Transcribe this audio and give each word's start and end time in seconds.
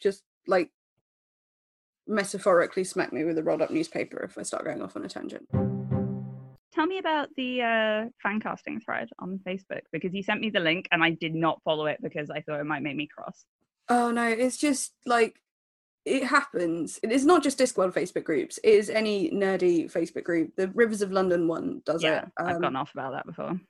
just 0.00 0.22
like 0.46 0.70
metaphorically 2.06 2.84
smack 2.84 3.12
me 3.12 3.24
with 3.24 3.38
a 3.38 3.42
rolled 3.42 3.62
up 3.62 3.70
newspaper 3.70 4.18
if 4.24 4.36
I 4.38 4.42
start 4.42 4.64
going 4.64 4.82
off 4.82 4.96
on 4.96 5.04
a 5.04 5.08
tangent. 5.08 5.46
Tell 6.72 6.86
me 6.86 6.98
about 6.98 7.28
the 7.36 7.62
uh, 7.62 8.08
fan 8.22 8.40
casting 8.40 8.80
thread 8.80 9.08
on 9.18 9.40
Facebook 9.46 9.80
because 9.92 10.14
you 10.14 10.22
sent 10.22 10.40
me 10.40 10.50
the 10.50 10.60
link 10.60 10.88
and 10.92 11.02
I 11.02 11.10
did 11.10 11.34
not 11.34 11.60
follow 11.64 11.86
it 11.86 11.98
because 12.02 12.30
I 12.30 12.40
thought 12.40 12.60
it 12.60 12.64
might 12.66 12.82
make 12.82 12.96
me 12.96 13.06
cross. 13.08 13.44
Oh 13.88 14.10
no, 14.10 14.26
it's 14.26 14.56
just 14.56 14.92
like 15.04 15.36
it 16.04 16.24
happens. 16.24 16.98
It 17.02 17.12
is 17.12 17.26
not 17.26 17.42
just 17.42 17.58
Discworld 17.58 17.92
Facebook 17.92 18.24
groups. 18.24 18.58
It 18.64 18.70
is 18.70 18.88
any 18.88 19.30
nerdy 19.30 19.92
Facebook 19.92 20.24
group. 20.24 20.52
The 20.56 20.68
Rivers 20.68 21.02
of 21.02 21.12
London 21.12 21.46
one 21.48 21.82
does 21.84 22.02
yeah, 22.02 22.22
it. 22.22 22.28
I've 22.38 22.56
Um, 22.56 22.62
gone 22.62 22.76
off 22.76 22.92
about 22.94 23.12
that 23.12 23.26
before. 23.26 23.60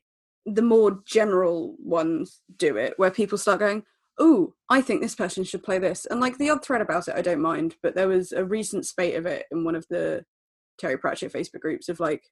the 0.46 0.62
more 0.62 1.00
general 1.06 1.74
ones 1.82 2.40
do 2.56 2.76
it, 2.76 2.94
where 2.98 3.10
people 3.10 3.38
start 3.38 3.60
going, 3.60 3.82
"Oh, 4.20 4.54
I 4.68 4.80
think 4.82 5.00
this 5.02 5.14
person 5.16 5.42
should 5.44 5.62
play 5.64 5.78
this," 5.78 6.06
and 6.06 6.20
like 6.20 6.38
the 6.38 6.50
odd 6.50 6.64
thread 6.64 6.80
about 6.82 7.08
it, 7.08 7.14
I 7.16 7.22
don't 7.22 7.40
mind. 7.40 7.76
But 7.82 7.94
there 7.96 8.08
was 8.08 8.30
a 8.32 8.44
recent 8.44 8.86
spate 8.86 9.16
of 9.16 9.26
it 9.26 9.46
in 9.50 9.64
one 9.64 9.74
of 9.74 9.86
the 9.90 10.24
Terry 10.78 10.96
Pratchett 10.98 11.32
Facebook 11.32 11.60
groups 11.60 11.88
of 11.88 11.98
like 12.00 12.22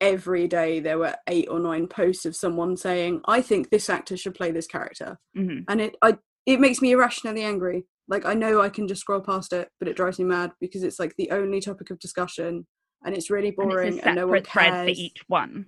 every 0.00 0.46
day 0.46 0.78
there 0.80 0.98
were 0.98 1.16
eight 1.28 1.48
or 1.50 1.58
nine 1.58 1.86
posts 1.88 2.24
of 2.26 2.36
someone 2.36 2.76
saying, 2.76 3.20
"I 3.26 3.40
think 3.42 3.70
this 3.70 3.90
actor 3.90 4.16
should 4.16 4.34
play 4.34 4.50
this 4.50 4.66
character," 4.66 5.18
hmm 5.34 5.60
and 5.68 5.80
it 5.80 5.96
I 6.02 6.18
it 6.46 6.60
makes 6.60 6.80
me 6.82 6.92
irrationally 6.92 7.42
angry. 7.42 7.84
Like 8.08 8.24
I 8.24 8.34
know 8.34 8.60
I 8.60 8.68
can 8.70 8.88
just 8.88 9.02
scroll 9.02 9.20
past 9.20 9.52
it, 9.52 9.68
but 9.78 9.88
it 9.88 9.96
drives 9.96 10.18
me 10.18 10.24
mad 10.24 10.52
because 10.60 10.82
it's 10.82 10.98
like 10.98 11.14
the 11.16 11.30
only 11.30 11.60
topic 11.60 11.90
of 11.90 11.98
discussion, 11.98 12.66
and 13.04 13.14
it's 13.14 13.28
really 13.30 13.48
And 13.48 13.56
boring, 13.56 13.96
it's 13.98 14.04
a 14.06 14.08
and, 14.08 14.16
no 14.16 14.26
one 14.26 14.42
thread 14.42 14.46
for 14.46 14.84
cares. 14.86 14.98
each 14.98 15.22
one. 15.28 15.66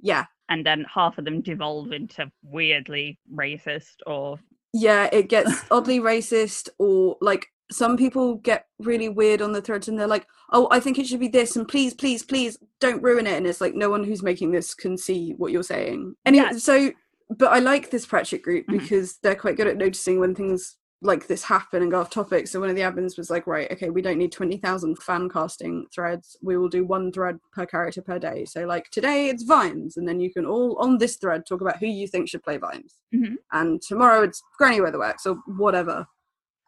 Yeah, 0.00 0.24
And 0.48 0.66
then 0.66 0.84
half 0.92 1.18
of 1.18 1.24
them 1.24 1.42
devolve 1.42 1.92
into 1.92 2.30
weirdly 2.42 3.18
racist 3.32 3.96
or 4.06 4.38
yeah 4.72 5.08
it 5.12 5.28
gets 5.28 5.50
oddly 5.70 6.00
racist 6.00 6.68
or 6.78 7.16
like 7.20 7.46
some 7.70 7.96
people 7.96 8.34
get 8.36 8.66
really 8.80 9.08
weird 9.08 9.40
on 9.40 9.52
the 9.52 9.62
threads 9.62 9.88
and 9.88 9.98
they're 9.98 10.06
like 10.06 10.26
oh 10.52 10.68
i 10.70 10.78
think 10.80 10.98
it 10.98 11.06
should 11.06 11.20
be 11.20 11.28
this 11.28 11.56
and 11.56 11.68
please 11.68 11.94
please 11.94 12.22
please 12.22 12.58
don't 12.80 13.02
ruin 13.02 13.26
it 13.26 13.36
and 13.36 13.46
it's 13.46 13.60
like 13.60 13.74
no 13.74 13.88
one 13.88 14.04
who's 14.04 14.22
making 14.22 14.50
this 14.50 14.74
can 14.74 14.96
see 14.98 15.32
what 15.38 15.52
you're 15.52 15.62
saying 15.62 16.14
anyway 16.26 16.48
Yeah. 16.52 16.58
so 16.58 16.90
but 17.30 17.52
i 17.52 17.58
like 17.60 17.90
this 17.90 18.04
pratchett 18.06 18.42
group 18.42 18.66
Mhm. 18.66 18.78
because 18.80 19.18
they're 19.22 19.34
quite 19.34 19.56
good 19.56 19.66
at 19.68 19.76
noticing 19.78 20.20
when 20.20 20.34
things 20.34 20.76
like 21.04 21.26
this 21.26 21.42
happen 21.42 21.82
and 21.82 21.90
go 21.90 22.00
off 22.00 22.10
topic 22.10 22.46
so 22.46 22.60
one 22.60 22.70
of 22.70 22.76
the 22.76 22.82
admins 22.82 23.18
was 23.18 23.28
like 23.28 23.46
right 23.46 23.70
okay 23.72 23.90
we 23.90 24.00
don't 24.00 24.18
need 24.18 24.30
20000 24.30 24.96
fan 25.02 25.28
casting 25.28 25.84
threads 25.92 26.36
we 26.42 26.56
will 26.56 26.68
do 26.68 26.84
one 26.84 27.10
thread 27.10 27.38
per 27.52 27.66
character 27.66 28.00
per 28.00 28.18
day 28.20 28.44
so 28.44 28.64
like 28.64 28.88
today 28.90 29.28
it's 29.28 29.42
vimes 29.42 29.96
and 29.96 30.06
then 30.06 30.20
you 30.20 30.32
can 30.32 30.46
all 30.46 30.76
on 30.78 30.98
this 30.98 31.16
thread 31.16 31.44
talk 31.44 31.60
about 31.60 31.78
who 31.78 31.86
you 31.86 32.06
think 32.06 32.28
should 32.28 32.42
play 32.44 32.56
vimes 32.56 33.00
Mhm. 33.12 33.34
and 33.50 33.82
tomorrow 33.82 34.22
it's 34.22 34.40
Granny 34.58 34.78
Weatherwax 34.78 35.26
or 35.26 35.34
whatever. 35.56 36.06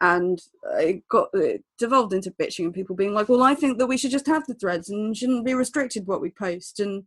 And 0.00 0.38
it 0.80 1.06
got 1.08 1.28
it 1.32 1.64
devolved 1.78 2.12
into 2.12 2.32
bitching 2.32 2.64
and 2.66 2.74
people 2.74 2.96
being 2.96 3.14
like, 3.14 3.28
"Well, 3.28 3.42
I 3.42 3.54
think 3.54 3.78
that 3.78 3.86
we 3.86 3.96
should 3.96 4.10
just 4.10 4.26
have 4.26 4.44
the 4.46 4.54
threads 4.54 4.90
and 4.90 5.16
shouldn't 5.16 5.46
be 5.46 5.54
restricted 5.54 6.06
what 6.06 6.20
we 6.20 6.30
post." 6.30 6.80
And 6.80 7.04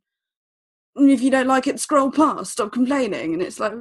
if 0.95 1.21
you 1.21 1.29
don't 1.29 1.47
like 1.47 1.67
it, 1.67 1.79
scroll 1.79 2.09
past. 2.09 2.53
Stop 2.53 2.71
complaining. 2.71 3.33
And 3.33 3.41
it's 3.43 3.59
like, 3.59 3.73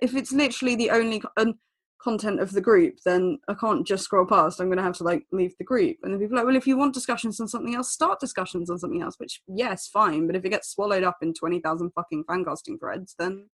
if 0.00 0.14
it's 0.14 0.30
literally 0.30 0.76
the 0.76 0.90
only 0.90 1.20
um, 1.36 1.54
content 2.02 2.40
of 2.40 2.52
the 2.52 2.60
group, 2.60 2.98
then 3.04 3.38
I 3.48 3.54
can't 3.54 3.86
just 3.86 4.04
scroll 4.04 4.26
past. 4.26 4.60
I'm 4.60 4.68
going 4.68 4.78
to 4.78 4.82
have 4.82 4.96
to 4.98 5.04
like 5.04 5.26
leave 5.32 5.54
the 5.58 5.64
group. 5.64 5.98
And 6.02 6.12
then 6.12 6.20
people 6.20 6.36
are 6.36 6.40
like, 6.40 6.46
"Well, 6.46 6.56
if 6.56 6.66
you 6.66 6.76
want 6.76 6.94
discussions 6.94 7.40
on 7.40 7.48
something 7.48 7.74
else, 7.74 7.92
start 7.92 8.20
discussions 8.20 8.70
on 8.70 8.78
something 8.78 9.02
else." 9.02 9.16
Which, 9.18 9.42
yes, 9.46 9.88
fine. 9.88 10.26
But 10.26 10.36
if 10.36 10.44
it 10.44 10.50
gets 10.50 10.70
swallowed 10.70 11.02
up 11.04 11.18
in 11.22 11.34
twenty 11.34 11.60
thousand 11.60 11.90
fucking 11.90 12.24
fancasting 12.24 12.78
threads, 12.78 13.14
then 13.18 13.48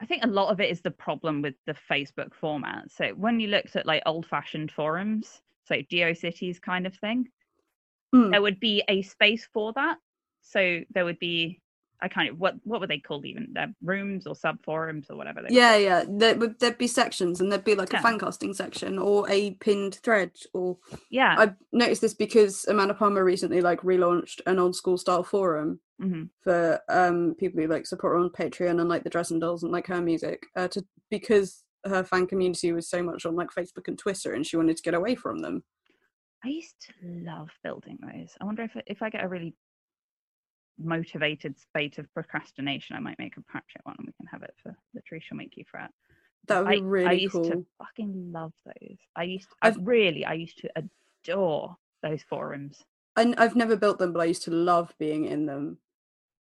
I 0.00 0.06
think 0.06 0.24
a 0.24 0.28
lot 0.28 0.50
of 0.50 0.60
it 0.60 0.70
is 0.70 0.82
the 0.82 0.90
problem 0.90 1.40
with 1.40 1.54
the 1.66 1.74
Facebook 1.90 2.34
format. 2.34 2.90
So 2.90 3.08
when 3.10 3.40
you 3.40 3.48
looked 3.48 3.76
at 3.76 3.86
like 3.86 4.02
old 4.04 4.26
fashioned 4.26 4.70
forums, 4.70 5.40
so 5.64 5.76
GeoCities 5.76 6.60
kind 6.60 6.86
of 6.86 6.94
thing, 6.96 7.28
Hmm. 8.12 8.30
there 8.30 8.42
would 8.42 8.60
be 8.60 8.82
a 8.88 9.02
space 9.02 9.48
for 9.52 9.72
that. 9.72 9.98
So 10.42 10.82
there 10.90 11.04
would 11.04 11.18
be 11.18 11.60
I 12.00 12.08
kind 12.08 12.28
of 12.28 12.38
what 12.38 12.54
what 12.64 12.80
were 12.80 12.86
they 12.86 12.98
called 12.98 13.24
even? 13.26 13.48
Their 13.52 13.74
rooms 13.82 14.26
or 14.26 14.34
sub 14.34 14.62
forums 14.64 15.06
or 15.10 15.16
whatever 15.16 15.42
they 15.42 15.54
Yeah, 15.54 15.76
yeah. 15.76 16.04
There 16.08 16.36
would 16.36 16.58
there'd 16.60 16.78
be 16.78 16.86
sections, 16.86 17.40
and 17.40 17.50
there'd 17.50 17.64
be 17.64 17.74
like 17.74 17.92
Yeah. 17.92 18.00
a 18.00 18.02
fan 18.02 18.18
casting 18.18 18.54
section 18.54 18.98
or 18.98 19.28
a 19.30 19.52
pinned 19.54 19.96
thread. 19.96 20.32
Or 20.52 20.78
Yeah. 21.10 21.34
I 21.38 21.54
noticed 21.72 22.00
this 22.02 22.14
because 22.14 22.64
Amanda 22.68 22.94
Palmer 22.94 23.24
recently 23.24 23.60
like 23.60 23.80
relaunched 23.82 24.40
an 24.46 24.58
old 24.58 24.76
school 24.76 24.98
style 24.98 25.22
forum 25.22 25.80
hmm 25.98 26.24
for 26.42 26.80
um 26.88 27.34
people 27.38 27.60
who 27.60 27.68
like 27.68 27.86
support 27.86 28.12
her 28.14 28.18
on 28.22 28.30
Patreon 28.30 28.80
and 28.80 28.88
like 28.88 29.04
the 29.04 29.10
Dresden 29.10 29.38
Dolls 29.38 29.62
and 29.62 29.72
like 29.72 29.86
her 29.86 30.00
music. 30.02 30.46
Uh, 30.56 30.68
to 30.68 30.84
because 31.10 31.64
her 31.84 32.02
fan 32.04 32.26
community 32.26 32.72
was 32.72 32.88
so 32.88 33.02
much 33.02 33.24
on 33.26 33.36
like 33.36 33.50
Facebook 33.50 33.88
and 33.88 33.98
Twitter, 33.98 34.32
and 34.34 34.46
she 34.46 34.56
wanted 34.56 34.76
to 34.76 34.82
get 34.82 34.94
away 34.94 35.14
from 35.14 35.38
them. 35.38 35.62
I 36.44 36.48
used 36.48 36.80
to 36.82 36.92
love 37.02 37.50
building 37.62 37.98
those. 38.00 38.36
I 38.40 38.44
wonder 38.44 38.62
if 38.62 38.76
if 38.86 39.02
I 39.02 39.10
get 39.10 39.24
a 39.24 39.28
really 39.28 39.54
motivated 40.78 41.58
spate 41.58 41.98
of 41.98 42.12
procrastination, 42.14 42.96
I 42.96 43.00
might 43.00 43.18
make 43.18 43.36
a 43.36 43.42
Pratchett 43.42 43.80
one 43.84 43.96
and 43.98 44.06
we 44.06 44.12
can 44.12 44.26
have 44.26 44.42
it 44.42 44.54
for 44.62 44.76
the 44.94 45.00
Truth 45.02 45.24
Shall 45.24 45.36
Make 45.38 45.56
You 45.56 45.64
Fret. 45.70 45.90
That 46.48 46.60
would 46.64 46.70
be 46.70 46.76
I, 46.78 46.80
really 46.80 47.08
I 47.08 47.12
used 47.12 47.32
cool. 47.32 47.50
to 47.50 47.66
fucking 47.78 48.30
love 48.32 48.52
those. 48.64 48.98
I 49.16 49.24
used 49.24 49.48
I 49.62 49.68
I've- 49.68 49.80
really 49.82 50.24
I 50.24 50.34
used 50.34 50.58
to 50.58 50.70
adore 50.76 51.76
those 52.02 52.22
forums. 52.22 52.84
and 53.16 53.34
I've 53.36 53.56
never 53.56 53.76
built 53.76 53.98
them, 53.98 54.12
but 54.12 54.20
I 54.20 54.26
used 54.26 54.44
to 54.44 54.50
love 54.50 54.94
being 54.98 55.24
in 55.24 55.46
them. 55.46 55.78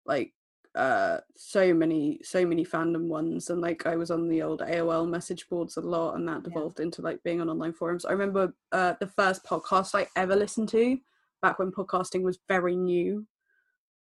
Like 0.06 0.34
uh 0.76 1.20
so 1.36 1.74
many 1.74 2.20
so 2.24 2.46
many 2.46 2.64
fandom 2.64 3.08
ones 3.08 3.50
and 3.50 3.62
like 3.62 3.88
I 3.88 3.96
was 3.96 4.12
on 4.12 4.28
the 4.28 4.44
old 4.44 4.60
AOL 4.62 5.10
message 5.10 5.48
boards 5.50 5.78
a 5.78 5.82
lot 5.82 6.16
and 6.16 6.28
that 6.28 6.42
Yeah. 6.44 6.50
devolved 6.50 6.80
into 6.80 7.02
like 7.02 7.24
being 7.24 7.42
on 7.42 7.50
online 7.50 7.74
forums. 7.74 8.06
I 8.06 8.12
remember 8.12 8.54
uh 8.72 8.94
the 9.00 9.08
first 9.08 9.44
podcast 9.46 9.96
I 9.96 10.08
ever 10.16 10.36
listened 10.36 10.70
to 10.70 10.98
back 11.42 11.60
when 11.60 11.72
podcasting 11.72 12.22
was 12.24 12.40
very 12.48 12.76
new. 12.76 13.26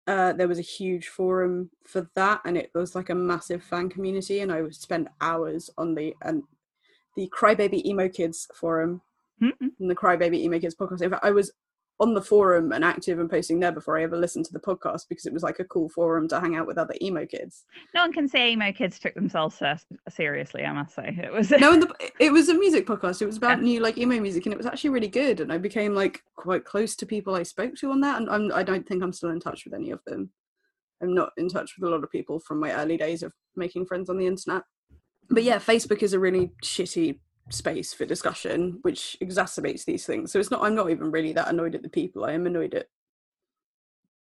Uh 0.09 0.31
there 0.37 0.47
was 0.47 0.59
a 0.59 0.73
huge 0.77 1.07
forum 1.17 1.55
for 1.91 2.01
that 2.19 2.37
and 2.45 2.55
it 2.57 2.69
was 2.73 2.95
like 2.97 3.09
a 3.11 3.15
massive 3.31 3.61
fan 3.69 3.87
community 3.95 4.37
and 4.41 4.51
I 4.51 4.59
would 4.63 4.75
spend 4.87 5.07
hours 5.21 5.69
on 5.81 5.87
the 5.97 6.07
and 6.27 6.37
the 7.17 7.25
Crybaby 7.37 7.79
Emo 7.85 8.07
Kids 8.17 8.47
forum 8.61 8.91
Mhm. 9.41 9.53
and 9.79 9.89
the 9.91 9.99
Crybaby 10.01 10.37
Emo 10.45 10.59
Kids 10.59 10.75
podcast. 10.75 11.01
In 11.03 11.11
fact, 11.11 11.23
I 11.29 11.31
was 11.39 11.47
on 12.01 12.13
the 12.13 12.21
forum 12.21 12.71
and 12.71 12.85
active 12.85 13.19
and 13.19 13.29
posting 13.29 13.59
there 13.59 13.71
before 13.73 13.97
I 13.99 14.03
ever 14.03 14.15
listened 14.17 14.45
to 14.45 14.53
the 14.53 14.59
podcast 14.59 15.09
because 15.09 15.25
it 15.25 15.33
was 15.33 15.43
like 15.43 15.59
a 15.59 15.65
cool 15.65 15.89
forum 15.89 16.29
to 16.29 16.39
hang 16.39 16.55
out 16.55 16.65
with 16.65 16.77
other 16.77 16.93
emo 17.01 17.25
kids. 17.25 17.65
No 17.93 18.01
one 18.01 18.13
can 18.13 18.27
say 18.27 18.51
emo 18.51 18.71
kids 18.71 18.99
took 18.99 19.13
themselves 19.15 19.61
seriously. 20.09 20.63
I 20.63 20.71
must 20.71 20.95
say 20.95 21.19
it 21.21 21.31
was. 21.33 21.51
No, 21.51 21.77
the, 21.77 21.93
it 22.19 22.31
was 22.31 22.47
a 22.47 22.53
music 22.53 22.87
podcast. 22.87 23.21
It 23.21 23.25
was 23.25 23.35
about 23.37 23.57
Yeah. 23.57 23.63
new 23.65 23.79
like 23.81 23.97
emo 23.97 24.19
music, 24.19 24.45
and 24.45 24.53
it 24.53 24.57
was 24.57 24.65
actually 24.65 24.91
really 24.91 25.09
good. 25.09 25.41
And 25.41 25.51
I 25.51 25.57
became 25.57 25.93
like 25.93 26.23
quite 26.37 26.63
close 26.63 26.95
to 26.97 27.05
people 27.05 27.35
I 27.35 27.43
spoke 27.43 27.75
to 27.75 27.91
on 27.91 27.99
that. 28.01 28.21
And 28.21 28.29
I'm, 28.29 28.51
I 28.53 28.63
don't 28.63 28.87
think 28.87 29.03
I'm 29.03 29.13
still 29.13 29.31
in 29.31 29.39
touch 29.41 29.65
with 29.65 29.73
any 29.73 29.91
of 29.91 29.99
them. 30.05 30.29
I'm 31.01 31.13
not 31.13 31.31
in 31.37 31.49
touch 31.49 31.75
with 31.77 31.87
a 31.87 31.91
lot 31.91 32.03
of 32.03 32.11
people 32.11 32.39
from 32.39 32.59
my 32.59 32.71
early 32.73 32.95
days 32.97 33.23
of 33.23 33.33
making 33.55 33.85
friends 33.87 34.09
on 34.09 34.17
the 34.17 34.27
internet. 34.27 34.63
But 35.29 35.43
yeah, 35.43 35.57
Facebook 35.59 36.01
is 36.01 36.13
a 36.13 36.19
really 36.19 36.51
shitty 36.63 37.19
space 37.49 37.93
for 37.93 38.05
discussion, 38.05 38.79
which 38.81 39.17
exacerbates 39.21 39.85
these 39.85 40.05
things. 40.05 40.31
So 40.31 40.39
it's 40.39 40.51
not. 40.51 40.63
I'm 40.63 40.75
not 40.75 40.89
even 40.89 41.11
really 41.11 41.33
that 41.33 41.47
annoyed 41.49 41.75
at 41.75 41.83
the 41.83 41.89
people. 41.89 42.25
I 42.25 42.33
am 42.33 42.45
annoyed 42.47 42.73
at 42.73 42.87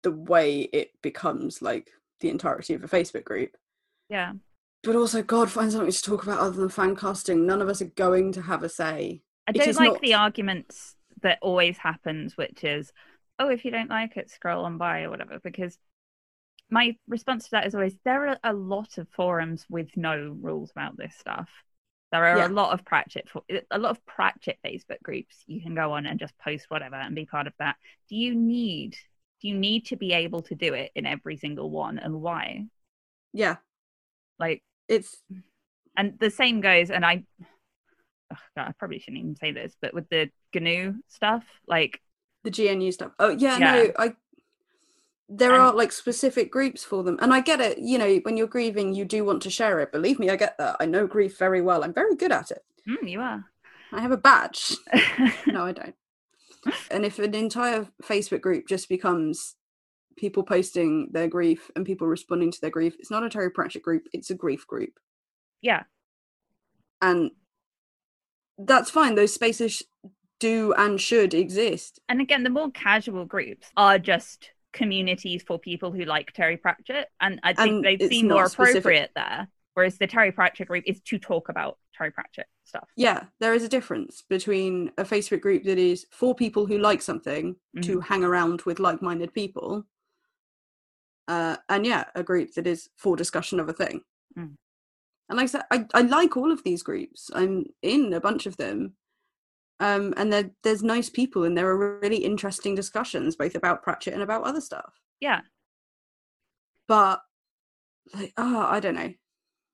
the 0.04 0.12
way 0.12 0.62
it 0.62 0.92
becomes 1.02 1.62
like 1.62 1.92
the 2.20 2.30
entirety 2.30 2.74
of 2.74 2.84
a 2.84 2.88
Facebook 2.88 3.24
group. 3.24 3.56
yeah. 4.10 4.34
But 4.86 4.98
also, 4.98 5.24
God, 5.24 5.50
find 5.50 5.72
something 5.72 5.90
to 5.90 6.02
talk 6.02 6.24
about 6.24 6.42
other 6.42 6.58
than 6.58 6.68
fan 6.68 6.98
casting. 6.98 7.46
None 7.46 7.62
of 7.62 7.70
us 7.70 7.82
are 7.82 7.86
going 7.86 8.34
to 8.34 8.42
have 8.42 8.64
a 8.64 8.70
say. 8.70 9.22
I 9.48 9.54
don't 9.54 9.78
like 9.78 9.94
not- 9.94 10.02
the 10.02 10.14
arguments 10.16 10.98
that 11.22 11.40
always 11.42 11.78
happens, 11.78 12.36
which 12.36 12.66
is, 12.66 12.92
oh, 13.40 13.50
if 13.50 13.64
you 13.64 13.72
don't 13.72 13.90
like 13.90 14.18
it, 14.18 14.30
scroll 14.30 14.66
on 14.66 14.78
by 14.78 15.04
or 15.04 15.10
whatever. 15.10 15.40
Because 15.42 15.78
my 16.70 16.98
response 17.08 17.46
to 17.46 17.52
that 17.52 17.66
is 17.66 17.76
always 17.76 17.96
there 18.04 18.28
are 18.28 18.38
a 18.44 18.52
lot 18.52 18.98
of 18.98 19.08
forums 19.10 19.66
with 19.70 19.96
no 19.96 20.36
rules 20.42 20.72
about 20.72 20.98
this 20.98 21.16
stuff. 21.18 21.50
There 22.14 22.24
are 22.26 22.38
Yeah. 22.38 22.48
a 22.48 22.50
lot 22.50 22.74
of 22.74 22.86
Pratchett, 22.86 23.28
for- 23.28 23.44
a 23.72 23.80
lot 23.80 23.90
of 23.90 24.06
Pratchett 24.06 24.60
Facebook 24.64 25.02
groups 25.02 25.44
you 25.48 25.62
can 25.64 25.74
go 25.74 25.94
on 25.94 26.06
and 26.06 26.20
just 26.20 26.38
post 26.38 26.70
whatever 26.70 26.96
and 26.96 27.16
be 27.16 27.26
part 27.26 27.48
of 27.48 27.54
that. 27.58 27.76
Do 28.08 28.16
you 28.16 28.36
need? 28.36 28.96
Do 29.42 29.48
you 29.48 29.56
need 29.56 29.88
to 29.88 29.96
be 29.96 30.14
able 30.14 30.44
to 30.44 30.54
do 30.54 30.76
it 30.76 30.92
in 30.94 31.08
every 31.08 31.38
single 31.38 31.72
one, 31.72 31.98
and 31.98 32.22
why? 32.22 32.68
Yeah, 33.34 33.58
Like, 34.38 34.64
it's 34.88 35.24
and 35.98 36.20
the 36.20 36.30
same 36.30 36.62
goes 36.62 36.92
and 36.92 37.04
i 37.06 37.24
oh 38.32 38.38
God, 38.56 38.68
i 38.68 38.72
probably 38.74 39.00
shouldn't 39.00 39.20
even 39.24 39.36
say 39.36 39.52
this 39.52 39.76
but 39.82 39.94
with 39.94 40.10
the 40.10 40.30
gnu 40.54 40.96
stuff 41.08 41.44
like 41.68 42.00
the 42.44 42.52
GNU 42.52 42.92
stuff. 42.92 43.12
Oh 43.20 43.30
yeah, 43.30 43.58
Yeah. 43.58 43.74
no, 43.74 43.92
I. 43.98 44.16
There 45.30 45.54
And- 45.54 45.62
are 45.62 45.74
like 45.74 45.92
specific 45.92 46.52
groups 46.52 46.84
for 46.84 47.04
them, 47.04 47.18
and 47.22 47.34
I 47.34 47.40
get 47.42 47.60
it. 47.62 47.78
You 47.80 47.98
know, 47.98 48.16
when 48.24 48.38
you're 48.38 48.48
grieving, 48.48 48.94
you 48.94 49.06
do 49.06 49.24
want 49.26 49.42
to 49.44 49.50
share 49.50 49.80
it. 49.80 49.92
Believe 49.92 50.20
me, 50.20 50.30
I 50.30 50.36
get 50.36 50.58
that. 50.58 50.76
I 50.80 50.86
know 50.86 51.08
grief 51.08 51.38
very 51.38 51.62
well. 51.62 51.84
I'm 51.84 51.94
very 51.94 52.16
good 52.16 52.32
at 52.32 52.52
it. 52.52 52.64
mm, 52.88 53.10
you 53.10 53.20
are 53.22 53.46
I 53.92 54.02
have 54.02 54.12
a 54.12 54.18
badge. 54.18 54.74
no, 55.48 55.66
I 55.66 55.72
don't. 55.72 55.96
And 56.92 57.06
if 57.06 57.20
an 57.20 57.36
entire 57.36 57.88
Facebook 58.04 58.42
group 58.42 58.68
just 58.68 58.90
becomes 58.90 59.56
people 60.18 60.44
posting 60.44 61.10
their 61.12 61.28
grief 61.28 61.70
and 61.76 61.86
people 61.86 62.08
responding 62.08 62.52
to 62.52 62.62
their 62.62 62.70
grief, 62.70 62.96
it's 63.00 63.12
not 63.12 63.24
a 63.24 63.30
Terry 63.30 63.50
Pratchett 63.52 63.84
group. 63.84 64.08
It's 64.14 64.30
a 64.30 64.36
grief 64.36 64.66
group. 64.68 65.00
yeah 65.62 65.84
and 67.02 67.32
that's 68.58 68.90
fine. 68.90 69.16
Those 69.16 69.34
spaces 69.34 69.84
do 70.40 70.74
and 70.78 71.00
should 71.02 71.34
exist. 71.34 72.00
And 72.08 72.22
again, 72.22 72.44
the 72.44 72.50
more 72.50 72.72
casual 72.72 73.26
groups 73.26 73.68
are 73.76 74.00
just 74.00 74.52
communities 74.74 75.44
for 75.44 75.58
people 75.58 75.92
who 75.92 76.04
like 76.04 76.34
Terry 76.34 76.58
Pratchett, 76.58 77.08
and 77.22 77.40
I 77.44 77.54
think 77.54 77.70
And 77.70 77.86
they 77.86 77.94
it's 77.94 78.10
seem 78.10 78.28
not 78.28 78.36
more 78.36 78.50
specific. 78.50 78.80
appropriate 78.80 79.12
there. 79.16 79.48
Whereas 79.76 79.98
the 79.98 80.06
Terry 80.06 80.32
Pratchett 80.32 80.68
group 80.68 80.84
is 80.86 81.02
to 81.02 81.18
talk 81.18 81.50
about 81.50 81.80
Terry 81.98 82.12
Pratchett 82.12 82.46
stuff. 82.64 82.88
Yeah, 82.96 83.24
there 83.40 83.56
is 83.56 83.64
a 83.64 83.70
difference 83.70 84.24
between 84.30 84.92
a 85.00 85.04
Facebook 85.04 85.42
group 85.42 85.64
that 85.64 85.80
is 85.80 86.06
for 86.12 86.36
people 86.36 86.68
who 86.68 86.78
like 86.78 87.02
something 87.02 87.56
to 87.82 88.00
hang 88.00 88.24
around 88.24 88.62
with 88.64 88.80
like-minded 88.80 89.34
people, 89.34 89.84
uh, 91.28 91.58
and 91.70 91.88
yeah, 91.88 92.04
a 92.14 92.22
group 92.22 92.54
that 92.54 92.68
is 92.68 92.90
for 92.98 93.16
discussion 93.16 93.60
of 93.60 93.68
a 93.68 93.74
thing. 93.74 94.02
Mm. 94.38 94.56
And 95.30 95.38
like 95.38 95.46
I 95.46 95.48
said, 95.48 95.64
I, 95.72 95.86
I 95.96 96.02
like 96.02 96.38
all 96.38 96.52
of 96.52 96.64
these 96.64 96.84
groups. 96.84 97.32
I'm 97.34 97.66
in 97.82 98.14
a 98.14 98.20
bunch 98.20 98.46
of 98.46 98.58
them, 98.58 98.94
um, 99.84 100.14
and 100.18 100.52
there's 100.64 100.82
nice 100.84 101.10
people, 101.10 101.44
and 101.44 101.58
there 101.58 101.68
are 101.68 102.00
really 102.00 102.18
interesting 102.24 102.74
discussions 102.76 103.36
both 103.36 103.56
about 103.56 103.84
Pratchett 103.84 104.14
and 104.14 104.24
about 104.24 104.44
other 104.44 104.62
stuff. 104.62 104.94
Yeah, 105.20 105.42
But 106.88 107.22
like, 108.14 108.34
oh, 108.38 108.60
I 108.60 108.80
don't 108.80 108.96
know. 108.96 109.14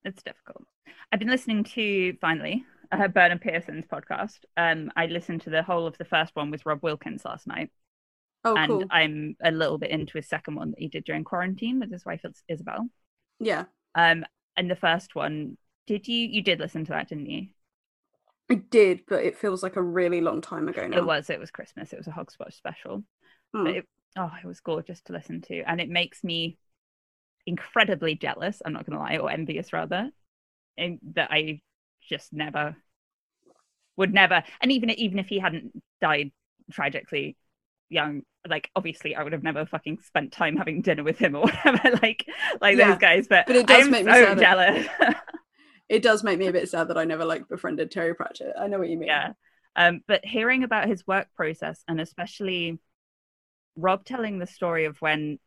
it's 0.04 0.24
difficult. 0.24 0.66
I've 1.12 1.20
been 1.20 1.30
listening 1.30 1.64
to 1.76 2.14
finally 2.22 2.66
uh, 2.92 3.08
Bernard 3.08 3.42
Pearson's 3.42 3.86
podcast. 3.86 4.40
Um, 4.58 4.92
I 4.96 5.08
listened 5.08 5.42
to 5.42 5.50
the 5.50 5.64
whole 5.64 5.88
of 5.88 5.98
the 5.98 6.06
first 6.06 6.36
one 6.36 6.52
with 6.52 6.66
Rob 6.66 6.84
Wilkins 6.84 7.26
last 7.26 7.48
night, 7.48 7.70
Oh, 8.46 8.56
and 8.56 8.70
cool. 8.70 8.84
I'm 8.90 9.36
a 9.44 9.52
little 9.52 9.78
bit 9.78 9.92
into 9.92 10.14
his 10.18 10.28
second 10.30 10.56
one 10.56 10.72
that 10.72 10.80
he 10.80 10.88
did 10.88 11.04
during 11.04 11.24
quarantine 11.24 11.80
with 11.80 11.92
his 11.92 12.06
wife 12.06 12.22
Is- 12.24 12.44
Isobel. 12.50 12.90
Yeah, 13.40 13.66
Um, 13.96 14.26
and 14.56 14.70
the 14.70 14.76
first 14.76 15.16
one, 15.16 15.58
did 15.88 16.08
you 16.08 16.28
you 16.28 16.42
did 16.44 16.60
listen 16.60 16.86
to 16.86 16.92
that, 16.92 17.10
didn't 17.10 17.26
you? 17.30 17.48
I 18.52 18.56
did, 18.56 19.02
but 19.08 19.24
it 19.24 19.38
feels 19.38 19.62
like 19.62 19.76
a 19.76 19.82
really 19.82 20.22
long 20.22 20.42
time 20.42 20.68
ago 20.68 20.88
now. 20.88 20.98
It 20.98 21.06
was. 21.06 21.30
It 21.30 21.40
was 21.40 21.52
Christmas. 21.52 21.94
It 21.94 21.98
was 21.98 22.08
a 22.08 22.12
Hogswatch 22.12 22.54
special. 22.54 23.04
Hmm. 23.54 23.64
But 23.64 23.76
it, 23.76 23.86
oh, 24.18 24.32
it 24.44 24.48
was 24.48 24.60
gorgeous 24.60 25.02
to 25.04 25.14
listen 25.14 25.42
to, 25.42 25.62
and 25.62 25.80
it 25.80 25.90
makes 25.90 26.24
me 26.24 26.58
incredibly 27.46 28.16
jealous. 28.16 28.62
I'm 28.66 28.74
not 28.74 28.86
going 28.86 28.98
to 28.98 29.04
lie, 29.04 29.18
or 29.18 29.30
envious 29.30 29.72
rather, 29.72 30.10
in 30.78 31.00
that 31.14 31.32
I 31.32 31.62
just 32.10 32.34
never 32.34 32.76
would 33.98 34.14
never. 34.14 34.44
And 34.62 34.72
even 34.72 34.90
even 34.92 35.20
if 35.20 35.28
he 35.28 35.40
hadn't 35.40 35.84
died 36.02 36.32
tragically 36.72 37.38
young, 37.90 38.22
like 38.48 38.70
obviously 38.76 39.16
I 39.16 39.24
would 39.24 39.34
have 39.34 39.44
never 39.44 39.66
fucking 39.66 40.00
spent 40.04 40.32
time 40.32 40.56
having 40.58 40.82
dinner 40.82 41.04
with 41.04 41.20
him 41.20 41.36
or 41.36 41.42
whatever, 41.44 41.98
like 42.02 42.26
like 42.62 42.78
Yeah, 42.78 42.92
those 42.92 42.98
guys. 42.98 43.28
But, 43.28 43.46
but 43.46 43.56
it 43.56 43.68
does 43.68 43.86
I'm 43.86 43.92
make 43.92 44.06
me 44.06 44.14
so 44.14 44.36
jealous. 44.36 44.88
it 45.90 46.02
does 46.04 46.24
make 46.24 46.40
me 46.40 46.48
a 46.48 46.54
bit 46.54 46.70
sad 46.70 46.88
that 46.88 46.98
I 46.98 47.04
never 47.06 47.26
like 47.26 47.48
befriended 47.48 47.92
Terry 47.92 48.14
Pratchett. 48.16 48.54
I 48.60 48.68
know 48.68 48.80
what 48.80 48.90
you 48.90 48.98
mean. 48.98 49.08
yeah 49.08 49.34
um 49.76 50.02
but 50.08 50.24
hearing 50.26 50.64
about 50.64 50.88
his 50.88 51.06
work 51.06 51.28
process 51.36 51.84
and 51.88 52.00
especially 52.00 52.80
rob 53.76 54.04
telling 54.06 54.40
the 54.40 54.48
story 54.48 54.86
of 54.86 54.98
when 55.02 55.40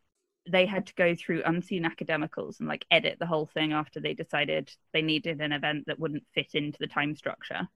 they 0.49 0.65
had 0.65 0.87
to 0.87 0.93
go 0.95 1.15
through 1.15 1.41
unseen 1.45 1.85
academicals 1.85 2.59
and 2.59 2.67
like 2.67 2.85
edit 2.91 3.17
the 3.19 3.25
whole 3.25 3.45
thing 3.45 3.71
after 3.73 3.99
they 3.99 4.13
decided 4.13 4.69
they 4.93 5.01
needed 5.01 5.39
an 5.41 5.51
event 5.53 5.85
that 5.87 5.99
wouldn't 5.99 6.23
fit 6.33 6.47
into 6.53 6.77
the 6.79 6.87
time 6.87 7.15
structure 7.15 7.67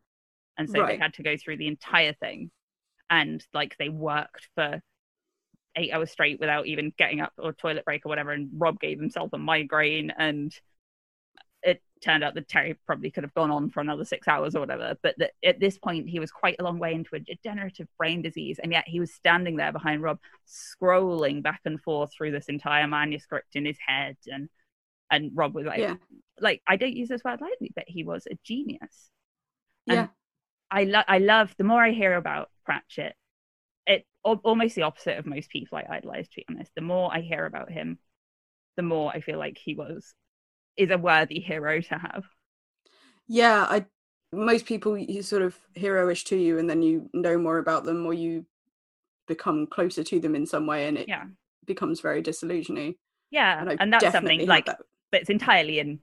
and 0.57 0.69
so 0.69 0.79
Right. 0.79 0.87
they 0.97 0.97
had 0.97 1.13
to 1.15 1.23
go 1.23 1.35
through 1.37 1.57
the 1.57 1.67
entire 1.67 2.13
thing 2.13 2.49
and 3.09 3.45
like 3.53 3.75
they 3.77 3.89
worked 3.89 4.49
for 4.55 4.81
eight 5.77 5.93
hours 5.93 6.11
straight 6.11 6.39
without 6.39 6.65
even 6.65 6.91
getting 6.97 7.21
up 7.21 7.31
or 7.37 7.53
toilet 7.53 7.85
break 7.85 8.05
or 8.05 8.09
whatever 8.09 8.31
and 8.31 8.49
rob 8.57 8.79
gave 8.79 8.99
himself 8.99 9.29
a 9.33 9.37
migraine 9.37 10.11
and 10.17 10.53
it 11.63 11.81
turned 12.01 12.23
out 12.23 12.35
that 12.35 12.47
Terry 12.47 12.77
probably 12.85 13.09
could 13.11 13.23
have 13.23 13.33
gone 13.33 13.51
on 13.51 13.69
for 13.69 13.81
another 13.81 14.05
six 14.05 14.27
hours 14.27 14.55
or 14.55 14.59
whatever. 14.59 14.95
But 15.01 15.15
that 15.17 15.31
at 15.43 15.59
this 15.59 15.77
point, 15.77 16.07
he 16.09 16.19
was 16.19 16.31
quite 16.31 16.57
a 16.59 16.63
long 16.63 16.79
way 16.79 16.93
into 16.93 17.15
a 17.15 17.19
degenerative 17.19 17.87
brain 17.97 18.21
disease, 18.21 18.59
and 18.59 18.71
yet 18.71 18.87
he 18.87 18.99
was 18.99 19.13
standing 19.13 19.55
there 19.57 19.71
behind 19.71 20.01
Rob, 20.01 20.19
scrolling 20.47 21.41
back 21.41 21.61
and 21.65 21.81
forth 21.81 22.11
through 22.13 22.31
this 22.31 22.47
entire 22.47 22.87
manuscript 22.87 23.55
in 23.55 23.65
his 23.65 23.77
head, 23.85 24.17
and 24.27 24.49
and 25.09 25.31
Rob 25.33 25.55
was 25.55 25.65
like, 25.65 25.79
Yeah. 25.79 25.95
like 26.39 26.61
I 26.67 26.75
don't 26.75 26.95
use 26.95 27.09
this 27.09 27.23
word 27.23 27.41
lightly, 27.41 27.71
but 27.75 27.85
he 27.87 28.03
was 28.03 28.27
a 28.27 28.37
genius. 28.43 29.09
And 29.87 29.95
Yeah. 29.95 30.07
I 30.69 30.83
love, 30.83 31.05
I 31.07 31.19
love. 31.19 31.55
The 31.57 31.63
more 31.63 31.81
I 31.81 31.91
hear 31.91 32.15
about 32.15 32.51
Pratchett, 32.65 33.15
it 33.85 34.05
al- 34.25 34.41
almost 34.43 34.75
the 34.75 34.81
opposite 34.81 35.17
of 35.17 35.25
most 35.25 35.49
people 35.49 35.77
I 35.77 35.85
idolize. 35.89 36.27
To 36.27 36.35
be 36.35 36.45
honest, 36.49 36.71
the 36.75 36.81
more 36.81 37.09
I 37.13 37.21
hear 37.21 37.45
about 37.45 37.71
him, 37.71 37.99
the 38.75 38.83
more 38.83 39.11
I 39.15 39.21
feel 39.21 39.39
like 39.39 39.57
he 39.57 39.75
was 39.75 40.13
is 40.77 40.91
a 40.91 40.97
worthy 40.97 41.39
hero 41.39 41.81
to 41.81 41.97
have. 41.97 42.23
Yeah, 43.27 43.65
I 43.69 43.85
most 44.31 44.65
people 44.65 44.97
you 44.97 45.21
sort 45.21 45.41
of 45.41 45.57
heroish 45.75 46.25
to 46.25 46.35
you 46.35 46.59
and 46.59 46.69
then 46.69 46.81
you 46.81 47.09
know 47.13 47.37
more 47.37 47.57
about 47.59 47.85
them 47.85 48.05
or 48.05 48.13
you 48.13 48.45
become 49.27 49.67
closer 49.67 50.03
to 50.03 50.19
them 50.19 50.35
in 50.35 50.45
some 50.45 50.67
way 50.67 50.87
and 50.87 50.97
it 50.97 51.07
Yeah, 51.07 51.25
becomes 51.65 52.01
very 52.01 52.21
disillusioning. 52.21 52.95
yeah, 53.31 53.61
And, 53.61 53.79
and 53.79 53.93
that's 53.93 54.11
something 54.11 54.45
like 54.45 54.65
that. 54.65 54.79
that's 55.11 55.29
entirely 55.29 55.79
in 55.79 55.99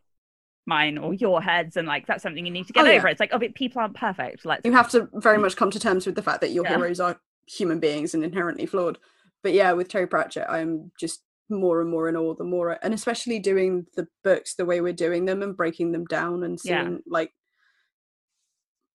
mine 0.67 0.97
or 0.97 1.12
your 1.12 1.43
heads, 1.43 1.76
and 1.76 1.87
like 1.87 2.06
that's 2.06 2.23
something 2.23 2.44
you 2.44 2.53
need 2.53 2.67
to 2.67 2.73
oh, 2.76 2.82
get 2.82 2.87
Oh, 2.87 2.91
yeah. 2.91 2.99
over. 2.99 3.09
It's 3.09 3.21
like, 3.21 3.31
oh, 3.32 3.38
but 3.38 3.55
people 3.55 3.81
aren't 3.82 3.94
perfect. 3.97 4.44
Let's 4.47 4.65
you 4.65 4.73
have 4.73 4.91
to 4.91 5.09
very 5.15 5.38
mm. 5.38 5.43
much 5.43 5.56
come 5.56 5.71
to 5.71 5.79
terms 5.81 6.06
with 6.06 6.15
the 6.15 6.23
fact 6.23 6.41
that 6.41 6.53
your 6.53 6.65
Yeah. 6.65 6.76
heroes 6.76 7.00
are 7.00 7.21
human 7.47 7.81
beings 7.81 8.15
and 8.15 8.25
inherently 8.25 8.67
flawed. 8.67 8.99
But 9.43 9.53
yeah, 9.53 9.73
with 9.73 9.88
Terry 9.88 10.06
Pratchett, 10.06 10.49
I'm 10.49 10.91
just 10.99 11.23
more 11.50 11.81
and 11.81 11.91
more 11.91 12.08
in 12.08 12.17
awe. 12.17 12.35
The 12.35 12.44
more, 12.44 12.73
I- 12.73 12.79
and 12.82 12.94
especially 12.94 13.38
doing 13.38 13.87
the 13.96 14.08
books 14.23 14.55
the 14.55 14.64
way 14.64 14.81
we're 14.81 14.93
doing 14.93 15.25
them 15.25 15.43
and 15.43 15.56
breaking 15.56 15.93
them 15.93 16.05
down 16.06 16.43
and 16.44 16.58
Yeah. 16.64 16.82
seeing 16.85 17.02
like 17.06 17.32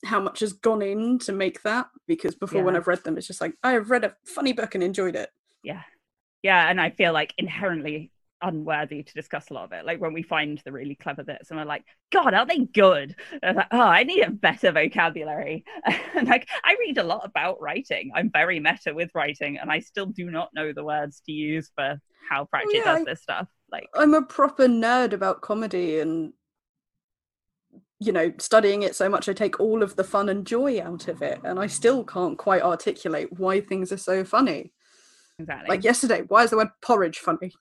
how 0.05 0.19
much 0.21 0.39
has 0.39 0.53
gone 0.53 0.81
in 0.81 1.19
to 1.19 1.31
make 1.33 1.61
that. 1.63 1.87
Because 2.07 2.35
before, 2.35 2.63
when 2.63 2.75
I've 2.75 2.87
read 2.87 3.03
them, 3.03 3.17
it's 3.17 3.27
just 3.27 3.41
like 3.41 3.53
I've 3.63 3.89
read 3.89 4.03
a 4.05 4.15
funny 4.25 4.53
book 4.53 4.75
and 4.75 4.83
enjoyed 4.83 5.15
it. 5.15 5.29
yeah 5.63 5.81
yeah 6.41 6.69
and 6.69 6.79
i 6.79 6.89
feel 6.89 7.11
like 7.11 7.33
inherently 7.37 8.13
unworthy 8.41 9.03
to 9.03 9.13
discuss 9.13 9.49
a 9.49 9.53
lot 9.53 9.65
of 9.65 9.71
it 9.73 9.85
like 9.85 9.99
when 9.99 10.13
we 10.13 10.23
find 10.23 10.61
the 10.63 10.71
really 10.71 10.95
clever 10.95 11.23
bits 11.23 11.49
and 11.49 11.59
we're 11.59 11.65
like 11.65 11.83
god 12.11 12.33
are 12.33 12.45
they 12.45 12.59
good 12.59 13.15
and 13.31 13.43
I 13.43 13.47
was 13.49 13.55
like 13.57 13.67
oh 13.71 13.79
i 13.81 14.03
need 14.03 14.21
a 14.23 14.31
better 14.31 14.71
vocabulary 14.71 15.65
and 16.15 16.27
like 16.27 16.47
i 16.63 16.75
read 16.79 16.97
a 16.97 17.03
lot 17.03 17.25
about 17.25 17.61
writing 17.61 18.11
i'm 18.15 18.31
very 18.31 18.59
meta 18.59 18.93
with 18.93 19.11
writing 19.13 19.57
and 19.57 19.71
i 19.71 19.79
still 19.79 20.05
do 20.05 20.31
not 20.31 20.49
know 20.53 20.71
the 20.71 20.83
words 20.83 21.21
to 21.25 21.31
use 21.31 21.69
for 21.75 21.99
how 22.29 22.45
Pratchett 22.45 22.75
yeah, 22.75 22.83
does 22.83 22.99
I- 22.99 23.03
this 23.05 23.21
stuff 23.21 23.47
like 23.71 23.87
I'm 23.95 24.13
a 24.13 24.21
proper 24.21 24.67
nerd 24.67 25.13
about 25.13 25.41
comedy 25.41 25.99
and 25.99 26.33
you 27.99 28.11
know 28.11 28.31
studying 28.37 28.83
it 28.83 28.95
so 28.95 29.09
much 29.09 29.27
I 29.27 29.33
take 29.33 29.59
all 29.59 29.83
of 29.83 29.95
the 29.95 30.03
fun 30.03 30.29
and 30.29 30.45
joy 30.45 30.81
out 30.81 31.07
of 31.07 31.21
it 31.21 31.39
and 31.43 31.59
I 31.59 31.67
still 31.67 32.03
can't 32.03 32.37
quite 32.37 32.61
articulate 32.61 33.37
why 33.37 33.61
things 33.61 33.91
are 33.91 33.97
so 33.97 34.23
funny. 34.23 34.71
exactly 35.37 35.69
Like 35.69 35.83
yesterday, 35.83 36.23
why 36.27 36.43
is 36.43 36.49
the 36.51 36.57
word 36.57 36.69
porridge 36.81 37.17
funny? 37.17 37.51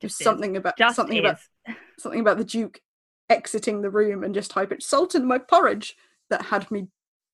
There's 0.00 0.12
Just 0.12 0.20
is. 0.20 0.24
something 0.24 0.56
about 0.56 0.76
just 0.78 0.96
something 0.96 1.16
is. 1.16 1.20
about 1.64 1.76
something 1.98 2.20
about 2.20 2.38
the 2.38 2.44
Duke 2.44 2.80
exiting 3.28 3.82
the 3.82 3.90
room 3.90 4.22
and 4.24 4.34
just 4.34 4.52
it 4.72 4.82
salt 4.82 5.14
in 5.14 5.26
my 5.26 5.38
porridge 5.38 5.96
that 6.30 6.42
had 6.42 6.70
me 6.70 6.86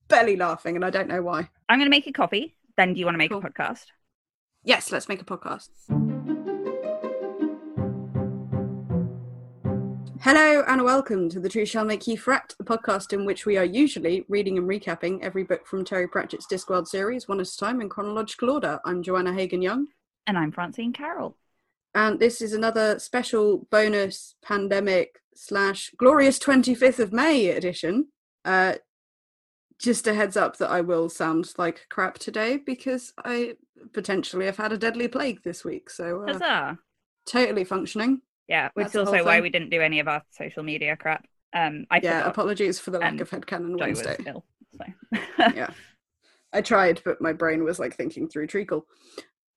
belly 0.09 0.37
laughing 0.37 0.75
and 0.77 0.85
I 0.85 0.91
don't 0.91 1.09
know 1.09 1.23
why. 1.23 1.49
i'm 1.69 1.79
going 1.79 1.87
to 1.87 1.91
make 1.91 2.07
a 2.07 2.13
copy 2.13 2.57
then 2.77 2.95
do 2.95 3.01
you 3.01 3.07
want 3.07 3.15
to 3.15 3.19
make 3.19 3.31
Cool. 3.31 3.39
a 3.45 3.49
podcast 3.51 3.85
Yes, 4.67 4.91
let's 4.91 5.11
make 5.11 5.21
a 5.21 5.25
podcast. 5.27 5.69
Hello 10.23 10.65
and 10.67 10.83
welcome 10.83 11.29
to 11.29 11.39
The 11.39 11.51
Truth 11.51 11.69
Shall 11.69 11.85
Make 11.85 12.07
You 12.07 12.17
Fret, 12.17 12.55
a 12.59 12.65
podcast 12.65 13.13
in 13.13 13.27
which 13.27 13.45
we 13.45 13.59
are 13.59 13.65
usually 13.65 14.25
reading 14.27 14.57
and 14.57 14.67
recapping 14.67 15.23
every 15.23 15.45
book 15.45 15.67
from 15.67 15.85
Terry 15.85 16.09
Pratchett's 16.09 16.47
Discworld 16.47 16.87
series, 16.89 17.29
one 17.29 17.41
at 17.41 17.47
a 17.47 17.57
time 17.59 17.83
in 17.83 17.91
chronological 17.91 18.49
order. 18.49 18.81
I'm 18.87 19.03
Joanna 19.03 19.35
Hagen 19.35 19.61
Young, 19.61 19.89
and 20.27 20.39
i'm 20.39 20.51
francine 20.51 20.95
Carrel 20.95 21.37
and 21.95 22.19
this 22.21 22.41
is 22.41 22.53
another 22.53 22.99
special 22.99 23.67
bonus 23.71 24.35
pandemic 24.43 25.21
slash 25.35 25.93
glorious 25.97 26.39
25th 26.39 26.99
of 26.99 27.13
May 27.13 27.49
edition. 27.49 28.09
Uh, 28.45 28.75
just 29.79 30.07
a 30.07 30.15
heads 30.15 30.37
up 30.37 30.57
that 30.59 30.71
I 30.71 30.81
will 30.81 31.09
sound 31.09 31.53
like 31.59 31.87
crap 31.91 32.19
today 32.19 32.57
because 32.57 33.13
I 33.25 33.55
potentially 33.93 34.47
have 34.47 34.57
had 34.57 34.73
a 34.73 34.79
deadly 34.79 35.09
plague 35.09 35.43
this 35.43 35.65
week. 35.65 35.91
So 35.91 36.25
uh, 36.29 36.75
totally 37.27 37.65
functioning. 37.65 38.23
yeah 38.49 38.71
which 38.75 38.89
is 38.89 38.97
also 38.97 39.25
why 39.25 39.41
we 39.41 39.51
didn't 39.51 39.71
do 39.71 39.81
any 39.81 40.01
of 40.01 40.09
our 40.09 40.23
social 40.31 40.63
media 40.63 40.97
crap 40.97 41.27
um 41.55 41.87
i 41.91 41.99
yeah, 42.03 42.19
forgot 42.19 42.27
apologies 42.31 42.79
for 42.79 42.91
the 42.91 42.99
lack 42.99 43.13
and 43.13 43.21
of 43.23 43.31
headcanon 43.31 43.79
Joy 43.79 43.91
was 43.91 44.05
Wednesday. 44.05 44.25
ill 44.27 44.45
so 44.77 44.85
yeah. 45.55 45.71
I 46.55 46.61
tried, 46.61 47.03
but 47.05 47.21
my 47.21 47.33
brain 47.33 47.65
was 47.65 47.79
like 47.79 47.97
thinking 47.97 48.29
through 48.29 48.47
treacle. 48.47 48.87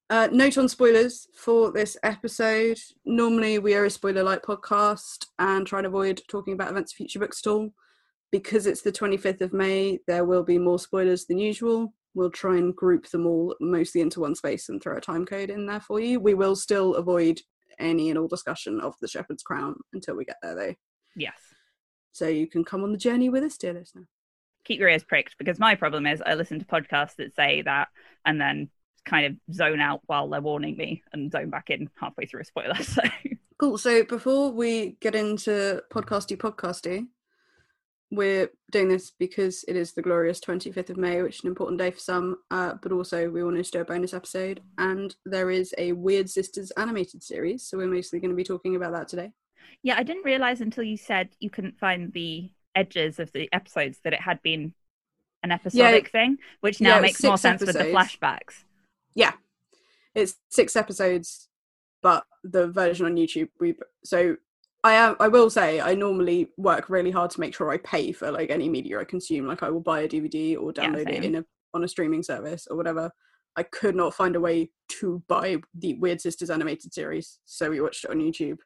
Uh, 0.09 0.29
note 0.31 0.57
on 0.57 0.69
spoilers 0.69 1.27
for 1.35 1.71
this 1.71 1.97
episode. 2.01 2.79
Normally, 3.03 3.59
we 3.59 3.75
are 3.75 3.85
a 3.85 3.89
spoiler 3.89 4.23
light 4.23 4.41
podcast 4.41 5.25
and 5.37 5.67
try 5.67 5.79
and 5.79 5.85
avoid 5.85 6.21
talking 6.29 6.53
about 6.53 6.71
events, 6.71 6.93
of 6.93 6.97
future 6.97 7.19
books 7.19 7.41
at 7.45 7.49
all. 7.49 7.73
Because 8.31 8.67
it's 8.67 8.81
the 8.81 8.91
25th 8.91 9.41
of 9.41 9.53
May, 9.53 9.99
there 10.07 10.25
will 10.25 10.43
be 10.43 10.57
more 10.57 10.79
spoilers 10.79 11.25
than 11.25 11.37
usual. 11.37 11.93
We'll 12.13 12.31
try 12.31 12.57
and 12.57 12.75
group 12.75 13.09
them 13.09 13.25
all 13.25 13.55
mostly 13.59 14.01
into 14.01 14.21
one 14.21 14.35
space 14.35 14.69
and 14.69 14.81
throw 14.81 14.97
a 14.97 15.01
time 15.01 15.25
code 15.25 15.49
in 15.49 15.65
there 15.65 15.81
for 15.81 15.99
you. 15.99 16.19
We 16.19 16.33
will 16.33 16.55
still 16.55 16.95
avoid 16.95 17.41
any 17.79 18.09
and 18.09 18.17
all 18.17 18.27
discussion 18.27 18.79
of 18.79 18.95
the 19.01 19.07
Shepherd's 19.07 19.43
Crown 19.43 19.75
until 19.93 20.15
we 20.15 20.25
get 20.25 20.37
there, 20.41 20.55
though. 20.55 20.73
yes 21.15 21.37
So 22.13 22.27
you 22.27 22.47
can 22.47 22.63
come 22.63 22.83
on 22.83 22.91
the 22.91 22.97
journey 22.97 23.29
with 23.29 23.43
us, 23.43 23.57
dear 23.57 23.73
listener. 23.73 24.07
keep 24.63 24.79
your 24.79 24.89
ears 24.89 25.03
pricked 25.03 25.35
because 25.37 25.59
my 25.59 25.75
problem 25.75 26.07
is 26.07 26.21
I 26.25 26.33
listen 26.33 26.59
to 26.59 26.65
podcasts 26.65 27.15
that 27.17 27.35
say 27.35 27.61
that 27.63 27.89
and 28.25 28.41
then 28.41 28.69
kind 29.07 29.25
of 29.25 29.55
zone 29.55 29.79
out 29.79 30.01
while 30.05 30.29
they're 30.29 30.41
warning 30.41 30.77
me 30.77 31.01
and 31.13 31.31
zone 31.31 31.49
back 31.49 31.69
in 31.69 31.89
halfway 31.99 32.25
through 32.25 32.41
a 32.41 32.45
spoiler. 32.45 32.75
So 32.83 33.01
Cool. 33.59 33.79
So 33.79 34.03
before 34.03 34.51
we 34.51 34.97
get 35.01 35.15
into 35.15 35.81
podcasty 35.91 36.37
podcasty, 36.37 37.07
we're 38.11 38.51
doing 38.71 38.87
this 38.87 39.09
because 39.09 39.65
it 39.67 39.75
is 39.75 39.93
the 39.93 40.03
glorious 40.03 40.39
25th 40.39 40.91
of 40.91 40.97
May, 40.97 41.23
which 41.23 41.37
is 41.37 41.43
an 41.43 41.49
important 41.49 41.79
day 41.79 41.89
for 41.89 41.99
some, 41.99 42.37
uh, 42.51 42.75
but 42.81 42.91
also 42.91 43.29
we 43.29 43.43
wanted 43.43 43.65
to 43.65 43.71
do 43.71 43.81
a 43.81 43.85
bonus 43.85 44.13
episode. 44.13 44.61
And 44.77 45.15
there 45.25 45.49
is 45.49 45.73
a 45.79 45.93
Weird 45.93 46.29
Sisters 46.29 46.69
animated 46.71 47.23
series, 47.23 47.63
so 47.63 47.77
we're 47.77 47.87
mostly 47.87 48.19
going 48.19 48.29
to 48.29 48.35
be 48.35 48.43
talking 48.43 48.75
about 48.75 48.93
that 48.93 49.07
today. 49.07 49.31
yeah, 49.81 49.97
I 49.97 50.03
didn't 50.03 50.23
realize 50.23 50.61
until 50.61 50.83
you 50.83 50.97
said 50.97 51.29
you 51.39 51.49
couldn't 51.49 51.79
find 51.79 52.13
the 52.13 52.51
edges 52.75 53.17
of 53.17 53.31
the 53.31 53.49
episodes 53.51 53.99
that 54.03 54.13
it 54.13 54.21
had 54.21 54.41
been 54.43 54.75
an 55.41 55.51
episodic 55.51 56.11
thing, 56.11 56.37
which 56.61 56.79
now 56.79 56.95
yeah, 56.95 57.01
makes 57.01 57.23
more 57.23 57.39
sense 57.39 57.61
with 57.61 57.73
the 57.73 57.85
flashbacks. 57.85 58.63
Yeah, 59.17 59.33
it's 60.15 60.35
six 60.49 60.75
episodes, 60.75 61.49
but 62.01 62.23
the 62.43 62.67
version 62.67 63.05
on 63.05 63.15
YouTube 63.15 63.49
we 63.59 63.75
so 64.05 64.37
I 64.83 64.93
am 64.93 65.15
I 65.19 65.27
will 65.27 65.49
say 65.49 65.81
I 65.81 65.95
normally 65.95 66.51
work 66.55 66.89
really 66.89 67.11
hard 67.11 67.31
to 67.31 67.39
make 67.41 67.53
sure 67.55 67.69
I 67.71 67.77
pay 67.77 68.11
for 68.13 68.31
like 68.31 68.49
any 68.49 68.69
media 68.69 68.99
I 68.99 69.03
consume. 69.03 69.47
Like 69.47 69.63
I 69.63 69.69
will 69.69 69.81
buy 69.81 70.01
a 70.01 70.07
DVD 70.07 70.55
or 70.57 70.71
Yeah, 70.75 70.85
download 70.89 71.09
it 71.09 71.23
in 71.25 71.35
a 71.35 71.45
on 71.73 71.83
a 71.83 71.87
streaming 71.87 72.23
service 72.23 72.67
or 72.69 72.77
whatever. 72.77 73.11
I 73.57 73.63
could 73.63 73.95
not 73.95 74.13
find 74.13 74.35
a 74.35 74.39
way 74.39 74.69
to 74.99 75.21
buy 75.27 75.57
the 75.73 75.95
Weird 75.95 76.21
Sisters 76.21 76.51
animated 76.51 76.93
series, 76.93 77.39
so 77.45 77.71
we 77.71 77.81
watched 77.81 78.05
it 78.05 78.11
on 78.11 78.19
YouTube. 78.19 78.59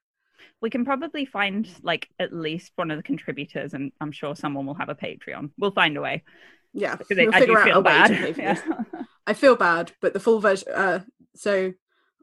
We 0.61 0.69
can 0.69 0.83
probably 0.83 1.25
find 1.25 1.67
like 1.81 2.09
at 2.19 2.33
least 2.33 2.73
one 2.75 2.91
of 2.91 2.97
the 2.97 3.03
contributors, 3.03 3.73
and 3.73 3.91
I'm 4.01 4.11
sure 4.11 4.35
someone 4.35 4.65
will 4.65 4.75
have 4.75 4.89
a 4.89 4.95
Patreon. 4.95 5.51
We'll 5.57 5.71
find 5.71 5.95
a 5.97 6.01
way 6.01 6.23
Yeah, 6.73 6.97
we'll 7.09 7.33
I 7.33 7.39
figure 7.39 7.55
do 7.55 7.63
feel 7.63 7.81
bad. 7.81 8.07
to 8.09 8.15
pay 8.15 8.33
for. 8.33 8.41
Yeah. 8.41 9.03
I 9.27 9.33
feel 9.33 9.55
bad, 9.55 9.91
but 10.01 10.13
the 10.13 10.19
full 10.19 10.39
version. 10.39 10.69
Uh, 10.73 10.99
so 11.35 11.73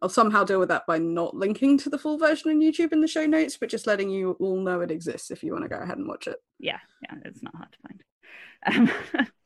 I'll 0.03 0.09
somehow 0.09 0.45
deal 0.45 0.61
with 0.61 0.69
that 0.69 0.87
by 0.87 0.99
not 0.99 1.35
linking 1.35 1.79
to 1.79 1.91
the 1.91 1.99
full 1.99 2.19
version 2.19 2.51
on 2.51 2.61
YouTube 2.61 2.93
in 2.93 3.01
the 3.01 3.09
show 3.09 3.27
notes, 3.27 3.57
but 3.57 3.69
just 3.69 3.87
letting 3.87 4.11
you 4.11 4.33
all 4.41 4.61
know 4.61 4.81
it 4.81 4.91
exists 4.91 5.31
if 5.31 5.43
you 5.43 5.53
want 5.53 5.65
to 5.65 5.69
go 5.69 5.79
ahead 5.79 5.99
and 5.99 6.09
watch 6.09 6.27
it. 6.27 6.43
yeah, 6.59 6.79
yeah, 7.03 7.19
it's 7.25 7.43
not 7.43 7.55
hard 7.57 7.69
to 7.73 7.79
find. 7.89 8.91
Um, 8.91 9.27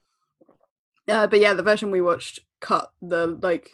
Uh, 1.09 1.27
but 1.27 1.41
yeah, 1.41 1.55
the 1.55 1.63
version 1.63 1.91
we 1.91 2.01
watched 2.01 2.41
cut 2.61 2.93
the 3.01 3.39
like 3.43 3.71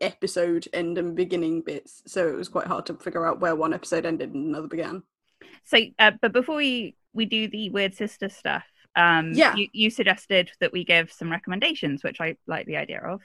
episode 0.00 0.68
end 0.72 0.98
and 0.98 1.16
beginning 1.16 1.62
bits, 1.62 2.02
so 2.06 2.28
it 2.28 2.36
was 2.36 2.48
quite 2.48 2.66
hard 2.66 2.86
to 2.86 2.94
figure 2.94 3.26
out 3.26 3.40
where 3.40 3.56
one 3.56 3.74
episode 3.74 4.06
ended 4.06 4.32
and 4.34 4.46
another 4.46 4.68
began. 4.68 5.02
so, 5.64 5.78
uh, 5.98 6.12
but 6.20 6.32
before 6.32 6.56
we 6.56 6.96
we 7.12 7.26
do 7.26 7.48
the 7.48 7.70
weird 7.70 7.94
sister 7.94 8.28
stuff, 8.28 8.64
um, 8.96 9.32
Yeah. 9.32 9.54
you, 9.56 9.68
you 9.72 9.90
suggested 9.90 10.50
that 10.60 10.72
we 10.72 10.84
give 10.84 11.12
some 11.12 11.30
recommendations, 11.30 12.02
which 12.02 12.20
I 12.20 12.36
like 12.46 12.66
the 12.66 12.76
idea 12.76 13.00
of. 13.00 13.22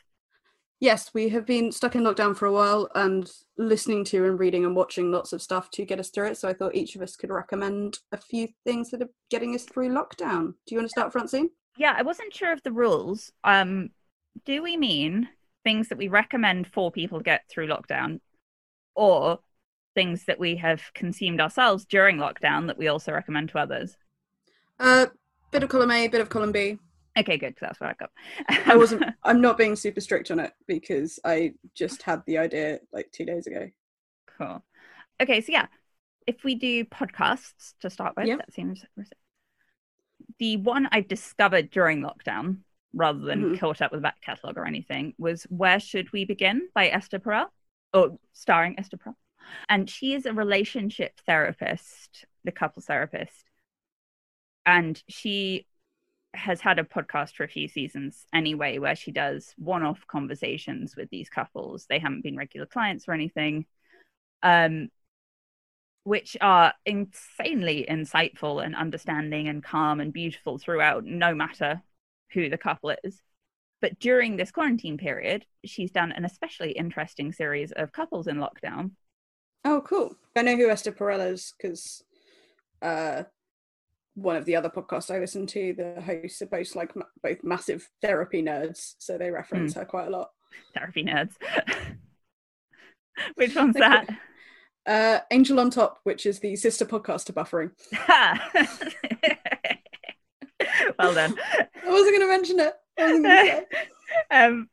Yes, 0.81 1.13
we 1.13 1.27
have 1.29 1.45
been 1.45 1.73
stuck 1.73 1.95
in 1.95 2.03
lockdown 2.03 2.37
for 2.37 2.45
a 2.45 2.53
while 2.53 2.89
and 2.95 3.29
listening 3.57 4.05
to 4.05 4.25
and 4.25 4.39
reading 4.39 4.63
and 4.63 4.75
watching 4.75 5.11
lots 5.11 5.33
of 5.33 5.41
stuff 5.41 5.69
to 5.71 5.83
get 5.83 5.99
us 5.99 6.09
through 6.09 6.27
it. 6.27 6.37
So 6.37 6.47
I 6.47 6.53
thought 6.53 6.73
each 6.73 6.95
of 6.95 7.01
us 7.01 7.17
could 7.17 7.31
recommend 7.31 7.99
a 8.13 8.17
few 8.17 8.47
things 8.65 8.89
that 8.91 9.01
are 9.01 9.09
getting 9.29 9.53
us 9.55 9.65
through 9.65 9.89
lockdown. 9.89 10.53
Do 10.65 10.75
you 10.75 10.77
want 10.77 10.85
to 10.85 10.91
start, 10.91 11.11
Francine? 11.11 11.49
Yeah, 11.77 11.93
I 11.97 12.01
wasn't 12.01 12.33
sure 12.33 12.53
of 12.53 12.63
the 12.63 12.71
rules. 12.71 13.31
Um, 13.43 13.89
do 14.45 14.63
we 14.63 14.77
mean 14.77 15.27
things 15.65 15.89
that 15.89 15.97
we 15.97 16.07
recommend 16.07 16.67
for 16.67 16.91
people 16.91 17.17
to 17.17 17.23
get 17.25 17.43
through 17.49 17.67
lockdown, 17.67 18.21
or 18.95 19.39
things 19.95 20.25
that 20.25 20.39
we 20.39 20.55
have 20.55 20.81
consumed 20.93 21.41
ourselves 21.41 21.83
during 21.85 22.17
lockdown 22.17 22.67
that 22.67 22.77
we 22.77 22.87
also 22.87 23.11
recommend 23.11 23.49
to 23.49 23.59
others? 23.59 23.97
Uh, 24.79 25.07
bit 25.51 25.63
of 25.63 25.69
column 25.69 25.91
A, 25.91 26.07
bit 26.07 26.21
of 26.21 26.29
column 26.29 26.51
B. 26.51 26.77
Okay, 27.17 27.37
good. 27.37 27.55
that's 27.59 27.79
what 27.79 27.89
I 27.89 27.93
got. 27.93 28.11
I 28.67 28.75
wasn't. 28.77 29.03
I'm 29.23 29.41
not 29.41 29.57
being 29.57 29.75
super 29.75 29.99
strict 30.01 30.31
on 30.31 30.39
it 30.39 30.53
because 30.67 31.19
I 31.25 31.53
just 31.75 32.01
had 32.03 32.23
the 32.25 32.37
idea 32.37 32.79
like 32.93 33.11
two 33.11 33.25
days 33.25 33.47
ago. 33.47 33.69
cool. 34.37 34.63
Okay, 35.21 35.41
so 35.41 35.51
yeah, 35.51 35.65
if 36.27 36.43
we 36.45 36.55
do 36.55 36.85
podcasts 36.85 37.73
to 37.81 37.89
start 37.89 38.15
with, 38.15 38.27
Yeah. 38.27 38.37
that 38.37 38.53
seems 38.53 38.85
the 40.37 40.57
one 40.57 40.87
I 40.91 41.01
discovered 41.01 41.71
during 41.71 42.01
lockdown, 42.01 42.59
rather 42.93 43.19
than 43.19 43.55
Mhm. 43.55 43.59
caught 43.59 43.81
up 43.81 43.91
with 43.91 44.01
back 44.01 44.21
catalogue 44.21 44.57
or 44.57 44.65
anything, 44.65 45.13
was 45.17 45.43
"Where 45.43 45.79
Should 45.79 46.11
We 46.13 46.23
Begin" 46.23 46.69
by 46.73 46.87
Esther 46.87 47.19
Perel, 47.19 47.49
or 47.93 48.17
starring 48.31 48.79
Esther 48.79 48.97
Perel, 48.97 49.15
and 49.67 49.89
she 49.89 50.13
is 50.13 50.25
a 50.25 50.33
relationship 50.33 51.19
therapist, 51.25 52.25
the 52.45 52.51
couple 52.53 52.81
therapist, 52.81 53.48
and 54.69 55.01
she 55.07 55.65
has 56.35 56.61
had 56.61 56.77
a 56.77 56.83
podcast 56.83 57.33
for 57.33 57.43
a 57.43 57.49
few 57.49 57.67
seasons 57.67 58.27
anyway 58.31 58.77
where 58.77 58.95
she 58.95 59.11
does 59.11 59.51
one-off 59.57 60.05
conversations 60.05 60.95
with 60.95 61.09
these 61.09 61.27
couples. 61.27 61.87
They 61.89 61.97
haven't 61.97 62.21
been 62.21 62.37
regular 62.37 62.67
clients 62.67 63.07
or 63.07 63.13
anything 63.13 63.65
um 64.43 64.89
which 66.03 66.37
are 66.39 66.73
insanely 66.85 67.85
insightful 67.89 68.63
and 68.63 68.75
understanding 68.75 69.47
and 69.47 69.63
calm 69.63 69.99
and 69.99 70.13
beautiful 70.13 70.57
throughout 70.57 71.03
no 71.03 71.35
matter 71.35 71.81
who 72.31 72.49
the 72.49 72.57
couple 72.57 72.95
is. 73.03 73.21
But 73.81 73.99
during 73.99 74.37
this 74.37 74.51
quarantine 74.51 74.99
period 74.99 75.45
she's 75.65 75.91
done 75.91 76.11
an 76.11 76.25
especially 76.25 76.73
interesting 76.73 77.33
series 77.33 77.71
of 77.71 77.91
couples 77.91 78.27
in 78.27 78.37
lockdown. 78.37 78.91
Oh, 79.65 79.81
cool. 79.81 80.15
I 80.35 80.43
know 80.43 80.55
who 80.55 80.69
Esther 80.69 80.91
Perel 80.91 81.33
is 81.33 81.53
because 81.57 82.03
uh, 82.83 83.23
one 84.21 84.35
of 84.35 84.45
the 84.45 84.55
other 84.55 84.69
podcasts 84.69 85.13
I 85.13 85.19
listen 85.19 85.47
to, 85.47 85.73
the 85.73 86.01
hosts 86.01 86.41
are 86.41 86.47
both 86.47 86.75
like 86.75 86.95
ma- 86.95 87.05
both 87.21 87.43
massive 87.43 87.87
therapy 88.01 88.41
nerds, 88.41 88.95
so 88.99 89.17
they 89.17 89.31
reference 89.31 89.73
her 89.75 89.85
quite 89.85 90.07
a 90.07 90.11
lot. 90.11 90.29
therapy 90.73 91.03
nerds 91.03 91.33
which 93.35 93.55
one's 93.55 93.75
that. 93.75 94.07
Uh, 94.85 95.19
Angel 95.31 95.59
on 95.59 95.69
Top, 95.69 95.99
which 96.03 96.25
is 96.25 96.39
the 96.39 96.55
sister 96.55 96.85
podcast 96.85 97.25
to 97.25 97.33
Buffering. 97.33 97.71
well 100.97 101.13
done. 101.13 101.35
I 101.39 101.89
wasn't 101.89 102.15
going 102.15 102.21
to 102.21 102.27
mention 102.27 102.59
it. 102.59 102.73
Gonna 102.97 103.61
um, 104.31 104.69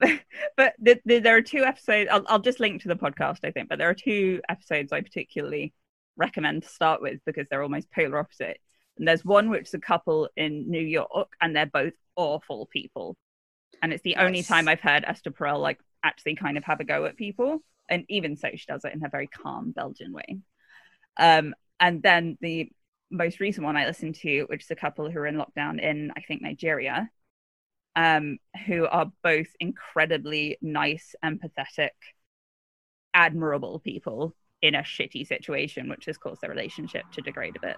but 0.56 0.74
th- 0.84 1.02
th- 1.06 1.22
there 1.22 1.36
are 1.36 1.42
two 1.42 1.64
episodes. 1.64 2.08
I'll, 2.10 2.24
I'll 2.28 2.38
just 2.38 2.60
link 2.60 2.82
to 2.82 2.88
the 2.88 2.96
podcast, 2.96 3.40
I 3.44 3.50
think. 3.50 3.68
But 3.68 3.78
there 3.78 3.90
are 3.90 3.94
two 3.94 4.40
episodes 4.48 4.92
I 4.92 5.00
particularly 5.00 5.74
recommend 6.16 6.62
to 6.62 6.68
start 6.68 7.02
with 7.02 7.20
because 7.26 7.46
they're 7.48 7.62
almost 7.62 7.90
polar 7.92 8.18
opposite. 8.18 8.58
And 8.98 9.06
there's 9.06 9.24
one 9.24 9.50
which 9.50 9.68
is 9.68 9.74
a 9.74 9.78
couple 9.78 10.28
in 10.36 10.70
New 10.70 10.80
York, 10.80 11.28
and 11.40 11.54
they're 11.54 11.66
both 11.66 11.92
awful 12.16 12.66
people. 12.66 13.16
And 13.82 13.92
it's 13.92 14.02
the 14.02 14.16
only 14.16 14.42
time 14.42 14.68
I've 14.68 14.80
heard 14.80 15.04
Esther 15.06 15.30
Perel 15.30 15.60
like 15.60 15.78
actually 16.02 16.36
kind 16.36 16.56
of 16.56 16.64
have 16.64 16.80
a 16.80 16.84
go 16.84 17.04
at 17.04 17.16
people. 17.16 17.62
And 17.88 18.04
even 18.08 18.36
so, 18.36 18.48
she 18.54 18.66
does 18.66 18.84
it 18.84 18.94
in 18.94 19.04
a 19.04 19.08
very 19.08 19.26
calm 19.26 19.72
Belgian 19.72 20.12
way. 20.12 20.38
Um, 21.18 21.54
and 21.78 22.02
then 22.02 22.38
the 22.40 22.70
most 23.10 23.38
recent 23.38 23.64
one 23.64 23.76
I 23.76 23.86
listened 23.86 24.16
to, 24.16 24.44
which 24.44 24.64
is 24.64 24.70
a 24.70 24.76
couple 24.76 25.10
who 25.10 25.18
are 25.18 25.26
in 25.26 25.36
lockdown 25.36 25.80
in, 25.80 26.10
I 26.16 26.20
think, 26.22 26.42
Nigeria, 26.42 27.08
um, 27.94 28.38
who 28.66 28.86
are 28.86 29.12
both 29.22 29.48
incredibly 29.60 30.58
nice, 30.60 31.14
empathetic, 31.24 31.90
admirable 33.14 33.78
people 33.78 34.34
in 34.62 34.74
a 34.74 34.80
shitty 34.80 35.26
situation, 35.26 35.88
which 35.88 36.06
has 36.06 36.18
caused 36.18 36.40
their 36.40 36.50
relationship 36.50 37.04
to 37.12 37.20
degrade 37.20 37.56
a 37.56 37.60
bit. 37.60 37.76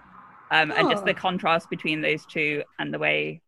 Um, 0.51 0.71
And 0.71 0.89
just 0.89 1.05
the 1.05 1.11
Oh. 1.11 1.15
contrast 1.15 1.69
between 1.69 2.01
those 2.01 2.25
two 2.25 2.63
and 2.79 2.93
the 2.93 2.99
way 2.99 3.41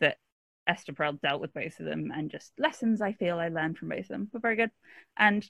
that 0.00 0.18
Esther 0.66 0.92
Perel 0.92 1.20
dealt 1.20 1.40
with 1.40 1.54
both 1.54 1.78
of 1.78 1.86
them, 1.86 2.10
and 2.10 2.30
just 2.30 2.52
lessons 2.58 3.00
I 3.00 3.12
feel 3.12 3.38
I 3.38 3.48
learned 3.48 3.78
from 3.78 3.88
both 3.90 4.00
of 4.00 4.08
them 4.08 4.30
were 4.32 4.40
very 4.40 4.56
good. 4.56 4.70
And 5.16 5.48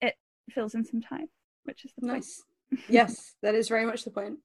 it 0.00 0.16
fills 0.50 0.74
in 0.74 0.84
some 0.84 1.00
time, 1.00 1.28
which 1.64 1.84
is 1.84 1.92
the 1.94 2.02
point. 2.02 2.12
Nice. 2.14 2.42
yes, 2.88 3.34
that 3.42 3.54
is 3.54 3.68
very 3.68 3.86
much 3.86 4.04
the 4.04 4.10
point. 4.10 4.38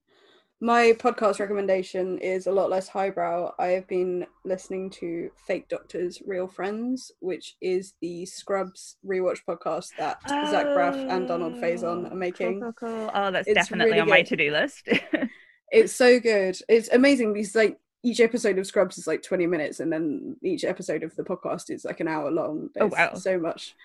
My 0.60 0.94
podcast 0.94 1.40
recommendation 1.40 2.18
is 2.18 2.48
a 2.48 2.52
lot 2.52 2.72
less 2.72 2.88
highbrow. 2.88 3.54
I 3.60 3.68
have 3.68 3.88
been 3.88 4.26
listening 4.44 4.90
to 4.92 5.30
Fake 5.46 5.70
Doctors, 5.70 6.20
Real 6.26 6.48
Friends, 6.48 7.12
which 7.20 7.56
is 7.62 7.94
the 8.02 8.26
Scrubs 8.26 8.98
rewatch 9.06 9.40
podcast 9.48 9.90
that 10.00 10.18
Zach 10.28 10.66
Braff 10.66 10.96
and 10.96 11.28
Donald 11.28 11.54
oh, 11.58 11.62
Faison 11.62 12.08
Oh, 12.08 12.12
are 12.12 12.16
making. 12.16 12.62
Cool, 12.62 12.74
cool, 12.74 12.90
cool. 12.90 13.12
Oh, 13.14 13.30
that's 13.30 13.48
It's 13.48 13.54
definitely 13.54 13.92
really 13.92 14.02
on 14.02 14.10
my 14.10 14.24
to-do 14.24 14.52
list. 14.52 14.88
It's 15.70 15.94
so 15.94 16.20
good. 16.20 16.58
It's 16.70 16.90
amazing 16.90 17.34
because 17.34 17.56
like 17.56 17.78
each 18.04 18.20
episode 18.20 18.58
of 18.58 18.66
Scrubs 18.66 18.98
is 18.98 19.08
like 19.08 19.22
20 19.22 19.48
minutes 19.48 19.80
and 19.80 19.92
then 19.92 20.38
each 20.42 20.64
episode 20.64 21.04
of 21.04 21.16
the 21.16 21.24
podcast 21.24 21.70
is 21.70 21.84
like 21.84 22.00
an 22.00 22.08
hour 22.08 22.32
long. 22.32 22.70
Oh, 22.80 22.88
There's 22.88 22.92
wow. 22.92 23.14
so 23.16 23.38
much 23.38 23.76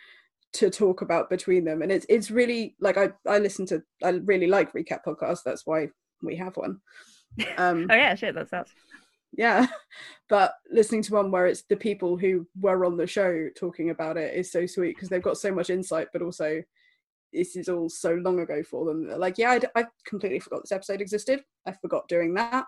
to 0.54 0.70
talk 0.70 1.02
about 1.02 1.28
between 1.28 1.64
them. 1.64 1.82
And 1.82 1.90
it's 1.90 2.06
it's 2.08 2.30
really 2.30 2.76
like 2.78 2.96
I 2.96 3.10
I 3.26 3.38
listen 3.38 3.66
to 3.66 3.82
I 4.02 4.10
really 4.10 4.46
like 4.46 4.72
recap 4.74 5.00
podcasts. 5.04 5.42
That's 5.44 5.66
why 5.66 5.88
we 6.22 6.36
have 6.36 6.56
one. 6.56 6.80
Um 7.56 7.86
oh 7.90 7.94
yeah, 7.94 8.14
shit, 8.14 8.34
that's 8.34 8.50
that. 8.50 8.68
yeah. 9.32 9.66
But 10.28 10.54
listening 10.70 11.02
to 11.02 11.14
one 11.14 11.30
where 11.30 11.46
it's 11.46 11.62
the 11.68 11.76
people 11.76 12.16
who 12.16 12.46
were 12.58 12.84
on 12.86 12.96
the 12.96 13.06
show 13.06 13.48
talking 13.56 13.90
about 13.90 14.16
it 14.16 14.34
is 14.34 14.50
so 14.50 14.64
sweet 14.66 14.94
because 14.96 15.08
they've 15.10 15.22
got 15.22 15.36
so 15.36 15.52
much 15.52 15.68
insight, 15.68 16.08
but 16.12 16.22
also 16.22 16.62
this 17.34 17.56
is 17.56 17.68
all 17.68 17.88
so 17.90 18.14
long 18.14 18.40
ago 18.40 18.62
for 18.62 18.84
them. 18.86 19.06
They're 19.06 19.18
like, 19.18 19.36
yeah, 19.38 19.50
I, 19.50 19.58
d- 19.58 19.66
I 19.74 19.86
completely 20.06 20.38
forgot 20.38 20.62
this 20.62 20.72
episode 20.72 21.00
existed. 21.02 21.42
I 21.66 21.72
forgot 21.72 22.08
doing 22.08 22.32
that. 22.34 22.64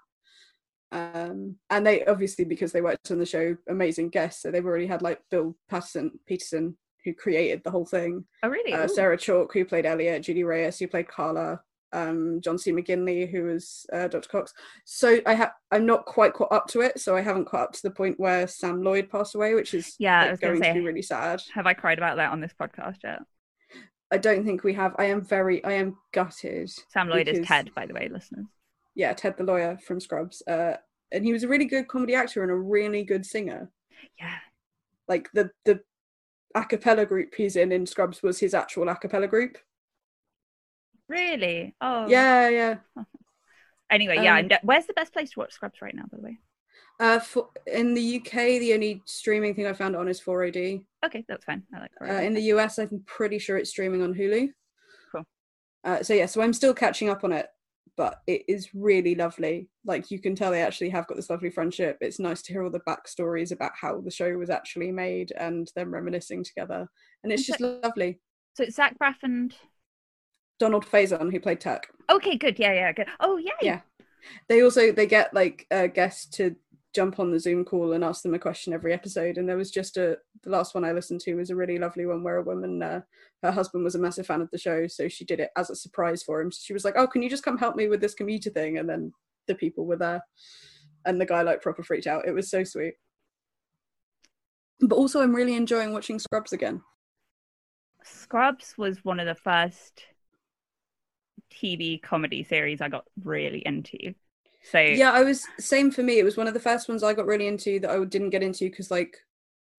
Um, 0.93 1.57
and 1.71 1.87
they 1.87 2.05
obviously 2.05 2.45
because 2.45 2.73
they 2.73 2.81
worked 2.83 3.11
on 3.11 3.19
the 3.19 3.27
show, 3.27 3.57
amazing 3.69 4.11
guests. 4.11 4.43
So 4.43 4.51
they've 4.51 4.65
already 4.65 4.87
had 4.87 5.03
like 5.03 5.21
Bill 5.31 5.57
Patterson, 5.69 6.13
Peterson, 6.27 6.77
who 7.05 7.13
created 7.15 7.63
the 7.65 7.71
whole 7.71 7.87
thing. 7.87 8.25
Oh, 8.43 8.49
really? 8.49 8.73
Uh, 8.73 8.89
Sarah 8.89 9.17
Chalke, 9.19 9.53
who 9.53 9.65
played 9.65 9.87
Elliot, 9.87 10.23
Judy 10.23 10.45
Reyes, 10.45 10.79
who 10.79 10.87
played 10.89 11.09
Carla, 11.09 11.61
um, 11.93 12.41
John 12.41 12.59
C. 12.59 12.73
McGinley, 12.73 13.31
who 13.31 13.45
was 13.45 13.87
uh, 13.93 14.09
Dr. 14.09 14.29
Cox. 14.29 14.53
So 14.85 15.19
I 15.27 15.35
have 15.35 15.53
I'm 15.71 15.87
not 15.87 16.07
quite 16.07 16.33
caught 16.33 16.53
up 16.53 16.67
to 16.69 16.81
it. 16.81 16.99
So 17.01 17.17
I 17.17 17.21
haven't 17.21 17.45
caught 17.47 17.61
up 17.63 17.73
to 17.73 17.83
the 17.83 17.91
point 17.91 18.19
where 18.19 18.47
Sam 18.49 18.83
Lloyd 18.83 19.11
passed 19.11 19.35
away, 19.35 19.55
which 19.55 19.75
is 19.75 19.95
Yeah, 19.99 20.31
like, 20.33 20.41
gonna 20.41 20.57
say- 20.59 20.69
to 20.69 20.75
be 20.81 20.87
really 20.87 21.03
sad. 21.03 21.43
Have 21.55 21.67
I 21.67 21.75
cried 21.75 21.99
about 21.99 22.17
that 22.17 22.33
on 22.33 22.41
this 22.41 22.55
podcast 22.59 22.99
yet? 23.05 23.21
I 24.11 24.19
don't 24.19 24.45
think 24.45 24.63
we 24.65 24.75
have. 24.75 24.95
I 24.99 25.07
am 25.07 25.23
very, 25.23 25.65
I 25.65 25.73
am 25.73 25.97
gutted. 26.13 26.71
Sam 26.89 27.09
Lloyd 27.09 27.29
is 27.29 27.39
Because- 27.39 27.49
Ted, 27.49 27.75
by 27.75 27.87
the 27.87 27.95
way, 27.95 28.09
listeners. 28.09 28.47
Yeah, 28.95 29.13
Ted 29.13 29.37
the 29.37 29.45
lawyer 29.45 29.77
from 29.85 29.99
Scrubs. 30.01 30.43
Uh, 30.47 30.77
and 31.11 31.25
he 31.25 31.33
was 31.33 31.43
a 31.43 31.49
really 31.49 31.65
good 31.65 31.89
comedy 31.89 32.15
actor 32.15 32.43
and 32.43 32.51
a 32.53 32.57
really 32.57 33.03
good 33.03 33.25
singer. 33.27 33.71
Yeah. 34.19 34.37
Like 35.09 35.31
the 35.33 35.51
the 35.65 35.81
a 36.55 36.65
cappella 36.65 37.05
group 37.05 37.35
he's 37.35 37.57
in 37.57 37.73
in 37.73 37.87
Scrubs 37.87 38.23
was 38.23 38.39
his 38.39 38.55
actual 38.55 38.89
a 38.89 38.95
cappella 38.97 39.27
group. 39.27 39.59
Really? 41.09 41.75
Oh. 41.81 42.09
Yeah, 42.09 42.49
yeah. 42.49 42.77
Anyway, 43.91 44.17
yeah. 44.17 44.33
Um, 44.33 44.39
I'm 44.39 44.49
de- 44.49 44.61
Where's 44.63 44.87
the 44.87 44.95
best 44.95 45.13
place 45.13 45.31
to 45.33 45.39
watch 45.41 45.53
Scrubs 45.53 45.81
right 45.83 45.95
now, 45.95 46.05
by 46.11 46.17
the 46.17 46.23
way? 46.23 46.39
Uh, 46.99 47.19
for, 47.19 47.49
in 47.67 47.95
the 47.95 48.17
UK, 48.17 48.59
the 48.59 48.73
only 48.73 49.03
streaming 49.05 49.55
thing 49.55 49.67
I 49.67 49.73
found 49.73 49.95
on 49.95 50.09
is 50.09 50.21
4OD. 50.21 50.85
Okay, 51.05 51.25
that's 51.29 51.45
fine. 51.45 51.63
I 51.75 51.81
like 51.81 51.91
Uh, 52.01 52.23
in 52.23 52.35
the 52.35 52.43
US, 52.55 52.79
I'm 52.79 53.03
pretty 53.07 53.39
sure 53.39 53.57
it's 53.57 53.71
streaming 53.71 54.03
on 54.03 54.15
Hulu. 54.15 54.49
Cool. 55.13 55.25
Uh, 55.85 56.03
so 56.03 56.15
yeah, 56.15 56.27
so 56.27 56.41
I'm 56.41 56.53
still 56.53 56.75
catching 56.75 57.09
up 57.11 57.25
on 57.25 57.33
it, 57.33 57.47
but 57.97 58.21
it 58.27 58.43
is 58.49 58.71
really 58.75 59.15
lovely. 59.15 59.69
Like 59.85 60.11
you 60.11 60.19
can 60.19 60.35
tell 60.35 60.51
they 60.51 60.63
actually 60.63 60.91
have 60.91 61.07
got 61.07 61.17
this 61.17 61.31
lovely 61.31 61.51
friendship. 61.51 61.99
It's 62.01 62.19
nice 62.19 62.43
to 62.43 62.53
hear 62.53 62.65
all 62.65 62.71
the 62.71 62.81
backstories 62.81 63.53
about 63.53 63.73
how 63.81 64.01
the 64.01 64.11
show 64.11 64.33
was 64.33 64.51
actually 64.51 64.91
made 64.93 65.33
and 65.39 65.71
them 65.77 65.93
reminiscing 65.93 66.43
together, 66.43 66.89
and 67.23 67.33
it's 67.33 67.47
just 67.47 67.61
lovely. 67.61 68.21
So 68.55 68.65
it's 68.65 68.77
Zach 68.77 68.99
Braff 68.99 69.17
and. 69.23 69.55
Donald 70.59 70.87
Faison, 70.87 71.31
who 71.31 71.41
played 71.41 71.61
Turk. 71.61 71.89
Okay, 72.11 72.37
good. 72.37 72.59
Yeah, 72.59 72.73
yeah, 72.73 72.93
good. 72.93 73.09
Oh, 73.21 73.37
yeah. 73.37 73.53
Yeah. 73.63 73.81
They 74.49 74.63
also 74.63 74.93
they 74.93 75.07
get 75.07 75.35
like 75.35 75.67
a 75.71 75.89
guest 75.89 76.33
to 76.35 76.57
jump 76.95 77.19
on 77.19 77.31
the 77.31 77.41
Zoom 77.41 77.65
call 77.65 77.93
and 77.93 78.05
ask 78.05 78.23
them 78.23 78.35
a 78.35 78.39
question 78.39 78.73
every 78.73 78.93
episode. 78.93 79.37
And 79.37 79.49
there 79.49 79.57
was 79.57 79.71
just 79.71 79.97
a 79.97 80.17
the 80.43 80.51
last 80.51 80.75
one 80.75 80.85
I 80.85 80.93
listened 80.93 81.21
to 81.23 81.35
was 81.35 81.51
a 81.51 81.57
really 81.57 81.79
lovely 81.79 82.07
one 82.07 82.23
where 82.23 82.37
a 82.37 82.43
woman 82.43 82.83
uh, 82.83 83.01
her 83.43 83.51
husband 83.51 83.85
was 83.85 83.95
a 83.95 83.99
massive 83.99 84.27
fan 84.27 84.41
of 84.41 84.51
the 84.51 84.59
show, 84.59 84.87
so 84.87 85.09
she 85.09 85.25
did 85.25 85.41
it 85.41 85.51
as 85.57 85.71
a 85.71 85.77
surprise 85.77 86.23
for 86.23 86.41
him. 86.41 86.51
She 86.51 86.73
was 86.73 86.85
like, 86.85 86.95
"Oh, 86.97 87.07
can 87.07 87.23
you 87.23 87.29
just 87.29 87.43
come 87.43 87.59
help 87.59 87.77
me 87.77 87.89
with 87.89 88.01
this 88.01 88.15
commuter 88.15 88.51
thing?" 88.51 88.79
And 88.79 88.89
then 88.89 89.13
the 89.47 89.55
people 89.55 89.87
were 89.87 89.97
there, 89.97 90.23
and 91.05 91.21
the 91.21 91.27
guy 91.27 91.43
like 91.43 91.63
proper 91.63 91.83
freaked 91.83 92.07
out. 92.07 92.27
It 92.27 92.33
was 92.33 92.51
so 92.51 92.65
sweet. 92.65 92.95
But 94.81 94.97
also, 94.97 95.21
I'm 95.21 95.35
really 95.35 95.57
enjoying 95.57 95.93
watching 95.93 96.19
Scrubs 96.19 96.53
again. 96.53 96.83
Scrubs 98.05 98.77
was 98.77 99.05
one 99.05 99.19
of 99.19 99.27
the 99.27 99.35
first 99.35 100.05
TV 101.55 102.03
comedy 102.03 102.43
series 102.45 102.81
I 102.81 102.89
got 102.89 103.05
really 103.23 103.61
into. 103.65 104.15
So 104.71 104.79
Yeah, 104.81 105.13
I 105.13 105.23
was 105.23 105.47
same 105.59 105.91
for 105.91 106.03
me. 106.03 106.19
It 106.19 106.25
was 106.25 106.37
one 106.37 106.47
of 106.49 106.55
the 106.55 106.61
first 106.61 106.89
ones 106.89 107.03
I 107.03 107.13
got 107.15 107.27
really 107.27 107.47
into 107.47 107.79
that 107.81 107.91
I 107.91 108.03
didn't 108.05 108.31
get 108.31 108.43
into 108.43 108.65
because 108.71 108.91
like 108.91 109.19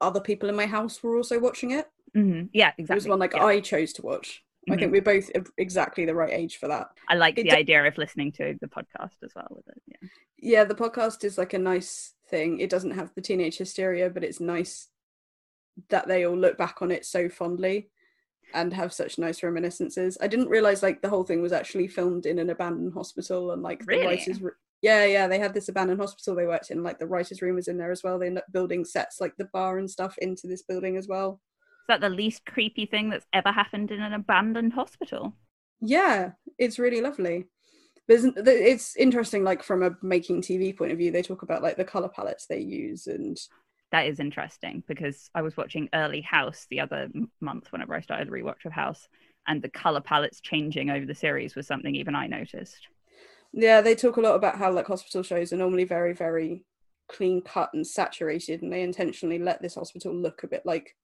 other 0.01 0.21
people 0.21 0.49
in 0.49 0.57
my 0.57 0.67
house 0.67 1.03
were 1.03 1.17
also 1.17 1.39
watching 1.39 1.71
it. 1.73 1.87
Mhm. 2.15 2.49
yeah, 2.53 2.73
exactly. 2.79 2.93
It 2.95 2.97
was 2.97 3.09
one 3.09 3.19
like 3.19 3.35
yeah. 3.35 3.45
I 3.45 3.61
chose 3.61 3.93
to 3.95 4.03
watch. 4.03 4.45
I 4.69 4.73
Mhm. 4.75 4.79
think 4.79 4.93
we're 4.93 5.03
both 5.03 5.31
exactly 5.59 6.05
the 6.05 6.15
right 6.15 6.33
age 6.33 6.57
for 6.59 6.69
that. 6.69 6.89
I 7.09 7.15
like 7.17 7.39
it 7.39 7.45
the 7.45 7.51
do- 7.51 7.57
idea 7.57 7.85
of 7.85 7.99
listening 7.99 8.31
to 8.33 8.57
the 8.61 8.69
podcast 8.69 9.23
as 9.23 9.35
well 9.35 9.49
with 9.51 9.67
it. 9.69 9.83
Yeah. 9.87 10.09
Yeah, 10.39 10.65
the 10.65 10.75
podcast 10.75 11.25
is 11.25 11.39
like 11.39 11.55
a 11.55 11.59
nice 11.59 12.13
thing. 12.29 12.61
It 12.61 12.71
doesn't 12.71 12.93
have 12.93 13.13
the 13.15 13.21
teenage 13.23 13.57
hysteria, 13.59 14.11
but 14.11 14.23
it's 14.25 14.41
nice 14.41 14.89
that 15.89 16.07
they 16.07 16.25
all 16.25 16.37
look 16.37 16.57
back 16.57 16.83
on 16.83 16.91
it 16.91 17.05
so 17.05 17.29
fondly 17.29 17.89
and 18.55 18.73
have 18.73 18.93
such 18.93 19.19
nice 19.19 19.43
reminiscences. 19.43 20.17
I 20.21 20.29
didn't 20.29 20.49
realize 20.49 20.83
like 20.83 21.03
the 21.03 21.09
whole 21.09 21.25
thing 21.25 21.43
was 21.43 21.53
actually 21.53 21.89
filmed 21.89 22.27
in 22.27 22.39
an 22.39 22.51
abandoned 22.51 22.95
hospital 22.95 23.51
and 23.51 23.63
like 23.63 23.85
the 23.85 23.99
writers 24.05 24.41
r- 24.43 24.57
yeah, 24.85 25.07
yeah, 25.07 25.27
they 25.27 25.39
had 25.39 25.55
this 25.55 25.71
abandoned 25.71 25.99
hospital 25.99 26.35
they 26.35 26.47
worked 26.47 26.71
in. 26.71 26.83
Like 26.83 26.99
the 26.99 27.07
writers' 27.07 27.41
room 27.41 27.55
was 27.55 27.69
in 27.69 27.79
there 27.79 27.91
as 27.91 28.03
well. 28.03 28.19
They 28.19 28.27
ended 28.27 28.43
up 28.43 28.53
building 28.53 28.85
sets 28.85 29.19
like 29.19 29.35
the 29.39 29.47
bar 29.47 29.79
and 29.79 29.91
stuff 29.91 30.15
into 30.19 30.47
this 30.47 30.63
building 30.63 30.99
as 30.99 31.09
well. 31.09 31.41
Is 31.85 31.87
that 31.89 32.03
the 32.03 32.11
least 32.11 32.45
creepy 32.45 32.85
thing 32.85 33.09
that's 33.09 33.27
ever 33.33 33.51
happened 33.51 33.91
in 33.91 34.03
an 34.03 34.13
abandoned 34.13 34.75
hospital? 34.75 35.33
Yeah, 35.81 36.33
it's 36.59 36.79
really 36.79 37.01
lovely. 37.01 37.47
But 38.07 38.19
it's 38.37 38.95
interesting, 38.97 39.43
like 39.43 39.63
from 39.63 39.83
a 39.83 39.97
making 40.03 40.43
TV 40.43 40.77
point 40.77 40.93
of 40.93 40.99
view, 40.99 41.11
they 41.11 41.23
talk 41.23 41.43
about 41.43 41.63
like 41.63 41.79
the 41.79 41.85
color 41.85 42.11
palettes 42.11 42.47
they 42.47 42.61
use 42.61 43.07
and 43.07 43.39
That 43.95 44.09
is 44.09 44.19
interesting 44.19 44.83
because 44.89 45.31
I 45.37 45.43
was 45.43 45.57
watching 45.57 45.89
Early 45.95 46.21
House 46.21 46.67
the 46.69 46.81
other 46.81 47.09
month 47.41 47.71
whenever 47.71 47.95
I 47.95 48.01
started 48.01 48.29
rewatch 48.29 48.65
of 48.65 48.73
House, 48.73 49.07
and 49.47 49.63
the 49.63 49.69
color 49.69 50.01
palettes 50.01 50.41
changing 50.41 50.91
over 50.91 51.07
the 51.07 51.15
series 51.15 51.55
was 51.55 51.69
something 51.69 51.95
even 51.95 52.17
I 52.17 52.27
noticed. 52.27 52.89
yeah, 53.53 53.81
they 53.81 53.95
talk 53.95 54.17
a 54.17 54.21
lot 54.21 54.35
about 54.35 54.59
how 54.59 54.73
like 54.73 54.89
hospital 54.89 55.23
shows 55.23 55.53
are 55.53 55.59
normally 55.59 55.85
very, 55.85 56.13
very 56.13 56.65
clean 57.09 57.41
cut 57.41 57.71
and 57.73 57.87
saturated, 57.87 58.63
and 58.63 58.73
they 58.73 58.83
intentionally 58.83 59.39
let 59.39 59.63
this 59.63 59.77
hospital 59.77 60.13
look 60.13 60.43
a 60.43 60.49
bit 60.49 60.67
like 60.67 60.97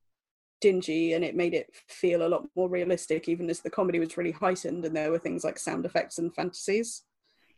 dingy, 0.60 1.12
and 1.12 1.24
it 1.24 1.36
made 1.36 1.54
it 1.54 1.68
feel 1.86 2.26
a 2.26 2.28
lot 2.28 2.48
more 2.56 2.68
realistic, 2.68 3.28
even 3.28 3.48
as 3.48 3.60
the 3.60 3.70
comedy 3.70 4.00
was 4.00 4.16
really 4.16 4.32
heightened, 4.32 4.84
and 4.84 4.96
there 4.96 5.12
were 5.12 5.18
things 5.20 5.44
like 5.44 5.60
sound 5.60 5.86
effects 5.86 6.18
and 6.18 6.34
fantasies. 6.34 7.04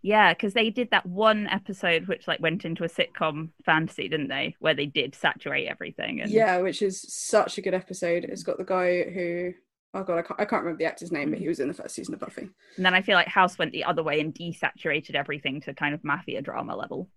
Yeah, 0.03 0.35
because 0.35 0.53
they 0.53 0.71
did 0.71 0.91
that 0.91 1.07
one 1.07 1.47
episode 1.47 2.09
which 2.09 2.27
like 2.27 2.41
went 2.41 2.65
into 2.65 2.83
a 2.85 2.89
sitcom 2.89 3.51
fantasy, 3.65 4.09
didn't 4.09 4.29
they? 4.29 4.57
Where 4.59 4.75
they 4.75 4.87
did 4.87 5.15
saturate 5.15 5.69
everything. 5.69 6.21
And 6.21 6.31
Yeah, 6.31 6.59
which 6.59 6.83
is 6.83 7.01
such 7.09 7.57
a 7.59 7.63
good 7.63 7.75
episode. 7.75 8.25
It's 8.25 8.43
got 8.43 8.59
the 8.59 8.65
guy 8.65 9.05
who. 9.11 9.53
Oh 9.95 10.03
god, 10.03 10.19
I 10.19 10.23
can't, 10.23 10.41
I 10.41 10.45
can't 10.47 10.63
remember 10.63 10.79
the 10.79 10.87
actor's 10.87 11.13
name, 11.13 11.31
but 11.31 11.39
he 11.39 11.47
was 11.49 11.61
in 11.61 11.69
the 11.69 11.75
first 11.75 11.95
season 11.95 12.15
of 12.15 12.21
Buffy. 12.21 12.49
And 12.77 12.85
then 12.87 12.95
I 12.95 13.03
feel 13.03 13.15
like 13.15 13.29
House 13.29 13.59
went 13.59 13.73
the 13.73 13.85
other 13.85 14.03
way 14.03 14.21
and 14.21 14.35
desaturated 14.35 15.15
everything 15.15 15.61
to 15.63 15.75
kind 15.75 15.95
of 15.95 16.03
mafia 16.03 16.41
drama 16.41 16.75
level. 16.75 17.09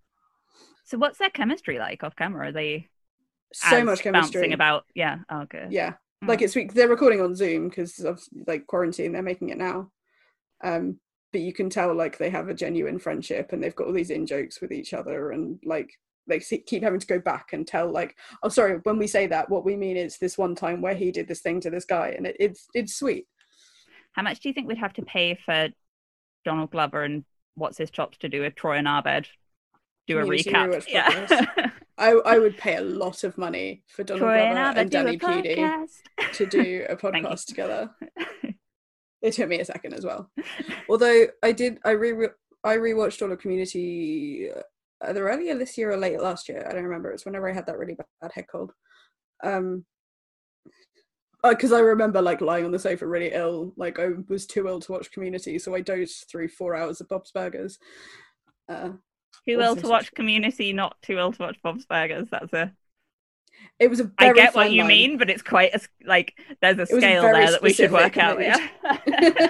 So 0.84 0.98
what's 0.98 1.18
their 1.18 1.30
chemistry 1.30 1.80
like 1.80 2.04
off 2.04 2.16
camera? 2.18 2.50
Are 2.50 2.52
they 2.52 2.90
So 3.54 3.84
much 3.84 4.02
chemistry. 4.02 4.42
bouncing 4.42 4.54
about? 4.54 4.84
Yeah. 4.94 5.20
Oh, 5.30 5.46
good. 5.46 5.72
Yeah, 5.72 5.94
Mm. 6.24 6.28
like 6.28 6.42
it's 6.42 6.54
they're 6.74 6.88
recording 6.90 7.22
on 7.22 7.34
Zoom 7.34 7.70
because 7.70 7.98
of 8.00 8.22
like 8.46 8.68
quarantine. 8.68 9.14
They're 9.14 9.22
making 9.24 9.50
it 9.50 9.58
now, 9.58 9.90
um, 10.64 11.00
but 11.36 11.42
you 11.42 11.52
can 11.52 11.70
tell 11.70 11.94
like 11.94 12.18
they 12.18 12.30
have 12.30 12.48
a 12.48 12.54
genuine 12.54 12.98
friendship 12.98 13.52
and 13.52 13.62
they've 13.62 13.76
got 13.76 13.88
all 13.88 13.94
these 13.94 14.10
in 14.10 14.26
jokes 14.26 14.62
with 14.62 14.72
each 14.72 14.94
other 14.94 15.32
and 15.32 15.60
like 15.66 15.92
they 16.28 16.40
keep 16.40 16.82
having 16.82 16.98
to 16.98 17.08
go 17.08 17.20
back 17.20 17.50
and 17.52 17.68
tell 17.68 17.92
like 17.92 18.16
oh 18.42 18.48
sorry 18.48 18.80
when 18.84 18.98
we 18.98 19.06
say 19.06 19.28
that 19.28 19.50
what 19.50 19.66
we 19.66 19.76
mean 19.76 19.98
is 19.98 20.18
this 20.18 20.38
one 20.38 20.56
time 20.56 20.82
where 20.82 20.96
he 20.96 21.12
did 21.12 21.28
this 21.28 21.42
thing 21.42 21.60
to 21.60 21.70
this 21.70 21.84
guy 21.84 22.08
and 22.16 22.26
it, 22.26 22.38
it's 22.40 22.68
it's 22.74 22.96
sweet. 22.96 23.28
How 24.14 24.22
much 24.22 24.40
do 24.40 24.48
you 24.48 24.54
think 24.54 24.70
we'd 24.70 24.78
have 24.78 24.94
to 24.94 25.02
pay 25.02 25.38
for 25.46 25.68
Donald 26.46 26.72
Glover 26.72 27.04
and 27.04 27.26
what's 27.56 27.78
his 27.78 27.92
chops 27.92 28.18
to 28.20 28.30
do 28.30 28.46
a 28.46 28.50
Troy 28.50 28.78
and 28.78 28.88
Abed 28.88 29.28
do 30.08 30.18
a 30.18 30.22
Community 30.22 30.50
recap? 30.52 30.86
Yeah. 30.88 31.70
I 31.98 32.12
I 32.12 32.40
would 32.40 32.58
pay 32.58 32.78
a 32.78 32.82
lot 32.82 33.26
of 33.26 33.38
money 33.38 33.84
for 33.90 34.06
Donald 34.06 34.22
Troy 34.22 34.54
Glover 34.54 34.80
and 34.80 34.90
do 34.90 35.00
a 35.00 35.04
Danny 35.04 35.18
Pudi 35.18 35.88
to 36.32 36.46
do 36.46 36.86
a 36.88 36.96
podcast 37.04 37.48
together. 37.48 37.90
It 39.26 39.34
took 39.34 39.50
me 39.50 39.60
a 39.60 39.66
second 39.66 39.94
as 39.96 40.06
well. 40.06 40.30
Although 40.88 41.26
I 41.42 41.52
did, 41.52 41.80
I 41.84 41.92
re 41.92 42.30
I 42.64 42.78
rewatched 42.78 43.24
all 43.24 43.32
of 43.32 43.40
Community 43.40 44.50
uh, 44.56 44.62
either 45.02 45.28
earlier 45.28 45.58
this 45.58 45.80
year 45.80 45.92
or 45.92 45.98
late 45.98 46.22
last 46.22 46.48
year. 46.48 46.64
I 46.70 46.74
don't 46.74 46.84
remember. 46.84 47.12
It's 47.12 47.26
whenever 47.26 47.50
I 47.50 47.54
had 47.54 47.66
that 47.66 47.80
really 47.80 47.96
bad 47.96 48.32
head 48.32 48.46
cold. 48.52 48.72
Um, 49.44 49.84
because 51.44 51.72
I 51.72 51.80
remember 51.80 52.22
like 52.22 52.42
lying 52.42 52.66
on 52.66 52.72
the 52.72 52.78
sofa 52.78 53.08
really 53.08 53.32
ill. 53.34 53.74
Like 53.78 53.98
I 53.98 54.10
was 54.30 54.46
too 54.46 54.68
ill 54.68 54.80
to 54.82 54.92
watch 54.92 55.12
Community, 55.12 55.58
so 55.58 55.74
I 55.74 55.82
dozed 55.82 56.26
through 56.30 56.50
four 56.50 56.76
hours 56.76 57.02
of 57.02 57.10
Bob's 57.10 57.32
Burgers. 57.32 57.80
Uh, 58.70 58.90
Too 59.48 59.60
ill 59.60 59.76
to 59.76 59.88
watch 59.88 60.14
Community, 60.14 60.72
not 60.72 60.98
too 61.02 61.18
ill 61.18 61.32
to 61.34 61.42
watch 61.42 61.58
Bob's 61.64 61.86
Burgers. 61.88 62.28
That's 62.30 62.54
a. 62.54 62.74
it 63.80 63.90
was 63.90 64.00
a 64.00 64.12
I 64.18 64.26
very 64.28 64.40
I 64.40 64.44
get 64.46 64.56
what 64.56 64.72
you 64.72 64.82
line. 64.82 64.88
mean, 64.88 65.18
but 65.18 65.30
it's 65.30 65.42
quite 65.42 65.74
a 65.74 65.80
like 66.06 66.34
there's 66.62 66.78
a 66.80 66.86
scale 66.86 67.22
there 67.24 67.52
that 67.52 67.62
we 67.62 67.74
should 67.74 67.92
work 67.92 68.18
out. 68.18 68.40
Yeah. 68.42 69.50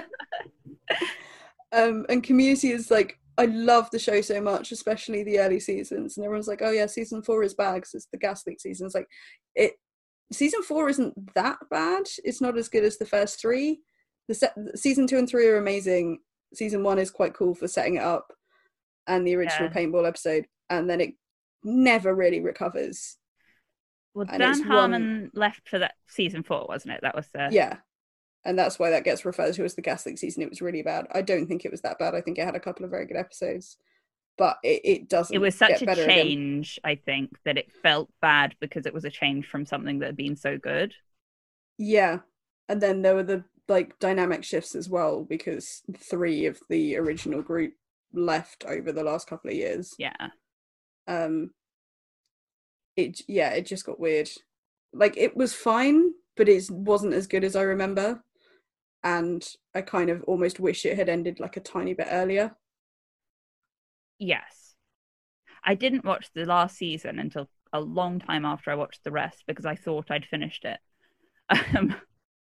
um 1.72 2.06
and 2.08 2.22
community 2.22 2.70
is 2.70 2.90
like 2.92 3.18
i 3.38 3.44
love 3.46 3.90
the 3.90 3.98
show 3.98 4.20
so 4.20 4.40
much 4.40 4.70
especially 4.70 5.24
the 5.24 5.38
early 5.40 5.58
seasons 5.58 6.16
and 6.16 6.24
everyone's 6.24 6.46
like 6.46 6.62
oh 6.62 6.70
yeah 6.70 6.86
season 6.86 7.20
four 7.22 7.42
is 7.42 7.54
bad 7.54 7.82
'cause 7.82 7.90
it's 7.94 8.06
the 8.12 8.18
gas 8.18 8.46
leak 8.46 8.60
season 8.60 8.86
it's 8.86 8.94
like 8.94 9.08
it 9.56 9.72
season 10.32 10.62
four 10.62 10.88
isn't 10.88 11.12
that 11.34 11.58
bad 11.70 12.04
it's 12.24 12.40
not 12.40 12.56
as 12.56 12.68
good 12.68 12.84
as 12.84 12.98
the 12.98 13.04
first 13.06 13.40
three 13.40 13.80
the 14.28 14.34
se- 14.34 14.52
season 14.76 15.06
two 15.08 15.18
and 15.18 15.28
three 15.28 15.46
are 15.48 15.58
amazing 15.58 16.18
season 16.54 16.82
one 16.84 16.98
is 17.00 17.10
quite 17.10 17.34
cool 17.34 17.54
for 17.54 17.66
setting 17.66 17.96
it 17.96 18.02
up 18.02 18.32
and 19.08 19.26
the 19.26 19.34
original 19.34 19.68
Yeah. 19.68 19.74
paintball 19.74 20.06
episode 20.06 20.46
and 20.70 20.88
then 20.88 21.00
it 21.00 21.14
never 21.64 22.14
really 22.14 22.40
recovers 22.40 23.16
well, 24.16 24.26
And 24.28 24.40
Dan 24.40 24.58
one- 24.58 24.68
Harmon 24.68 25.30
left 25.34 25.68
for 25.68 25.78
that 25.78 25.94
season 26.08 26.42
four, 26.42 26.66
wasn't 26.68 26.94
it? 26.94 27.00
That 27.02 27.14
was 27.14 27.28
the. 27.32 27.48
yeah 27.52 27.76
and 28.44 28.56
that's 28.56 28.78
why 28.78 28.90
that 28.90 29.02
gets 29.02 29.24
referred 29.24 29.52
to 29.54 29.64
as 29.64 29.74
the 29.74 29.82
gas 29.82 30.06
leak 30.06 30.16
season 30.18 30.40
it 30.40 30.48
was 30.48 30.62
really 30.62 30.80
bad 30.82 31.04
i 31.12 31.20
don't 31.20 31.48
think 31.48 31.64
it 31.64 31.70
was 31.72 31.80
that 31.80 31.98
bad 31.98 32.14
i 32.14 32.20
think 32.20 32.38
it 32.38 32.44
had 32.44 32.54
a 32.54 32.60
couple 32.60 32.84
of 32.84 32.90
very 32.92 33.04
good 33.04 33.16
episodes 33.16 33.76
but 34.38 34.58
it, 34.62 34.80
it 34.84 35.08
doesn't. 35.08 35.34
It 35.34 35.38
was 35.38 35.54
such 35.54 35.80
get 35.80 35.98
a 35.98 36.04
change, 36.04 36.78
I 36.84 36.94
think, 36.96 37.30
that 37.44 37.56
it 37.56 37.72
felt 37.82 38.10
bad 38.20 38.54
because 38.60 38.84
it 38.86 38.92
was 38.92 39.04
a 39.06 39.10
change 39.10 39.46
from 39.46 39.64
something 39.64 39.98
that 40.00 40.06
had 40.06 40.16
been 40.16 40.36
so 40.36 40.58
good. 40.58 40.92
Yeah, 41.78 42.18
and 42.68 42.80
then 42.80 43.02
there 43.02 43.14
were 43.14 43.22
the 43.22 43.44
like 43.68 43.98
dynamic 43.98 44.44
shifts 44.44 44.74
as 44.74 44.88
well 44.88 45.24
because 45.24 45.82
three 45.96 46.46
of 46.46 46.60
the 46.68 46.96
original 46.96 47.42
group 47.42 47.72
left 48.12 48.64
over 48.66 48.92
the 48.92 49.04
last 49.04 49.26
couple 49.26 49.50
of 49.50 49.56
years. 49.56 49.94
Yeah. 49.98 50.28
Um, 51.08 51.50
it 52.96 53.20
yeah, 53.28 53.50
it 53.50 53.66
just 53.66 53.86
got 53.86 54.00
weird. 54.00 54.30
Like 54.92 55.16
it 55.16 55.36
was 55.36 55.54
fine, 55.54 56.12
but 56.36 56.48
it 56.48 56.70
wasn't 56.70 57.14
as 57.14 57.26
good 57.26 57.44
as 57.44 57.56
I 57.56 57.62
remember, 57.62 58.22
and 59.04 59.46
I 59.74 59.82
kind 59.82 60.10
of 60.10 60.24
almost 60.24 60.60
wish 60.60 60.86
it 60.86 60.96
had 60.98 61.08
ended 61.10 61.40
like 61.40 61.56
a 61.56 61.60
tiny 61.60 61.94
bit 61.94 62.08
earlier. 62.10 62.56
Yes. 64.18 64.74
I 65.64 65.74
didn't 65.76 66.04
watch 66.04 66.30
the 66.34 66.46
last 66.46 66.76
season 66.78 67.18
until 67.18 67.50
a 67.72 67.80
long 67.80 68.20
time 68.20 68.44
after 68.44 68.70
I 68.70 68.76
watched 68.76 69.04
the 69.04 69.12
rest 69.12 69.44
because 69.46 69.66
I 69.66 69.76
thought 69.76 70.10
I'd 70.10 70.26
finished 70.26 70.64
it. 70.64 70.80
Um, 71.76 71.96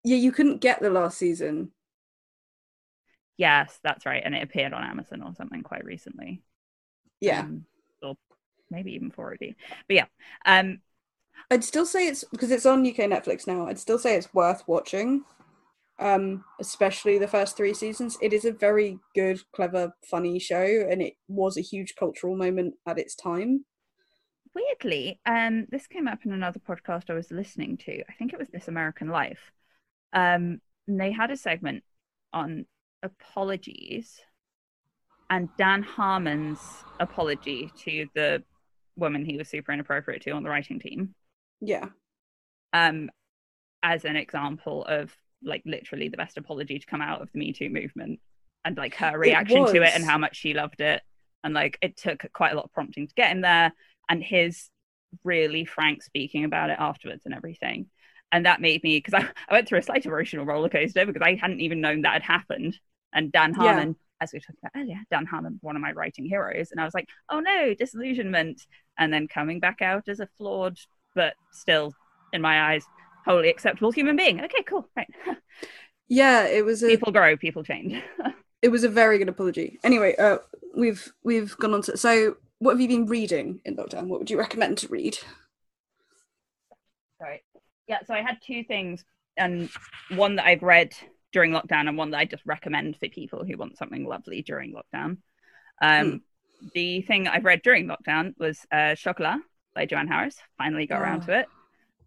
Yeah, 0.05 0.17
you 0.17 0.31
couldn't 0.33 0.61
get 0.61 0.81
the 0.81 0.91
last 0.91 1.19
season. 1.19 1.73
yes, 3.37 3.79
that's 3.83 4.07
right. 4.07 4.23
And 4.25 4.35
it 4.35 4.43
appeared 4.43 4.73
on 4.73 4.85
Amazon 4.85 5.23
or 5.23 5.35
something 5.35 5.63
quite 5.63 5.85
recently. 5.85 6.43
Yeah, 7.21 7.47
Um, 7.47 7.67
maybe 8.73 8.95
even 8.95 9.11
4D. 9.11 9.55
But 9.87 9.95
yeah. 9.95 10.07
Um, 10.45 10.81
I'd 11.51 11.65
still 11.65 11.87
say 11.87 12.09
it's 12.09 12.25
because 12.33 12.51
it's 12.51 12.67
on 12.67 12.87
UK 12.87 13.11
Netflix 13.11 13.47
now. 13.47 13.67
I'd 13.67 13.79
still 13.79 13.99
say 13.99 14.17
it's 14.17 14.33
worth 14.33 14.65
watching, 14.67 15.25
um, 15.99 16.45
especially 16.61 17.19
the 17.19 17.29
first 17.29 17.57
three 17.57 17.75
seasons. 17.75 18.17
It 18.23 18.33
is 18.33 18.45
a 18.45 18.53
very 18.53 18.99
good, 19.15 19.41
clever, 19.55 19.93
funny 20.11 20.39
show, 20.39 20.65
and 20.91 21.03
it 21.03 21.15
was 21.29 21.57
a 21.57 21.63
huge 21.63 21.95
cultural 21.95 22.37
moment 22.37 22.75
at 22.87 22.99
its 22.99 23.15
time. 23.15 23.65
weirdly, 24.55 25.21
um, 25.27 25.67
this 25.71 25.87
came 25.87 26.09
up 26.09 26.25
in 26.25 26.33
another 26.33 26.61
podcast 26.61 27.11
I 27.11 27.15
was 27.15 27.31
listening 27.31 27.77
to. 27.79 28.03
I 28.09 28.13
think 28.19 28.33
it 28.33 28.39
was 28.39 28.49
This 28.49 28.69
American 28.69 29.09
Life. 29.09 29.53
Um, 30.13 30.61
and 30.87 31.01
they 31.01 31.13
had 31.13 31.31
a 31.31 31.37
segment 31.37 31.85
on 32.33 32.67
apologies 33.03 34.21
and 35.33 35.49
Dan 35.57 35.83
Harmon's 35.83 36.61
apology 37.01 37.73
to 37.85 38.07
the 38.15 38.43
woman 38.97 39.25
he 39.25 39.37
was 39.37 39.49
super 39.49 39.73
inappropriate 39.73 40.23
to 40.23 40.31
on 40.33 40.43
the 40.43 40.51
writing 40.51 40.81
team. 40.81 41.15
Yeah, 41.61 41.91
Um, 42.73 43.11
as 43.83 44.05
an 44.05 44.17
example 44.17 44.85
of 44.85 45.17
like 45.43 45.63
literally 45.67 46.09
the 46.09 46.19
best 46.19 46.39
apology 46.39 46.79
to 46.79 46.87
come 46.87 47.03
out 47.03 47.23
of 47.23 47.31
the 47.33 47.39
Me 47.39 47.53
Too 47.53 47.71
movement 47.71 48.21
and 48.65 48.77
like 48.77 48.97
her 48.97 49.19
reaction 49.19 49.67
to 49.67 49.83
it 49.83 49.93
and 49.95 50.05
how 50.05 50.19
much 50.19 50.37
she 50.37 50.55
loved 50.55 50.81
it. 50.81 51.03
And 51.45 51.55
like 51.55 51.79
it 51.83 51.97
took 51.97 52.27
quite 52.33 52.53
a 52.53 52.57
lot 52.57 52.67
of 52.67 52.73
prompting 52.73 53.09
to 53.09 53.15
get 53.15 53.33
him 53.33 53.43
there 53.43 53.73
and 54.09 54.23
his 54.23 54.71
really 55.25 55.65
frank 55.65 56.03
speaking 56.03 56.45
about 56.45 56.71
it 56.71 56.79
afterwards 56.79 57.23
and 57.27 57.35
everything. 57.35 57.87
And 58.33 58.47
that 58.47 58.61
made 58.61 58.83
me 58.83 58.99
because 58.99 59.15
I, 59.15 59.29
I 59.49 59.55
went 59.55 59.69
through 59.69 59.81
a 59.81 59.83
slight 59.83 60.07
emotional 60.07 60.47
roller 60.47 60.71
coaster 60.71 61.07
because 61.07 61.23
I 61.23 61.37
hadn't 61.37 61.61
even 61.61 61.81
known 61.81 62.03
that 62.03 62.15
had 62.15 62.23
happened. 62.23 62.79
And 63.13 63.33
Dan 63.33 63.55
Yeah. 63.59 63.87
As 64.23 64.33
we 64.33 64.37
were 64.37 64.41
talking 64.41 64.61
about 64.63 64.81
earlier, 64.81 65.01
Dan 65.11 65.27
Harmon, 65.27 65.59
one 65.63 65.75
of 65.75 65.83
my 65.83 65.91
writing 65.91 66.25
heroes. 66.25 66.71
And 66.71 66.81
I 66.81 66.85
was 66.85 66.95
like, 66.95 67.09
oh 67.29 67.41
no, 67.41 67.75
disillusionment. 67.75 68.63
And 68.97 69.13
then 69.13 69.27
coming 69.27 69.59
back 69.59 69.83
out 69.83 70.09
as 70.09 70.21
a 70.21 70.29
flawed, 70.39 70.79
but 71.17 71.35
still, 71.51 71.93
in 72.33 72.41
my 72.41 72.73
eyes, 72.73 72.85
wholly 73.25 73.49
acceptable 73.49 73.91
human 73.91 74.15
being. 74.15 74.41
Okay, 74.41 74.63
cool. 74.63 74.89
Right. 74.97 75.09
yeah, 76.09 76.45
it 76.45 76.65
was 76.65 76.85
a 76.85 76.87
people 76.87 77.11
grow, 77.11 77.37
people 77.37 77.65
change. 77.65 78.01
it 78.63 78.69
was 78.69 78.85
a 78.85 78.89
very 78.89 79.19
good 79.19 79.29
apology. 79.29 79.81
Anyway, 79.83 80.15
uh, 80.17 80.39
we've 80.77 81.13
we've 81.25 81.57
gone 81.59 81.75
on 81.75 81.83
to 81.83 81.97
so. 81.97 82.37
What 82.61 82.73
have 82.73 82.81
you 82.81 82.87
been 82.87 83.07
reading 83.07 83.61
in 83.65 83.75
lockdown? 83.75 84.07
What 84.07 84.21
would 84.21 84.31
you 84.31 84.39
recommend 84.39 84.79
to 84.79 84.89
read? 84.89 85.19
Right. 87.21 87.41
Yeah, 87.89 87.99
so 88.07 88.15
I 88.15 88.23
had 88.23 88.39
two 88.41 88.63
things, 88.63 89.05
and 89.37 89.69
one 90.11 90.37
that 90.37 90.47
I've 90.47 90.63
read 90.63 90.95
during 91.33 91.53
lockdown, 91.53 91.89
and 91.89 91.97
one 91.97 92.11
that 92.11 92.19
I 92.19 92.25
just 92.25 92.45
recommend 92.47 92.97
for 92.99 93.09
people 93.09 93.45
who 93.45 93.57
want 93.57 93.79
something 93.79 94.07
lovely 94.07 94.43
during 94.43 94.75
lockdown. 94.75 95.19
Um, 95.81 96.23
The 96.75 97.03
thing 97.03 97.27
I've 97.27 97.45
read 97.45 97.63
during 97.63 97.87
lockdown 97.89 98.35
was 98.39 98.65
uh, 98.71 98.95
Chocolat 98.95 99.41
by 99.75 99.85
Joanne 99.87 100.07
Harris. 100.07 100.37
Finally 100.59 100.87
got 100.87 101.01
around 101.01 101.23
Oh. 101.23 101.27
to 101.27 101.41
it, 101.41 101.47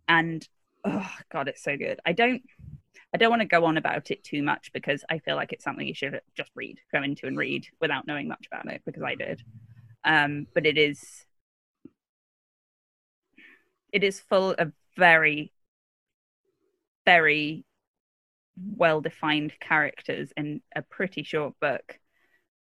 and 0.08 0.48
oh 0.86 1.10
god, 1.32 1.48
it's 1.48 1.64
so 1.64 1.76
good. 1.76 2.00
I 2.06 2.14
don't, 2.14 2.42
I 3.14 3.18
don't 3.18 3.30
want 3.32 3.42
to 3.42 3.48
go 3.48 3.66
on 3.66 3.76
about 3.78 4.12
it 4.12 4.24
too 4.24 4.42
much 4.44 4.72
because 4.72 5.04
I 5.10 5.20
feel 5.20 5.36
like 5.36 5.52
it's 5.52 5.64
something 5.64 5.86
you 5.86 5.94
should 5.96 6.22
just 6.38 6.52
read, 6.56 6.80
go 6.94 7.04
into 7.04 7.28
and 7.28 7.38
read 7.38 7.68
without 7.82 8.08
knowing 8.08 8.28
much 8.28 8.48
about 8.48 8.72
it 8.72 8.82
because 8.86 9.04
I 9.04 9.16
did. 9.16 9.42
Um, 10.06 10.48
but 10.54 10.66
it 10.66 10.78
is, 10.78 11.26
it 13.92 14.04
is 14.04 14.20
full 14.20 14.52
of 14.52 14.72
very 14.96 15.52
very 17.06 17.66
well 18.58 19.02
defined 19.02 19.54
characters 19.60 20.32
in 20.38 20.62
a 20.76 20.82
pretty 20.82 21.24
short 21.24 21.54
book. 21.60 22.00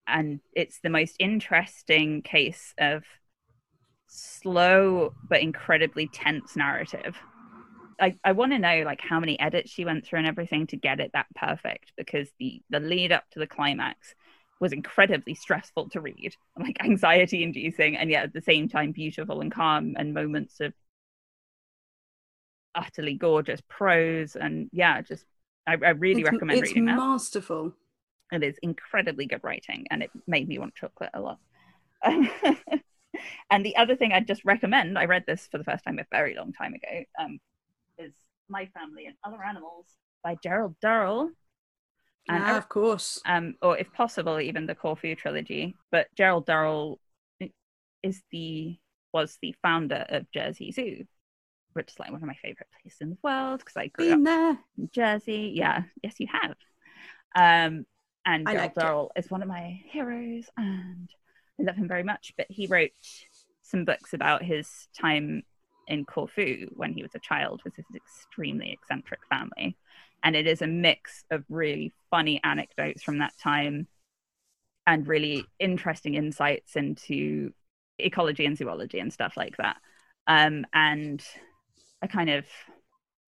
And 0.06 0.40
it's 0.52 0.80
the 0.80 0.90
most 0.90 1.16
interesting 1.18 2.22
case 2.22 2.74
of 2.78 3.04
slow 4.08 5.14
but 5.28 5.40
incredibly 5.40 6.08
tense 6.08 6.56
narrative. 6.56 7.16
I, 8.00 8.16
I 8.24 8.32
want 8.32 8.52
to 8.52 8.58
know 8.58 8.82
like 8.84 9.00
how 9.00 9.20
many 9.20 9.38
edits 9.38 9.70
she 9.70 9.84
went 9.84 10.04
through 10.04 10.20
and 10.20 10.28
everything 10.28 10.66
to 10.68 10.76
get 10.76 11.00
it 11.00 11.12
that 11.14 11.26
perfect 11.36 11.92
because 11.96 12.28
the 12.38 12.60
the 12.70 12.80
lead 12.80 13.12
up 13.12 13.24
to 13.30 13.38
the 13.38 13.46
climax 13.46 14.14
was 14.60 14.72
incredibly 14.72 15.34
stressful 15.34 15.90
to 15.90 16.00
read, 16.00 16.34
like 16.58 16.82
anxiety 16.82 17.42
inducing, 17.42 17.96
and 17.96 18.10
yet 18.10 18.24
at 18.24 18.32
the 18.32 18.40
same 18.40 18.68
time 18.68 18.92
beautiful 18.92 19.40
and 19.40 19.52
calm 19.52 19.94
and 19.96 20.14
moments 20.14 20.60
of 20.60 20.72
utterly 22.74 23.14
gorgeous 23.14 23.60
prose 23.68 24.34
and 24.34 24.68
yeah 24.72 25.00
just 25.00 25.24
i, 25.66 25.72
I 25.72 25.90
really 25.90 26.22
it's, 26.22 26.30
recommend 26.30 26.58
it's 26.58 26.68
reading 26.70 26.86
that 26.86 26.96
masterful. 26.96 27.72
it 28.32 28.42
is 28.42 28.56
incredibly 28.62 29.26
good 29.26 29.40
writing 29.42 29.86
and 29.90 30.02
it 30.02 30.10
made 30.26 30.48
me 30.48 30.58
want 30.58 30.74
chocolate 30.74 31.10
a 31.14 31.20
lot 31.20 31.38
and 32.04 33.64
the 33.64 33.76
other 33.76 33.96
thing 33.96 34.12
i'd 34.12 34.26
just 34.26 34.44
recommend 34.44 34.98
i 34.98 35.04
read 35.04 35.24
this 35.26 35.46
for 35.50 35.58
the 35.58 35.64
first 35.64 35.84
time 35.84 35.98
a 35.98 36.04
very 36.10 36.34
long 36.36 36.52
time 36.52 36.74
ago 36.74 37.04
um, 37.18 37.38
is 37.98 38.12
my 38.48 38.66
family 38.66 39.06
and 39.06 39.16
other 39.24 39.42
animals 39.42 39.86
by 40.22 40.36
gerald 40.42 40.74
durrell 40.80 41.30
and 42.28 42.42
Ah, 42.42 42.56
of 42.56 42.68
course. 42.68 43.20
um, 43.26 43.54
or 43.60 43.76
if 43.76 43.92
possible, 43.92 44.40
even 44.40 44.64
the 44.64 44.74
Corfu 44.74 45.14
trilogy. 45.14 45.76
But 45.90 46.06
Gerald 46.16 46.46
Durrell 46.46 46.98
is 48.02 48.22
the 48.30 48.78
was 49.12 49.38
the 49.42 49.54
founder 49.62 50.06
of 50.08 50.30
Jersey 50.32 50.72
Zoo, 50.72 51.04
which 51.74 51.90
is 51.92 51.98
like 51.98 52.10
one 52.10 52.22
of 52.22 52.26
my 52.26 52.36
favorite 52.42 52.68
places 52.80 53.00
in 53.00 53.10
the 53.10 53.18
world 53.22 53.60
because 53.60 53.76
I 53.76 53.88
grew 53.88 54.08
Been 54.08 54.26
up 54.26 54.32
there. 54.32 54.58
in 54.78 54.90
Jersey. 54.92 55.52
Yeah, 55.54 55.82
yes, 56.02 56.14
you 56.18 56.28
have. 56.32 56.56
Um, 57.36 57.86
and 58.26 58.48
I 58.48 58.52
Gerald 58.52 58.56
liked 58.56 58.76
it. 58.76 58.80
Durrell 58.80 59.12
is 59.16 59.30
one 59.30 59.42
of 59.42 59.48
my 59.48 59.80
heroes, 59.90 60.46
and 60.56 61.08
I 61.60 61.62
love 61.62 61.76
him 61.76 61.88
very 61.88 62.02
much. 62.02 62.32
But 62.36 62.46
he 62.48 62.66
wrote 62.66 62.90
some 63.62 63.84
books 63.84 64.14
about 64.14 64.42
his 64.42 64.88
time 64.98 65.42
in 65.86 66.04
Corfu 66.04 66.68
when 66.74 66.92
he 66.92 67.02
was 67.02 67.14
a 67.14 67.18
child 67.18 67.60
with 67.64 67.76
his 67.76 67.84
extremely 67.94 68.72
eccentric 68.72 69.20
family. 69.28 69.76
And 70.22 70.34
it 70.34 70.46
is 70.46 70.62
a 70.62 70.66
mix 70.66 71.24
of 71.30 71.44
really 71.50 71.92
funny 72.10 72.40
anecdotes 72.42 73.02
from 73.02 73.18
that 73.18 73.36
time 73.38 73.88
and 74.86 75.06
really 75.06 75.44
interesting 75.58 76.14
insights 76.14 76.76
into 76.76 77.52
ecology 77.98 78.46
and 78.46 78.56
zoology 78.56 78.98
and 78.98 79.12
stuff 79.12 79.36
like 79.36 79.56
that. 79.58 79.76
Um, 80.26 80.64
and 80.72 81.22
a 82.04 82.08
kind 82.08 82.30
of 82.30 82.46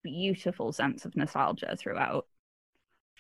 beautiful 0.03 0.73
sense 0.73 1.05
of 1.05 1.17
nostalgia 1.17 1.77
throughout. 1.77 2.27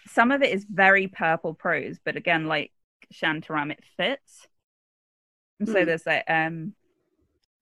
Some 0.07 0.31
of 0.31 0.42
it 0.42 0.53
is 0.53 0.64
very 0.64 1.09
purple 1.09 1.55
prose, 1.55 1.99
but 2.05 2.16
again, 2.16 2.47
like 2.47 2.73
Shantaram, 3.12 3.73
it 3.73 3.85
fits. 3.97 4.47
And 5.59 5.69
so 5.69 5.75
Mm. 5.81 5.87
there's 5.87 6.07
like 6.07 6.25
um 6.29 6.75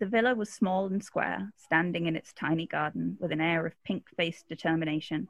the 0.00 0.06
villa 0.06 0.34
was 0.34 0.52
small 0.52 0.86
and 0.86 1.04
square, 1.04 1.52
standing 1.56 2.06
in 2.06 2.16
its 2.16 2.32
tiny 2.32 2.66
garden 2.66 3.16
with 3.20 3.32
an 3.32 3.40
air 3.40 3.66
of 3.66 3.82
pink 3.84 4.08
faced 4.16 4.48
determination. 4.48 5.28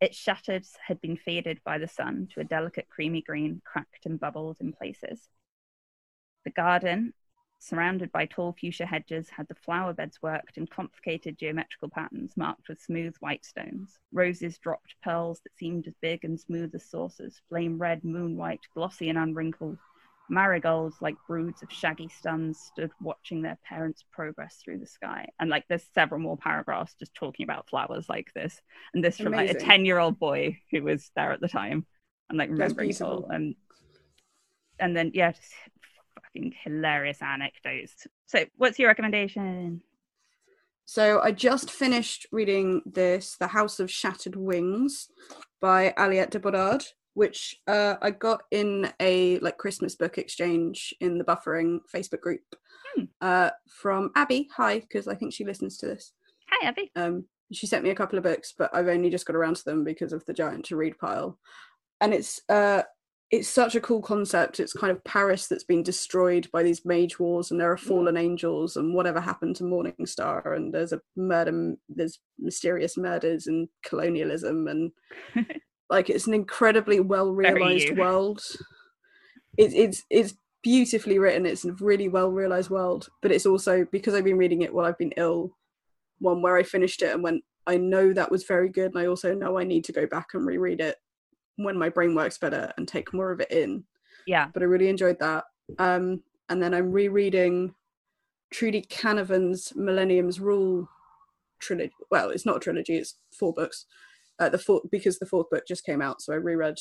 Its 0.00 0.16
shutters 0.18 0.76
had 0.86 1.00
been 1.00 1.16
faded 1.16 1.62
by 1.64 1.78
the 1.78 1.88
sun 1.88 2.28
to 2.34 2.40
a 2.40 2.44
delicate 2.44 2.88
creamy 2.90 3.22
green, 3.22 3.62
cracked 3.64 4.06
and 4.06 4.20
bubbled 4.20 4.58
in 4.60 4.72
places. 4.72 5.28
The 6.44 6.50
garden, 6.50 7.14
surrounded 7.60 8.10
by 8.10 8.26
tall 8.26 8.56
fuchsia 8.58 8.86
hedges, 8.86 9.28
had 9.28 9.46
the 9.48 9.54
flower 9.54 9.92
beds 9.92 10.20
worked 10.22 10.56
in 10.56 10.66
complicated 10.66 11.38
geometrical 11.38 11.90
patterns 11.90 12.32
marked 12.36 12.68
with 12.68 12.80
smooth 12.80 13.14
white 13.20 13.44
stones. 13.44 13.98
Roses 14.12 14.58
dropped 14.58 14.94
pearls 15.02 15.40
that 15.44 15.56
seemed 15.56 15.86
as 15.86 15.94
big 16.00 16.24
and 16.24 16.40
smooth 16.40 16.74
as 16.74 16.86
saucers, 16.86 17.40
flame 17.48 17.78
red, 17.78 18.02
moon 18.02 18.36
white, 18.36 18.66
glossy 18.74 19.10
and 19.10 19.18
unwrinkled. 19.18 19.78
Marigolds, 20.30 20.96
like 21.00 21.16
broods 21.26 21.62
of 21.62 21.70
shaggy 21.72 22.08
stuns, 22.08 22.58
stood 22.58 22.90
watching 23.00 23.42
their 23.42 23.58
parents' 23.64 24.04
progress 24.12 24.60
through 24.64 24.78
the 24.78 24.86
sky. 24.86 25.28
And 25.38 25.50
like 25.50 25.64
there's 25.68 25.84
several 25.94 26.20
more 26.20 26.36
paragraphs 26.36 26.94
just 26.98 27.14
talking 27.14 27.44
about 27.44 27.68
flowers 27.68 28.08
like 28.08 28.32
this. 28.32 28.60
And 28.94 29.04
this 29.04 29.18
from 29.18 29.32
like 29.32 29.50
a 29.50 29.54
10 29.54 29.84
year 29.84 29.98
old 29.98 30.18
boy 30.18 30.58
who 30.70 30.82
was 30.82 31.10
there 31.14 31.32
at 31.32 31.40
the 31.40 31.48
time 31.48 31.84
and 32.28 32.38
like 32.38 32.48
remembering 32.48 32.90
it 32.90 33.02
all. 33.02 33.28
And 33.28 33.54
and 34.78 34.96
then 34.96 35.10
yeah, 35.14 35.32
just 35.32 35.52
fucking 36.32 36.54
hilarious 36.64 37.22
anecdotes. 37.22 38.06
So, 38.26 38.44
what's 38.56 38.78
your 38.78 38.88
recommendation? 38.88 39.82
So 40.86 41.20
I 41.20 41.30
just 41.30 41.70
finished 41.70 42.26
reading 42.32 42.82
this, 42.84 43.36
The 43.36 43.46
House 43.46 43.78
of 43.78 43.90
Shattered 43.90 44.34
Wings 44.34 45.08
by 45.60 45.94
Aliette 45.96 46.30
de 46.30 46.40
Bodard, 46.40 46.84
which 47.14 47.60
uh, 47.68 47.94
I 48.02 48.10
got 48.10 48.42
in 48.50 48.92
a 48.98 49.38
like 49.38 49.56
Christmas 49.56 49.94
book 49.94 50.18
exchange 50.18 50.92
in 51.00 51.16
the 51.18 51.24
Buffering 51.24 51.78
Facebook 51.92 52.20
group 52.20 52.40
Hmm. 52.96 53.04
uh, 53.20 53.50
from 53.68 54.10
Abby. 54.16 54.48
Hi, 54.56 54.80
because 54.80 55.06
I 55.06 55.14
think 55.14 55.32
she 55.32 55.44
listens 55.44 55.76
to 55.78 55.86
this. 55.86 56.12
Hi, 56.50 56.66
Abby. 56.66 56.90
Um, 56.96 57.26
she 57.52 57.68
sent 57.68 57.84
me 57.84 57.90
a 57.90 57.94
couple 57.94 58.18
of 58.18 58.24
books, 58.24 58.52
but 58.58 58.74
I've 58.74 58.88
only 58.88 59.10
just 59.10 59.26
got 59.26 59.36
around 59.36 59.56
to 59.56 59.64
them 59.64 59.84
because 59.84 60.12
of 60.12 60.24
the 60.24 60.32
giant 60.32 60.64
to 60.66 60.76
read 60.76 60.98
pile. 60.98 61.38
And 62.00 62.12
it's 62.12 62.40
uh, 62.48 62.82
it's 63.30 63.48
such 63.48 63.76
a 63.76 63.80
cool 63.80 64.02
concept. 64.02 64.58
It's 64.58 64.72
kind 64.72 64.90
of 64.90 65.04
Paris 65.04 65.46
that's 65.46 65.62
been 65.62 65.84
destroyed 65.84 66.48
by 66.52 66.64
these 66.64 66.84
mage 66.84 67.20
wars, 67.20 67.50
and 67.50 67.60
there 67.60 67.70
are 67.70 67.76
mm. 67.76 67.80
fallen 67.80 68.16
angels, 68.16 68.76
and 68.76 68.92
whatever 68.92 69.20
happened 69.20 69.56
to 69.56 69.64
Morningstar, 69.64 70.56
and 70.56 70.74
there's 70.74 70.92
a 70.92 71.00
murder, 71.16 71.76
there's 71.88 72.18
mysterious 72.38 72.96
murders 72.96 73.46
and 73.46 73.68
colonialism, 73.84 74.66
and 74.66 74.90
like 75.90 76.10
it's 76.10 76.26
an 76.26 76.34
incredibly 76.34 76.98
well 76.98 77.32
realized 77.32 77.96
world. 77.96 78.42
It's 79.56 79.74
it's 79.74 80.04
it's 80.10 80.34
beautifully 80.62 81.18
written. 81.18 81.46
It's 81.46 81.64
a 81.64 81.72
really 81.74 82.08
well 82.08 82.30
realized 82.30 82.70
world, 82.70 83.08
but 83.22 83.30
it's 83.30 83.46
also 83.46 83.86
because 83.92 84.14
I've 84.14 84.24
been 84.24 84.38
reading 84.38 84.62
it 84.62 84.74
while 84.74 84.86
I've 84.86 84.98
been 84.98 85.14
ill. 85.16 85.56
One 86.18 86.42
where 86.42 86.56
I 86.56 86.64
finished 86.64 87.00
it 87.00 87.14
and 87.14 87.22
went, 87.22 87.44
I 87.66 87.76
know 87.76 88.12
that 88.12 88.30
was 88.30 88.44
very 88.44 88.68
good, 88.70 88.92
and 88.92 88.98
I 88.98 89.06
also 89.06 89.34
know 89.34 89.56
I 89.56 89.64
need 89.64 89.84
to 89.84 89.92
go 89.92 90.06
back 90.06 90.28
and 90.34 90.44
reread 90.44 90.80
it 90.80 90.96
when 91.64 91.78
my 91.78 91.88
brain 91.88 92.14
works 92.14 92.38
better 92.38 92.72
and 92.76 92.86
take 92.86 93.12
more 93.12 93.30
of 93.30 93.40
it 93.40 93.50
in. 93.50 93.84
Yeah. 94.26 94.48
But 94.52 94.62
I 94.62 94.66
really 94.66 94.88
enjoyed 94.88 95.18
that. 95.20 95.44
Um, 95.78 96.22
and 96.48 96.62
then 96.62 96.74
I'm 96.74 96.92
rereading 96.92 97.74
Trudi 98.50 98.82
Canavan's 98.82 99.72
Millennium's 99.76 100.40
Rule 100.40 100.88
trilogy. 101.60 101.92
Well, 102.10 102.30
it's 102.30 102.46
not 102.46 102.56
a 102.56 102.60
trilogy; 102.60 102.96
it's 102.96 103.18
four 103.38 103.52
books. 103.52 103.86
Uh, 104.38 104.48
the 104.48 104.58
fourth 104.58 104.82
because 104.90 105.18
the 105.18 105.26
fourth 105.26 105.48
book 105.50 105.64
just 105.66 105.84
came 105.84 106.02
out, 106.02 106.20
so 106.20 106.32
I 106.32 106.36
reread 106.36 106.76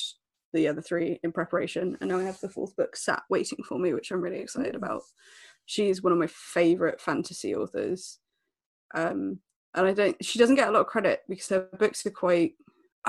the 0.53 0.67
other 0.67 0.81
three 0.81 1.19
in 1.23 1.31
preparation, 1.31 1.97
and 2.01 2.09
now 2.09 2.17
I 2.17 2.23
have 2.23 2.39
the 2.39 2.49
fourth 2.49 2.75
book 2.75 2.95
sat 2.95 3.21
waiting 3.29 3.59
for 3.67 3.77
me, 3.77 3.93
which 3.93 4.11
I'm 4.11 4.21
really 4.21 4.39
excited 4.39 4.75
about. 4.75 5.03
She's 5.65 6.01
one 6.01 6.13
of 6.13 6.19
my 6.19 6.27
favorite 6.27 6.99
fantasy 6.99 7.53
authors, 7.53 8.19
um, 8.95 9.39
and 9.75 9.87
I 9.87 9.93
don't. 9.93 10.23
She 10.23 10.39
doesn't 10.39 10.55
get 10.55 10.69
a 10.69 10.71
lot 10.71 10.81
of 10.81 10.87
credit 10.87 11.21
because 11.29 11.49
her 11.49 11.67
books 11.77 12.05
are 12.05 12.11
quite 12.11 12.53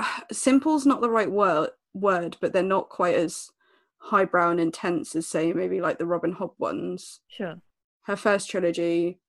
simple's 0.31 0.85
not 0.85 1.01
the 1.01 1.09
right 1.09 1.31
word 1.31 1.69
word, 1.93 2.37
but 2.39 2.53
they're 2.53 2.63
not 2.63 2.89
quite 2.89 3.15
as 3.15 3.51
highbrow 3.97 4.49
and 4.49 4.59
intense 4.59 5.15
as 5.15 5.27
say 5.27 5.53
maybe 5.53 5.81
like 5.81 5.97
the 5.97 6.05
Robin 6.05 6.35
Hobb 6.35 6.53
ones. 6.57 7.19
Sure. 7.27 7.55
Her 8.03 8.15
first 8.15 8.49
trilogy 8.49 9.19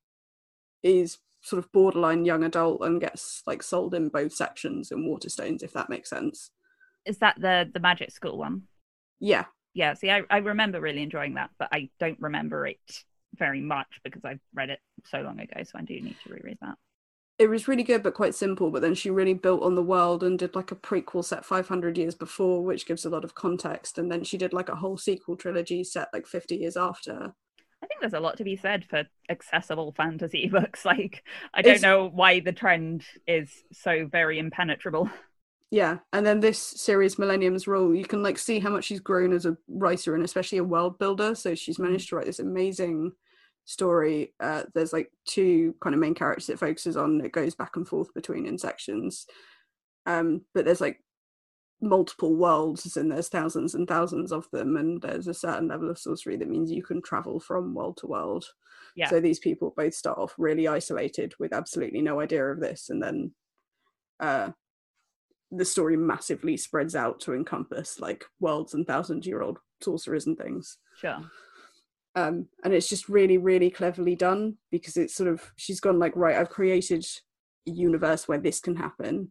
is 0.83 1.19
sort 1.43 1.59
of 1.59 1.71
borderline 1.73 2.25
young 2.25 2.45
adult 2.45 2.83
and 2.83 3.01
gets 3.01 3.43
like 3.47 3.63
sold 3.63 3.95
in 3.95 4.09
both 4.09 4.33
sections 4.33 4.91
in 4.91 5.07
Waterstones, 5.07 5.63
if 5.63 5.73
that 5.73 5.91
makes 5.91 6.09
sense. 6.09 6.51
Is 7.05 7.19
that 7.19 7.37
the 7.41 7.69
the 7.73 7.81
magic 7.81 8.13
school 8.13 8.39
one? 8.39 8.63
Yeah. 9.21 9.47
Yeah. 9.75 9.95
See, 9.95 10.11
I, 10.11 10.23
I 10.31 10.39
remember 10.39 10.81
really 10.81 11.03
enjoying 11.03 11.35
that, 11.35 11.51
but 11.59 11.69
I 11.73 11.91
don't 11.99 12.21
remember 12.21 12.67
it 12.67 12.79
very 13.37 13.61
much 13.61 13.89
because 14.05 14.25
I've 14.25 14.41
read 14.55 14.71
it 14.71 14.79
so 15.07 15.21
long 15.21 15.41
ago. 15.41 15.63
So 15.65 15.79
I 15.79 15.83
do 15.83 15.95
need 15.95 16.17
to 16.25 16.33
reread 16.33 16.59
that. 16.61 16.77
It 17.39 17.49
was 17.49 17.67
really 17.67 17.83
good 17.83 18.03
but 18.03 18.15
quite 18.15 18.35
simple, 18.35 18.71
but 18.71 18.83
then 18.83 18.95
she 18.95 19.11
really 19.11 19.35
built 19.35 19.63
on 19.63 19.75
the 19.75 19.83
world 19.83 20.23
and 20.23 20.39
did 20.39 20.55
like 20.55 20.71
a 20.71 20.77
prequel 20.77 21.25
set 21.25 21.45
500 21.45 21.99
years 21.99 22.15
before, 22.15 22.63
which 22.63 22.87
gives 22.87 23.05
a 23.05 23.11
lot 23.11 23.25
of 23.25 23.35
context. 23.35 23.99
And 23.99 24.11
then 24.11 24.23
she 24.23 24.39
did 24.39 24.53
like 24.53 24.69
a 24.69 24.77
whole 24.77 24.97
sequel 24.97 25.37
trilogy 25.37 25.83
set 25.83 26.09
like 26.13 26.27
50 26.27 26.57
years 26.57 26.77
after. 26.77 27.35
I 27.83 27.87
think 27.87 28.01
there's 28.01 28.13
a 28.13 28.21
lot 28.21 28.37
to 28.37 28.45
be 28.45 28.57
said 28.57 28.85
for 28.85 29.05
accessible 29.29 29.93
fantasy 29.97 30.47
books. 30.53 30.85
Like, 30.85 31.25
I 31.53 31.63
don't 31.63 31.77
It's- 31.77 31.83
know 31.83 32.09
why 32.09 32.41
the 32.41 32.53
trend 32.53 33.05
is 33.27 33.51
so 33.73 34.07
very 34.07 34.39
impenetrable. 34.39 35.11
Yeah, 35.73 36.01
and 36.13 36.27
then 36.27 36.41
this 36.41 36.59
series, 36.59 37.19
Millennium's 37.19 37.67
Rule, 37.67 37.95
you 37.95 38.05
can 38.05 38.23
like 38.23 38.37
see 38.37 38.59
how 38.59 38.69
much 38.69 38.85
she's 38.85 39.01
grown 39.01 39.33
as 39.33 39.47
a 39.47 39.57
writer 39.69 40.15
and 40.15 40.23
especially 40.23 40.59
a 40.59 40.65
world 40.65 40.99
builder. 40.99 41.35
So 41.35 41.55
she's 41.55 41.79
mm. 41.79 41.85
managed 41.85 42.11
to 42.11 42.17
write 42.17 42.27
this 42.27 42.41
amazing 42.41 43.13
story. 43.65 44.35
Uh, 44.41 44.65
there's 44.75 44.93
like 44.93 45.11
two 45.27 45.75
kind 45.81 45.95
of 45.95 46.01
main 46.01 46.15
characters 46.15 46.49
it 46.49 46.59
focuses 46.59 46.97
on. 46.97 47.21
It 47.25 47.33
goes 47.33 47.55
back 47.55 47.77
and 47.77 47.87
forth 47.87 48.13
between 48.15 48.47
in 48.47 48.59
sections, 48.59 49.27
um, 50.07 50.43
but 50.55 50.65
there's 50.65 50.81
like 50.81 51.01
multiple 51.81 52.35
worlds, 52.35 52.97
and 52.97 53.11
there's 53.11 53.29
thousands 53.29 53.75
and 53.75 53.89
thousands 53.89 54.33
of 54.33 54.49
them, 54.53 54.77
and 54.77 55.01
there's 55.03 55.29
a 55.29 55.35
certain 55.35 55.69
level 55.69 55.91
of 55.91 55.99
sorcery 55.99 56.37
that 56.37 56.49
means 56.49 56.71
you 56.71 56.83
can 56.83 57.03
travel 57.03 57.41
from 57.41 57.75
world 57.75 57.97
to 57.99 58.07
world. 58.07 58.47
Yeah. 58.95 59.09
So 59.09 59.21
these 59.21 59.39
people 59.39 59.75
both 59.77 59.95
start 59.95 60.19
off 60.19 60.35
really 60.39 60.69
isolated 60.69 61.35
with 61.39 61.53
absolutely 61.53 62.03
no 62.03 62.21
idea 62.21 62.45
of 62.45 62.61
this, 62.61 62.91
and 62.91 63.03
then 63.03 63.33
uh, 64.21 64.51
the 65.51 65.65
story 65.65 65.97
massively 65.97 66.57
spreads 66.57 66.97
out 66.97 67.21
to 67.21 67.35
encompass 67.35 68.01
like 68.01 68.25
worlds 68.41 68.75
and 68.75 68.87
thousand 68.87 69.27
year 69.27 69.43
old 69.43 69.59
sorcerers 69.83 70.27
and 70.27 70.39
things. 70.39 70.79
Sure. 70.99 71.19
Um, 72.15 72.47
and 72.63 72.75
it's 72.75 72.89
just 72.89 73.09
really, 73.09 73.39
really 73.39 73.71
cleverly 73.71 74.15
done 74.15 74.57
because 74.71 74.97
it's 74.97 75.15
sort 75.15 75.31
of 75.31 75.53
she's 75.57 75.81
gone 75.81 75.99
like, 75.99 76.15
right, 76.15 76.37
I've 76.37 76.51
created 76.51 77.07
a 77.67 77.71
universe 77.71 78.29
where 78.29 78.39
this 78.39 78.61
can 78.61 78.77
happen, 78.77 79.31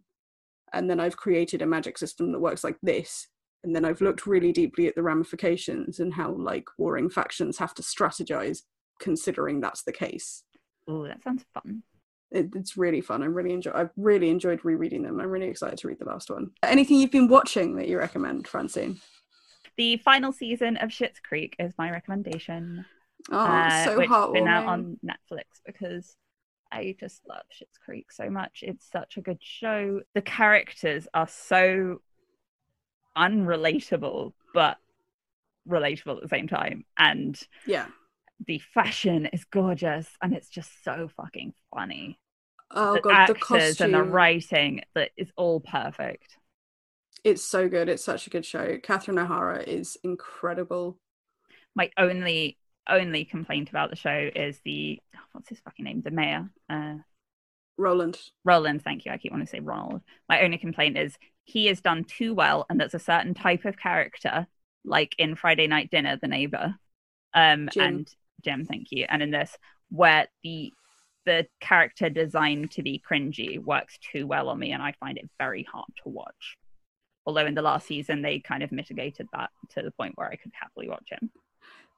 and 0.73 0.89
then 0.89 0.99
I've 0.99 1.17
created 1.17 1.61
a 1.61 1.67
magic 1.67 1.97
system 1.97 2.31
that 2.31 2.39
works 2.39 2.63
like 2.63 2.77
this. 2.81 3.27
And 3.63 3.75
then 3.75 3.85
I've 3.85 4.01
looked 4.01 4.25
really 4.25 4.51
deeply 4.51 4.87
at 4.87 4.95
the 4.95 5.03
ramifications 5.03 5.99
and 5.99 6.11
how 6.11 6.31
like 6.31 6.65
warring 6.79 7.11
factions 7.11 7.59
have 7.59 7.75
to 7.75 7.83
strategize 7.83 8.61
considering 8.99 9.61
that's 9.61 9.83
the 9.83 9.91
case. 9.91 10.43
Oh, 10.87 11.05
that 11.07 11.21
sounds 11.23 11.45
fun. 11.53 11.83
It, 12.31 12.49
it's 12.55 12.77
really 12.77 13.01
fun. 13.01 13.21
I 13.21 13.27
really 13.27 13.53
enjoy. 13.53 13.71
I've 13.75 13.91
really 13.97 14.29
enjoyed 14.29 14.63
rereading 14.63 15.03
them. 15.03 15.19
I'm 15.19 15.29
really 15.29 15.47
excited 15.47 15.77
to 15.79 15.87
read 15.87 15.99
the 15.99 16.05
last 16.05 16.31
one. 16.31 16.51
Anything 16.63 16.97
you've 16.97 17.11
been 17.11 17.27
watching 17.27 17.75
that 17.75 17.87
you 17.87 17.99
recommend, 17.99 18.47
Francine? 18.47 18.99
The 19.77 19.97
final 19.97 20.31
season 20.31 20.77
of 20.77 20.89
Schitt's 20.89 21.19
Creek 21.19 21.55
is 21.59 21.73
my 21.77 21.89
recommendation. 21.91 22.85
Oh, 23.31 23.37
uh, 23.37 23.85
so 23.85 23.97
which 23.97 24.09
has 24.09 24.31
been 24.33 24.47
out 24.47 24.65
on 24.65 24.97
Netflix 25.05 25.43
because 25.65 26.15
I 26.71 26.95
just 26.99 27.21
love 27.27 27.43
Schitt's 27.53 27.77
Creek 27.83 28.11
so 28.11 28.29
much. 28.29 28.63
It's 28.63 28.89
such 28.91 29.17
a 29.17 29.21
good 29.21 29.39
show. 29.41 30.01
The 30.13 30.21
characters 30.21 31.07
are 31.13 31.27
so 31.27 32.01
unrelatable, 33.17 34.33
but 34.53 34.77
relatable 35.67 36.17
at 36.17 36.23
the 36.23 36.29
same 36.29 36.47
time. 36.47 36.85
And 36.97 37.39
Yeah. 37.65 37.87
the 38.45 38.59
fashion 38.73 39.27
is 39.27 39.45
gorgeous 39.45 40.09
and 40.21 40.33
it's 40.33 40.49
just 40.49 40.83
so 40.83 41.09
fucking 41.15 41.53
funny. 41.73 42.19
Oh 42.71 42.95
the 42.95 43.01
god, 43.01 43.09
the 43.11 43.15
actors 43.15 43.39
costume. 43.43 43.85
and 43.85 43.93
the 43.93 44.03
writing 44.03 44.83
that 44.95 45.11
is 45.17 45.31
all 45.35 45.59
perfect. 45.59 46.37
It's 47.23 47.43
so 47.43 47.69
good. 47.69 47.89
It's 47.89 48.03
such 48.03 48.27
a 48.27 48.29
good 48.29 48.45
show. 48.45 48.77
Catherine 48.81 49.19
O'Hara 49.19 49.61
is 49.61 49.97
incredible. 50.03 50.97
My 51.75 51.91
only 51.97 52.57
only 52.89 53.25
complaint 53.25 53.69
about 53.69 53.89
the 53.89 53.95
show 53.95 54.29
is 54.35 54.59
the 54.65 54.99
what's 55.31 55.49
his 55.49 55.59
fucking 55.59 55.85
name? 55.85 56.01
The 56.01 56.11
mayor. 56.11 56.49
Uh 56.69 56.95
Roland. 57.77 58.19
Roland, 58.43 58.83
thank 58.83 59.05
you. 59.05 59.11
I 59.11 59.17
keep 59.17 59.31
wanting 59.31 59.47
to 59.47 59.51
say 59.51 59.59
Ronald. 59.59 60.01
My 60.29 60.41
only 60.41 60.57
complaint 60.57 60.97
is 60.97 61.17
he 61.43 61.67
is 61.67 61.81
done 61.81 62.03
too 62.03 62.33
well, 62.33 62.65
and 62.69 62.79
there's 62.79 62.93
a 62.93 62.99
certain 62.99 63.33
type 63.33 63.65
of 63.65 63.77
character, 63.77 64.47
like 64.85 65.15
in 65.17 65.35
Friday 65.35 65.67
Night 65.67 65.89
Dinner, 65.89 66.17
the 66.21 66.27
neighbor, 66.27 66.75
um, 67.33 67.69
Jim. 67.71 67.83
and 67.83 68.15
Jim, 68.43 68.65
thank 68.65 68.87
you, 68.91 69.05
and 69.09 69.23
in 69.23 69.31
this, 69.31 69.57
where 69.89 70.27
the 70.43 70.71
the 71.25 71.47
character 71.59 72.09
designed 72.09 72.71
to 72.71 72.83
be 72.83 73.01
cringy 73.07 73.63
works 73.63 73.97
too 74.11 74.25
well 74.27 74.49
on 74.49 74.59
me, 74.59 74.71
and 74.71 74.81
I 74.81 74.93
find 74.99 75.17
it 75.17 75.29
very 75.39 75.63
hard 75.63 75.89
to 76.03 76.09
watch. 76.09 76.57
Although 77.25 77.45
in 77.45 77.55
the 77.55 77.61
last 77.61 77.87
season 77.87 78.21
they 78.21 78.39
kind 78.39 78.63
of 78.63 78.71
mitigated 78.71 79.27
that 79.33 79.49
to 79.69 79.81
the 79.81 79.91
point 79.91 80.13
where 80.15 80.29
I 80.29 80.35
could 80.35 80.51
happily 80.59 80.89
watch 80.89 81.09
him. 81.09 81.29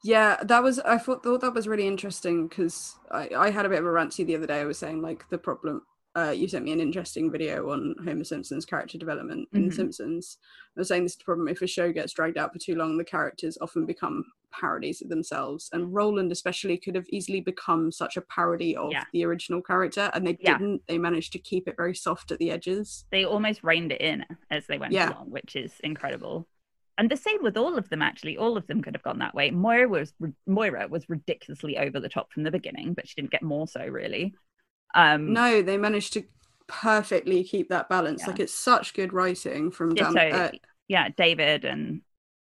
Yeah, 0.03 0.37
that 0.43 0.61
was 0.61 0.79
I 0.79 0.97
thought 0.97 1.23
thought 1.23 1.41
that 1.41 1.53
was 1.53 1.67
really 1.67 1.87
interesting 1.87 2.47
because 2.47 2.95
I, 3.09 3.29
I 3.35 3.49
had 3.51 3.65
a 3.65 3.69
bit 3.69 3.79
of 3.79 3.85
a 3.85 3.91
rant 3.91 4.15
the 4.15 4.35
other 4.35 4.47
day. 4.47 4.59
I 4.59 4.65
was 4.65 4.77
saying 4.77 5.01
like 5.01 5.29
the 5.29 5.37
problem 5.37 5.83
uh, 6.15 6.29
you 6.35 6.47
sent 6.47 6.63
me 6.65 6.71
an 6.71 6.79
interesting 6.79 7.31
video 7.31 7.71
on 7.71 7.95
Homer 8.05 8.23
Simpson's 8.23 8.65
character 8.65 8.97
development 8.97 9.49
in 9.53 9.63
Mhm. 9.63 9.69
The 9.69 9.75
Simpsons. 9.75 10.37
I 10.75 10.81
was 10.81 10.87
saying 10.87 11.03
this 11.03 11.13
is 11.13 11.17
the 11.17 11.23
problem 11.23 11.47
if 11.47 11.61
a 11.61 11.67
show 11.67 11.91
gets 11.91 12.13
dragged 12.13 12.37
out 12.37 12.53
for 12.53 12.59
too 12.59 12.75
long, 12.75 12.97
the 12.97 13.03
characters 13.03 13.57
often 13.61 13.85
become 13.85 14.25
parodies 14.51 15.01
of 15.01 15.09
themselves. 15.09 15.69
And 15.73 15.91
Roland 15.93 16.31
especially 16.31 16.77
could 16.77 16.93
have 16.93 17.07
easily 17.09 17.41
become 17.41 17.91
such 17.91 18.15
a 18.17 18.21
parody 18.21 18.75
of 18.75 18.91
Yeah. 18.91 19.05
the 19.11 19.25
original 19.25 19.61
character, 19.63 20.11
and 20.13 20.27
they 20.27 20.37
Yeah. 20.39 20.59
didn't. 20.59 20.83
They 20.87 20.99
managed 20.99 21.33
to 21.33 21.39
keep 21.39 21.67
it 21.67 21.75
very 21.77 21.95
soft 21.95 22.31
at 22.31 22.37
the 22.37 22.51
edges. 22.51 23.05
they 23.09 23.23
almost 23.25 23.63
reined 23.63 23.91
it 23.91 24.01
in 24.01 24.25
as 24.51 24.67
they 24.67 24.77
went 24.77 24.93
Yeah. 24.93 25.09
along, 25.13 25.31
which 25.31 25.55
is 25.55 25.79
incredible. 25.83 26.47
And 26.99 27.09
the 27.09 27.17
same 27.17 27.41
with 27.41 27.57
all 27.57 27.75
of 27.75 27.89
them. 27.89 28.03
Actually, 28.03 28.37
all 28.37 28.55
of 28.55 28.67
them 28.67 28.83
could 28.83 28.93
have 28.95 29.01
gone 29.01 29.17
that 29.17 29.33
way. 29.33 29.49
Moira 29.49 29.87
was 29.89 30.13
Moira 30.45 30.87
was 30.87 31.09
ridiculously 31.09 31.75
over 31.79 31.99
the 31.99 32.07
top 32.09 32.31
from 32.31 32.43
the 32.43 32.51
beginning, 32.51 32.93
but 32.93 33.07
she 33.07 33.15
didn't 33.15 33.31
get 33.31 33.41
more 33.41 33.67
so 33.67 33.83
really. 33.87 34.35
Um, 34.93 35.33
No, 35.33 35.61
they 35.61 35.77
managed 35.77 36.13
to 36.13 36.23
perfectly 36.67 37.43
keep 37.43 37.69
that 37.69 37.89
balance. 37.89 38.21
Yeah. 38.21 38.27
Like 38.27 38.39
it's 38.39 38.53
such 38.53 38.93
good 38.93 39.13
writing 39.13 39.71
from 39.71 39.93
Dan. 39.95 40.13
Ditto. 40.13 40.37
Uh, 40.37 40.51
yeah, 40.87 41.09
David 41.15 41.65
and 41.65 42.01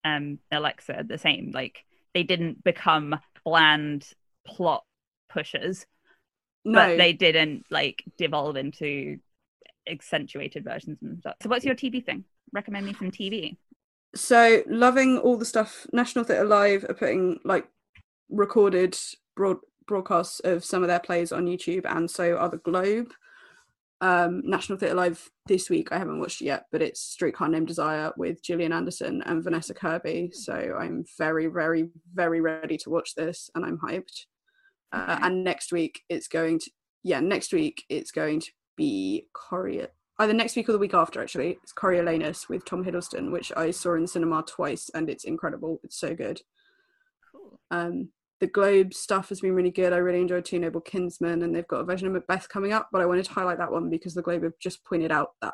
um 0.06 0.39
Alexa 0.52 1.06
the 1.08 1.17
same. 1.17 1.52
Like 1.54 1.86
they 2.13 2.24
didn't 2.24 2.63
become 2.63 3.15
bland 3.46 4.08
plot 4.46 4.84
pushers, 5.30 5.86
No, 6.65 6.74
but 6.74 6.98
they 6.98 7.13
didn't 7.13 7.65
like 7.69 8.04
devolve 8.17 8.56
into 8.56 9.17
accentuated 9.89 10.63
versions 10.63 10.98
and 11.02 11.19
stuff. 11.19 11.36
So, 11.41 11.50
what's 11.50 11.65
your 11.65 11.76
TV 11.76 12.06
thing? 12.06 12.24
Recommend 12.52 12.86
me 12.86 12.93
some 12.93 13.12
TV. 13.12 13.58
so 14.15 14.62
loving 14.67 15.17
all 15.17 15.38
the 15.38 15.46
stuff. 15.46 15.88
National 15.91 16.24
Theatre 16.26 16.46
Live 16.46 16.84
are 16.88 16.93
putting 16.93 17.39
like 17.43 17.67
recorded 18.30 18.98
broad 19.36 19.58
broadcasts 19.88 20.39
of 20.41 20.63
some 20.63 20.84
of 20.84 20.88
their 20.89 21.00
plays 21.00 21.32
on 21.32 21.46
YouTube, 21.46 21.86
and 21.86 22.10
so 22.10 22.38
are 22.38 22.50
the 22.50 22.58
Globe. 22.58 23.12
Um, 24.02 24.41
National 24.43 24.78
Theatre 24.78 24.96
Live 24.96 25.30
this 25.48 25.69
week. 25.69 25.89
I 25.91 25.98
haven't 25.98 26.19
watched 26.19 26.41
it 26.41 26.46
yet, 26.46 26.65
but 26.72 26.82
it's 26.82 27.00
Streetcar 27.00 27.48
Named 27.48 27.67
Desire 27.67 28.12
with 28.17 28.43
Gillian 28.43 28.74
Anderson 28.74 29.22
and 29.26 29.41
Vanessa 29.43 29.74
Kirby. 29.74 30.32
So 30.34 30.78
I'm 30.78 31.06
very, 31.17 31.48
very, 31.48 31.89
very 32.13 32.41
ready 32.41 32.78
to 32.80 32.89
watch 32.89 33.15
this, 33.15 33.50
and 33.56 33.63
I'm 33.65 33.78
hyped. 33.80 34.26
Uh, 34.91 35.06
Okay. 35.15 35.26
and 35.28 35.43
next 35.43 35.72
week 35.72 36.04
it's 36.08 36.28
going 36.28 36.60
to 36.60 36.69
yeah 37.02 37.19
next 37.19 37.52
week 37.52 37.84
it's 37.89 38.12
going 38.12 38.39
to 38.39 38.52
be 38.78 39.26
Coria 39.34 39.88
either 40.19 40.34
next 40.34 40.56
week 40.56 40.69
or 40.69 40.72
the 40.74 40.78
week 40.78 40.93
after 40.93 41.19
actually 41.19 41.58
it's 41.63 41.74
Coriolanus 41.74 42.48
with 42.48 42.63
Tom 42.63 42.86
Hiddleston 42.86 43.32
which 43.32 43.52
I 43.58 43.72
saw 43.72 43.96
in 43.96 44.06
cinema 44.06 44.43
twice 44.43 44.91
and 44.93 45.10
it's 45.10 45.24
incredible 45.24 45.80
it's 45.84 45.98
so 45.98 46.13
good 46.13 46.41
Cool. 47.32 47.60
um 47.72 48.10
the 48.39 48.48
Globe 48.48 48.93
stuff 48.93 49.30
has 49.30 49.41
been 49.41 49.56
really 49.56 49.72
good 49.72 49.93
I 49.93 49.98
really 49.98 50.22
enjoyed 50.22 50.46
Two 50.46 50.60
Noble 50.60 50.82
Kinsmen 50.82 51.43
and 51.43 51.56
they've 51.56 51.67
got 51.67 51.82
a 51.82 51.86
version 51.86 52.08
of 52.08 52.13
Macbeth 52.13 52.50
coming 52.50 52.74
up 52.74 52.89
but 52.91 53.02
I 53.02 53.06
wanted 53.06 53.26
to 53.26 53.34
highlight 53.34 53.58
that 53.60 53.72
one 53.72 53.89
because 53.89 54.13
the 54.13 54.22
Globe 54.22 54.43
have 54.43 54.60
just 54.60 54.84
pointed 54.86 55.12
out 55.12 55.32
that 55.41 55.54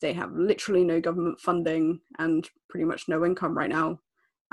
they 0.00 0.12
have 0.12 0.32
literally 0.32 0.84
no 0.84 1.00
government 1.00 1.40
funding 1.40 2.00
and 2.18 2.48
pretty 2.68 2.84
much 2.84 3.08
no 3.08 3.24
income 3.24 3.56
right 3.56 3.70
now 3.70 4.00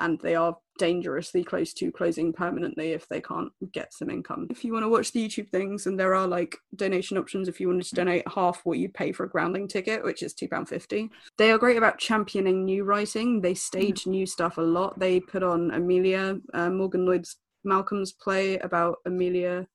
and 0.02 0.20
they 0.22 0.36
are 0.36 0.58
dangerously 0.80 1.44
close 1.44 1.74
to 1.74 1.92
closing 1.92 2.34
permanently 2.34 2.92
if 2.92 3.08
they 3.08 3.22
can't 3.22 3.52
get 3.72 3.94
some 3.94 4.10
income. 4.10 4.48
If 4.50 4.66
you 4.66 4.74
want 4.74 4.84
to 4.84 4.90
watch 4.90 5.12
the 5.12 5.28
YouTube 5.28 5.50
things, 5.50 5.86
and 5.86 6.00
there 6.00 6.16
are 6.16 6.28
like 6.28 6.58
donation 6.76 7.18
options 7.18 7.48
if 7.48 7.60
you 7.60 7.68
wanted 7.68 7.86
to 7.86 7.96
donate 7.96 8.28
half 8.34 8.62
what 8.64 8.80
you 8.80 8.90
pay 8.90 9.12
for 9.12 9.26
a 9.26 9.30
groundling 9.30 9.68
ticket, 9.68 10.04
which 10.04 10.24
is 10.24 10.34
£2.50. 10.34 11.10
They 11.38 11.52
are 11.52 11.60
great 11.60 11.78
about 11.78 12.00
championing 12.00 12.66
new 12.66 12.84
writing. 12.84 13.42
They 13.42 13.54
stage 13.54 14.08
new 14.08 14.26
stuff 14.26 14.58
a 14.58 14.62
lot. 14.62 14.98
They 14.98 15.20
put 15.20 15.44
on 15.44 15.72
Amelia, 15.72 16.40
uh, 16.54 16.72
Morgan 16.72 17.06
Lloyd's 17.06 17.38
Malcolm's 17.64 18.12
play 18.12 18.58
about 18.60 18.98
Amelia 19.06 19.68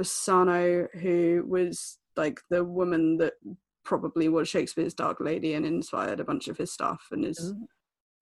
Bassano, 0.00 0.88
who 1.00 1.44
was 1.46 1.98
like 2.16 2.40
the 2.50 2.64
woman 2.64 3.16
that 3.18 3.34
probably 3.84 4.28
was 4.28 4.48
Shakespeare's 4.48 4.94
Dark 4.94 5.18
Lady 5.20 5.54
and 5.54 5.64
inspired 5.64 6.20
a 6.20 6.24
bunch 6.24 6.48
of 6.48 6.58
his 6.58 6.72
stuff 6.72 7.06
and 7.10 7.24
is 7.24 7.52
Ooh. 7.52 7.68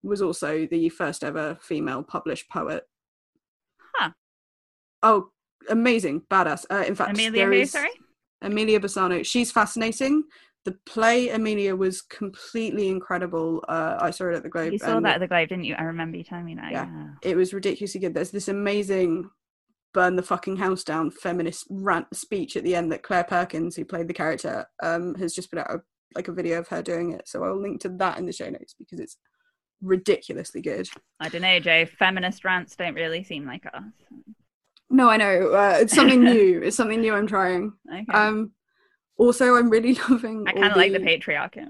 was 0.03 0.21
also 0.21 0.65
the 0.65 0.89
first 0.89 1.23
ever 1.23 1.57
female 1.61 2.03
published 2.03 2.49
poet. 2.49 2.83
Huh. 3.95 4.11
Oh, 5.03 5.29
amazing, 5.69 6.23
badass. 6.31 6.65
Uh, 6.71 6.83
in 6.87 6.95
fact, 6.95 7.11
Amelia 7.11 7.51
is 7.51 7.71
sorry? 7.71 7.91
Amelia 8.41 8.79
Bassano. 8.79 9.25
She's 9.25 9.51
fascinating. 9.51 10.23
The 10.69 10.77
play 10.85 11.29
Amelia 11.29 11.75
was 11.75 12.03
completely 12.03 12.89
incredible. 12.89 13.65
Uh, 13.67 13.97
I 13.99 14.11
saw 14.11 14.29
it 14.29 14.35
at 14.35 14.43
the 14.43 14.49
Globe. 14.49 14.71
You 14.71 14.77
saw 14.77 14.99
that 14.99 15.15
at 15.15 15.19
the 15.19 15.27
Globe, 15.27 15.49
didn't 15.49 15.63
you? 15.63 15.73
I 15.73 15.81
remember 15.81 16.15
you 16.15 16.23
telling 16.23 16.45
me 16.45 16.53
that. 16.53 16.71
Yeah. 16.71 16.85
Yeah. 16.85 17.07
It 17.23 17.35
was 17.35 17.55
ridiculously 17.55 17.99
good. 17.99 18.13
There's 18.13 18.29
this 18.29 18.49
amazing 18.49 19.27
burn 19.95 20.15
the 20.15 20.21
fucking 20.21 20.57
house 20.57 20.83
down 20.83 21.09
feminist 21.09 21.65
rant 21.71 22.05
speech 22.15 22.55
at 22.55 22.63
the 22.63 22.75
end 22.75 22.91
that 22.91 23.01
Clare 23.01 23.23
Perkins, 23.23 23.75
who 23.75 23.83
played 23.83 24.07
the 24.07 24.13
character, 24.13 24.67
um, 24.83 25.15
has 25.15 25.33
just 25.33 25.49
put 25.49 25.57
out 25.57 25.71
a, 25.71 25.79
like 26.13 26.27
a 26.27 26.33
video 26.33 26.59
of 26.59 26.67
her 26.67 26.83
doing 26.83 27.13
it. 27.13 27.27
So 27.27 27.43
I'll 27.43 27.59
link 27.59 27.81
to 27.81 27.89
that 27.89 28.19
in 28.19 28.27
the 28.27 28.31
show 28.31 28.51
notes 28.51 28.75
because 28.77 28.99
it's 28.99 29.17
ridiculously 29.81 30.61
good. 30.61 30.87
I 31.19 31.29
don't 31.29 31.41
know, 31.41 31.59
Joe. 31.59 31.87
Feminist 31.97 32.45
rants 32.45 32.75
don't 32.75 32.93
really 32.93 33.23
seem 33.23 33.47
like 33.47 33.65
us. 33.65 33.81
No, 34.91 35.09
I 35.09 35.17
know. 35.17 35.51
Uh, 35.51 35.77
it's 35.81 35.95
something 35.95 36.23
new. 36.23 36.61
It's 36.63 36.77
something 36.77 37.01
new 37.01 37.15
I'm 37.15 37.25
trying. 37.25 37.73
Okay. 37.91 38.05
Um, 38.13 38.51
also, 39.19 39.55
I'm 39.55 39.69
really 39.69 39.93
loving. 40.09 40.45
I 40.47 40.53
kind 40.53 40.65
of 40.65 40.77
like 40.77 40.93
the 40.93 40.99
patriarchy. 40.99 41.65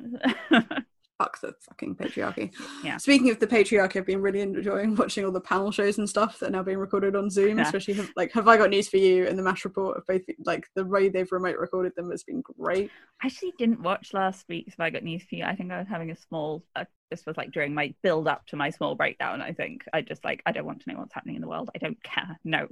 Fuck 1.17 1.41
the 1.41 1.53
fucking 1.67 1.95
patriarchy. 1.95 2.53
Yeah. 2.81 2.95
Speaking 2.95 3.29
of 3.29 3.39
the 3.39 3.47
patriarchy, 3.47 3.97
I've 3.97 4.05
been 4.05 4.21
really 4.21 4.39
enjoying 4.39 4.95
watching 4.95 5.25
all 5.25 5.33
the 5.33 5.41
panel 5.41 5.69
shows 5.69 5.97
and 5.97 6.07
stuff 6.07 6.39
that 6.39 6.47
are 6.47 6.51
now 6.51 6.63
being 6.63 6.77
recorded 6.77 7.13
on 7.13 7.29
Zoom. 7.29 7.57
Yeah. 7.57 7.65
Especially 7.65 7.95
have, 7.95 8.09
like, 8.15 8.31
have 8.31 8.47
I 8.47 8.55
got 8.55 8.69
news 8.69 8.87
for 8.87 8.95
you? 8.95 9.27
And 9.27 9.37
the 9.37 9.43
Mash 9.43 9.65
report 9.65 9.97
of 9.97 10.07
both, 10.07 10.21
like 10.45 10.67
the 10.75 10.85
way 10.85 11.09
they've 11.09 11.29
remote 11.29 11.57
recorded 11.57 11.93
them 11.97 12.09
has 12.11 12.23
been 12.23 12.41
great. 12.41 12.89
I 13.21 13.25
actually 13.25 13.51
didn't 13.57 13.81
watch 13.81 14.13
last 14.13 14.45
week's 14.47 14.75
If 14.75 14.79
I 14.79 14.91
Got 14.91 15.03
News 15.03 15.23
for 15.23 15.35
You. 15.35 15.43
I 15.43 15.57
think 15.57 15.73
I 15.73 15.79
was 15.79 15.89
having 15.89 16.11
a 16.11 16.15
small. 16.15 16.63
Uh, 16.73 16.85
this 17.11 17.25
was 17.25 17.35
like 17.35 17.51
during 17.51 17.73
my 17.73 17.93
build 18.01 18.29
up 18.29 18.45
to 18.47 18.55
my 18.55 18.69
small 18.69 18.95
breakdown. 18.95 19.41
I 19.41 19.51
think 19.51 19.83
I 19.91 20.01
just 20.01 20.23
like 20.23 20.41
I 20.45 20.53
don't 20.53 20.65
want 20.65 20.83
to 20.83 20.89
know 20.89 20.99
what's 20.99 21.13
happening 21.13 21.35
in 21.35 21.41
the 21.41 21.49
world. 21.49 21.69
I 21.75 21.79
don't 21.79 22.01
care. 22.01 22.39
No. 22.45 22.69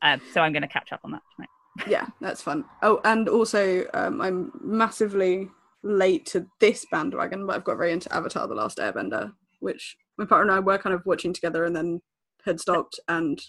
Uh, 0.00 0.18
so 0.32 0.42
I'm 0.42 0.52
going 0.52 0.62
to 0.62 0.68
catch 0.68 0.92
up 0.92 1.00
on 1.02 1.10
that 1.10 1.22
tonight. 1.34 1.48
Yeah, 1.88 2.06
that's 2.20 2.42
fun. 2.42 2.64
Oh, 2.82 3.00
and 3.04 3.28
also, 3.28 3.84
um, 3.94 4.20
I'm 4.20 4.52
massively 4.62 5.48
late 5.82 6.26
to 6.26 6.46
this 6.60 6.86
bandwagon, 6.90 7.46
but 7.46 7.56
I've 7.56 7.64
got 7.64 7.76
very 7.78 7.92
into 7.92 8.12
Avatar: 8.14 8.46
The 8.46 8.54
Last 8.54 8.78
Airbender, 8.78 9.32
which 9.60 9.96
my 10.18 10.24
partner 10.24 10.52
and 10.52 10.58
I 10.58 10.60
were 10.60 10.78
kind 10.78 10.94
of 10.94 11.04
watching 11.06 11.32
together, 11.32 11.64
and 11.64 11.74
then 11.74 12.00
had 12.44 12.60
stopped, 12.60 12.98
and 13.08 13.40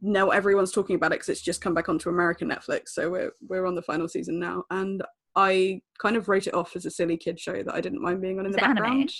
now 0.00 0.30
everyone's 0.30 0.72
talking 0.72 0.96
about 0.96 1.12
it 1.12 1.16
because 1.16 1.28
it's 1.30 1.40
just 1.42 1.60
come 1.60 1.74
back 1.74 1.88
onto 1.88 2.08
American 2.08 2.48
Netflix. 2.48 2.88
So 2.88 3.10
we're 3.10 3.32
we're 3.46 3.66
on 3.66 3.74
the 3.74 3.82
final 3.82 4.08
season 4.08 4.38
now, 4.38 4.64
and 4.70 5.02
I 5.36 5.80
kind 5.98 6.16
of 6.16 6.28
wrote 6.28 6.46
it 6.46 6.54
off 6.54 6.76
as 6.76 6.86
a 6.86 6.90
silly 6.90 7.16
kid 7.16 7.40
show 7.40 7.62
that 7.62 7.74
I 7.74 7.80
didn't 7.80 8.02
mind 8.02 8.20
being 8.20 8.38
on 8.38 8.46
in 8.46 8.50
Is 8.50 8.56
the 8.56 8.62
it 8.62 8.68
anime? 8.68 8.82
background. 8.82 9.12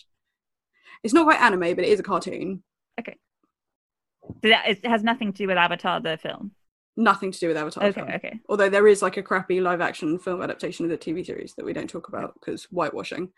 It's 1.02 1.14
not 1.14 1.24
quite 1.24 1.40
anime, 1.40 1.74
but 1.74 1.80
it 1.85 1.88
is 1.88 2.00
a 2.00 2.04
cartoon. 2.04 2.62
Okay. 2.98 3.16
So 4.42 4.48
that 4.48 4.68
it 4.68 4.87
has 4.87 5.02
nothing 5.02 5.33
to 5.33 5.38
do 5.38 5.46
with 5.48 5.59
Avatar 5.59 6.00
the 6.00 6.16
film. 6.16 6.52
Nothing 6.96 7.33
to 7.33 7.38
do 7.38 7.48
with 7.48 7.57
Avatar. 7.57 7.85
Okay, 7.85 7.92
film. 8.00 8.09
okay. 8.14 8.40
Although 8.48 8.68
there 8.68 8.87
is 8.87 9.02
like 9.02 9.16
a 9.16 9.22
crappy 9.22 9.61
live 9.61 9.80
action 9.80 10.18
film 10.18 10.42
adaptation 10.42 10.85
of 10.85 10.90
the 10.90 10.98
TV 10.98 11.26
series 11.26 11.54
that 11.54 11.64
we 11.64 11.72
don't 11.72 11.90
talk 11.90 12.09
about 12.09 12.35
because 12.35 12.64
whitewashing. 12.64 13.30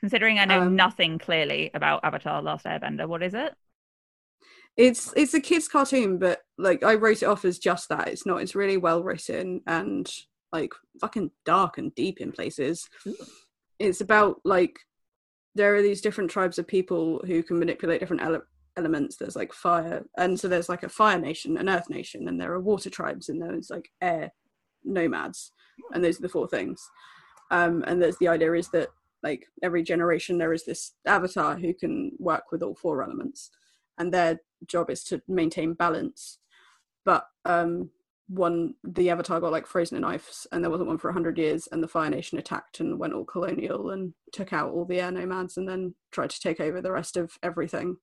Considering 0.00 0.38
I 0.38 0.44
know 0.44 0.62
Um, 0.62 0.76
nothing 0.76 1.18
clearly 1.18 1.70
about 1.72 2.04
Avatar: 2.04 2.42
Last 2.42 2.66
Airbender, 2.66 3.06
what 3.08 3.22
is 3.22 3.32
it? 3.34 3.54
It's 4.76 5.12
it's 5.16 5.34
a 5.34 5.40
kids 5.40 5.66
cartoon, 5.66 6.18
but 6.18 6.40
like 6.58 6.82
I 6.82 6.94
wrote 6.94 7.22
it 7.22 7.26
off 7.26 7.44
as 7.44 7.58
just 7.58 7.88
that. 7.88 8.08
It's 8.08 8.26
not. 8.26 8.42
It's 8.42 8.54
really 8.54 8.76
well 8.76 9.02
written 9.02 9.62
and 9.66 10.10
like 10.52 10.72
fucking 11.00 11.30
dark 11.44 11.78
and 11.78 11.94
deep 11.94 12.20
in 12.20 12.32
places. 12.32 12.88
Ooh. 13.06 13.16
It's 13.78 14.00
about 14.00 14.40
like 14.44 14.78
there 15.54 15.74
are 15.74 15.82
these 15.82 16.00
different 16.00 16.30
tribes 16.30 16.58
of 16.58 16.66
people 16.66 17.22
who 17.26 17.42
can 17.42 17.58
manipulate 17.58 18.00
different 18.00 18.22
ele- 18.22 18.42
elements. 18.80 19.16
There's 19.16 19.36
like 19.36 19.52
fire, 19.52 20.04
and 20.16 20.38
so 20.38 20.48
there's 20.48 20.68
like 20.68 20.82
a 20.82 20.88
fire 20.88 21.18
nation, 21.18 21.56
an 21.56 21.68
earth 21.68 21.90
nation, 21.90 22.28
and 22.28 22.40
there 22.40 22.52
are 22.52 22.60
water 22.60 22.90
tribes, 22.90 23.28
and 23.28 23.40
there's 23.40 23.70
like 23.70 23.90
air 24.00 24.32
nomads, 24.84 25.52
and 25.92 26.02
those 26.02 26.18
are 26.18 26.22
the 26.22 26.28
four 26.28 26.48
things. 26.48 26.82
Um, 27.50 27.84
and 27.86 28.00
there's 28.00 28.18
the 28.18 28.28
idea 28.28 28.54
is 28.54 28.68
that 28.70 28.88
like 29.22 29.44
every 29.62 29.82
generation 29.82 30.38
there 30.38 30.52
is 30.52 30.64
this 30.64 30.94
avatar 31.06 31.56
who 31.56 31.74
can 31.74 32.12
work 32.18 32.44
with 32.50 32.62
all 32.62 32.74
four 32.74 33.02
elements, 33.02 33.50
and 33.98 34.12
their 34.12 34.40
job 34.66 34.90
is 34.90 35.04
to 35.04 35.22
maintain 35.28 35.74
balance. 35.74 36.38
But 37.04 37.26
um, 37.44 37.90
one 38.30 38.74
the 38.84 39.10
avatar 39.10 39.40
got 39.40 39.50
like 39.50 39.66
frozen 39.66 39.96
in 39.96 40.04
ice 40.04 40.46
and 40.52 40.62
there 40.62 40.70
wasn't 40.70 40.86
one 40.86 40.98
for 40.98 41.08
100 41.08 41.36
years 41.36 41.66
and 41.72 41.82
the 41.82 41.88
fire 41.88 42.08
nation 42.08 42.38
attacked 42.38 42.78
and 42.78 42.96
went 42.96 43.12
all 43.12 43.24
colonial 43.24 43.90
and 43.90 44.14
took 44.32 44.52
out 44.52 44.70
all 44.70 44.84
the 44.84 45.00
air 45.00 45.10
nomads 45.10 45.56
and 45.56 45.68
then 45.68 45.92
tried 46.12 46.30
to 46.30 46.38
take 46.38 46.60
over 46.60 46.80
the 46.80 46.92
rest 46.92 47.16
of 47.16 47.32
everything 47.42 47.96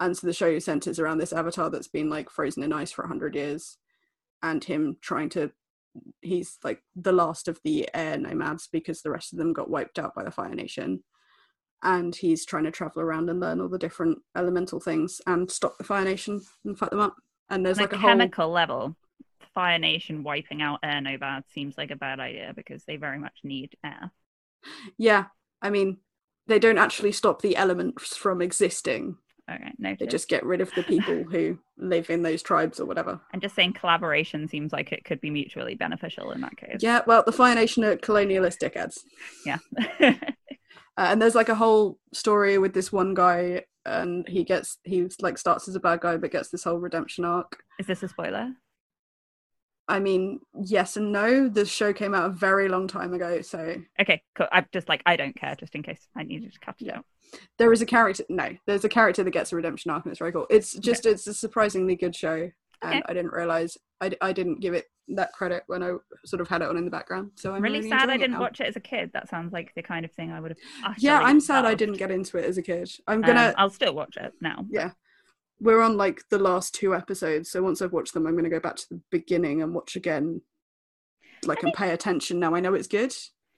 and 0.00 0.16
so 0.16 0.26
the 0.26 0.32
show 0.32 0.58
centers 0.58 0.98
around 0.98 1.18
this 1.18 1.32
avatar 1.32 1.70
that's 1.70 1.88
been 1.88 2.08
like 2.08 2.30
frozen 2.30 2.62
in 2.62 2.72
ice 2.72 2.92
for 2.92 3.02
100 3.02 3.34
years 3.34 3.78
and 4.42 4.64
him 4.64 4.96
trying 5.00 5.28
to 5.28 5.50
he's 6.20 6.58
like 6.62 6.82
the 6.94 7.12
last 7.12 7.48
of 7.48 7.58
the 7.64 7.88
air 7.94 8.16
nomads 8.16 8.68
because 8.70 9.02
the 9.02 9.10
rest 9.10 9.32
of 9.32 9.38
them 9.38 9.52
got 9.52 9.70
wiped 9.70 9.98
out 9.98 10.14
by 10.14 10.22
the 10.22 10.30
fire 10.30 10.54
nation 10.54 11.02
and 11.82 12.14
he's 12.14 12.44
trying 12.44 12.64
to 12.64 12.70
travel 12.70 13.02
around 13.02 13.28
and 13.30 13.40
learn 13.40 13.60
all 13.60 13.68
the 13.68 13.78
different 13.78 14.18
elemental 14.36 14.80
things 14.80 15.20
and 15.26 15.50
stop 15.50 15.76
the 15.78 15.84
fire 15.84 16.04
nation 16.04 16.40
and 16.64 16.78
fight 16.78 16.90
them 16.90 17.00
up 17.00 17.16
and 17.50 17.64
there's 17.64 17.78
On 17.78 17.84
like 17.84 17.92
a 17.92 17.96
a 17.96 17.98
whole 17.98 18.10
chemical 18.10 18.48
level, 18.50 18.96
Fire 19.54 19.78
Nation 19.78 20.22
wiping 20.22 20.62
out 20.62 20.80
air 20.82 21.00
nomads 21.00 21.46
seems 21.52 21.76
like 21.78 21.90
a 21.90 21.96
bad 21.96 22.20
idea 22.20 22.52
because 22.54 22.84
they 22.84 22.96
very 22.96 23.18
much 23.18 23.38
need 23.42 23.74
air. 23.84 24.12
Yeah, 24.96 25.26
I 25.62 25.70
mean, 25.70 25.98
they 26.46 26.58
don't 26.58 26.78
actually 26.78 27.12
stop 27.12 27.42
the 27.42 27.56
elements 27.56 28.16
from 28.16 28.42
existing. 28.42 29.16
Okay, 29.50 29.72
no. 29.78 29.96
They 29.98 30.06
just 30.06 30.28
get 30.28 30.44
rid 30.44 30.60
of 30.60 30.70
the 30.74 30.82
people 30.82 31.24
who 31.24 31.58
live 31.78 32.10
in 32.10 32.22
those 32.22 32.42
tribes 32.42 32.80
or 32.80 32.84
whatever. 32.84 33.20
I'm 33.32 33.40
just 33.40 33.54
saying 33.54 33.72
collaboration 33.72 34.46
seems 34.46 34.72
like 34.72 34.92
it 34.92 35.04
could 35.04 35.20
be 35.20 35.30
mutually 35.30 35.74
beneficial 35.74 36.32
in 36.32 36.40
that 36.42 36.56
case. 36.56 36.78
Yeah, 36.80 37.00
well, 37.06 37.22
the 37.24 37.32
Fire 37.32 37.54
Nation 37.54 37.82
are 37.84 37.96
colonialist 37.96 38.58
dickheads. 38.62 38.98
Yeah. 39.46 39.58
Uh, 40.98 41.12
and 41.12 41.22
there's 41.22 41.36
like 41.36 41.48
a 41.48 41.54
whole 41.54 41.96
story 42.12 42.58
with 42.58 42.74
this 42.74 42.90
one 42.90 43.14
guy, 43.14 43.62
and 43.86 44.26
he 44.26 44.42
gets, 44.42 44.78
he 44.82 45.08
like 45.20 45.38
starts 45.38 45.68
as 45.68 45.76
a 45.76 45.80
bad 45.80 46.00
guy, 46.00 46.16
but 46.16 46.32
gets 46.32 46.48
this 46.48 46.64
whole 46.64 46.78
redemption 46.78 47.24
arc. 47.24 47.62
Is 47.78 47.86
this 47.86 48.02
a 48.02 48.08
spoiler? 48.08 48.50
I 49.88 50.00
mean, 50.00 50.40
yes 50.62 50.96
and 50.96 51.12
no. 51.12 51.48
The 51.48 51.64
show 51.64 51.92
came 51.92 52.14
out 52.14 52.26
a 52.26 52.30
very 52.30 52.68
long 52.68 52.88
time 52.88 53.14
ago, 53.14 53.40
so 53.40 53.76
Okay, 54.00 54.22
cool. 54.34 54.46
I'm 54.52 54.66
just 54.72 54.88
like 54.88 55.02
I 55.06 55.16
don't 55.16 55.34
care, 55.34 55.54
just 55.56 55.74
in 55.74 55.82
case 55.82 56.06
I 56.16 56.22
needed 56.24 56.52
to 56.52 56.60
cut 56.60 56.76
it 56.80 56.86
Yeah. 56.88 56.98
out. 56.98 57.04
there 57.58 57.72
is 57.72 57.82
a 57.82 57.86
character. 57.86 58.24
No, 58.28 58.50
there's 58.66 58.84
a 58.84 58.88
character 58.88 59.22
that 59.24 59.30
gets 59.30 59.52
a 59.52 59.56
redemption 59.56 59.90
arc, 59.90 60.04
and 60.04 60.12
it's 60.12 60.18
very 60.18 60.32
cool. 60.32 60.46
It's 60.50 60.72
just 60.74 61.06
it's 61.06 61.26
a 61.26 61.34
surprisingly 61.34 61.96
good 61.96 62.14
show, 62.14 62.50
and 62.82 62.94
Okay. 62.94 63.02
I 63.06 63.12
didn't 63.14 63.32
realize 63.32 63.76
I, 64.00 64.12
I 64.20 64.32
didn't 64.32 64.60
give 64.60 64.74
it 64.74 64.86
that 65.08 65.32
credit 65.32 65.62
when 65.68 65.82
I 65.82 65.94
sort 66.26 66.42
of 66.42 66.48
had 66.48 66.60
it 66.60 66.68
on 66.68 66.76
in 66.76 66.84
the 66.84 66.90
background. 66.90 67.32
So 67.36 67.54
I'm 67.54 67.62
really 67.62 67.78
really, 67.78 67.88
sad 67.88 68.10
I 68.10 68.18
didn't 68.18 68.38
watch 68.38 68.60
it 68.60 68.66
as 68.66 68.76
a 68.76 68.80
kid. 68.80 69.10
That 69.14 69.28
sounds 69.30 69.52
like 69.54 69.72
the 69.74 69.82
kind 69.82 70.04
of 70.04 70.12
thing 70.12 70.30
I 70.32 70.38
would 70.40 70.50
have. 70.82 70.94
Yeah, 70.98 71.18
I'm 71.18 71.40
sad 71.40 71.64
I 71.64 71.74
didn't 71.74 71.96
get 71.96 72.10
into 72.10 72.36
it 72.36 72.44
as 72.44 72.58
a 72.58 72.62
kid. 72.62 72.90
I'm 73.06 73.16
Um, 73.18 73.22
gonna. 73.22 73.54
I'll 73.56 73.70
still 73.70 73.94
watch 73.94 74.16
it 74.18 74.34
now. 74.42 74.66
yeah, 74.70 74.90
we're 75.60 75.80
on 75.80 75.96
like 75.96 76.22
the 76.30 76.38
last 76.38 76.74
two 76.74 76.94
episodes, 76.94 77.50
so 77.50 77.62
once 77.62 77.82
I've 77.82 77.92
watched 77.92 78.14
them, 78.14 78.26
I'm 78.26 78.36
gonna 78.36 78.48
go 78.48 78.60
back 78.60 78.76
to 78.76 78.88
the 78.90 79.00
beginning 79.10 79.62
and 79.62 79.74
watch 79.74 79.96
again, 79.96 80.40
like 81.44 81.62
and 81.62 81.72
pay 81.72 81.90
attention. 81.90 82.38
Now 82.38 82.54
I 82.54 82.60
know 82.60 82.74
it's 82.74 82.88
good. 82.88 83.14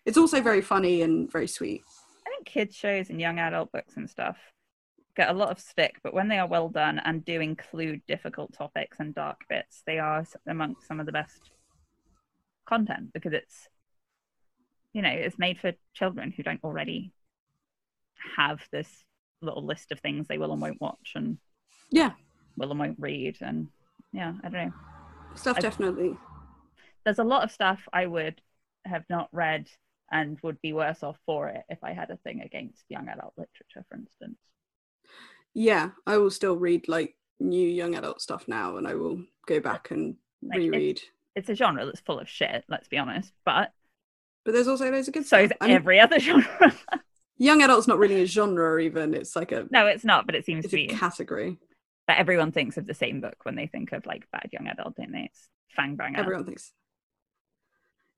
It's 0.06 0.18
also 0.18 0.40
very 0.40 0.62
funny 0.62 1.02
and 1.02 1.30
very 1.30 1.46
sweet. 1.46 1.82
I 2.26 2.30
think 2.30 2.46
kids 2.46 2.74
shows 2.74 3.10
and 3.10 3.20
young 3.20 3.38
adult 3.38 3.70
books 3.72 3.96
and 3.96 4.08
stuff 4.08 4.38
get 5.16 5.28
a 5.28 5.34
lot 5.34 5.50
of 5.50 5.60
stick, 5.60 5.96
but 6.02 6.14
when 6.14 6.28
they 6.28 6.38
are 6.38 6.46
well 6.46 6.68
done 6.68 7.00
and 7.04 7.24
do 7.24 7.40
include 7.40 8.00
difficult 8.06 8.52
topics 8.52 8.98
and 9.00 9.14
dark 9.14 9.40
bits, 9.48 9.82
they 9.86 9.98
are 9.98 10.24
amongst 10.46 10.86
some 10.86 11.00
of 11.00 11.06
the 11.06 11.12
best 11.12 11.50
content 12.66 13.12
because 13.12 13.32
it's 13.32 13.68
you 14.92 15.02
know 15.02 15.10
it's 15.10 15.38
made 15.38 15.58
for 15.58 15.72
children 15.92 16.32
who 16.34 16.42
don't 16.42 16.62
already 16.62 17.12
have 18.36 18.60
this 18.70 19.04
little 19.42 19.64
list 19.64 19.90
of 19.90 19.98
things 20.00 20.28
they 20.28 20.38
will 20.38 20.52
and 20.52 20.62
won't 20.62 20.80
watch 20.80 21.12
and 21.14 21.38
Yeah, 21.90 22.12
will 22.56 22.70
and 22.70 22.80
won't 22.80 22.98
read 22.98 23.38
and 23.40 23.68
yeah 24.12 24.34
i 24.44 24.48
don't 24.48 24.66
know 24.68 24.72
stuff 25.36 25.56
I- 25.58 25.60
definitely. 25.60 26.16
there's 27.04 27.18
a 27.18 27.24
lot 27.24 27.44
of 27.44 27.50
stuff 27.52 27.80
i 27.92 28.06
would 28.06 28.40
have 28.84 29.04
not 29.08 29.28
read 29.32 29.68
and 30.10 30.38
would 30.42 30.60
be 30.60 30.72
worse 30.72 31.02
off 31.02 31.18
for 31.26 31.48
it 31.48 31.62
if 31.68 31.78
i 31.84 31.92
had 31.92 32.10
a 32.10 32.16
thing 32.18 32.40
against 32.42 32.84
young 32.88 33.08
adult 33.08 33.34
literature 33.36 33.84
for 33.88 33.96
instance 33.96 34.38
Yeah, 35.54 35.90
I 36.06 36.16
will 36.18 36.30
still 36.30 36.56
read 36.56 36.88
like 36.88 37.16
new 37.40 37.66
young 37.68 37.94
adult 37.96 38.20
stuff 38.20 38.46
now, 38.46 38.76
and 38.76 38.86
I 38.86 38.94
will 38.94 39.22
go 39.46 39.60
back 39.60 39.90
and 39.90 40.16
Like, 40.42 40.58
reread. 40.58 41.00
it's 41.34 41.48
a 41.48 41.54
genre 41.54 41.84
that's 41.86 42.00
full 42.00 42.18
of 42.20 42.28
shit 42.28 42.64
let's 42.68 42.88
be 42.88 42.98
honest 42.98 43.32
but 43.44 43.72
But 44.44 44.54
there's 44.54 44.68
also 44.68 44.90
loads 44.90 45.08
of 45.08 45.14
good 45.14 45.26
so 45.26 45.38
is 45.38 45.48
stuff. 45.50 45.58
Every 45.68 46.00
other 46.00 46.18
genre 46.28 46.74
young 47.38 47.62
adult's 47.62 47.88
not 47.88 47.98
really 47.98 48.22
a 48.22 48.26
genre, 48.26 48.80
even. 48.80 49.14
It's 49.14 49.34
like 49.36 49.52
a 49.52 49.66
no 49.70 49.86
it's 49.86 50.04
not 50.04 50.26
but 50.26 50.34
it 50.34 50.44
seems 50.44 50.64
it's 50.64 50.72
to 50.72 50.76
a 50.76 50.86
be 50.86 50.86
category. 50.86 51.58
But 52.10 52.18
everyone 52.18 52.50
thinks 52.50 52.76
of 52.76 52.88
the 52.88 52.92
same 52.92 53.20
book 53.20 53.36
when 53.44 53.54
they 53.54 53.68
think 53.68 53.92
of 53.92 54.04
like 54.04 54.28
bad 54.32 54.48
young 54.50 54.66
adult 54.66 54.96
don't 54.96 55.12
they 55.12 55.28
it's 55.30 55.48
fang 55.68 55.94
banger 55.94 56.18
Everyone 56.18 56.44
thinks. 56.44 56.72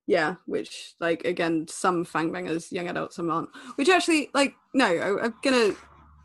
Yeah, 0.06 0.36
which 0.46 0.94
like 0.98 1.26
again, 1.26 1.66
some 1.68 2.06
fangbangers, 2.06 2.72
young 2.72 2.88
adults, 2.88 3.16
some 3.16 3.30
aren't. 3.30 3.50
Which 3.74 3.90
actually, 3.90 4.30
like, 4.32 4.54
no, 4.72 4.86
I, 4.86 5.24
I'm 5.26 5.34
gonna 5.42 5.74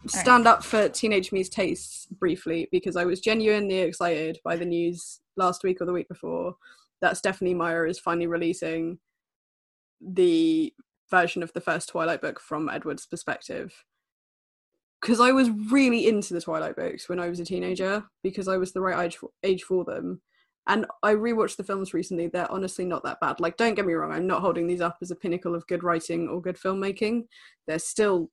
stand 0.05 0.47
up 0.47 0.63
for 0.63 0.87
Teenage 0.87 1.33
Me's 1.33 1.49
tastes 1.49 2.05
briefly 2.05 2.69
because 2.71 2.95
I 2.95 3.03
was 3.03 3.19
genuinely 3.19 3.79
excited 3.79 4.39
by 4.45 4.55
the 4.55 4.63
news 4.63 5.19
last 5.35 5.65
week 5.65 5.81
or 5.81 5.85
the 5.85 5.91
week 5.91 6.07
before 6.07 6.55
that 7.01 7.17
Stephenie 7.17 7.53
Meyer 7.53 7.85
is 7.85 7.99
finally 7.99 8.27
releasing 8.27 8.97
the 9.99 10.73
version 11.11 11.43
of 11.43 11.51
the 11.51 11.59
first 11.59 11.89
Twilight 11.89 12.21
book 12.21 12.39
from 12.39 12.69
Edward's 12.69 13.05
perspective. 13.05 13.83
Because 15.01 15.19
I 15.19 15.31
was 15.31 15.49
really 15.71 16.07
into 16.07 16.33
the 16.33 16.41
Twilight 16.41 16.75
books 16.75 17.07
when 17.07 17.19
I 17.19 17.29
was 17.29 17.39
a 17.39 17.45
teenager 17.45 18.03
because 18.23 18.47
I 18.47 18.57
was 18.57 18.73
the 18.73 18.81
right 18.81 19.05
age 19.05 19.17
for, 19.17 19.29
age 19.43 19.63
for 19.63 19.85
them. 19.85 20.21
And 20.67 20.85
I 21.01 21.13
rewatched 21.13 21.55
the 21.57 21.63
films 21.63 21.93
recently. 21.93 22.27
They're 22.27 22.51
honestly 22.51 22.83
not 22.83 23.03
that 23.03 23.19
bad. 23.21 23.39
Like, 23.39 23.57
don't 23.57 23.75
get 23.75 23.85
me 23.85 23.93
wrong, 23.93 24.11
I'm 24.11 24.27
not 24.27 24.41
holding 24.41 24.67
these 24.67 24.81
up 24.81 24.97
as 25.01 25.11
a 25.11 25.15
pinnacle 25.15 25.55
of 25.55 25.67
good 25.67 25.83
writing 25.83 26.27
or 26.27 26.41
good 26.41 26.57
filmmaking. 26.57 27.23
They're 27.67 27.79
still 27.79 28.31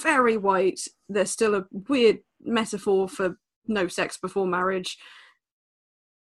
very 0.00 0.36
white. 0.36 0.80
They're 1.08 1.26
still 1.26 1.54
a 1.54 1.66
weird 1.70 2.20
metaphor 2.40 3.08
for 3.08 3.36
no 3.66 3.88
sex 3.88 4.16
before 4.16 4.46
marriage. 4.46 4.98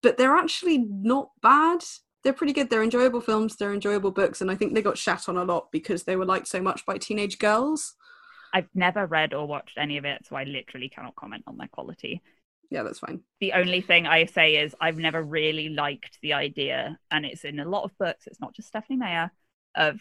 But 0.03 0.17
they're 0.17 0.35
actually 0.35 0.79
not 0.79 1.29
bad. 1.41 1.83
They're 2.23 2.33
pretty 2.33 2.53
good. 2.53 2.69
They're 2.69 2.83
enjoyable 2.83 3.21
films. 3.21 3.55
They're 3.55 3.73
enjoyable 3.73 4.11
books. 4.11 4.41
And 4.41 4.51
I 4.51 4.55
think 4.55 4.73
they 4.73 4.81
got 4.81 4.97
shat 4.97 5.29
on 5.29 5.37
a 5.37 5.43
lot 5.43 5.67
because 5.71 6.03
they 6.03 6.15
were 6.15 6.25
liked 6.25 6.47
so 6.47 6.61
much 6.61 6.85
by 6.85 6.97
teenage 6.97 7.39
girls. 7.39 7.95
I've 8.53 8.69
never 8.75 9.05
read 9.05 9.33
or 9.33 9.47
watched 9.47 9.77
any 9.77 9.97
of 9.97 10.05
it 10.05 10.25
so 10.25 10.35
i 10.35 10.43
literally 10.43 10.89
cannot 10.89 11.15
comment 11.15 11.43
on 11.47 11.57
their 11.57 11.67
quality 11.69 12.21
Yeah, 12.69 12.83
that's 12.83 12.99
fine. 12.99 13.23
the 13.39 13.53
only 13.53 13.81
thing 13.81 14.07
I 14.07 14.25
say 14.25 14.55
is 14.57 14.75
I've 14.81 14.97
never 14.97 15.21
really 15.21 15.69
liked 15.69 16.17
the 16.21 16.33
idea, 16.33 16.97
and 17.11 17.25
it's 17.25 17.43
in 17.45 17.59
a 17.59 17.69
lot 17.69 17.83
of 17.83 17.97
books. 17.97 18.25
It's 18.27 18.39
not 18.39 18.55
just 18.55 18.67
Stephenie 18.69 18.97
Meyer 18.97 19.31
of 19.75 19.99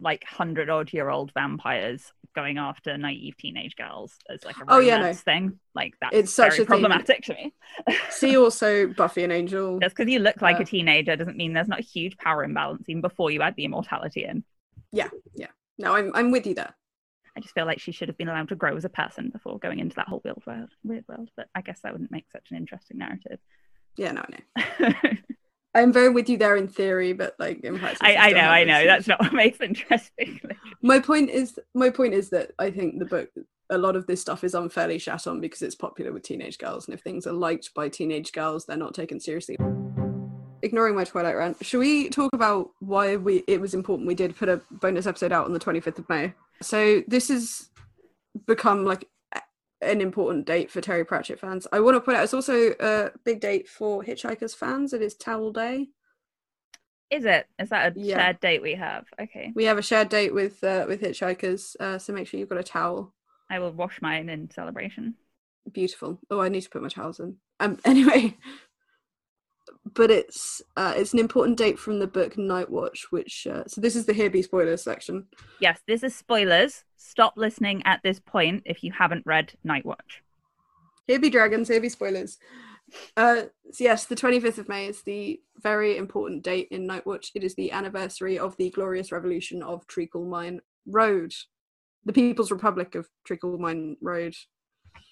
like 0.00 0.24
hundred 0.24 0.70
odd 0.70 0.92
year 0.92 1.10
old 1.10 1.30
vampires 1.34 2.10
going 2.34 2.56
after 2.56 2.96
naive 2.96 3.36
teenage 3.36 3.76
girls 3.76 4.16
as 4.30 4.44
like 4.44 4.60
a 4.62 4.64
Oh, 4.68 4.78
yeah, 4.78 4.96
no. 4.96 5.06
romance 5.08 5.20
thing. 5.20 5.60
Like 5.74 5.94
that's 6.00 6.16
It's 6.16 6.32
such 6.32 6.58
a 6.58 6.64
thing. 6.64 6.66
problematic 6.66 7.24
to 7.24 7.34
me. 7.34 7.54
See 8.08 8.36
also 8.36 8.86
Buffy 8.88 9.24
and 9.24 9.32
Angel. 9.32 9.80
Just 9.82 9.96
because 9.96 10.10
you 10.12 10.18
look 10.20 10.42
like 10.42 10.58
Uh, 10.58 10.60
a 10.60 10.64
teenager 10.64 11.16
doesn't 11.16 11.36
mean 11.36 11.52
there's 11.54 11.68
not 11.68 11.80
a 11.80 11.82
huge 11.82 12.16
power 12.18 12.44
imbalance 12.44 12.88
even 12.88 13.00
before 13.00 13.30
you 13.30 13.42
add 13.42 13.56
the 13.56 13.64
immortality 13.64 14.24
in. 14.24 14.44
Yeah, 14.92 15.10
yeah. 15.34 15.48
No, 15.78 15.94
I'm 15.94 16.12
I'm 16.14 16.30
with 16.30 16.46
you 16.46 16.54
there. 16.54 16.74
I 17.40 17.42
just 17.42 17.54
feel 17.54 17.64
like 17.64 17.80
she 17.80 17.92
should 17.92 18.08
have 18.08 18.18
been 18.18 18.28
allowed 18.28 18.50
to 18.50 18.54
grow 18.54 18.76
as 18.76 18.84
a 18.84 18.90
person 18.90 19.30
before 19.30 19.58
going 19.58 19.78
into 19.78 19.96
that 19.96 20.08
whole 20.08 20.20
weird 20.22 20.36
world. 20.46 20.68
Weird 20.84 21.06
world, 21.08 21.30
but 21.38 21.46
I 21.54 21.62
guess 21.62 21.80
that 21.80 21.92
wouldn't 21.92 22.10
make 22.10 22.26
such 22.30 22.48
an 22.50 22.58
interesting 22.58 22.98
narrative. 22.98 23.38
Yeah, 23.96 24.12
no, 24.12 24.22
I 24.22 24.82
know. 24.92 25.12
I'm 25.74 25.90
very 25.90 26.10
with 26.10 26.28
you 26.28 26.36
there 26.36 26.56
in 26.56 26.68
theory, 26.68 27.14
but 27.14 27.36
like 27.38 27.60
in 27.60 27.78
practice. 27.78 28.00
I, 28.02 28.16
I 28.16 28.30
know, 28.32 28.40
I 28.40 28.64
know. 28.64 28.84
That's 28.84 29.06
not 29.06 29.20
what 29.20 29.32
makes 29.32 29.58
it 29.60 29.70
interesting. 29.70 30.38
my 30.82 31.00
point 31.00 31.30
is 31.30 31.58
my 31.74 31.88
point 31.88 32.12
is 32.12 32.28
that 32.30 32.50
I 32.58 32.70
think 32.70 32.98
the 32.98 33.06
book 33.06 33.30
a 33.70 33.78
lot 33.78 33.96
of 33.96 34.06
this 34.06 34.20
stuff 34.20 34.44
is 34.44 34.54
unfairly 34.54 34.98
shat 34.98 35.26
on 35.26 35.40
because 35.40 35.62
it's 35.62 35.74
popular 35.76 36.12
with 36.12 36.22
teenage 36.22 36.58
girls, 36.58 36.86
and 36.86 36.94
if 36.94 37.00
things 37.00 37.26
are 37.26 37.32
liked 37.32 37.72
by 37.72 37.88
teenage 37.88 38.32
girls, 38.32 38.66
they're 38.66 38.76
not 38.76 38.92
taken 38.92 39.18
seriously. 39.18 39.56
Ignoring 40.62 40.94
my 40.94 41.04
Twilight 41.04 41.36
rant, 41.36 41.56
should 41.64 41.78
we 41.78 42.10
talk 42.10 42.34
about 42.34 42.72
why 42.80 43.16
we 43.16 43.44
it 43.46 43.62
was 43.62 43.72
important 43.72 44.06
we 44.06 44.14
did 44.14 44.36
put 44.36 44.50
a 44.50 44.60
bonus 44.70 45.06
episode 45.06 45.32
out 45.32 45.46
on 45.46 45.54
the 45.54 45.60
25th 45.60 46.00
of 46.00 46.08
May? 46.10 46.34
So 46.62 47.02
this 47.08 47.28
has 47.28 47.70
become 48.46 48.84
like 48.84 49.06
an 49.80 50.00
important 50.00 50.46
date 50.46 50.70
for 50.70 50.80
Terry 50.80 51.04
Pratchett 51.04 51.40
fans. 51.40 51.66
I 51.72 51.80
want 51.80 51.96
to 51.96 52.00
point 52.00 52.18
out 52.18 52.24
it's 52.24 52.34
also 52.34 52.72
a 52.78 53.10
big 53.24 53.40
date 53.40 53.68
for 53.68 54.02
Hitchhikers 54.02 54.54
fans. 54.54 54.92
It 54.92 55.00
is 55.02 55.14
Towel 55.16 55.52
Day. 55.52 55.88
Is 57.10 57.24
it? 57.24 57.46
Is 57.58 57.70
that 57.70 57.96
a 57.96 58.00
Yeah. 58.00 58.16
shared 58.18 58.40
date 58.40 58.62
we 58.62 58.74
have? 58.74 59.06
Okay. 59.20 59.52
We 59.54 59.64
have 59.64 59.78
a 59.78 59.82
shared 59.82 60.10
date 60.10 60.32
with 60.34 60.62
uh, 60.62 60.84
with 60.86 61.00
Hitchhikers, 61.00 61.74
uh, 61.80 61.98
so 61.98 62.12
make 62.12 62.28
sure 62.28 62.38
you've 62.38 62.48
got 62.50 62.58
a 62.58 62.62
towel. 62.62 63.14
I 63.48 63.58
will 63.58 63.72
wash 63.72 64.00
mine 64.00 64.28
in 64.28 64.50
celebration. 64.50 65.14
beautiful. 65.72 66.20
Oh, 66.30 66.40
I 66.40 66.48
need 66.48 66.62
to 66.62 66.70
put 66.70 66.82
my 66.82 66.88
towels 66.88 67.18
in. 67.20 67.36
Um, 67.58 67.78
anyway, 67.84 68.36
but 69.94 70.10
it's 70.10 70.62
uh, 70.76 70.94
it's 70.96 71.12
an 71.12 71.18
important 71.18 71.58
date 71.58 71.78
from 71.78 71.98
the 71.98 72.06
book 72.06 72.36
Night 72.36 72.70
Watch, 72.70 73.06
which 73.10 73.46
uh, 73.50 73.64
so 73.66 73.80
this 73.80 73.96
is 73.96 74.06
the 74.06 74.12
here 74.12 74.30
be 74.30 74.42
spoilers 74.42 74.82
section. 74.82 75.26
Yes, 75.60 75.80
this 75.86 76.02
is 76.02 76.14
spoilers. 76.14 76.84
Stop 76.96 77.34
listening 77.36 77.82
at 77.84 78.00
this 78.02 78.20
point 78.20 78.62
if 78.66 78.82
you 78.82 78.92
haven't 78.92 79.26
read 79.26 79.52
Night 79.64 79.84
Watch. 79.84 80.22
Here 81.06 81.18
be 81.18 81.30
dragons. 81.30 81.68
Here 81.68 81.80
be 81.80 81.88
spoilers. 81.88 82.38
Uh, 83.16 83.42
so 83.72 83.84
yes, 83.84 84.06
the 84.06 84.16
twenty 84.16 84.40
fifth 84.40 84.58
of 84.58 84.68
May 84.68 84.86
is 84.86 85.02
the 85.02 85.40
very 85.62 85.96
important 85.96 86.42
date 86.42 86.68
in 86.70 86.86
Night 86.86 87.06
Watch. 87.06 87.30
It 87.34 87.44
is 87.44 87.54
the 87.54 87.72
anniversary 87.72 88.38
of 88.38 88.56
the 88.56 88.70
glorious 88.70 89.12
revolution 89.12 89.62
of 89.62 89.86
Treacle 89.86 90.24
Mine 90.24 90.60
Road, 90.86 91.32
the 92.04 92.12
People's 92.12 92.50
Republic 92.50 92.94
of 92.94 93.08
Treacle 93.24 93.58
Mine 93.58 93.96
Road. 94.00 94.34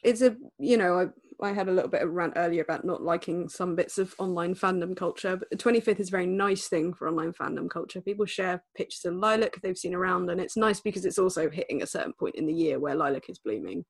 It's 0.02 0.22
a 0.22 0.36
you 0.58 0.76
know 0.76 0.98
I 0.98 1.06
I 1.40 1.52
had 1.52 1.68
a 1.68 1.72
little 1.72 1.90
bit 1.90 2.02
of 2.02 2.12
rant 2.12 2.32
earlier 2.36 2.62
about 2.62 2.84
not 2.84 3.02
liking 3.02 3.48
some 3.48 3.76
bits 3.76 3.98
of 3.98 4.14
online 4.18 4.54
fandom 4.54 4.96
culture, 4.96 5.36
but 5.36 5.48
the 5.50 5.56
25th 5.56 6.00
is 6.00 6.08
a 6.08 6.10
very 6.10 6.26
nice 6.26 6.66
thing 6.68 6.92
for 6.92 7.08
online 7.08 7.32
fandom 7.32 7.70
culture. 7.70 8.00
People 8.00 8.26
share 8.26 8.62
pictures 8.76 9.04
of 9.04 9.14
lilac 9.14 9.60
they've 9.60 9.78
seen 9.78 9.94
around, 9.94 10.28
and 10.30 10.40
it's 10.40 10.56
nice 10.56 10.80
because 10.80 11.04
it's 11.04 11.18
also 11.18 11.48
hitting 11.48 11.82
a 11.82 11.86
certain 11.86 12.12
point 12.12 12.34
in 12.34 12.46
the 12.46 12.52
year 12.52 12.80
where 12.80 12.96
lilac 12.96 13.28
is 13.30 13.38
blooming. 13.38 13.84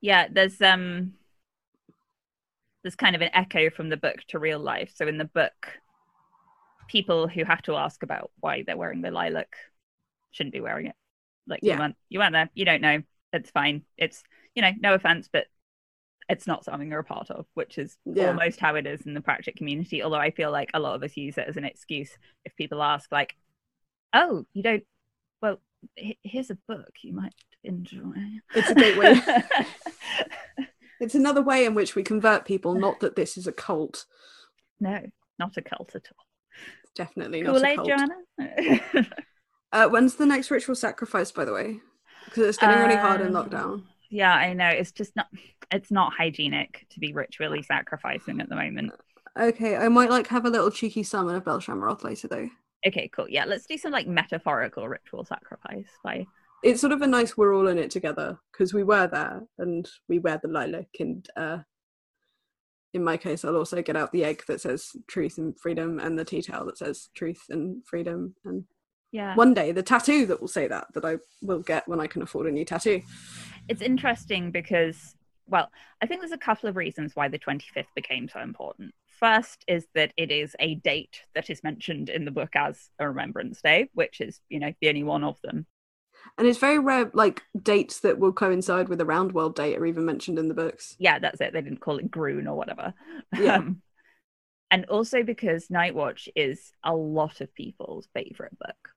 Yeah, 0.00 0.28
there's 0.30 0.60
um 0.60 1.14
there's 2.82 2.94
kind 2.96 3.16
of 3.16 3.22
an 3.22 3.30
echo 3.32 3.70
from 3.70 3.88
the 3.88 3.96
book 3.96 4.18
to 4.28 4.38
real 4.38 4.60
life. 4.60 4.92
So 4.94 5.08
in 5.08 5.18
the 5.18 5.24
book, 5.24 5.80
people 6.86 7.26
who 7.26 7.44
have 7.44 7.62
to 7.62 7.74
ask 7.76 8.02
about 8.02 8.30
why 8.40 8.62
they're 8.62 8.76
wearing 8.76 9.00
the 9.00 9.10
lilac 9.10 9.56
shouldn't 10.30 10.52
be 10.52 10.60
wearing 10.60 10.86
it. 10.86 10.94
Like 11.46 11.60
Yeah. 11.62 11.74
you 11.74 11.78
weren't 11.80 11.96
you 12.10 12.18
weren't 12.20 12.32
there, 12.32 12.50
you 12.54 12.64
don't 12.64 12.82
know. 12.82 13.02
It's 13.32 13.50
fine. 13.50 13.82
It's 13.96 14.22
you 14.54 14.62
know, 14.62 14.70
no 14.78 14.94
offense, 14.94 15.28
but 15.32 15.46
it's 16.28 16.46
not 16.46 16.64
something 16.64 16.90
you're 16.90 17.00
a 17.00 17.04
part 17.04 17.30
of, 17.30 17.46
which 17.54 17.78
is 17.78 17.96
Yeah. 18.04 18.28
almost 18.28 18.60
how 18.60 18.74
it 18.76 18.86
is 18.86 19.02
in 19.06 19.14
the 19.14 19.20
Pratchett 19.20 19.56
community. 19.56 20.02
Although 20.02 20.16
I 20.16 20.30
feel 20.30 20.50
like 20.50 20.70
a 20.74 20.80
lot 20.80 20.94
of 20.94 21.02
us 21.02 21.16
use 21.16 21.36
it 21.38 21.46
as 21.48 21.56
an 21.56 21.64
excuse 21.64 22.10
if 22.44 22.54
people 22.56 22.82
ask, 22.82 23.10
like, 23.12 23.36
"Oh, 24.12 24.46
you 24.54 24.62
don't? 24.62 24.84
Well, 25.42 25.60
h- 25.96 26.18
here's 26.22 26.50
a 26.50 26.58
book 26.68 26.90
you 27.02 27.12
might 27.12 27.34
enjoy." 27.62 28.14
It's 28.54 28.70
a 28.70 28.74
gateway. 28.74 29.14
It's 31.00 31.14
another 31.16 31.42
way 31.42 31.64
in 31.66 31.74
which 31.74 31.94
we 31.96 32.02
convert 32.04 32.44
people, 32.46 32.74
not 32.74 33.00
that 33.00 33.16
this 33.16 33.36
is 33.36 33.46
a 33.46 33.52
cult. 33.52 34.06
no, 34.80 35.00
Not 35.38 35.56
a 35.56 35.62
cult 35.62 35.94
at 35.96 36.06
all. 36.16 36.24
Definitely 36.94 37.42
not 37.42 37.54
Kool 37.56 37.64
a 37.64 37.68
Aid. 37.68 37.80
Joanna? 37.84 39.10
Uh, 39.72 39.88
when's 39.88 40.14
the 40.14 40.24
next 40.24 40.52
ritual 40.52 40.76
sacrifice, 40.76 41.32
by 41.32 41.44
the 41.44 41.52
way? 41.52 41.80
Because 42.26 42.46
it's 42.46 42.58
getting 42.58 42.78
really 42.78 42.94
hard 42.94 43.20
in 43.20 43.34
Um, 43.34 43.50
lockdown. 43.50 43.82
yeah, 44.08 44.32
I 44.32 44.52
know. 44.52 44.68
It's 44.68 44.92
just 44.92 45.16
not. 45.16 45.26
It's 45.74 45.90
not 45.90 46.12
hygienic 46.16 46.86
to 46.90 47.00
be 47.00 47.12
ritually 47.12 47.62
sacrificing 47.62 48.40
at 48.40 48.48
the 48.48 48.54
moment. 48.54 48.92
Okay, 49.38 49.76
I 49.76 49.88
might 49.88 50.10
like 50.10 50.28
have 50.28 50.46
a 50.46 50.50
little 50.50 50.70
cheeky 50.70 51.02
summon 51.02 51.34
of 51.34 51.44
Bel-Shamharoth 51.44 52.04
later 52.04 52.28
though. 52.28 52.48
Okay, 52.86 53.10
cool. 53.14 53.28
Yeah, 53.28 53.44
let's 53.44 53.66
do 53.66 53.76
some 53.76 53.90
like 53.90 54.06
metaphorical 54.06 54.86
ritual 54.86 55.24
sacrifice. 55.24 55.88
By 56.04 56.26
It's 56.62 56.80
sort 56.80 56.92
of 56.92 57.02
a 57.02 57.06
nice 57.08 57.36
we're 57.36 57.54
all 57.54 57.66
in 57.66 57.78
it 57.78 57.90
together 57.90 58.38
because 58.52 58.72
we 58.72 58.84
were 58.84 59.08
there 59.08 59.42
and 59.58 59.88
we 60.08 60.20
wear 60.20 60.38
the 60.40 60.48
lilac 60.48 60.86
and 61.00 61.28
uh 61.36 61.58
in 62.92 63.02
my 63.02 63.16
case 63.16 63.44
I'll 63.44 63.56
also 63.56 63.82
get 63.82 63.96
out 63.96 64.12
the 64.12 64.24
egg 64.24 64.44
that 64.46 64.60
says 64.60 64.90
truth 65.08 65.38
and 65.38 65.58
freedom 65.58 65.98
and 65.98 66.16
the 66.16 66.24
tea 66.24 66.42
towel 66.42 66.66
that 66.66 66.78
says 66.78 67.08
truth 67.16 67.42
and 67.50 67.84
freedom 67.84 68.36
and 68.44 68.64
yeah, 69.10 69.34
one 69.34 69.54
day 69.54 69.72
the 69.72 69.82
tattoo 69.82 70.26
that 70.26 70.40
will 70.40 70.48
say 70.48 70.68
that 70.68 70.86
that 70.94 71.04
I 71.04 71.16
will 71.42 71.60
get 71.60 71.88
when 71.88 71.98
I 71.98 72.06
can 72.06 72.22
afford 72.22 72.46
a 72.46 72.52
new 72.52 72.64
tattoo. 72.64 73.02
it's 73.68 73.82
interesting 73.82 74.52
because 74.52 75.16
well 75.46 75.70
i 76.00 76.06
think 76.06 76.20
there's 76.20 76.32
a 76.32 76.38
couple 76.38 76.68
of 76.68 76.76
reasons 76.76 77.14
why 77.14 77.28
the 77.28 77.38
25th 77.38 77.88
became 77.94 78.28
so 78.28 78.40
important. 78.40 78.94
First 79.06 79.64
is 79.68 79.86
that 79.94 80.12
it 80.16 80.30
is 80.32 80.56
a 80.58 80.74
date 80.74 81.22
that 81.34 81.48
is 81.48 81.62
mentioned 81.62 82.08
in 82.08 82.24
the 82.24 82.30
book 82.30 82.56
as 82.56 82.90
a 82.98 83.08
remembrance 83.08 83.62
day 83.62 83.88
which 83.94 84.20
is 84.20 84.40
you 84.48 84.58
know 84.58 84.72
the 84.80 84.88
only 84.88 85.04
one 85.04 85.24
of 85.24 85.40
them. 85.42 85.66
And 86.36 86.46
it's 86.46 86.58
very 86.58 86.78
rare 86.78 87.10
like 87.14 87.42
dates 87.60 88.00
that 88.00 88.18
will 88.18 88.32
coincide 88.32 88.88
with 88.88 89.00
a 89.00 89.04
round 89.04 89.32
world 89.32 89.54
date 89.54 89.78
are 89.78 89.86
even 89.86 90.04
mentioned 90.04 90.38
in 90.38 90.48
the 90.48 90.54
books. 90.54 90.96
yeah 90.98 91.18
that's 91.18 91.40
it. 91.40 91.52
They 91.52 91.62
didn't 91.62 91.80
call 91.80 91.98
it 91.98 92.10
Grune 92.10 92.46
or 92.46 92.54
whatever. 92.54 92.94
Yeah. 93.40 93.56
um, 93.58 93.82
and 94.70 94.86
also 94.86 95.22
because 95.22 95.70
night 95.70 95.94
watch 95.94 96.28
is 96.34 96.72
a 96.82 96.94
lot 96.94 97.40
of 97.40 97.54
people's 97.54 98.08
favorite 98.14 98.58
book 98.58 98.90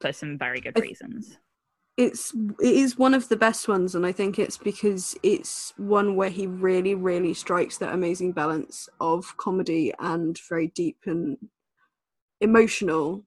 for 0.00 0.12
some 0.12 0.38
very 0.38 0.60
good 0.60 0.76
I- 0.76 0.80
reasons 0.80 1.38
it's 1.96 2.32
it 2.60 2.74
is 2.74 2.96
one 2.96 3.12
of 3.12 3.28
the 3.28 3.36
best 3.36 3.68
ones 3.68 3.94
and 3.94 4.06
i 4.06 4.12
think 4.12 4.38
it's 4.38 4.56
because 4.56 5.14
it's 5.22 5.74
one 5.76 6.16
where 6.16 6.30
he 6.30 6.46
really 6.46 6.94
really 6.94 7.34
strikes 7.34 7.76
that 7.78 7.94
amazing 7.94 8.32
balance 8.32 8.88
of 8.98 9.36
comedy 9.36 9.92
and 9.98 10.38
very 10.48 10.68
deep 10.68 10.98
and 11.04 11.36
emotional 12.40 13.24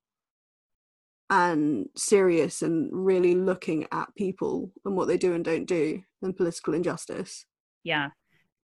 and 1.29 1.87
serious 1.95 2.61
and 2.61 2.89
really 2.91 3.35
looking 3.35 3.85
at 3.91 4.13
people 4.15 4.71
and 4.83 4.95
what 4.95 5.07
they 5.07 5.17
do 5.17 5.33
and 5.33 5.45
don't 5.45 5.65
do 5.65 6.01
and 6.21 6.35
political 6.35 6.73
injustice 6.73 7.45
Yeah. 7.85 8.09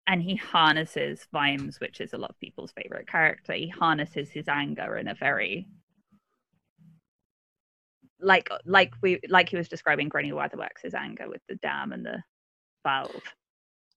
And 0.08 0.24
he 0.24 0.36
harnesses 0.36 1.28
Vimes, 1.32 1.80
which 1.80 2.02
is 2.02 2.14
a 2.14 2.18
lot 2.18 2.32
of 2.32 2.40
people's 2.40 2.72
favorite 2.72 3.08
character. 3.08 3.54
He 3.54 3.68
harnesses 3.68 4.32
his 4.32 4.48
anger 4.48 4.98
in 4.98 5.08
a 5.08 5.14
very 5.14 5.68
like 8.22 8.48
uh, 8.52 8.58
like 8.66 8.94
we 9.02 9.20
like 9.30 9.50
he 9.50 9.58
was 9.58 9.70
describing 9.70 10.10
Granny 10.10 10.32
Weatherwax's 10.32 10.94
anger 10.94 11.30
with 11.30 11.42
the 11.48 11.56
dam 11.56 11.92
and 11.92 12.06
the 12.06 12.22
valve. 12.84 13.22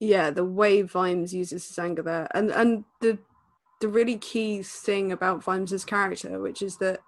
yeah 0.01 0.31
the 0.31 0.45
way 0.45 0.83
vimes 0.83 1.33
uses 1.33 1.67
his 1.69 1.79
anger 1.79 2.03
there 2.03 2.29
and 2.35 2.51
and 2.51 2.85
the 3.01 3.19
the 3.81 3.89
really 3.89 4.17
key 4.17 4.63
thing 4.63 5.13
about 5.13 5.43
vimes's 5.43 5.85
character 5.85 6.41
which 6.41 6.63
is 6.63 6.77
that 6.79 7.01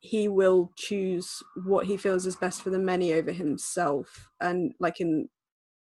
he 0.00 0.28
will 0.28 0.72
choose 0.76 1.42
what 1.64 1.86
he 1.86 1.96
feels 1.96 2.26
is 2.26 2.36
best 2.36 2.62
for 2.62 2.70
the 2.70 2.78
many 2.78 3.12
over 3.12 3.32
himself 3.32 4.28
and 4.40 4.72
like 4.80 5.00
in 5.00 5.28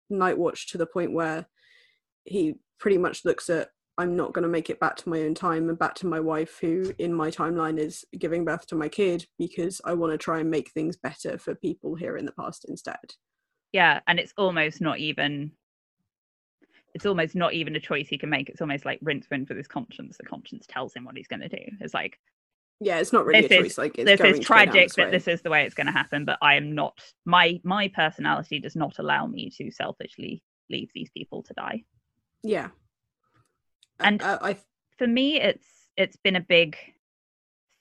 night 0.09 0.39
watch 0.39 0.69
to 0.69 0.79
the 0.79 0.87
point 0.87 1.13
where 1.13 1.47
he 2.25 2.55
pretty 2.79 2.99
much 2.99 3.25
looks 3.25 3.51
at 3.51 3.69
i'm 3.99 4.17
not 4.17 4.33
going 4.33 4.43
to 4.43 4.49
make 4.49 4.71
it 4.71 4.81
back 4.81 4.97
to 4.97 5.09
my 5.09 5.21
own 5.21 5.35
time 5.35 5.69
and 5.69 5.79
back 5.79 5.95
to 5.95 6.07
my 6.07 6.21
wife 6.21 6.59
who 6.61 6.93
in 6.99 7.13
my 7.13 7.31
timeline 7.31 7.79
is 7.79 8.05
giving 8.19 8.45
birth 8.45 8.67
to 8.67 8.75
my 8.75 8.89
kid 8.89 9.27
because 9.39 9.81
i 9.85 9.93
want 9.93 10.13
to 10.13 10.19
try 10.19 10.41
and 10.41 10.51
make 10.51 10.71
things 10.71 10.97
better 10.97 11.39
for 11.39 11.55
people 11.55 11.95
here 11.95 12.17
in 12.17 12.25
the 12.25 12.33
past 12.33 12.65
instead 12.69 13.15
Yeah, 13.75 13.99
and 14.07 14.21
it's 14.21 14.33
almost 14.39 14.81
not 14.81 14.99
even 15.01 15.51
it's 16.95 17.07
almost 17.07 17.35
not 17.35 17.55
even 17.55 17.75
a 17.75 17.81
choice 17.81 18.07
he 18.09 18.17
can 18.17 18.31
make. 18.31 18.49
It's 18.49 18.61
almost 18.61 18.85
like 18.85 19.01
rinse 19.03 19.27
rinse 19.31 19.49
with 19.49 19.59
his 19.59 19.67
conscience. 19.67 20.17
The 20.17 20.23
conscience 20.23 20.65
tells 20.69 20.95
him 20.95 21.05
what 21.05 21.17
he's 21.17 21.27
gonna 21.27 21.49
do. 21.49 21.59
It's 21.81 21.93
like 21.93 22.21
yeah 22.81 22.99
it's 22.99 23.13
not 23.13 23.27
really 23.27 23.41
a 23.41 23.49
is- 23.49 23.49
choice 23.49 23.79
like 23.79 23.99
it's 23.99 24.09
this 24.09 24.21
going 24.21 24.33
is 24.33 24.39
to 24.39 24.45
tragic 24.45 24.93
that 24.95 25.11
this 25.11 25.27
is 25.29 25.43
the 25.43 25.51
way 25.51 25.65
it's 25.65 25.75
going 25.75 25.87
to 25.87 25.93
happen 25.93 26.25
but 26.25 26.37
i 26.43 26.55
am 26.55 26.75
not 26.75 26.99
my 27.25 27.61
my 27.63 27.87
personality 27.87 28.59
does 28.59 28.75
not 28.75 28.99
allow 28.99 29.27
me 29.27 29.49
to 29.49 29.71
selfishly 29.71 30.43
leave 30.71 30.91
these 30.93 31.09
people 31.11 31.41
to 31.43 31.55
die 31.55 31.85
yeah 32.43 32.69
And- 34.01 34.23
I, 34.23 34.39
I 34.41 34.57
for 34.99 35.07
me 35.07 35.41
it's 35.41 35.67
it's 35.97 36.17
been 36.17 36.37
a 36.37 36.41
big 36.41 36.77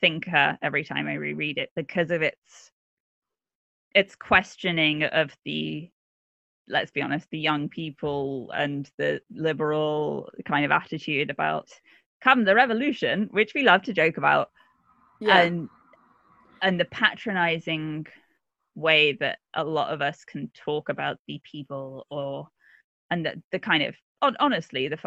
thinker 0.01 0.57
every 0.61 0.83
time 0.83 1.07
i 1.07 1.13
reread 1.13 1.57
it 1.57 1.71
because 1.75 2.11
of 2.11 2.21
its 2.21 2.71
its 3.95 4.15
questioning 4.15 5.03
of 5.03 5.35
the 5.45 5.89
let's 6.67 6.91
be 6.91 7.01
honest 7.01 7.29
the 7.29 7.39
young 7.39 7.69
people 7.69 8.51
and 8.55 8.89
the 8.97 9.21
liberal 9.31 10.29
kind 10.45 10.65
of 10.65 10.71
attitude 10.71 11.29
about 11.29 11.69
come 12.21 12.43
the 12.43 12.55
revolution 12.55 13.27
which 13.31 13.53
we 13.53 13.63
love 13.63 13.83
to 13.83 13.93
joke 13.93 14.17
about 14.17 14.49
yeah. 15.19 15.41
and 15.41 15.69
and 16.61 16.79
the 16.79 16.85
patronizing 16.85 18.05
way 18.75 19.13
that 19.13 19.39
a 19.53 19.63
lot 19.63 19.93
of 19.93 20.01
us 20.01 20.25
can 20.25 20.49
talk 20.53 20.89
about 20.89 21.17
the 21.27 21.39
people 21.43 22.07
or 22.09 22.47
and 23.11 23.25
the, 23.25 23.41
the 23.51 23.59
kind 23.59 23.83
of 23.83 23.95
honestly 24.39 24.87
the 24.87 24.97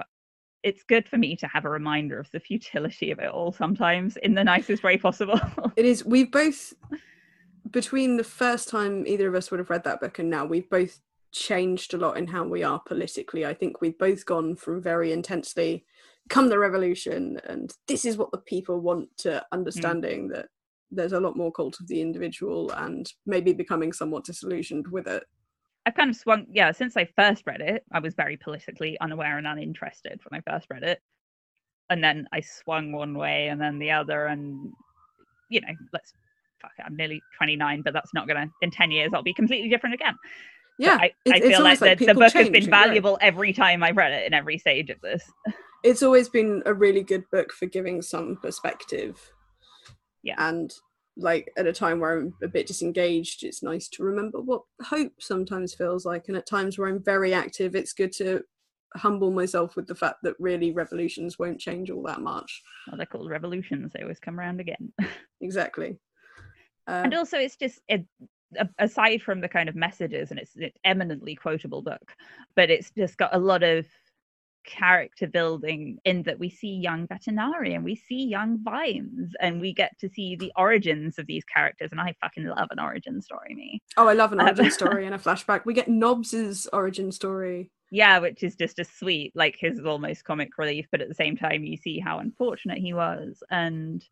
it's 0.66 0.82
good 0.82 1.08
for 1.08 1.16
me 1.16 1.36
to 1.36 1.46
have 1.46 1.64
a 1.64 1.70
reminder 1.70 2.18
of 2.18 2.28
the 2.32 2.40
futility 2.40 3.12
of 3.12 3.20
it 3.20 3.30
all 3.30 3.52
sometimes 3.52 4.16
in 4.16 4.34
the 4.34 4.42
nicest 4.42 4.82
way 4.82 4.98
possible 4.98 5.40
It 5.76 5.84
is. 5.84 6.04
We've 6.16 6.30
both, 6.30 6.74
between 7.70 8.16
the 8.16 8.24
first 8.24 8.68
time 8.68 9.06
either 9.06 9.28
of 9.28 9.36
us 9.36 9.52
would 9.52 9.60
have 9.60 9.70
read 9.70 9.84
that 9.84 10.00
book 10.00 10.18
and 10.18 10.28
now, 10.28 10.44
we've 10.44 10.68
both 10.68 10.98
changed 11.30 11.94
a 11.94 11.98
lot 11.98 12.16
in 12.16 12.26
how 12.26 12.42
we 12.44 12.64
are 12.64 12.80
politically. 12.80 13.46
I 13.46 13.54
think 13.54 13.80
we've 13.80 13.96
both 13.96 14.26
gone 14.26 14.56
from 14.56 14.82
very 14.82 15.12
intensely, 15.12 15.84
come 16.28 16.48
the 16.48 16.58
revolution, 16.58 17.40
and 17.44 17.72
this 17.86 18.04
is 18.04 18.16
what 18.16 18.32
the 18.32 18.38
people 18.38 18.80
want, 18.80 19.08
to 19.18 19.38
hmm. 19.38 19.58
understanding 19.58 20.28
that 20.28 20.46
there's 20.90 21.12
a 21.12 21.20
lot 21.20 21.36
more 21.36 21.52
cult 21.52 21.78
of 21.78 21.86
the 21.86 22.00
individual 22.00 22.72
and 22.72 23.12
maybe 23.24 23.52
becoming 23.52 23.92
somewhat 23.92 24.24
disillusioned 24.24 24.88
with 24.88 25.06
it. 25.06 25.22
I've 25.86 25.94
kind 25.94 26.10
of 26.10 26.16
swung 26.16 26.46
yeah 26.52 26.72
since 26.72 26.96
i 26.96 27.04
first 27.16 27.44
read 27.46 27.60
it 27.60 27.84
i 27.92 27.98
was 27.98 28.14
very 28.14 28.36
politically 28.36 28.98
unaware 29.00 29.38
and 29.38 29.46
uninterested 29.46 30.20
when 30.28 30.38
i 30.38 30.50
first 30.50 30.66
read 30.70 30.82
it 30.82 31.00
and 31.88 32.02
then 32.02 32.26
i 32.32 32.40
swung 32.40 32.92
one 32.92 33.16
way 33.16 33.48
and 33.48 33.60
then 33.60 33.78
the 33.78 33.90
other 33.90 34.26
and 34.26 34.72
you 35.48 35.60
know 35.60 35.68
let's 35.92 36.12
fuck 36.60 36.72
it, 36.78 36.84
i'm 36.84 36.96
nearly 36.96 37.20
29 37.36 37.82
but 37.82 37.92
that's 37.92 38.12
not 38.12 38.28
gonna 38.28 38.50
in 38.60 38.70
10 38.70 38.90
years 38.90 39.12
i'll 39.14 39.22
be 39.22 39.34
completely 39.34 39.68
different 39.68 39.94
again 39.94 40.16
Yeah, 40.78 40.98
I, 41.00 41.12
I 41.30 41.40
feel 41.40 41.62
like 41.62 41.80
like 41.80 41.98
the, 41.98 42.06
the 42.06 42.14
book 42.14 42.32
has 42.34 42.50
been 42.50 42.68
valuable 42.68 43.16
every 43.22 43.54
time 43.54 43.82
I've 43.82 43.96
read 43.96 44.12
it 44.12 44.26
in 44.26 44.34
every 44.34 44.58
stage 44.58 44.90
of 44.90 45.00
this. 45.00 45.22
it's 45.82 46.02
always 46.02 46.28
been 46.28 46.62
a 46.66 46.74
really 46.74 47.02
good 47.02 47.24
book 47.30 47.52
for 47.52 47.64
giving 47.66 48.02
some 48.02 48.36
perspective. 48.36 49.32
Yeah. 50.22 50.34
And 50.38 50.70
like 51.16 51.50
at 51.56 51.66
a 51.66 51.72
time 51.72 52.00
where 52.00 52.18
I'm 52.18 52.34
a 52.42 52.48
bit 52.48 52.66
disengaged, 52.66 53.42
it's 53.42 53.62
nice 53.62 53.88
to 53.90 54.04
remember 54.04 54.40
what 54.40 54.62
hope 54.82 55.12
sometimes 55.18 55.74
feels 55.74 56.04
like. 56.04 56.28
And 56.28 56.36
at 56.36 56.46
times 56.46 56.78
where 56.78 56.88
I'm 56.88 57.02
very 57.02 57.32
active, 57.32 57.74
it's 57.74 57.92
good 57.92 58.12
to 58.12 58.42
humble 58.96 59.30
myself 59.30 59.76
with 59.76 59.86
the 59.86 59.94
fact 59.94 60.18
that 60.22 60.34
really 60.38 60.72
revolutions 60.72 61.38
won't 61.38 61.60
change 61.60 61.90
all 61.90 62.02
that 62.02 62.20
much. 62.20 62.62
Well, 62.86 62.96
they're 62.96 63.06
called 63.06 63.30
revolutions; 63.30 63.92
they 63.92 64.02
always 64.02 64.20
come 64.20 64.38
around 64.38 64.60
again. 64.60 64.92
Exactly. 65.42 65.98
Uh, 66.88 67.02
and 67.04 67.12
also, 67.12 67.36
it's 67.38 67.56
just 67.56 67.78
it, 67.88 68.06
aside 68.78 69.20
from 69.20 69.42
the 69.42 69.48
kind 69.48 69.68
of 69.68 69.76
messages, 69.76 70.30
and 70.30 70.40
it's 70.40 70.56
an 70.56 70.70
eminently 70.82 71.34
quotable 71.34 71.82
book, 71.82 72.14
but 72.54 72.70
it's 72.70 72.90
just 72.90 73.18
got 73.18 73.34
a 73.34 73.38
lot 73.38 73.62
of 73.62 73.86
character 74.66 75.26
building 75.26 75.98
in 76.04 76.22
that 76.24 76.38
we 76.38 76.50
see 76.50 76.74
young 76.74 77.06
Vetinari 77.08 77.74
and 77.74 77.84
we 77.84 77.94
see 77.96 78.24
young 78.26 78.58
Vimes 78.62 79.32
and 79.40 79.60
we 79.60 79.72
get 79.72 79.98
to 80.00 80.08
see 80.08 80.36
the 80.36 80.52
origins 80.56 81.18
of 81.18 81.26
these 81.26 81.44
characters 81.44 81.90
and 81.92 82.00
i 82.00 82.14
fucking 82.20 82.44
love 82.44 82.68
an 82.70 82.78
origin 82.80 83.22
story 83.22 83.54
me 83.54 83.80
oh, 83.96 84.08
I 84.08 84.12
love 84.12 84.32
an 84.32 84.40
Um, 84.40 84.46
origin 84.48 84.70
story 84.80 85.06
and 85.06 85.14
a 85.14 85.18
flashback. 85.18 85.64
We 85.64 85.72
get 85.74 85.88
Nobbs's 85.88 86.66
origin 86.72 87.10
story. 87.12 87.70
yeah 87.90 88.18
which 88.18 88.42
is 88.42 88.56
just 88.56 88.78
a 88.78 88.84
sweet 88.84 89.32
like 89.34 89.56
his 89.58 89.80
almost 89.80 90.24
comic 90.24 90.50
relief 90.58 90.86
but 90.90 91.00
at 91.00 91.08
the 91.08 91.14
same 91.14 91.36
time 91.36 91.62
you 91.64 91.76
see 91.76 91.98
how 92.00 92.18
unfortunate 92.18 92.78
he 92.78 92.92
was 92.92 93.42
and 93.50 94.04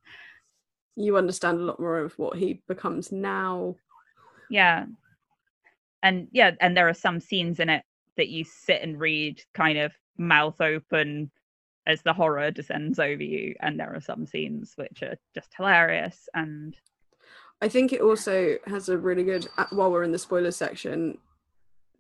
You 0.96 1.16
understand 1.16 1.58
a 1.58 1.64
lot 1.64 1.80
more 1.80 1.98
of 1.98 2.16
what 2.18 2.36
he 2.38 2.62
becomes 2.68 3.10
now. 3.10 3.74
yeah 4.48 4.86
and 6.02 6.28
yeah 6.32 6.50
and 6.60 6.76
there 6.76 6.88
are 6.88 6.94
some 6.94 7.18
scenes 7.18 7.58
in 7.60 7.68
it 7.68 7.82
that 8.16 8.28
you 8.28 8.44
sit 8.44 8.82
and 8.82 9.00
read 9.00 9.40
kind 9.54 9.78
of 9.78 9.92
mouth 10.16 10.60
open 10.60 11.30
as 11.86 12.02
the 12.02 12.12
horror 12.12 12.50
descends 12.50 12.98
over 12.98 13.22
you 13.22 13.54
and 13.60 13.78
there 13.78 13.94
are 13.94 14.00
some 14.00 14.26
scenes 14.26 14.72
which 14.76 15.02
are 15.02 15.16
just 15.34 15.52
hilarious 15.56 16.28
and 16.34 16.76
I 17.64 17.68
think 17.68 17.92
it 17.92 18.00
also 18.00 18.56
has 18.66 18.88
a 18.88 18.98
really 18.98 19.24
good, 19.24 19.48
uh, 19.56 19.66
while 19.70 19.90
we're 19.90 20.02
in 20.02 20.12
the 20.12 20.18
spoiler 20.18 20.50
section, 20.50 21.18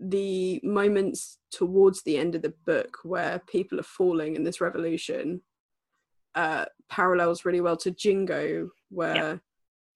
the 0.00 0.60
moments 0.62 1.38
towards 1.50 2.02
the 2.02 2.18
end 2.18 2.34
of 2.34 2.42
the 2.42 2.52
book 2.66 2.98
where 3.02 3.40
people 3.46 3.80
are 3.80 3.84
falling 3.84 4.36
in 4.36 4.44
this 4.44 4.60
revolution 4.60 5.40
uh, 6.34 6.64
parallels 6.90 7.44
really 7.44 7.60
well 7.60 7.76
to 7.78 7.92
Jingo, 7.92 8.70
where 8.90 9.40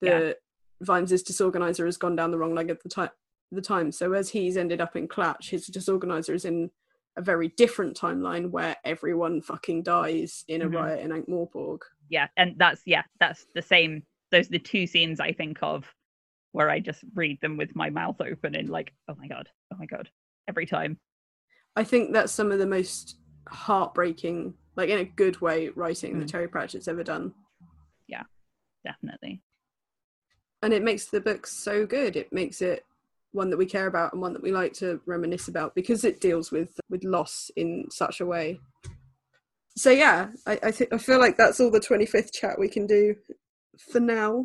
the 0.01 0.37
Vimes' 0.81 1.23
disorganizer 1.25 1.85
has 1.85 1.97
gone 1.97 2.17
down 2.17 2.31
the 2.31 2.39
wrong 2.39 2.55
leg 2.55 2.71
at 2.71 2.83
the 2.83 2.89
time. 2.89 3.11
The 3.51 3.63
time. 3.63 3.93
So 3.93 4.13
as 4.13 4.29
he's 4.31 4.57
ended 4.57 4.81
up 4.81 4.95
in 4.95 5.09
Klatch, 5.09 5.49
his 5.51 5.69
disorganizer 5.71 6.35
is 6.35 6.45
in 6.45 6.71
a 7.17 7.23
very 7.23 7.49
different 7.57 7.97
timeline 7.97 8.51
where 8.51 8.77
everyone 8.85 9.41
fucking 9.41 9.83
dies 9.83 10.45
in 10.49 10.63
a 10.63 10.67
Mhm. 10.69 10.75
riot 10.75 11.01
in 11.01 11.13
Ankh-Morpork. 11.13 11.81
yeah 12.11 12.29
and 12.37 12.55
that's 12.59 12.81
yeah 12.87 13.03
that's 13.21 13.45
the 13.55 13.61
same 13.61 14.03
those 14.31 14.47
are 14.47 14.53
the 14.53 14.59
two 14.59 14.87
scenes 14.87 15.19
i 15.21 15.31
think 15.33 15.59
of 15.61 15.85
where 16.53 16.71
i 16.71 16.79
just 16.81 17.05
read 17.15 17.39
them 17.43 17.57
with 17.59 17.75
my 17.77 17.91
mouth 17.91 18.19
open 18.21 18.55
and 18.55 18.71
like 18.71 18.95
oh 19.09 19.15
my 19.19 19.27
god 19.29 19.47
oh 19.73 19.77
my 19.79 19.85
god 19.87 20.09
every 20.47 20.65
time 20.67 20.99
I 21.77 21.85
think 21.85 22.13
that's 22.13 22.33
some 22.33 22.51
of 22.51 22.59
the 22.59 22.67
most 22.67 23.19
heartbreaking, 23.49 24.55
like 24.75 24.89
in 24.89 24.99
a 24.99 25.05
good 25.05 25.41
way, 25.41 25.69
writing 25.69 26.19
that 26.19 26.27
Mm. 26.27 26.31
Terry 26.33 26.49
Pratchett's 26.49 26.89
ever 26.89 27.05
done. 27.05 27.35
Yeah, 28.07 28.25
definitely 28.85 29.43
and 30.63 30.73
it 30.73 30.83
makes 30.83 31.07
the 31.07 31.21
book 31.21 31.47
so 31.47 31.87
good 31.87 32.17
it 32.17 32.33
makes 32.33 32.63
it 32.63 32.85
one 33.33 33.51
that 33.51 33.57
we 33.57 33.67
care 33.67 33.87
about 33.87 34.13
and 34.13 34.23
one 34.23 34.33
that 34.33 34.43
we 34.43 34.53
like 34.53 34.73
to 34.75 35.01
reminisce 35.07 35.49
about 35.49 35.75
because 35.75 36.05
it 36.05 36.21
deals 36.21 36.51
with 36.51 36.79
with 36.89 37.05
loss 37.05 37.51
in 37.57 37.87
such 37.91 38.21
a 38.21 38.27
way. 38.27 38.59
So 39.77 39.91
yeah 39.91 40.29
i 40.47 40.59
i, 40.63 40.71
th- 40.71 40.91
I 40.93 40.99
feel 40.99 41.21
like 41.21 41.37
that's 41.37 41.61
all 41.61 41.71
the 41.71 41.81
25th 41.81 42.33
chat 42.33 42.59
we 42.59 42.69
can 42.69 42.87
do 42.87 43.15
for 43.93 44.01
now. 44.01 44.45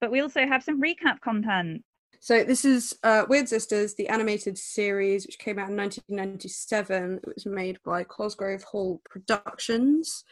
But 0.00 0.10
we 0.10 0.20
also 0.20 0.46
have 0.46 0.62
some 0.62 0.80
recap 0.80 1.20
content. 1.22 1.82
So 2.20 2.42
this 2.42 2.64
is 2.64 2.96
uh, 3.04 3.26
weird 3.28 3.48
sisters 3.48 3.94
the 3.94 4.08
animated 4.08 4.56
series 4.58 5.26
which 5.26 5.38
came 5.38 5.58
out 5.58 5.70
in 5.70 5.76
1997 5.76 7.20
it 7.22 7.34
was 7.34 7.46
made 7.46 7.78
by 7.84 8.04
cosgrove 8.04 8.62
hall 8.62 9.00
productions. 9.08 10.24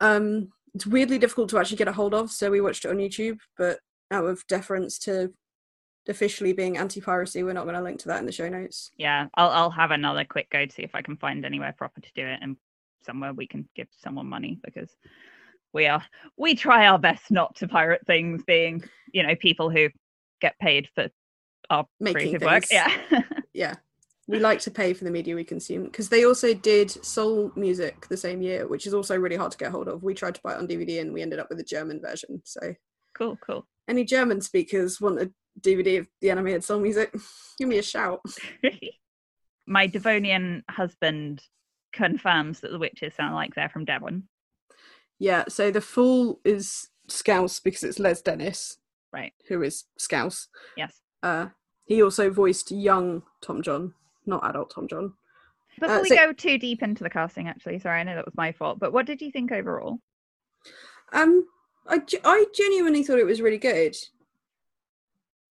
Um 0.00 0.52
it's 0.74 0.86
weirdly 0.86 1.18
difficult 1.18 1.50
to 1.50 1.58
actually 1.58 1.76
get 1.76 1.88
a 1.88 1.92
hold 1.92 2.14
of 2.14 2.30
so 2.30 2.50
we 2.50 2.60
watched 2.60 2.84
it 2.84 2.90
on 2.90 2.98
youtube 2.98 3.38
but 3.58 3.80
out 4.10 4.24
of 4.24 4.46
deference 4.48 4.98
to 4.98 5.32
officially 6.08 6.52
being 6.52 6.76
anti-piracy 6.76 7.42
we're 7.42 7.52
not 7.52 7.64
going 7.64 7.74
to 7.74 7.82
link 7.82 8.00
to 8.00 8.08
that 8.08 8.20
in 8.20 8.26
the 8.26 8.32
show 8.32 8.48
notes. 8.48 8.90
Yeah 8.96 9.26
i'll 9.34 9.50
i'll 9.50 9.70
have 9.70 9.90
another 9.90 10.24
quick 10.24 10.48
go 10.50 10.64
to 10.64 10.72
see 10.72 10.82
if 10.82 10.94
i 10.94 11.02
can 11.02 11.16
find 11.16 11.44
anywhere 11.44 11.74
proper 11.76 12.00
to 12.00 12.10
do 12.14 12.26
it 12.26 12.38
and 12.42 12.56
somewhere 13.04 13.32
we 13.32 13.46
can 13.46 13.68
give 13.76 13.88
someone 14.02 14.26
money 14.26 14.58
because 14.64 14.90
we 15.72 15.86
are 15.86 16.02
we 16.36 16.54
try 16.54 16.86
our 16.86 16.98
best 16.98 17.30
not 17.30 17.54
to 17.56 17.68
pirate 17.68 18.06
things 18.06 18.42
being 18.46 18.82
you 19.12 19.22
know 19.22 19.34
people 19.36 19.70
who 19.70 19.88
get 20.40 20.58
paid 20.58 20.88
for 20.94 21.08
our 21.68 21.86
Making 22.00 22.14
creative 22.14 22.42
work. 22.42 22.64
things. 22.64 22.82
yeah. 23.12 23.20
Yeah 23.54 23.74
we 24.30 24.38
like 24.38 24.60
to 24.60 24.70
pay 24.70 24.94
for 24.94 25.02
the 25.04 25.10
media 25.10 25.34
we 25.34 25.42
consume 25.42 25.84
because 25.84 26.08
they 26.08 26.24
also 26.24 26.54
did 26.54 26.88
soul 27.04 27.50
music 27.56 28.06
the 28.08 28.16
same 28.16 28.40
year 28.40 28.66
which 28.68 28.86
is 28.86 28.94
also 28.94 29.16
really 29.16 29.36
hard 29.36 29.50
to 29.50 29.58
get 29.58 29.72
hold 29.72 29.88
of. 29.88 30.02
We 30.04 30.14
tried 30.14 30.36
to 30.36 30.40
buy 30.42 30.54
it 30.54 30.58
on 30.58 30.68
dvd 30.68 31.00
and 31.00 31.12
we 31.12 31.20
ended 31.22 31.40
up 31.40 31.48
with 31.50 31.58
a 31.58 31.64
german 31.64 32.00
version 32.00 32.40
so 32.44 32.74
cool 33.16 33.36
cool. 33.44 33.66
any 33.88 34.04
german 34.04 34.40
speakers 34.40 35.00
want 35.00 35.20
a 35.20 35.32
dvd 35.60 35.98
of 35.98 36.08
the 36.20 36.30
animated 36.30 36.64
soul 36.64 36.80
music. 36.80 37.14
Give 37.58 37.68
me 37.68 37.78
a 37.78 37.82
shout. 37.82 38.20
My 39.66 39.86
devonian 39.86 40.64
husband 40.68 41.42
confirms 41.92 42.60
that 42.60 42.70
the 42.70 42.78
witches 42.78 43.14
sound 43.14 43.34
like 43.34 43.54
they're 43.54 43.68
from 43.68 43.84
devon. 43.84 44.28
Yeah 45.18 45.44
so 45.48 45.70
the 45.70 45.80
fool 45.80 46.40
is 46.44 46.88
scouse 47.08 47.60
because 47.60 47.82
it's 47.82 47.98
les 47.98 48.22
dennis 48.22 48.78
right. 49.12 49.32
who 49.48 49.62
is 49.62 49.84
scouse. 49.98 50.48
Yes. 50.76 51.00
Uh 51.22 51.46
he 51.84 52.02
also 52.02 52.30
voiced 52.30 52.70
young 52.70 53.22
Tomjon 53.42 53.92
not 54.26 54.48
adult 54.48 54.72
Tomjon. 54.72 55.12
Before 55.78 55.96
Uh, 55.96 56.02
we 56.02 56.10
go 56.10 56.32
too 56.32 56.58
deep 56.58 56.82
into 56.82 57.02
the 57.02 57.10
casting 57.10 57.48
actually 57.48 57.78
sorry 57.78 58.00
i 58.00 58.02
know 58.02 58.14
that 58.14 58.26
was 58.26 58.36
my 58.36 58.52
fault 58.52 58.78
but 58.78 58.92
what 58.92 59.06
did 59.06 59.20
you 59.20 59.30
think 59.30 59.50
overall? 59.50 59.98
Um, 61.12 61.46
I, 61.88 62.00
I 62.24 62.46
genuinely 62.54 63.02
thought 63.02 63.18
it 63.18 63.26
was 63.26 63.40
really 63.40 63.58
good. 63.58 63.96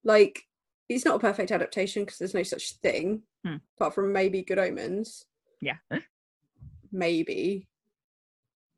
Like, 0.03 0.41
it's 0.87 1.05
not 1.05 1.15
a 1.15 1.19
perfect 1.19 1.51
adaptation 1.51 2.03
because 2.03 2.17
there's 2.19 2.33
no 2.33 2.43
such 2.43 2.73
thing, 2.77 3.23
Hmm. 3.45 3.57
apart 3.77 3.93
from 3.95 4.11
maybe 4.13 4.41
Good 4.43 4.59
Omens. 4.59 5.25
yeah 5.61 5.77
Maybe. 6.91 7.67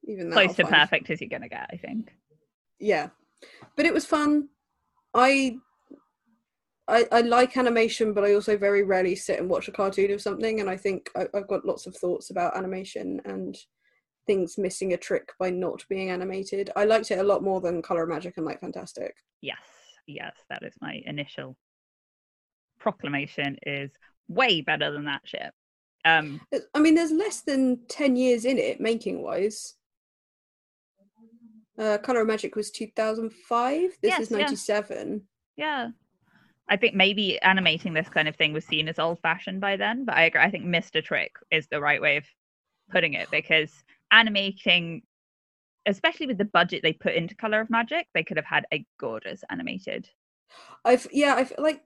Even 0.06 0.30
that. 0.30 0.36
close 0.36 0.56
to 0.56 0.64
find. 0.64 0.76
perfect 0.76 1.10
as 1.10 1.22
you're 1.22 1.30
gonna 1.30 1.48
get 1.48 1.70
i 1.72 1.78
think 1.78 2.14
Yeah, 2.80 3.10
but 3.76 3.86
it 3.86 3.94
was 3.94 4.06
fun. 4.06 4.50
I, 5.14 5.58
I, 6.88 7.06
I 7.12 7.22
like 7.22 7.56
animation, 7.58 8.14
but 8.14 8.24
I 8.26 8.34
also 8.34 8.58
very 8.58 8.84
rarely 8.84 9.16
sit 9.16 9.40
and 9.40 9.50
watch 9.50 9.68
a 9.68 9.72
cartoon 9.72 10.12
of 10.12 10.22
something. 10.22 10.60
And 10.60 10.70
I 10.70 10.78
think 10.78 11.10
I, 11.16 11.28
I've 11.34 11.48
got 11.48 11.66
lots 11.66 11.86
of 11.86 11.96
thoughts 11.96 12.30
about 12.32 12.56
animation 12.58 13.22
and 13.26 13.56
things 14.28 14.58
missing 14.58 14.94
a 14.94 14.98
trick 14.98 15.32
by 15.40 15.50
not 15.52 15.84
being 15.90 16.10
animated. 16.10 16.70
I 16.76 16.86
liked 16.86 17.12
it 17.12 17.20
a 17.20 17.24
lot 17.24 17.44
more 17.44 17.62
than 17.62 17.82
Color 17.82 18.08
Magic 18.08 18.34
and 18.38 18.46
Light 18.46 18.60
Fantastic. 18.62 19.16
yes 19.42 19.60
yes 20.16 20.36
that 20.50 20.64
is 20.64 20.74
my 20.82 21.02
initial 21.06 21.56
proclamation 22.80 23.58
is 23.66 23.92
way 24.28 24.62
better 24.62 24.92
than 24.92 25.06
that 25.06 25.22
shit 25.26 25.52
um 26.06 26.42
I 26.74 26.80
mean, 26.80 26.96
there's 26.96 27.12
less 27.12 27.42
than 27.42 27.86
10 27.88 28.16
years 28.16 28.46
in 28.46 28.58
it, 28.58 28.82
making 28.82 29.22
wise. 29.22 29.76
Uh, 31.78 31.98
Color 32.00 32.22
of 32.22 32.28
Magic 32.28 32.56
was 32.56 32.72
2005. 32.72 33.82
This 34.02 34.10
Yes, 34.10 34.20
is 34.22 34.32
97. 34.32 35.22
yeah 35.58 35.90
i 36.70 36.78
think 36.78 36.96
maybe 36.96 37.40
animating 37.42 37.94
this 37.94 38.08
kind 38.10 38.28
of 38.28 38.36
thing 38.36 38.54
was 38.54 38.66
seen 38.66 38.88
as 38.88 38.98
old 39.00 39.20
fashioned 39.22 39.60
by 39.60 39.76
then 39.76 40.06
but 40.06 40.16
i 40.16 40.24
agree 40.24 40.42
i 40.42 40.50
think 40.50 40.66
Mr. 40.66 41.04
trick 41.04 41.34
is 41.52 41.68
the 41.68 41.82
right 41.82 42.02
way 42.02 42.18
of 42.18 42.24
putting 42.90 43.14
it 43.14 43.30
because 43.32 43.72
animating 44.12 45.02
especially 45.88 46.28
with 46.28 46.38
the 46.38 46.46
budget 46.46 46.82
they 46.84 46.94
put 46.94 47.14
into 47.16 47.36
color 47.36 47.62
of 47.62 47.70
magic 47.70 48.08
they 48.14 48.24
could 48.24 48.38
have 48.38 48.46
had 48.46 48.66
a 48.74 48.86
gorgeous 49.00 49.44
animated 49.50 50.10
I've 50.84 51.08
yeah, 51.14 51.36
I 51.36 51.46
feel 51.46 51.64
like 51.64 51.84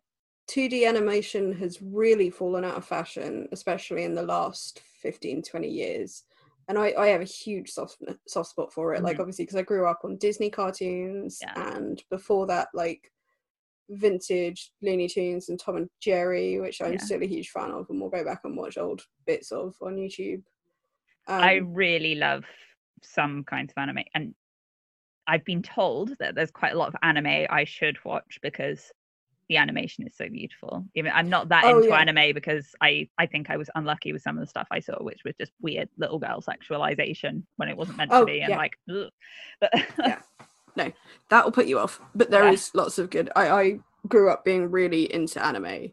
2D 0.48 0.86
animation 0.88 1.54
has 1.54 1.82
really 1.82 2.30
fallen 2.30 2.64
out 2.64 2.78
of 2.78 2.86
fashion, 2.86 3.48
especially 3.52 4.04
in 4.04 4.16
the 4.16 4.24
last 4.24 4.80
15, 5.02 5.41
20 5.43 5.70
years. 5.70 6.24
And 6.68 6.80
I, 6.80 6.93
I 6.98 7.08
have 7.08 7.22
a 7.22 7.26
huge 7.26 7.70
soft 7.70 7.98
soft 8.28 8.50
spot 8.50 8.74
for 8.74 8.93
it. 8.96 9.04
Like 9.04 9.18
Mhm. 9.18 9.22
obviously 9.22 9.46
because 9.46 9.58
I 9.58 9.62
grew 9.64 9.86
up 9.88 10.02
on 10.04 10.18
Disney 10.18 10.50
cartoons 10.50 11.39
Yeah. 11.41 11.54
and 11.74 12.02
before 12.10 12.48
that 12.48 12.70
like 12.74 13.12
vintage 13.89 14.72
Looney 14.82 15.08
Tunes 15.08 15.50
and 15.50 15.60
Tom 15.60 15.78
and 15.78 15.89
Jerry, 16.02 16.60
which 16.60 16.82
I'm 16.82 16.93
Yeah. 16.93 16.98
still 16.98 17.22
a 17.22 17.28
huge 17.28 17.50
fan 17.50 17.72
of 17.72 17.89
and 17.89 18.00
we'll 18.02 18.10
go 18.10 18.24
back 18.24 18.41
and 18.46 18.58
watch 18.58 18.78
old 18.78 19.06
bits 19.26 19.52
of 19.52 19.76
on 19.82 19.96
YouTube. 19.98 20.43
I 21.28 21.56
Um, 21.56 21.74
really 21.74 22.16
love 22.16 22.46
some 23.04 23.43
kinds 23.43 23.72
of 23.76 23.82
anime, 23.82 24.04
and 24.14 24.34
I've 25.28 25.46
been 25.46 25.64
told 25.64 26.14
that 26.20 26.36
there's 26.36 26.52
quite 26.52 26.74
a 26.74 26.78
lot 26.78 26.89
of 26.89 26.96
anime 27.02 27.48
I 27.50 27.64
should 27.64 27.98
watch 28.06 28.38
because 28.41 28.91
the 29.50 29.58
animation 29.58 30.06
is 30.08 30.16
so 30.16 30.28
beautiful. 30.30 30.86
Even 30.96 31.12
I'm 31.14 31.30
not 31.30 31.50
that 31.50 31.64
Oh, 31.66 31.78
into 31.78 31.89
yeah. 31.89 32.00
anime 32.00 32.34
because 32.34 32.74
I 32.82 33.08
I 33.18 33.26
think 33.28 33.50
I 33.50 33.58
was 33.58 33.70
unlucky 33.76 34.12
with 34.12 34.22
some 34.24 34.38
of 34.38 34.41
the 34.41 34.48
stuff 34.50 34.68
I 34.72 34.80
saw, 34.80 35.02
which 35.04 35.22
was 35.24 35.36
just 35.39 35.52
weird 35.62 35.89
little 35.98 36.20
girl 36.20 36.41
sexualization 36.41 37.43
when 37.58 37.70
it 37.70 37.78
wasn't 37.78 37.98
meant 37.98 38.12
Oh, 38.14 38.22
to 38.22 38.26
be, 38.26 38.41
and 38.41 38.50
yeah. 38.50 38.58
like, 38.58 38.74
ugh. 38.89 39.10
but 39.60 39.72
Yeah. 40.00 40.20
No, 40.78 40.91
that'll 41.30 41.54
put 41.54 41.68
you 41.68 41.80
off. 41.80 42.02
But 42.16 42.32
there 42.32 42.48
is 42.50 42.70
Yeah. 42.76 42.82
lots 42.82 42.98
of 43.00 43.10
good. 43.10 43.30
I, 43.34 43.50
I 43.50 43.80
grew 44.10 44.30
up 44.30 44.43
being 44.43 44.70
really 44.70 45.12
into 45.14 45.41
anime. 45.43 45.91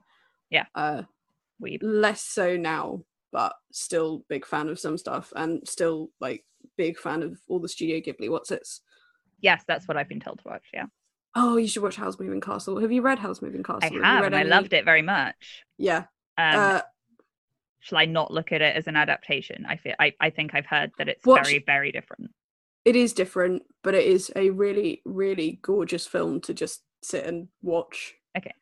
Yeah. 0.50 0.64
Uh 0.74 1.02
weeb. 1.62 1.78
less 1.82 2.20
so 2.22 2.56
now, 2.56 3.04
but 3.30 3.54
still 3.70 4.24
big 4.28 4.44
fan 4.44 4.68
of 4.68 4.80
some 4.80 4.98
stuff 4.98 5.32
and 5.36 5.66
still 5.68 6.10
like 6.20 6.44
big 6.76 6.98
fan 6.98 7.22
of 7.22 7.38
all 7.48 7.58
the 7.60 7.68
Studio 7.68 7.98
Ghibli 8.00 8.30
what's 8.30 8.50
it's. 8.50 8.80
Yes, 9.40 9.62
that's 9.66 9.86
what 9.88 9.96
I've 9.96 10.08
been 10.08 10.20
told 10.20 10.38
to 10.40 10.48
watch. 10.48 10.64
Yeah, 10.72 10.86
Oh, 11.34 11.56
you 11.56 11.66
should 11.66 11.82
watch 11.82 11.96
Howl's 11.96 12.20
Moving 12.20 12.40
Castle. 12.40 12.78
Have 12.80 12.92
you 12.92 13.02
read 13.02 13.18
Howl's 13.18 13.42
Moving 13.42 13.62
Castle? 13.62 14.02
I 14.04 14.06
have, 14.16 14.24
and 14.24 14.36
I 14.36 14.42
loved 14.44 14.72
it 14.72 14.84
very 14.84 15.02
much. 15.02 15.34
Yeah. 15.78 16.04
Um, 16.38 16.58
uh, 16.58 16.80
shall 17.80 17.98
I 17.98 18.04
not 18.04 18.30
look 18.30 18.52
at 18.52 18.62
it 18.62 18.76
as 18.76 18.86
an 18.86 18.96
adaptation? 18.96 19.66
I 19.68 19.76
feel 19.76 19.94
I, 19.98 20.12
I 20.20 20.30
think 20.30 20.54
I've 20.54 20.66
heard 20.66 20.92
that 20.98 21.08
it's 21.08 21.24
Watch- 21.26 21.46
very 21.46 21.58
very 21.66 21.90
different. 21.92 22.30
it 22.84 22.96
is 22.96 23.12
different, 23.12 23.62
but 23.82 23.94
it 23.94 24.04
is 24.06 24.30
a 24.36 24.50
really, 24.50 25.02
really 25.04 25.58
gorgeous 25.62 26.06
film 26.06 26.40
to 26.42 26.54
just 26.54 26.82
sit 27.02 27.24
and 27.26 27.48
watch. 27.62 28.14
Okay. 28.38 28.54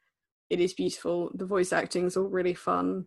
It 0.48 0.60
is 0.60 0.72
beautiful. 0.72 1.30
The 1.34 1.44
voice 1.46 1.72
acting 1.72 2.06
is 2.06 2.16
all 2.16 2.24
really 2.24 2.54
fun. 2.54 3.04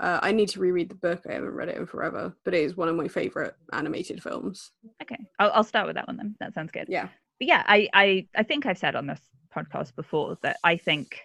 Uh, 0.00 0.18
I 0.22 0.32
need 0.32 0.48
to 0.50 0.60
reread 0.60 0.88
the 0.88 0.94
book. 0.94 1.22
I 1.28 1.34
haven't 1.34 1.52
read 1.52 1.68
it 1.68 1.76
in 1.76 1.86
forever, 1.86 2.34
but 2.44 2.54
it 2.54 2.62
is 2.64 2.76
one 2.76 2.88
of 2.88 2.96
my 2.96 3.06
favorite 3.06 3.54
animated 3.74 4.22
films. 4.22 4.72
Okay, 5.02 5.18
I'll, 5.38 5.52
I'll 5.52 5.64
start 5.64 5.86
with 5.86 5.96
that 5.96 6.06
one 6.06 6.16
then. 6.16 6.34
That 6.40 6.54
sounds 6.54 6.72
good. 6.72 6.86
Yeah. 6.88 7.08
But 7.38 7.48
yeah, 7.48 7.62
I, 7.66 7.88
I 7.92 8.26
I 8.34 8.42
think 8.42 8.64
I've 8.64 8.78
said 8.78 8.96
on 8.96 9.06
this 9.06 9.20
podcast 9.54 9.94
before 9.94 10.38
that 10.42 10.56
I 10.64 10.78
think 10.78 11.20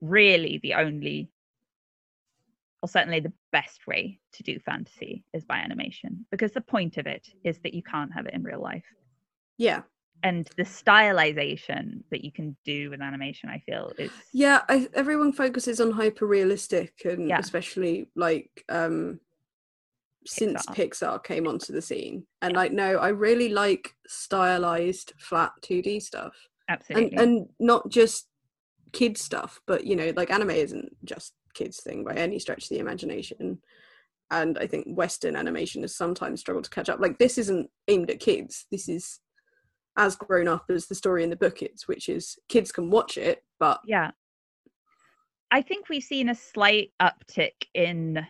really 0.00 0.58
the 0.62 0.74
only 0.74 1.30
or 2.82 2.88
certainly 2.88 3.20
the 3.20 3.32
best 3.52 3.86
way 3.86 4.18
to 4.32 4.42
do 4.42 4.58
fantasy 4.58 5.24
is 5.32 5.44
by 5.44 5.56
animation 5.56 6.26
because 6.30 6.52
the 6.52 6.60
point 6.60 6.96
of 6.98 7.06
it 7.06 7.28
is 7.44 7.58
that 7.60 7.74
you 7.74 7.82
can't 7.82 8.12
have 8.12 8.26
it 8.26 8.34
in 8.34 8.42
real 8.42 8.60
life. 8.60 8.84
Yeah. 9.56 9.82
And 10.22 10.48
the 10.56 10.64
stylization 10.64 12.02
that 12.10 12.24
you 12.24 12.32
can 12.32 12.56
do 12.64 12.90
with 12.90 13.00
animation, 13.00 13.48
I 13.48 13.62
feel, 13.66 13.92
is 13.98 14.10
Yeah, 14.32 14.62
I, 14.68 14.88
everyone 14.94 15.32
focuses 15.32 15.80
on 15.80 15.92
hyper 15.92 16.26
realistic 16.26 16.94
and 17.04 17.28
Yeah. 17.28 17.38
especially 17.38 18.08
like 18.16 18.64
um 18.68 19.20
since 20.26 20.66
Pixar. 20.66 20.74
Pixar 20.74 21.24
came 21.24 21.46
onto 21.46 21.72
the 21.72 21.80
scene. 21.82 22.26
And 22.42 22.54
like, 22.54 22.72
no, 22.72 22.96
I 22.96 23.08
really 23.08 23.48
like 23.48 23.94
stylized 24.08 25.12
flat 25.18 25.52
2D 25.62 26.02
stuff. 26.02 26.34
Absolutely. 26.68 27.16
And 27.16 27.20
and 27.20 27.48
not 27.60 27.88
just 27.88 28.28
kid 28.92 29.16
stuff, 29.18 29.60
but 29.66 29.84
you 29.84 29.94
know, 29.94 30.12
like 30.16 30.30
anime 30.30 30.50
isn't 30.50 30.96
just 31.04 31.34
kids 31.54 31.80
thing 31.82 32.04
by 32.04 32.14
any 32.14 32.38
stretch 32.38 32.64
of 32.64 32.68
the 32.70 32.78
imagination. 32.78 33.60
And 34.30 34.58
I 34.58 34.66
think 34.66 34.86
Western 34.88 35.36
animation 35.36 35.82
has 35.82 35.94
sometimes 35.94 36.40
struggled 36.40 36.64
to 36.64 36.70
catch 36.70 36.88
up. 36.88 36.98
Like 36.98 37.18
this 37.18 37.38
isn't 37.38 37.70
aimed 37.86 38.10
at 38.10 38.18
kids. 38.18 38.66
This 38.72 38.88
is 38.88 39.20
as 39.96 40.16
grown 40.16 40.48
up 40.48 40.64
as 40.68 40.86
the 40.86 40.94
story 40.94 41.22
in 41.24 41.30
the 41.30 41.36
book 41.36 41.62
is, 41.62 41.88
which 41.88 42.08
is 42.08 42.38
kids 42.48 42.72
can 42.72 42.90
watch 42.90 43.16
it, 43.16 43.42
but 43.58 43.80
yeah. 43.84 44.10
I 45.50 45.62
think 45.62 45.88
we've 45.88 46.02
seen 46.02 46.28
a 46.28 46.34
slight 46.34 46.90
uptick 47.00 47.52
in 47.72 48.26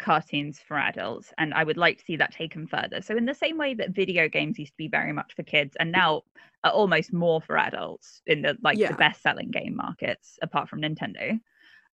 cartoons 0.00 0.58
for 0.66 0.76
adults, 0.76 1.32
and 1.38 1.54
I 1.54 1.62
would 1.64 1.76
like 1.76 1.98
to 1.98 2.04
see 2.04 2.16
that 2.16 2.32
taken 2.32 2.66
further. 2.66 3.00
So, 3.00 3.16
in 3.16 3.24
the 3.24 3.34
same 3.34 3.56
way 3.56 3.74
that 3.74 3.90
video 3.90 4.28
games 4.28 4.58
used 4.58 4.72
to 4.72 4.78
be 4.78 4.88
very 4.88 5.12
much 5.12 5.32
for 5.34 5.44
kids, 5.44 5.76
and 5.78 5.92
now 5.92 6.22
are 6.64 6.72
almost 6.72 7.12
more 7.12 7.40
for 7.40 7.56
adults 7.56 8.20
in 8.26 8.42
the 8.42 8.56
like 8.62 8.78
Yeah. 8.78 8.88
the 8.88 8.96
best-selling 8.96 9.50
game 9.50 9.76
markets, 9.76 10.38
apart 10.42 10.68
from 10.68 10.82
Nintendo. 10.82 11.38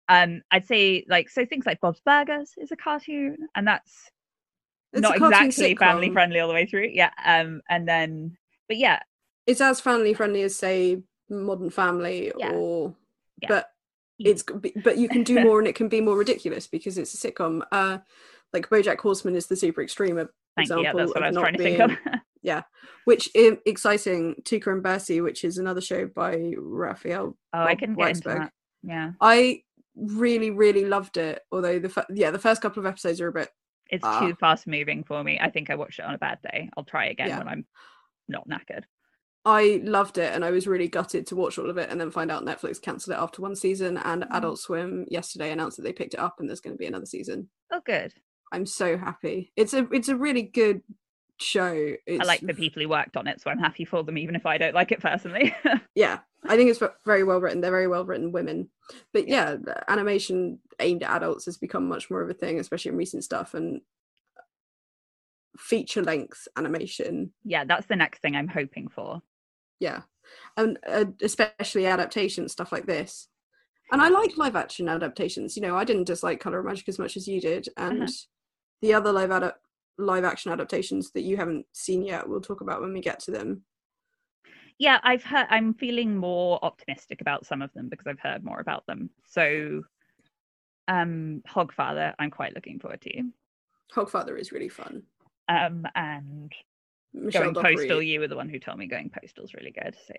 Um, 0.08 0.40
I'd 0.50 0.66
say 0.66 1.04
like 1.08 1.28
so 1.28 1.44
things 1.44 1.66
like 1.66 1.80
Bob's 1.80 2.00
Burgers 2.00 2.54
is 2.56 2.72
a 2.72 2.76
cartoon, 2.76 3.36
and 3.54 3.66
that's 3.66 4.10
it's 4.92 5.02
not 5.02 5.16
exactly 5.16 5.76
family 5.76 6.10
friendly 6.10 6.40
all 6.40 6.48
the 6.48 6.54
way 6.54 6.64
through. 6.66 6.88
Yeah. 6.92 7.10
Um, 7.24 7.60
and 7.68 7.86
then, 7.86 8.38
but 8.68 8.76
yeah, 8.76 9.00
It's 9.46 9.60
as 9.60 9.80
family 9.80 10.14
friendly 10.14 10.42
as 10.42 10.54
say 10.56 11.02
Modern 11.30 11.70
Family 11.70 12.32
Yeah. 12.36 12.52
or 12.52 12.94
Yeah. 13.42 13.48
but 13.48 13.70
it's 14.18 14.42
but 14.84 14.96
you 14.98 15.08
can 15.08 15.22
do 15.22 15.40
more 15.44 15.58
and 15.58 15.68
it 15.68 15.74
can 15.74 15.88
be 15.88 16.00
more 16.00 16.16
ridiculous 16.18 16.66
because 16.66 16.98
it's 16.98 17.14
a 17.14 17.16
sitcom. 17.32 17.62
Uh 17.72 17.98
like 18.52 18.68
BoJack 18.70 18.98
Horseman 18.98 19.36
is 19.36 19.46
the 19.46 19.56
super 19.56 19.82
extreme 19.82 20.16
Yeah, 20.18 20.24
example 20.58 20.98
that's 20.98 21.08
what 21.08 21.16
of 21.18 21.22
I 21.22 21.26
was 21.28 21.34
not 21.34 21.40
trying 21.42 21.52
to 21.54 21.58
being, 21.58 21.76
think 21.78 21.90
of. 22.06 22.20
Yeah 22.42 22.62
which 23.04 23.30
is 23.34 23.56
exciting 23.66 24.36
Tuca 24.44 24.72
and 24.72 24.82
Bertie, 24.82 25.20
which 25.20 25.42
is 25.44 25.56
another 25.58 25.80
show 25.80 26.06
by 26.06 26.52
Raphael. 26.56 27.36
oh, 27.52 27.64
Bob 27.64 27.78
couldn't 27.78 27.94
get 27.96 28.08
into 28.10 28.28
that. 28.28 28.52
Yeah, 28.82 29.12
I 29.20 29.62
really 29.96 30.50
really 30.50 30.84
loved 30.84 31.16
it. 31.16 31.40
Although 31.52 31.78
the 31.78 32.06
yeah 32.10 32.30
the 32.30 32.38
first 32.38 32.60
couple 32.62 32.80
of 32.80 32.86
episodes 32.86 33.20
are 33.20 33.28
a 33.28 33.32
bit 33.32 33.48
it's 33.90 34.04
Ah. 34.04 34.20
too 34.20 34.34
fast 34.34 34.66
moving 34.66 35.02
for 35.04 35.22
me. 35.24 35.38
I 35.40 35.50
think 35.50 35.70
I 35.70 35.74
watched 35.74 35.98
it 35.98 36.04
on 36.04 36.14
a 36.14 36.18
bad 36.18 36.38
day. 36.42 36.70
I'll 36.76 36.84
try 36.84 37.06
again 37.06 37.28
Yeah. 37.28 37.38
when 37.38 37.48
I'm 37.48 37.66
not 38.28 38.48
knackered. 38.48 38.84
I 39.44 39.80
loved 39.84 40.18
it 40.18 40.34
and 40.34 40.44
I 40.44 40.50
was 40.50 40.66
really 40.66 40.88
gutted 40.88 41.26
to 41.28 41.36
watch 41.36 41.58
all 41.58 41.70
of 41.70 41.78
it 41.78 41.88
and 41.90 42.00
then 42.00 42.10
find 42.10 42.30
out 42.30 42.44
Netflix 42.44 42.80
cancelled 42.82 43.16
it 43.16 43.20
after 43.20 43.40
one 43.40 43.56
season 43.56 43.96
and 43.96 44.24
Mm. 44.24 44.36
Adult 44.36 44.58
Swim 44.58 45.06
yesterday 45.08 45.50
announced 45.50 45.76
that 45.78 45.84
they 45.84 45.92
picked 45.92 46.14
it 46.14 46.20
up 46.20 46.36
and 46.38 46.48
there's 46.48 46.60
going 46.60 46.74
to 46.74 46.78
be 46.78 46.86
another 46.86 47.06
season. 47.06 47.48
Oh, 47.72 47.80
good. 47.84 48.12
I'm 48.52 48.66
so 48.66 48.98
happy. 48.98 49.52
It's 49.56 49.74
a 49.74 49.86
it's 49.92 50.08
a 50.08 50.16
really 50.16 50.42
good 50.42 50.82
show. 51.40 51.94
It's, 52.06 52.20
I 52.20 52.24
like 52.24 52.40
the 52.40 52.54
people 52.54 52.82
who 52.82 52.88
worked 52.88 53.16
on 53.16 53.26
it, 53.26 53.40
so 53.40 53.50
I'm 53.50 53.58
happy 53.58 53.84
for 53.84 54.02
them, 54.02 54.18
even 54.18 54.34
if 54.34 54.44
I 54.46 54.58
don't 54.58 54.74
like 54.74 54.92
it 54.92 55.00
personally. 55.00 55.54
Yeah, 55.94 56.20
I 56.44 56.56
think 56.56 56.70
it's 56.70 56.80
very 57.04 57.24
well 57.24 57.40
written. 57.40 57.60
They're 57.60 57.72
very 57.72 57.88
well 57.88 58.04
written 58.04 58.30
women. 58.30 58.68
But 59.12 59.26
yeah, 59.26 59.56
the 59.56 59.90
animation 59.90 60.60
aimed 60.78 61.02
at 61.02 61.10
adults 61.10 61.46
has 61.46 61.56
become 61.58 61.88
much 61.88 62.08
more 62.08 62.22
of 62.22 62.30
a 62.30 62.34
thing, 62.34 62.60
especially 62.60 62.90
in 62.90 62.96
recent 62.96 63.24
stuff 63.24 63.54
and 63.54 63.80
feature 65.58 66.02
length 66.02 66.48
animation. 66.56 67.32
yeah, 67.44 67.64
that's 67.64 67.86
the 67.86 67.96
next 67.96 68.22
thing 68.22 68.36
I'm 68.36 68.48
hoping 68.48 68.88
for. 68.88 69.20
Yeah, 69.80 70.02
and 70.56 70.78
uh, 70.86 71.06
especially 71.22 71.86
adaptation 71.86 72.48
stuff 72.48 72.72
like 72.72 72.86
this. 72.86 73.28
And 73.90 74.02
I 74.02 74.08
like 74.08 74.36
live 74.36 74.54
action 74.54 74.86
adaptations. 74.88 75.56
You 75.56 75.62
know, 75.62 75.74
I 75.74 75.84
didn't 75.84 76.04
dislike 76.04 76.40
Color 76.40 76.58
of 76.58 76.66
Magic 76.66 76.88
as 76.88 76.98
much 76.98 77.16
as 77.16 77.26
you 77.26 77.40
did, 77.40 77.68
and 77.76 78.08
the 78.82 78.94
other 78.94 79.12
live 79.12 79.30
adap- 79.30 79.54
live 79.98 80.24
action 80.24 80.52
adaptations 80.52 81.10
that 81.12 81.22
you 81.22 81.36
haven't 81.36 81.66
seen 81.72 82.02
yet, 82.02 82.28
we'll 82.28 82.40
talk 82.40 82.60
about 82.60 82.80
when 82.80 82.92
we 82.92 83.00
get 83.00 83.18
to 83.20 83.30
them. 83.30 83.62
Yeah, 84.78 84.98
I've 85.02 85.24
heard. 85.24 85.46
I'm 85.50 85.74
feeling 85.74 86.16
more 86.16 86.64
optimistic 86.64 87.20
about 87.20 87.44
some 87.44 87.62
of 87.62 87.72
them 87.74 87.88
because 87.88 88.06
I've 88.06 88.20
heard 88.20 88.44
more 88.44 88.60
about 88.60 88.86
them. 88.86 89.10
So, 89.26 89.82
um, 90.86 91.42
Hogfather, 91.48 92.14
I'm 92.18 92.30
quite 92.30 92.54
looking 92.54 92.78
forward 92.78 93.00
to. 93.02 93.22
Hogfather 93.94 94.38
is 94.38 94.52
really 94.52 94.68
fun. 94.68 95.02
Um, 95.48 95.86
and 95.94 96.52
Michelle 97.14 97.42
going 97.44 97.54
Dockery- 97.54 97.76
postal, 97.76 98.02
you 98.02 98.20
were 98.20 98.28
the 98.28 98.36
one 98.36 98.48
who 98.48 98.58
told 98.58 98.78
me 98.78 98.86
going 98.86 99.10
postal 99.10 99.44
is 99.44 99.54
really 99.54 99.70
good. 99.72 99.96
So, 100.06 100.14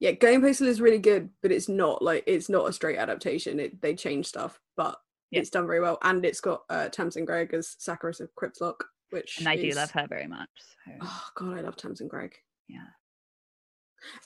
yeah 0.00 0.12
going 0.12 0.40
postal 0.40 0.68
is 0.68 0.80
really 0.80 0.98
good 1.00 1.28
but 1.42 1.50
it's 1.50 1.68
not 1.68 2.02
like 2.02 2.22
it's 2.28 2.48
not 2.48 2.68
a 2.68 2.72
straight 2.72 2.98
adaptation 2.98 3.58
it 3.58 3.80
they 3.80 3.96
change 3.96 4.26
stuff 4.26 4.60
but 4.76 4.96
Yeah. 5.32 5.40
it's 5.40 5.50
done 5.50 5.66
very 5.66 5.80
well 5.80 5.98
and 6.02 6.24
it's 6.24 6.40
got 6.40 6.62
uh 6.70 6.88
Tamsin 6.88 7.24
Greig 7.24 7.52
as 7.52 7.74
Sacharissa 7.80 8.28
Cripslock 8.40 8.76
which 9.10 9.38
and 9.40 9.48
I 9.48 9.56
do 9.56 9.70
love 9.70 9.90
her 9.90 10.06
very 10.08 10.28
much. 10.28 10.48
So, 10.84 10.92
oh 11.02 11.24
god 11.34 11.58
i 11.58 11.62
love 11.62 11.74
Tamsin 11.76 12.06
Greig 12.06 12.36
yeah. 12.68 12.86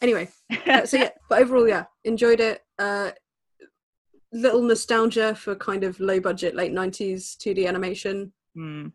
anyway 0.03 0.29
uh, 0.67 0.85
so 0.85 0.99
yeah 0.99 1.11
but 1.31 1.41
overall 1.41 1.67
yeah 1.67 1.85
enjoyed 2.05 2.41
it 2.41 2.63
uh 2.79 3.13
little 4.33 4.63
nostalgia 4.63 5.35
for 5.35 5.55
kind 5.55 5.85
of 5.85 5.99
low 6.01 6.21
budget 6.21 6.55
late 6.55 6.73
90s 6.73 7.37
2d 7.39 7.67
animation 7.67 8.33
Mm. 8.59 8.93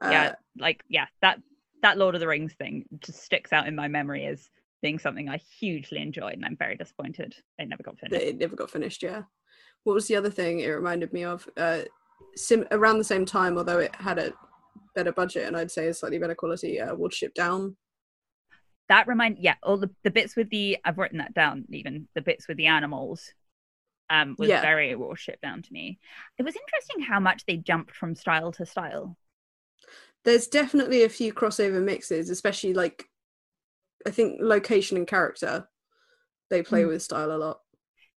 Uh, 0.00 0.08
yeah 0.10 0.34
like 0.58 0.82
yeah 0.88 1.06
that 1.22 1.40
that 1.82 1.96
lord 1.96 2.14
of 2.14 2.20
the 2.20 2.26
rings 2.26 2.52
thing 2.54 2.84
just 3.00 3.22
sticks 3.22 3.52
out 3.52 3.66
in 3.66 3.74
my 3.74 3.88
memory 3.88 4.26
as 4.26 4.50
being 4.82 4.98
something 4.98 5.28
i 5.28 5.38
hugely 5.58 6.00
enjoyed 6.00 6.34
and 6.34 6.44
i'm 6.44 6.56
very 6.56 6.76
disappointed 6.76 7.34
it 7.58 7.68
never 7.68 7.82
got 7.82 7.98
finished. 7.98 8.22
it 8.22 8.36
never 8.38 8.56
got 8.56 8.70
finished 8.70 9.02
yeah. 9.02 9.22
What 9.84 9.94
was 9.94 10.06
the 10.08 10.16
other 10.16 10.30
thing 10.30 10.60
it 10.60 10.66
reminded 10.68 11.12
me 11.12 11.22
of? 11.24 11.48
Uh 11.56 11.82
sim- 12.34 12.66
around 12.72 12.98
the 12.98 13.04
same 13.04 13.24
time 13.24 13.56
although 13.56 13.78
it 13.78 13.94
had 13.94 14.18
a 14.18 14.32
better 14.94 15.12
budget 15.12 15.46
and 15.46 15.56
i'd 15.56 15.70
say 15.70 15.86
a 15.88 15.94
slightly 15.94 16.18
better 16.18 16.34
quality 16.34 16.78
uh 16.80 16.94
watership 16.94 17.32
down. 17.34 17.76
That 18.88 19.06
remind 19.08 19.38
yeah 19.38 19.54
all 19.62 19.78
the, 19.78 19.90
the 20.04 20.10
bits 20.10 20.36
with 20.36 20.50
the 20.50 20.78
i've 20.84 20.98
written 20.98 21.18
that 21.18 21.34
down 21.34 21.64
even 21.70 22.08
the 22.14 22.20
bits 22.22 22.46
with 22.48 22.56
the 22.56 22.66
animals 22.66 23.32
um 24.10 24.36
was 24.38 24.48
Yeah. 24.48 24.60
very 24.60 24.94
Watership 24.94 25.40
down 25.40 25.62
to 25.62 25.72
me. 25.72 25.98
It 26.38 26.42
was 26.42 26.54
interesting 26.56 27.00
how 27.02 27.18
much 27.20 27.44
they 27.46 27.56
jumped 27.56 27.94
from 27.96 28.14
style 28.14 28.52
to 28.52 28.66
style 28.66 29.16
there's 30.26 30.48
definitely 30.48 31.04
a 31.04 31.10
few 31.10 31.32
crossover 31.34 31.82
mixes 31.82 32.30
especially 32.30 32.74
like 32.74 33.06
i 34.06 34.10
think 34.10 34.38
location 34.40 34.96
and 34.96 35.06
character 35.06 35.68
they 36.50 36.62
play 36.62 36.84
Mm. 36.84 36.88
with 36.88 37.02
style 37.02 37.32
a 37.32 37.38
lot. 37.38 37.60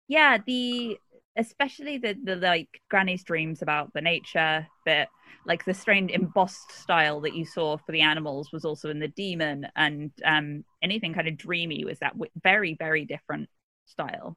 Yeah 0.07 0.37
the 0.45 0.97
especially 1.37 1.97
the 1.99 2.15
the 2.23 2.35
like 2.35 2.81
granny's 2.89 3.23
dreams 3.23 3.61
about 3.61 3.93
the 3.93 4.01
nature 4.01 4.67
bit 4.85 5.07
like 5.45 5.63
the 5.65 5.73
strange 5.73 6.11
embossed 6.11 6.71
style 6.71 7.21
that 7.21 7.35
you 7.35 7.45
saw 7.45 7.77
for 7.77 7.91
the 7.91 8.01
animals 8.01 8.51
was 8.51 8.65
also 8.65 8.89
in 8.89 8.99
the 8.99 9.07
demon 9.09 9.67
and 9.75 10.11
um 10.25 10.63
anything 10.81 11.13
kind 11.13 11.27
of 11.27 11.37
dreamy 11.37 11.85
was 11.85 11.99
that 11.99 12.13
wi- 12.13 12.31
very 12.41 12.75
very 12.79 13.05
different 13.05 13.49
style 13.85 14.35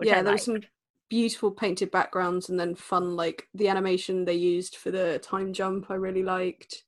yeah 0.00 0.20
I 0.20 0.22
there 0.22 0.32
was 0.32 0.44
some 0.44 0.60
beautiful 1.08 1.50
painted 1.50 1.90
backgrounds 1.90 2.48
and 2.48 2.58
then 2.58 2.74
fun 2.74 3.16
like 3.16 3.48
the 3.54 3.68
animation 3.68 4.24
they 4.24 4.34
used 4.34 4.76
for 4.76 4.90
the 4.90 5.18
time 5.18 5.52
jump 5.52 5.90
i 5.90 5.94
really 5.94 6.22
liked 6.22 6.84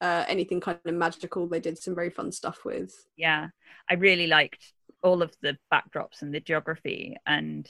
uh 0.00 0.24
anything 0.28 0.60
kind 0.60 0.78
of 0.84 0.94
magical 0.94 1.46
they 1.46 1.60
did 1.60 1.78
some 1.78 1.94
very 1.94 2.10
fun 2.10 2.32
stuff 2.32 2.64
with. 2.64 2.92
Yeah 3.16 3.48
i 3.90 3.94
really 3.94 4.26
liked 4.26 4.72
all 5.02 5.22
of 5.22 5.34
the 5.42 5.56
backdrops 5.72 6.22
and 6.22 6.34
the 6.34 6.40
geography 6.40 7.16
and 7.26 7.68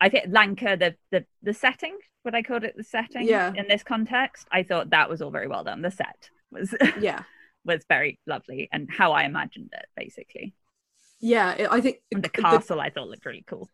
i 0.00 0.08
think 0.08 0.26
Lancre 0.26 0.78
the 0.78 0.94
the 1.10 1.24
the 1.42 1.54
setting 1.54 1.96
what 2.22 2.34
i 2.34 2.42
called 2.42 2.64
it 2.64 2.76
the 2.76 2.84
setting 2.84 3.26
Yeah. 3.26 3.52
in 3.56 3.68
this 3.68 3.82
context? 3.82 4.46
I 4.50 4.62
thought 4.62 4.90
that 4.90 5.08
was 5.08 5.22
all 5.22 5.30
very 5.30 5.48
well 5.48 5.64
done. 5.64 5.82
The 5.82 5.90
set 5.90 6.30
was 6.50 6.74
yeah. 7.00 7.22
was 7.64 7.84
very 7.88 8.18
lovely 8.26 8.68
and 8.72 8.88
how 8.90 9.12
i 9.12 9.24
imagined 9.24 9.70
it 9.72 9.86
basically. 9.96 10.54
Yeah 11.20 11.52
it, 11.54 11.68
i 11.70 11.80
think 11.80 11.98
and 12.12 12.22
the 12.22 12.28
the, 12.34 12.42
castle 12.42 12.80
i 12.80 12.90
thought 12.90 13.08
looked 13.08 13.26
really 13.26 13.44
cool. 13.46 13.68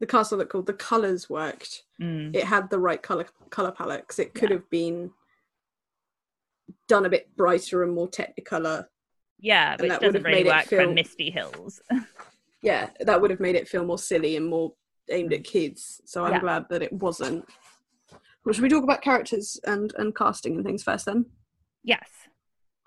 The 0.00 0.06
castle 0.06 0.38
looked 0.38 0.50
cool. 0.50 0.62
The 0.62 0.72
colors 0.72 1.30
worked. 1.30 1.84
Mm, 2.00 2.34
it 2.34 2.42
had 2.44 2.70
the 2.70 2.78
right 2.80 3.00
color 3.00 3.26
color 3.50 3.70
palette 3.70 4.06
'cause 4.08 4.18
it 4.18 4.34
could 4.34 4.50
Yeah. 4.50 4.56
have 4.56 4.68
been 4.70 5.12
done 6.88 7.06
a 7.06 7.08
bit 7.08 7.34
brighter 7.36 7.82
and 7.82 7.92
more 7.94 8.08
technicolor 8.08 8.86
yeah 9.38 9.76
which 9.80 9.88
that 9.90 10.00
would 10.00 10.06
doesn't 10.12 10.14
have 10.14 10.24
really 10.24 10.44
made 10.44 10.50
it 10.60 10.64
for 10.68 10.76
feel- 10.78 10.92
misty 10.92 11.30
hills 11.30 11.80
yeah, 12.62 12.90
that 13.00 13.20
would 13.20 13.30
have 13.30 13.40
made 13.40 13.56
it 13.56 13.68
feel 13.68 13.84
more 13.84 13.98
silly 13.98 14.36
and 14.36 14.46
more 14.46 14.72
aimed 15.10 15.32
at 15.32 15.42
kids. 15.42 16.00
So 16.04 16.22
I'm 16.24 16.30
Mm. 16.30 16.34
Yeah. 16.34 16.40
glad 16.40 16.66
that 16.70 16.80
it 16.82 16.92
wasn't. 16.92 17.44
Well, 18.44 18.52
should 18.52 18.62
we 18.62 18.68
talk 18.68 18.84
about 18.84 19.02
characters 19.02 19.58
and 19.64 19.92
and 19.98 20.14
casting 20.14 20.54
and 20.54 20.64
things 20.64 20.82
first 20.84 21.06
then? 21.06 21.26
yes 21.82 22.08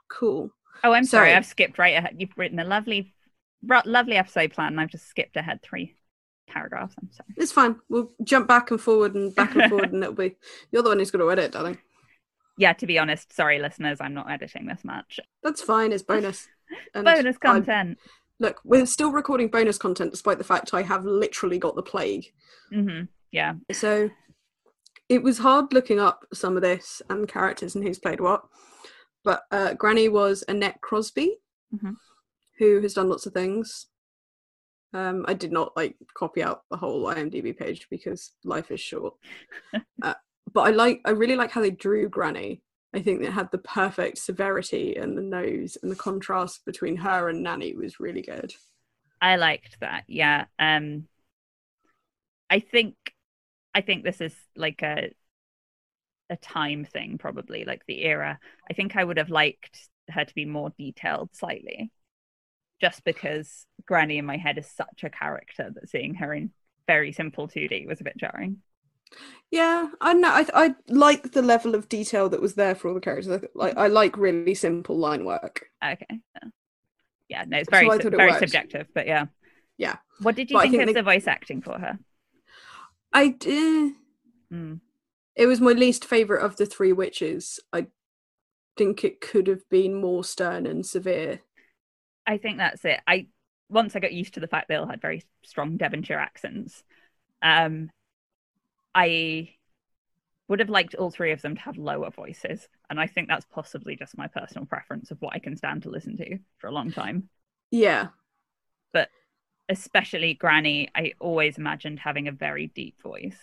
Cool. 0.08 0.50
oh 0.86 0.94
i'm 0.94 1.04
sorry, 1.04 1.28
Sorry. 1.28 1.34
i've 1.34 1.46
skipped 1.46 1.78
right 1.78 1.98
ahead 1.98 2.16
you've 2.18 2.38
written 2.38 2.60
a 2.60 2.64
lovely 2.64 3.14
lovely 3.86 4.16
episode 4.16 4.54
plan 4.54 4.68
and 4.74 4.80
i've 4.80 4.90
just 4.90 5.08
skipped 5.10 5.36
ahead 5.36 5.60
three 5.62 5.96
paragraphs 6.48 6.96
i'm 7.02 7.12
sorry 7.12 7.34
It's 7.36 7.52
fine. 7.52 7.76
We'll 7.90 8.12
jump 8.24 8.48
back 8.48 8.72
and 8.72 8.80
forward 8.80 9.16
and 9.16 9.36
back 9.36 9.54
and 9.56 9.70
forward, 9.70 9.92
and 9.94 10.02
it'll 10.04 10.16
be. 10.16 10.36
You're 10.72 10.84
the 10.84 10.90
one 10.90 11.00
who's 11.00 11.12
going 11.12 11.26
to 11.26 11.32
edit, 11.32 11.52
darling. 11.52 11.78
Yeah 12.58 12.74
to 12.74 12.86
be 12.88 12.98
honest 12.98 13.34
sorry 13.34 13.60
listeners 13.60 13.98
i'm 14.02 14.14
not 14.14 14.30
editing 14.32 14.66
this 14.66 14.84
much 14.84 15.20
That's 15.44 15.62
fine. 15.62 15.92
It's 15.92 16.04
bonus. 16.04 16.48
And 16.96 17.06
bonus 17.06 17.38
content 17.38 18.00
look, 18.40 18.60
we're 18.64 18.86
still 18.88 19.12
recording 19.12 19.48
bonus 19.50 19.78
content 19.78 20.12
despite 20.12 20.38
the 20.40 20.44
fact 20.44 20.74
I 20.74 20.82
have 20.82 21.06
literally 21.06 21.60
got 21.60 21.76
the 21.76 21.84
plague. 21.84 22.26
hmm 22.72 23.02
yeah 23.32 23.54
So, 23.72 24.10
it 25.08 25.22
was 25.22 25.38
hard 25.38 25.72
looking 25.74 26.00
up 26.00 26.26
some 26.34 26.56
of 26.56 26.64
this 26.64 27.02
and 27.10 27.28
characters 27.28 27.76
and 27.76 27.84
who's 27.84 28.00
played 28.00 28.20
what. 28.20 28.44
But 29.24 29.44
uh, 29.52 29.74
Granny 29.76 30.10
was 30.10 30.44
Annette 30.48 30.82
Crosbie, 30.82 31.36
Mhm. 31.74 31.96
who 32.58 32.82
has 32.82 32.94
done 32.96 33.10
lots 33.10 33.26
of 33.28 33.34
things. 33.34 33.88
Um, 34.94 35.26
I 35.28 35.34
did 35.34 35.52
not 35.52 35.76
like 35.76 35.96
copy 36.16 36.42
out 36.42 36.64
the 36.72 36.78
whole 36.78 37.06
IMDb 37.06 37.56
page 37.56 37.88
because 37.90 38.32
life 38.44 38.72
is 38.72 38.80
short. 38.80 39.14
uh, 40.02 40.14
but 40.56 40.62
I 40.62 40.72
like, 40.72 41.02
I 41.06 41.12
really 41.12 41.36
like 41.36 41.52
how 41.52 41.62
they 41.62 41.70
drew 41.70 42.10
Granny. 42.10 42.62
I 42.94 43.02
think 43.02 43.22
it 43.22 43.32
had 43.32 43.52
the 43.52 43.58
perfect 43.58 44.18
severity 44.18 44.96
and 44.96 45.18
the 45.18 45.22
nose 45.22 45.78
and 45.84 45.92
the 45.92 45.98
contrast 45.98 46.66
between 46.66 46.96
her 46.96 47.28
and 47.28 47.44
Nanny 47.44 47.76
was 47.76 48.00
really 48.00 48.22
good. 48.22 48.54
I 49.22 49.36
liked 49.36 49.78
that. 49.82 50.06
Yeah. 50.08 50.46
Um 50.58 51.08
I 52.50 52.62
think 52.62 52.96
I 53.74 53.82
think 53.82 54.04
this 54.04 54.22
is 54.22 54.34
like 54.56 54.82
a 54.82 55.10
a 56.30 56.38
time 56.38 56.86
thing 56.86 57.18
probably, 57.18 57.66
like 57.66 57.84
the 57.86 58.04
era. 58.04 58.40
I 58.70 58.74
think 58.74 58.96
I 58.96 59.04
would 59.04 59.18
have 59.18 59.30
liked 59.30 59.90
her 60.10 60.24
to 60.24 60.36
be 60.36 60.46
more 60.46 60.72
detailed 60.78 61.36
slightly. 61.36 61.92
Just 62.80 63.04
because 63.04 63.66
Granny 63.86 64.18
in 64.18 64.26
my 64.26 64.38
head 64.38 64.58
is 64.58 64.68
such 64.68 65.04
a 65.04 65.10
character 65.10 65.72
that 65.74 65.90
seeing 65.90 66.16
her 66.16 66.34
in 66.34 66.52
very 66.88 67.12
simple 67.12 67.48
2D 67.48 67.86
was 67.86 68.02
a 68.02 68.06
bit 68.06 68.18
jarring. 68.18 68.62
Yeah, 69.52 69.90
I 70.02 70.14
know. 70.14 70.30
I 70.30 70.46
I 70.54 70.76
like 70.88 71.32
the 71.32 71.42
level 71.42 71.76
of 71.76 71.88
detail 71.88 72.30
that 72.30 72.42
was 72.42 72.56
there 72.56 72.76
for 72.76 72.88
all 72.90 72.94
the 72.96 73.00
characters. 73.00 73.30
I, 73.44 73.48
like 73.54 73.78
I 73.78 73.88
like 73.88 74.18
really 74.18 74.56
simple 74.56 74.98
line 74.98 75.24
work. 75.26 75.68
Okay. 75.84 76.06
Yeah, 76.10 76.50
yeah 77.30 77.44
no, 77.48 77.58
it's 77.60 77.68
So 77.70 77.72
very 77.72 77.90
sub- 77.90 78.02
thought 78.02 78.14
it 78.14 78.18
very 78.18 78.34
subjective, 78.34 78.88
but 78.94 79.08
yeah. 79.08 79.28
Yeah. 79.78 79.98
What 80.22 80.36
did 80.36 80.50
you 80.50 80.58
But 80.58 80.64
think, 80.64 80.72
think 80.74 80.84
of 80.84 80.88
they- 80.88 80.94
the 80.94 81.04
voice 81.04 81.28
acting 81.28 81.62
for 81.62 81.78
her? 81.78 82.00
I 83.14 83.30
did. 83.30 83.94
Mm. 84.52 84.80
It 85.36 85.46
was 85.48 85.62
my 85.62 85.72
least 85.72 86.06
favorite 86.06 86.44
of 86.44 86.56
the 86.58 86.66
three 86.66 86.92
witches. 86.94 87.60
I 87.72 87.88
think 88.78 89.04
it 89.04 89.22
could 89.22 89.48
have 89.48 89.68
been 89.70 89.94
more 89.96 90.24
stern 90.24 90.66
and 90.66 90.86
severe. 90.86 91.42
I 92.26 92.38
think 92.38 92.58
that's 92.58 92.84
it. 92.84 93.00
I 93.08 93.28
once 93.70 93.96
I 93.96 94.00
got 94.00 94.14
used 94.14 94.34
to 94.36 94.40
the 94.40 94.48
fact 94.48 94.68
they 94.68 94.76
all 94.76 94.88
had 94.88 95.02
very 95.02 95.24
strong 95.44 95.78
Devonshire 95.78 96.18
accents. 96.20 96.84
Um, 97.42 97.90
I 98.96 99.50
would 100.48 100.60
have 100.60 100.70
liked 100.70 100.96
all 100.96 101.12
three 101.12 101.32
of 101.32 101.42
them 101.42 101.56
to 101.56 101.62
have 101.62 101.78
lower 101.78 102.10
voices, 102.12 102.68
and 102.90 103.00
I 103.00 103.08
think 103.08 103.28
that's 103.28 103.46
possibly 103.46 103.96
just 103.96 104.18
my 104.18 104.28
personal 104.28 104.66
preference 104.66 105.12
of 105.12 105.22
what 105.22 105.36
I 105.36 105.40
can 105.40 105.56
stand 105.58 105.84
to 105.84 105.90
listen 105.90 106.18
to 106.18 106.40
for 106.58 106.68
a 106.68 106.72
long 106.72 106.92
time. 106.92 107.30
Yeah, 107.72 108.08
But 108.94 109.10
Especially 109.68 110.36
Granny, 110.36 110.90
I 110.96 111.14
always 111.20 111.58
imagined 111.58 112.00
having 112.00 112.28
a 112.28 112.32
very 112.32 112.68
deep 112.68 113.02
voice. 113.02 113.38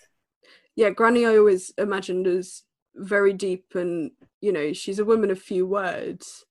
yeah. 0.77 0.91
Granny, 0.91 1.27
I 1.27 1.37
always 1.37 1.73
imagined 1.77 2.27
as 2.29 2.63
very 2.95 3.33
deep, 3.33 3.75
and 3.75 4.13
you 4.41 4.53
know, 4.53 4.73
she's 4.73 4.99
a 5.01 5.05
woman 5.05 5.31
of 5.31 5.41
few 5.41 5.67
words. 5.67 6.47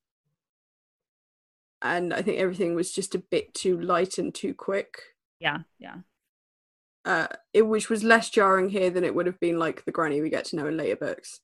And 1.82 2.14
I 2.14 2.22
think 2.22 2.38
everything 2.38 2.76
was 2.76 2.92
just 2.92 3.16
a 3.16 3.20
bit 3.20 3.54
too 3.54 3.80
light 3.80 4.18
and 4.18 4.36
too 4.36 4.54
quick. 4.54 5.02
Yeah, 5.40 5.60
yeah, 5.80 5.96
uh, 7.06 7.28
it 7.54 7.64
which 7.64 7.90
was 7.90 8.04
less 8.04 8.30
jarring 8.30 8.70
here 8.70 8.90
than 8.90 9.04
it 9.04 9.16
would 9.16 9.26
have 9.26 9.40
been 9.40 9.58
like 9.60 9.86
the 9.86 9.92
granny 9.92 10.22
we 10.22 10.30
get 10.30 10.46
to 10.46 10.56
know 10.56 10.68
in 10.68 10.78
later 10.78 10.96
books. 10.96 11.40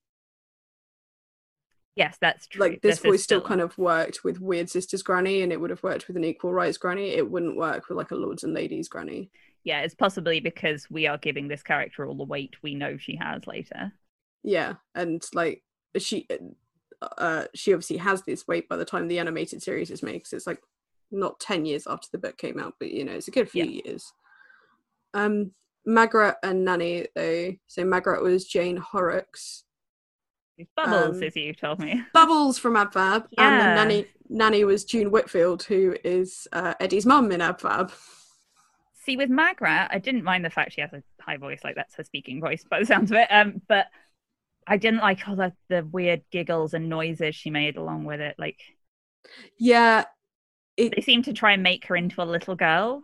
yes, 1.96 2.18
that's 2.22 2.48
true. 2.48 2.62
Like 2.62 2.82
this, 2.82 2.98
is 2.98 3.04
voice 3.04 3.24
still 3.24 3.42
kind 3.42 3.62
of 3.62 3.78
worked 3.78 4.24
with 4.24 4.40
Weird 4.40 4.70
Sisters 4.70 5.02
Granny, 5.04 5.42
and 5.42 5.52
it 5.52 5.60
would 5.60 5.70
have 5.72 5.84
worked 5.84 6.08
with 6.08 6.18
an 6.18 6.24
Equal 6.24 6.54
Rights 6.54 6.78
Granny. 6.78 7.10
It 7.10 7.30
wouldn't 7.30 7.58
work 7.58 7.90
with 7.90 7.98
like 7.98 8.12
a 8.12 8.16
Lords 8.16 8.44
and 8.44 8.54
Ladies 8.54 8.88
Granny. 8.88 9.32
yeah, 9.64 9.82
it's 9.82 9.96
possibly 9.96 10.40
because 10.40 10.88
we 10.90 11.08
are 11.08 11.18
giving 11.18 11.48
this 11.48 11.64
character 11.64 12.06
all 12.06 12.16
the 12.16 12.24
weight 12.24 12.56
we 12.62 12.76
know 12.76 12.98
she 12.98 13.16
has 13.18 13.48
later. 13.48 13.92
Yeah, 14.44 14.76
and 14.96 15.24
like 15.34 15.64
she, 15.98 16.28
uh, 17.02 17.46
she 17.54 17.74
obviously 17.74 17.98
has 17.98 18.22
this 18.22 18.48
weight 18.48 18.70
by 18.70 18.78
the 18.78 18.86
time 18.86 19.08
the 19.08 19.20
animated 19.20 19.62
series 19.64 19.90
is 19.92 20.04
made. 20.04 20.20
'cause 20.24 20.34
it's 20.34 20.48
like 20.48 20.62
not 21.12 21.40
ten 21.40 21.66
years 21.66 21.88
after 21.88 22.08
the 22.12 22.18
book 22.20 22.38
came 22.38 22.60
out, 22.60 22.76
but 22.80 22.92
you 22.92 23.04
know 23.04 23.14
it's 23.14 23.28
a 23.28 23.32
good 23.32 23.50
few 23.50 23.66
years. 23.66 24.14
Um, 25.18 25.52
Magrat 25.86 26.38
and 26.44 26.66
Nanny 26.66 27.08
though. 27.16 27.54
So 27.68 27.86
Magrat 27.86 28.22
was 28.22 28.46
Jane 28.46 28.78
Horrocks. 28.78 29.64
Bubbles, 30.76 31.18
Um, 31.18 31.24
as 31.24 31.36
you 31.36 31.54
told 31.54 31.80
me. 31.80 32.04
Bubbles 32.14 32.58
from 32.58 32.74
Abfab, 32.76 33.28
and 33.38 33.38
Yeah. 33.38 33.60
then 33.60 33.74
Nanny 33.76 34.08
Nanny 34.30 34.64
was 34.64 34.84
June 34.84 35.12
Whitfield, 35.12 35.64
who 35.64 35.96
is 36.04 36.48
uh, 36.52 36.74
Eddie's 36.80 37.06
mum 37.06 37.32
in 37.32 37.42
Abfab. 37.42 37.92
See, 39.06 39.16
with 39.16 39.30
Magrat, 39.30 39.90
I 39.94 40.00
didn't 40.00 40.24
mind 40.24 40.44
the 40.44 40.50
fact 40.50 40.74
she 40.74 40.82
has 40.82 40.92
a 40.94 41.02
high 41.22 41.38
voice, 41.38 41.62
like 41.64 41.76
that's 41.76 41.96
her 41.96 42.04
speaking 42.04 42.42
voice 42.42 42.66
by 42.70 42.80
the 42.80 42.86
sounds 42.86 43.12
of 43.12 43.18
it. 43.18 43.28
Um, 43.32 43.62
but 43.68 43.86
I 44.68 44.78
didn't 44.78 45.00
like 45.00 45.26
all 45.28 45.36
the, 45.36 45.54
the 45.70 45.86
weird 45.86 46.24
giggles 46.32 46.74
and 46.74 46.90
noises 46.90 47.36
she 47.36 47.50
made 47.50 47.78
along 47.78 48.04
with 48.04 48.20
it. 48.20 48.36
Like 48.38 48.60
Yeah, 49.58 50.06
they 50.78 51.02
seem 51.02 51.24
to 51.24 51.34
try 51.34 51.54
and 51.54 51.64
make 51.64 51.86
her 51.86 51.96
into 51.96 52.22
a 52.22 52.26
little 52.26 52.56
girl. 52.56 53.04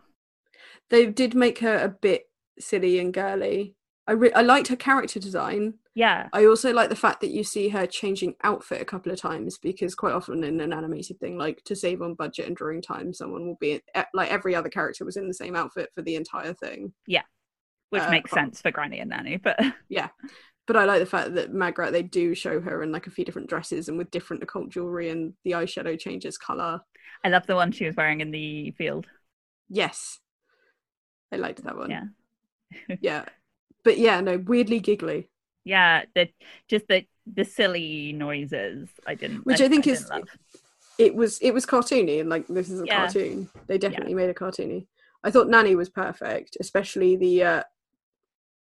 They 0.90 1.06
did 1.06 1.34
make 1.34 1.58
her 1.60 1.76
a 1.76 1.88
bit 1.88 2.24
silly 2.58 2.98
and 2.98 3.12
girly. 3.12 3.74
I 4.06 4.12
re- 4.12 4.32
I 4.32 4.42
liked 4.42 4.68
her 4.68 4.76
character 4.76 5.18
design. 5.18 5.74
Yeah, 5.94 6.28
I 6.32 6.46
also 6.46 6.72
like 6.72 6.88
the 6.88 6.96
fact 6.96 7.20
that 7.20 7.30
you 7.30 7.44
see 7.44 7.68
her 7.68 7.86
changing 7.86 8.34
outfit 8.42 8.82
a 8.82 8.84
couple 8.84 9.12
of 9.12 9.20
times 9.20 9.58
because 9.58 9.94
quite 9.94 10.12
often 10.12 10.42
in 10.44 10.60
an 10.60 10.72
animated 10.72 11.20
thing, 11.20 11.38
like 11.38 11.62
to 11.64 11.76
save 11.76 12.02
on 12.02 12.14
budget 12.14 12.46
and 12.46 12.56
during 12.56 12.82
time, 12.82 13.14
someone 13.14 13.46
will 13.46 13.56
be 13.60 13.80
like 14.12 14.30
every 14.30 14.54
other 14.54 14.68
character 14.68 15.04
was 15.04 15.16
in 15.16 15.28
the 15.28 15.34
same 15.34 15.56
outfit 15.56 15.90
for 15.94 16.02
the 16.02 16.16
entire 16.16 16.52
thing. 16.52 16.92
Yeah, 17.06 17.22
which 17.90 18.02
uh, 18.02 18.10
makes 18.10 18.30
apart- 18.32 18.46
sense 18.46 18.60
for 18.60 18.72
Granny 18.72 18.98
and 19.00 19.10
Nanny. 19.10 19.36
But 19.36 19.58
yeah. 19.88 20.08
But 20.66 20.76
I 20.76 20.84
like 20.84 21.00
the 21.00 21.06
fact 21.06 21.34
that 21.34 21.52
Magrat 21.52 21.92
they 21.92 22.02
do 22.02 22.34
show 22.34 22.58
her 22.60 22.82
in 22.82 22.90
like 22.90 23.06
a 23.06 23.10
few 23.10 23.24
different 23.24 23.50
dresses 23.50 23.88
and 23.88 23.98
with 23.98 24.10
different 24.10 24.42
occult 24.42 24.70
jewelry 24.70 25.10
and 25.10 25.34
the 25.44 25.52
eyeshadow 25.52 25.98
changes 25.98 26.38
color. 26.38 26.80
I 27.22 27.28
love 27.28 27.46
the 27.46 27.54
one 27.54 27.70
she 27.70 27.84
was 27.84 27.96
wearing 27.96 28.20
in 28.20 28.30
the 28.30 28.70
field. 28.72 29.06
Yes. 29.68 30.20
I 31.34 31.36
liked 31.36 31.62
that 31.64 31.76
one. 31.76 31.90
Yeah. 31.90 32.04
yeah. 33.00 33.24
But 33.82 33.98
yeah, 33.98 34.20
no, 34.20 34.38
weirdly 34.38 34.80
giggly. 34.80 35.28
Yeah, 35.64 36.04
the 36.14 36.28
just 36.68 36.86
the 36.88 37.04
the 37.26 37.44
silly 37.44 38.12
noises. 38.12 38.88
I 39.06 39.14
didn't, 39.14 39.44
Which 39.46 39.60
I 39.60 39.68
think 39.68 39.84
didn't 39.84 39.98
is- 39.98 40.10
It 40.98 41.14
was 41.14 41.38
it 41.40 41.52
was 41.52 41.66
cartoony 41.66 42.20
and 42.20 42.28
like 42.30 42.46
this 42.48 42.70
is 42.70 42.80
a 42.80 42.86
Yeah. 42.86 42.96
cartoon. 43.04 43.48
They 43.66 43.78
definitely 43.78 44.14
made 44.14 44.30
a 44.30 44.34
cartoony. 44.34 44.86
I 45.24 45.30
thought 45.30 45.48
Nanny 45.48 45.74
was 45.74 45.88
perfect, 45.88 46.56
especially 46.60 47.16
the 47.16 47.42
uh 47.42 47.62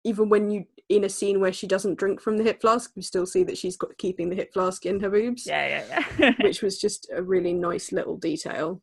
even 0.04 0.30
when 0.30 0.50
you 0.52 0.66
in 0.90 1.04
a 1.04 1.10
scene 1.10 1.40
where 1.42 1.52
she 1.54 1.68
doesn't 1.68 1.98
drink 2.00 2.22
from 2.22 2.38
the 2.38 2.44
hip 2.44 2.62
flask, 2.62 2.92
you 2.96 3.02
still 3.02 3.26
see 3.26 3.44
that 3.44 3.58
she's 3.58 3.76
got 3.76 3.98
keeping 3.98 4.30
the 4.30 4.36
hip 4.36 4.54
flask 4.54 4.86
in 4.86 5.00
her 5.02 5.10
boobs. 5.10 5.46
Yeah, 5.46 5.68
yeah, 5.90 6.06
yeah. 6.20 6.34
Which 6.42 6.62
was 6.62 6.80
just 6.80 7.10
a 7.14 7.22
really 7.22 7.54
nice 7.54 7.92
little 7.92 8.18
detail. 8.18 8.82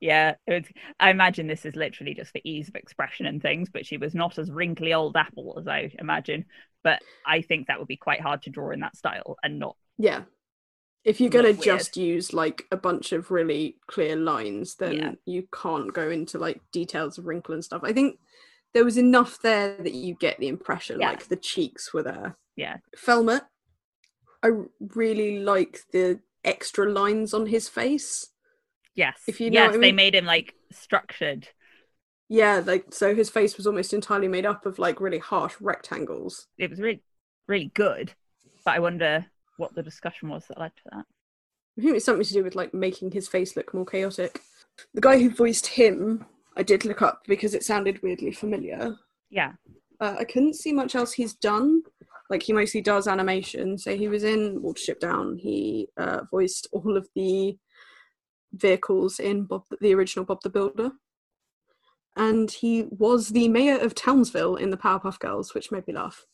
Yeah, 0.00 0.34
it 0.46 0.52
was, 0.52 0.72
I 0.98 1.10
imagine 1.10 1.46
this 1.46 1.64
is 1.64 1.76
literally 1.76 2.14
just 2.14 2.32
for 2.32 2.40
ease 2.44 2.68
of 2.68 2.74
expression 2.74 3.26
and 3.26 3.40
things, 3.40 3.68
but 3.72 3.86
she 3.86 3.96
was 3.96 4.14
not 4.14 4.38
as 4.38 4.50
wrinkly 4.50 4.92
old 4.92 5.16
apple 5.16 5.56
as 5.58 5.66
I 5.68 5.92
imagine. 5.98 6.44
But 6.82 7.00
I 7.26 7.42
think 7.42 7.66
that 7.66 7.78
would 7.78 7.88
be 7.88 7.96
quite 7.96 8.20
hard 8.20 8.42
to 8.42 8.50
draw 8.50 8.70
in 8.70 8.80
that 8.80 8.96
style 8.96 9.36
and 9.42 9.58
not. 9.58 9.76
Yeah. 9.98 10.22
If 11.04 11.20
you're 11.20 11.30
gonna 11.30 11.54
just 11.54 11.96
use 11.96 12.32
like 12.32 12.66
a 12.70 12.76
bunch 12.76 13.12
of 13.12 13.30
really 13.30 13.76
clear 13.86 14.16
lines, 14.16 14.76
then 14.76 14.92
Yeah. 14.92 15.12
you 15.24 15.48
can't 15.52 15.92
go 15.92 16.10
into 16.10 16.38
like 16.38 16.60
details 16.72 17.16
of 17.18 17.26
wrinkle 17.26 17.54
and 17.54 17.64
stuff. 17.64 17.82
I 17.84 17.92
think 17.92 18.18
there 18.74 18.84
was 18.84 18.98
enough 18.98 19.40
there 19.40 19.76
that 19.76 19.94
you 19.94 20.14
get 20.14 20.38
the 20.38 20.48
impression, 20.48 21.00
Yeah. 21.00 21.10
like 21.10 21.28
the 21.28 21.36
cheeks 21.36 21.92
were 21.94 22.02
there. 22.02 22.36
Yeah. 22.56 22.76
Felmet, 22.96 23.42
I 24.42 24.50
really 24.94 25.40
like 25.40 25.80
the 25.92 26.20
extra 26.44 26.90
lines 26.90 27.34
on 27.34 27.46
his 27.46 27.68
face. 27.68 28.29
Yes, 29.00 29.22
If 29.26 29.40
you 29.40 29.50
know 29.50 29.64
yes, 29.64 29.74
I 29.74 29.78
they 29.78 29.92
made 29.92 30.14
him 30.14 30.26
like 30.26 30.54
structured. 30.72 31.48
Yeah, 32.28 32.62
like 32.64 32.92
so 32.92 33.14
his 33.14 33.30
face 33.30 33.56
was 33.56 33.66
almost 33.66 33.94
entirely 33.94 34.28
made 34.28 34.44
up 34.46 34.66
of 34.66 34.78
like 34.78 35.00
really 35.00 35.18
harsh 35.18 35.54
rectangles. 35.60 36.46
It 36.58 36.68
was 36.68 36.78
really, 36.78 37.02
really 37.48 37.72
good. 37.74 38.12
But 38.64 38.74
I 38.74 38.78
wonder 38.80 39.26
what 39.56 39.74
the 39.74 39.82
discussion 39.82 40.28
was 40.28 40.46
that 40.48 40.58
led 40.60 40.76
to 40.76 40.82
that. 40.92 41.06
I 41.78 41.82
think 41.82 41.96
it's 41.96 42.04
something 42.04 42.24
to 42.26 42.32
do 42.32 42.44
with 42.44 42.54
like 42.54 42.74
making 42.74 43.12
his 43.12 43.26
face 43.26 43.56
look 43.56 43.72
more 43.72 43.86
chaotic. 43.86 44.40
The 44.94 45.00
guy 45.00 45.18
who 45.18 45.30
voiced 45.30 45.66
him, 45.66 46.26
I 46.56 46.62
did 46.62 46.84
look 46.84 47.02
up 47.02 47.22
because 47.26 47.54
it 47.54 47.64
sounded 47.64 48.02
weirdly 48.02 48.32
familiar. 48.32 48.96
Yeah, 49.30 49.52
Uh, 50.00 50.16
I 50.18 50.24
couldn't 50.24 50.54
see 50.56 50.72
much 50.72 50.94
else 50.94 51.12
he's 51.12 51.34
done. 51.34 51.82
Like 52.30 52.42
he 52.42 52.52
mostly 52.52 52.80
does 52.80 53.06
animation. 53.08 53.76
So 53.76 53.96
he 53.96 54.08
was 54.08 54.24
in 54.24 54.60
Watership 54.62 55.00
Down. 55.00 55.36
He 55.36 55.88
uh, 55.96 56.22
voiced 56.30 56.68
all 56.72 56.96
of 56.96 57.08
the 57.14 57.58
vehicles 58.52 59.18
in 59.20 59.44
Bob, 59.44 59.64
the 59.80 59.94
original 59.94 60.24
Bob 60.24 60.42
the 60.42 60.50
Builder, 60.50 60.92
and 62.16 62.50
he 62.50 62.86
was 62.90 63.28
the 63.28 63.48
mayor 63.48 63.78
of 63.78 63.94
Townsville 63.94 64.56
in 64.56 64.70
the 64.70 64.76
Powerpuff 64.76 65.18
Girls, 65.18 65.54
which 65.54 65.70
made 65.72 65.86
me 65.86 65.94
laugh. 65.94 66.24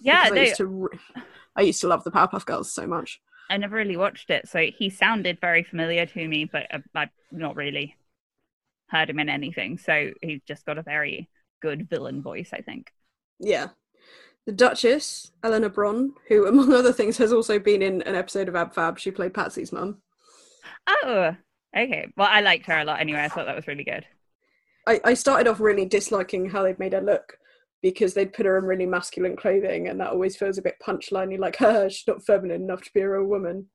yeah. 0.00 0.24
because 0.24 0.38
I 0.38 0.42
used 0.42 0.56
to, 0.56 0.66
re- 0.66 0.98
I 1.56 1.60
used 1.62 1.80
to 1.80 1.88
love 1.88 2.04
the 2.04 2.10
Powerpuff 2.12 2.44
Girls 2.46 2.72
so 2.72 2.86
much. 2.86 3.20
I 3.50 3.56
never 3.56 3.76
really 3.76 3.96
watched 3.96 4.30
it, 4.30 4.46
so 4.48 4.66
he 4.76 4.90
sounded 4.90 5.40
very 5.40 5.62
familiar 5.62 6.06
to 6.06 6.28
me, 6.28 6.44
but 6.44 6.66
I- 6.72 6.82
I've 6.94 7.08
not 7.32 7.56
really 7.56 7.96
heard 8.88 9.10
him 9.10 9.18
in 9.18 9.28
anything. 9.28 9.78
So 9.78 10.12
he's 10.22 10.40
just 10.46 10.64
got 10.64 10.78
a 10.78 10.82
very 10.82 11.28
good 11.60 11.88
villain 11.90 12.22
voice, 12.22 12.50
I 12.52 12.60
think. 12.60 12.92
Yeah. 13.40 13.68
the 14.46 14.52
Duchess, 14.52 15.32
Eleanor 15.42 15.68
Bron, 15.68 16.14
who, 16.28 16.46
among 16.48 16.72
other 16.72 16.92
things, 16.92 17.18
has 17.18 17.32
also 17.32 17.58
been 17.58 17.82
in 17.82 18.00
an 18.02 18.14
episode 18.14 18.48
of 18.48 18.56
Ab 18.56 18.72
Fab. 18.74 18.98
She 18.98 19.10
played 19.10 19.34
Patsy's 19.34 19.72
mum. 19.72 20.00
Oh, 20.86 21.34
okay. 21.76 22.06
Well, 22.16 22.28
I 22.30 22.40
liked 22.40 22.66
her 22.66 22.78
a 22.78 22.84
lot 22.84 23.00
anyway. 23.00 23.20
I 23.20 23.28
thought 23.28 23.46
that 23.46 23.56
was 23.56 23.66
really 23.66 23.84
good. 23.84 24.04
I, 24.86 25.00
I 25.04 25.14
started 25.14 25.48
off 25.48 25.60
really 25.60 25.84
disliking 25.84 26.48
how 26.48 26.62
they'd 26.62 26.78
made 26.78 26.92
her 26.94 27.00
look 27.00 27.36
because 27.82 28.14
they'd 28.14 28.32
put 28.32 28.46
her 28.46 28.58
in 28.58 28.64
really 28.64 28.86
masculine 28.86 29.36
clothing, 29.36 29.88
and 29.88 30.00
that 30.00 30.10
always 30.10 30.36
feels 30.36 30.58
a 30.58 30.62
bit 30.62 30.76
punchliney, 30.84 31.38
like, 31.38 31.56
her, 31.58 31.88
she's 31.88 32.06
not 32.08 32.24
feminine 32.24 32.62
enough 32.62 32.82
to 32.82 32.90
be 32.94 33.00
a 33.00 33.08
real 33.08 33.24
woman. 33.24 33.66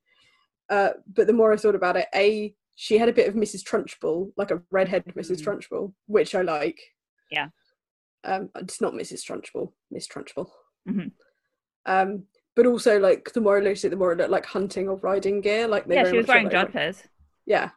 Uh, 0.68 0.90
but 1.14 1.26
the 1.26 1.32
more 1.32 1.52
I 1.52 1.56
thought 1.56 1.74
about 1.74 1.96
it, 1.96 2.06
A, 2.14 2.54
she 2.74 2.98
had 2.98 3.08
a 3.08 3.12
bit 3.12 3.28
of 3.28 3.34
Mrs. 3.34 3.62
Trunchbull, 3.62 4.32
like 4.36 4.50
a 4.50 4.60
redhead 4.70 5.04
Mrs. 5.16 5.40
Mm. 5.40 5.44
Trunchbull, 5.44 5.92
which 6.06 6.34
I 6.34 6.42
like. 6.42 6.80
Yeah. 7.30 7.48
Um, 8.24 8.50
it's 8.56 8.80
not 8.80 8.94
Mrs. 8.94 9.22
Trunchbull, 9.24 9.72
Miss 9.90 10.08
Trunchbull. 10.08 10.48
Mhm. 10.88 11.12
Um, 11.86 12.24
but 12.56 12.66
also, 12.66 12.98
like, 12.98 13.32
the 13.32 13.40
more 13.40 13.58
I 13.58 13.60
looked 13.60 13.78
at 13.78 13.84
it, 13.84 13.90
the 13.90 13.96
more 13.96 14.12
it 14.12 14.18
looked 14.18 14.30
like 14.30 14.46
hunting 14.46 14.88
or 14.88 14.96
riding 14.96 15.40
gear. 15.40 15.68
Like, 15.68 15.86
they 15.86 15.96
yeah, 15.96 16.10
she 16.10 16.16
was 16.16 16.26
wearing 16.26 16.48
like- 16.48 16.72
jodhpurs. 16.72 17.02
Yeah. 17.46 17.70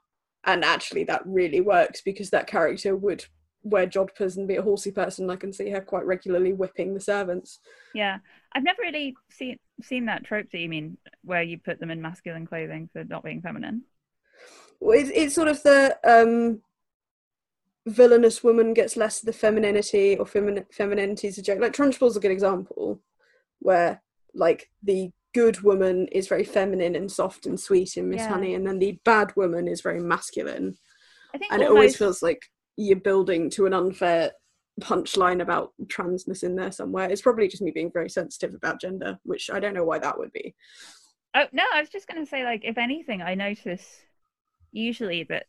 And 0.45 0.63
actually, 0.63 1.03
that 1.05 1.23
really 1.25 1.61
works 1.61 2.01
because 2.01 2.29
that 2.29 2.47
character 2.47 2.95
would 2.95 3.25
wear 3.63 3.87
jodhpurs 3.87 4.37
and 4.37 4.47
be 4.47 4.55
a 4.55 4.61
horsey 4.61 4.91
person. 4.91 5.29
I 5.29 5.35
can 5.35 5.51
see 5.51 5.69
her 5.71 5.81
quite 5.81 6.05
regularly 6.05 6.53
whipping 6.53 6.93
the 6.93 7.01
servants. 7.01 7.59
Yeah, 7.93 8.19
I've 8.53 8.63
never 8.63 8.81
really 8.81 9.15
seen 9.29 9.57
seen 9.83 10.05
that 10.05 10.23
trope 10.23 10.49
that 10.51 10.59
you 10.59 10.69
mean, 10.69 10.97
where 11.23 11.43
you 11.43 11.57
put 11.57 11.79
them 11.79 11.91
in 11.91 12.01
masculine 12.01 12.47
clothing 12.47 12.89
for 12.93 13.03
not 13.03 13.23
being 13.23 13.41
feminine. 13.41 13.83
Well, 14.79 14.97
it's, 14.97 15.11
it's 15.13 15.35
sort 15.35 15.47
of 15.47 15.61
the 15.63 15.97
um, 16.03 16.61
villainous 17.87 18.43
woman 18.43 18.73
gets 18.73 18.97
less 18.97 19.21
of 19.21 19.25
the 19.25 19.33
femininity 19.33 20.17
or 20.17 20.25
femin- 20.25 20.65
femininity 20.71 21.27
is 21.27 21.37
a 21.37 21.41
joke. 21.41 21.59
Like 21.59 21.73
Trunchbull's 21.73 22.17
a 22.17 22.19
good 22.19 22.31
example 22.31 23.01
where 23.59 24.01
like 24.33 24.69
the 24.83 25.11
good 25.33 25.61
woman 25.61 26.07
is 26.11 26.27
very 26.27 26.43
feminine 26.43 26.95
and 26.95 27.11
soft 27.11 27.45
and 27.45 27.59
sweet 27.59 27.97
in 27.97 28.09
Miss 28.09 28.21
Yeah. 28.21 28.29
Honey, 28.29 28.55
and 28.55 28.65
then 28.65 28.79
the 28.79 28.99
bad 29.03 29.35
woman 29.35 29.67
is 29.67 29.81
very 29.81 29.99
masculine. 29.99 30.77
I 31.33 31.37
think 31.37 31.51
And 31.51 31.61
it 31.61 31.69
always 31.69 31.95
feels 31.95 32.21
like 32.21 32.41
you're 32.77 32.99
building 32.99 33.49
to 33.51 33.65
an 33.65 33.73
unfair 33.73 34.31
punchline 34.81 35.41
about 35.41 35.73
transness 35.85 36.43
in 36.43 36.55
there 36.55 36.71
somewhere. 36.71 37.09
It's 37.09 37.21
probably 37.21 37.47
just 37.47 37.63
me 37.63 37.71
being 37.71 37.91
very 37.91 38.09
sensitive 38.09 38.53
about 38.53 38.79
gender, 38.79 39.17
which 39.23 39.49
I 39.49 39.59
don't 39.59 39.73
know 39.73 39.83
why 39.83 39.99
that 39.99 40.17
would 40.17 40.31
be. 40.31 40.55
Oh 41.35 41.45
no, 41.51 41.63
I 41.73 41.81
was 41.81 41.89
just 41.89 42.07
going 42.07 42.23
to 42.23 42.29
say, 42.29 42.43
like, 42.43 42.63
if 42.63 42.77
anything, 42.77 43.21
I 43.21 43.35
notice 43.35 44.01
usually 44.71 45.23
that 45.25 45.47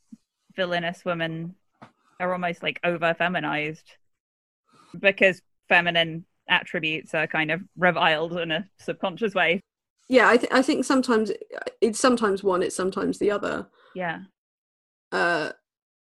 villainous 0.56 1.04
women 1.04 1.54
are 2.20 2.32
almost 2.32 2.62
like 2.62 2.80
over 2.84 3.14
feminized 3.14 3.92
because 4.98 5.40
feminine 5.68 6.24
attributes 6.48 7.14
are 7.14 7.26
kind 7.26 7.50
of 7.50 7.60
reviled 7.76 8.38
in 8.38 8.50
a 8.50 8.68
subconscious 8.78 9.34
way. 9.34 9.60
Yeah, 10.08 10.28
I, 10.28 10.36
th- 10.38 10.52
I 10.52 10.62
think 10.62 10.84
sometimes 10.84 11.30
it's 11.80 12.00
sometimes 12.00 12.42
one, 12.42 12.62
it's 12.62 12.76
sometimes 12.76 13.18
the 13.18 13.30
other. 13.30 13.68
Yeah, 13.94 14.20
uh 15.12 15.52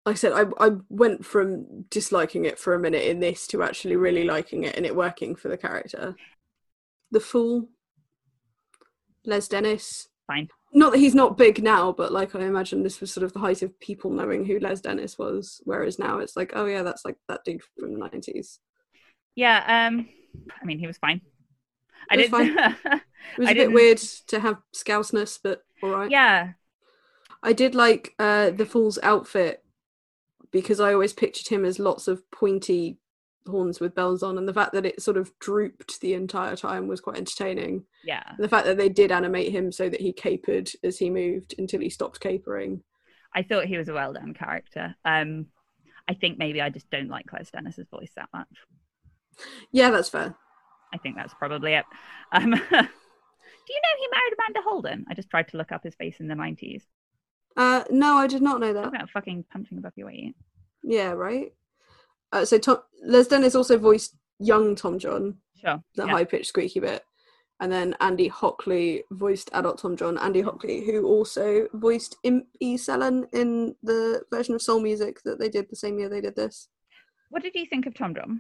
like 0.06 0.14
I 0.14 0.18
said, 0.18 0.34
I 0.34 0.46
I 0.60 0.72
went 0.90 1.26
from 1.26 1.84
disliking 1.90 2.46
it 2.46 2.58
for 2.58 2.74
a 2.74 2.80
minute 2.80 3.04
in 3.04 3.20
this 3.20 3.46
to 3.48 3.62
actually 3.62 3.96
really 3.96 4.24
liking 4.24 4.64
it 4.64 4.76
and 4.76 4.86
it 4.86 4.96
working 4.96 5.36
for 5.36 5.50
the 5.50 5.58
character. 5.58 6.16
The 7.12 7.20
Fool, 7.20 7.70
Les 9.26 9.48
Dennis. 9.48 10.08
Fine. 10.28 10.50
Not 10.74 10.94
that 10.94 11.00
he's 11.00 11.14
not 11.14 11.38
big 11.38 11.62
now, 11.62 11.92
but 11.92 12.12
like 12.12 12.34
I 12.34 12.42
imagine 12.42 12.82
this 12.82 13.02
was 13.02 13.14
sort 13.14 13.26
of 13.26 13.34
the 13.34 13.40
height 13.40 13.62
of 13.62 13.78
people 13.80 14.10
knowing 14.10 14.46
who 14.46 14.58
Les 14.60 14.80
Dennis 14.82 15.18
was, 15.20 15.62
whereas 15.66 16.00
now 16.00 16.20
it's 16.20 16.36
like, 16.38 16.54
oh 16.56 16.66
yeah, 16.66 16.82
that's 16.84 17.04
like 17.06 17.18
that 17.28 17.42
dude 17.44 17.62
from 17.78 17.94
the 17.94 18.00
nineties. 18.00 18.60
yeah. 19.36 19.88
Um, 19.88 20.08
I 20.62 20.66
mean, 20.66 20.80
he 20.80 20.88
was 20.88 20.98
fine. 20.98 21.22
I 22.10 22.16
It 22.16 22.32
was 22.32 22.42
did. 22.48 22.58
It 23.38 23.40
was 23.40 23.50
a 23.50 23.54
bit 23.54 23.72
weird 23.72 23.98
to 24.28 24.40
have 24.40 24.58
scouseness, 24.74 25.40
but 25.42 25.64
alright. 25.84 26.10
yeah, 26.12 26.54
I 27.44 27.54
did 27.54 27.76
like 27.76 28.14
uh, 28.20 28.50
the 28.50 28.66
fool's 28.66 29.00
outfit 29.04 29.64
because 30.52 30.80
I 30.80 30.92
always 30.94 31.14
pictured 31.14 31.48
him 31.48 31.64
as 31.64 31.80
lots 31.80 32.08
of 32.08 32.30
pointy 32.32 32.98
horns 33.48 33.80
with 33.80 33.96
bells 33.96 34.22
on, 34.24 34.38
and 34.38 34.48
the 34.48 34.54
fact 34.54 34.74
that 34.74 34.86
it 34.86 35.02
sort 35.02 35.18
of 35.18 35.32
drooped 35.40 36.02
the 36.02 36.14
entire 36.14 36.56
time 36.56 36.88
was 36.88 37.00
quite 37.00 37.18
entertaining. 37.18 37.86
yeah. 38.04 38.24
The 38.38 38.50
fact 38.50 38.66
that 38.66 38.78
they 38.78 38.90
did 38.90 39.12
animate 39.12 39.52
him 39.52 39.72
so 39.72 39.88
that 39.88 40.02
he 40.02 40.12
capered 40.14 40.70
as 40.84 40.98
he 40.98 41.10
moved 41.10 41.56
until 41.58 41.80
he 41.80 41.90
stopped 41.90 42.20
capering. 42.20 42.84
I 43.34 43.44
thought 43.44 43.66
he 43.66 43.78
was 43.78 43.88
a 43.88 43.94
well 43.94 44.14
done 44.14 44.34
character. 44.34 44.96
Um, 45.06 45.46
I 46.10 46.16
think 46.16 46.38
maybe 46.38 46.60
I 46.62 46.70
just 46.70 46.90
don't 46.90 47.08
like 47.08 47.32
Les 47.32 47.50
Dennis's 47.50 47.88
voice 47.90 48.12
that 48.16 48.30
much. 48.34 48.50
Yeah, 49.72 49.90
that's 49.92 50.10
fair. 50.10 50.36
I 50.94 50.98
think 50.98 51.16
that's 51.16 51.34
probably 51.34 51.74
it. 51.74 51.86
Um, 52.32 52.52
do 52.52 52.58
you 52.60 52.60
know 52.72 52.82
he 54.00 54.08
married 54.12 54.34
Amanda 54.38 54.62
Holden? 54.64 55.06
I 55.10 55.14
just 55.14 55.30
tried 55.30 55.48
to 55.50 55.58
look 55.58 55.72
up 55.72 55.84
his 55.84 55.96
face 55.96 56.20
in 56.20 56.28
the 56.28 56.36
nineties. 56.36 56.84
Uh, 57.58 57.84
no, 57.90 58.16
I 58.18 58.28
did 58.28 58.42
not 58.42 58.60
know 58.60 58.74
Talk 58.74 58.84
that. 58.92 58.96
about 58.96 59.10
fucking 59.10 59.46
punching 59.52 59.78
above 59.78 59.94
your 59.96 60.08
weight. 60.08 60.36
Yeah, 60.84 61.12
right. 61.12 61.54
Uh, 62.32 62.46
so 62.46 62.58
Tom, 62.58 62.80
Les 63.04 63.28
Dennis 63.28 63.56
also 63.56 63.78
voiced 63.78 64.16
young 64.40 64.76
Tomjon, 64.76 65.36
Sure. 65.60 65.84
the 65.96 66.06
yeah. 66.06 66.12
high 66.12 66.24
pitched 66.24 66.48
squeaky 66.48 66.80
bit. 66.80 67.04
And 67.60 67.72
then 67.72 67.96
Andy 68.00 68.28
Hockley 68.28 69.04
voiced 69.12 69.52
adult 69.54 69.80
Tomjon. 69.82 70.20
Andy 70.20 70.42
Hockley, 70.42 70.84
who 70.84 71.06
also 71.06 71.68
voiced 71.74 72.16
Impy 72.26 72.46
E. 72.60 72.76
Selen 72.76 73.26
in 73.34 73.76
the 73.84 74.24
version 74.32 74.56
of 74.56 74.64
Soul 74.64 74.82
Music 74.82 75.22
that 75.26 75.40
they 75.40 75.50
did 75.50 75.70
the 75.70 75.76
same 75.76 76.00
year 76.00 76.10
they 76.10 76.22
did 76.22 76.36
this. 76.36 76.70
What 77.30 77.44
did 77.44 77.54
you 77.54 77.68
think 77.68 77.86
of 77.86 77.94
Tomjon? 77.94 78.40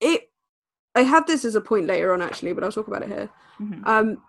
It, 0.00 0.30
I 0.94 1.02
had 1.02 1.26
this 1.26 1.44
as 1.44 1.54
a 1.54 1.60
point 1.60 1.86
later 1.86 2.12
on 2.12 2.20
actually, 2.22 2.52
but 2.52 2.64
I'll 2.64 2.72
talk 2.72 2.88
about 2.88 3.02
it 3.02 3.08
here. 3.08 3.30
Mhm. 3.60 3.86
Um, 3.86 4.22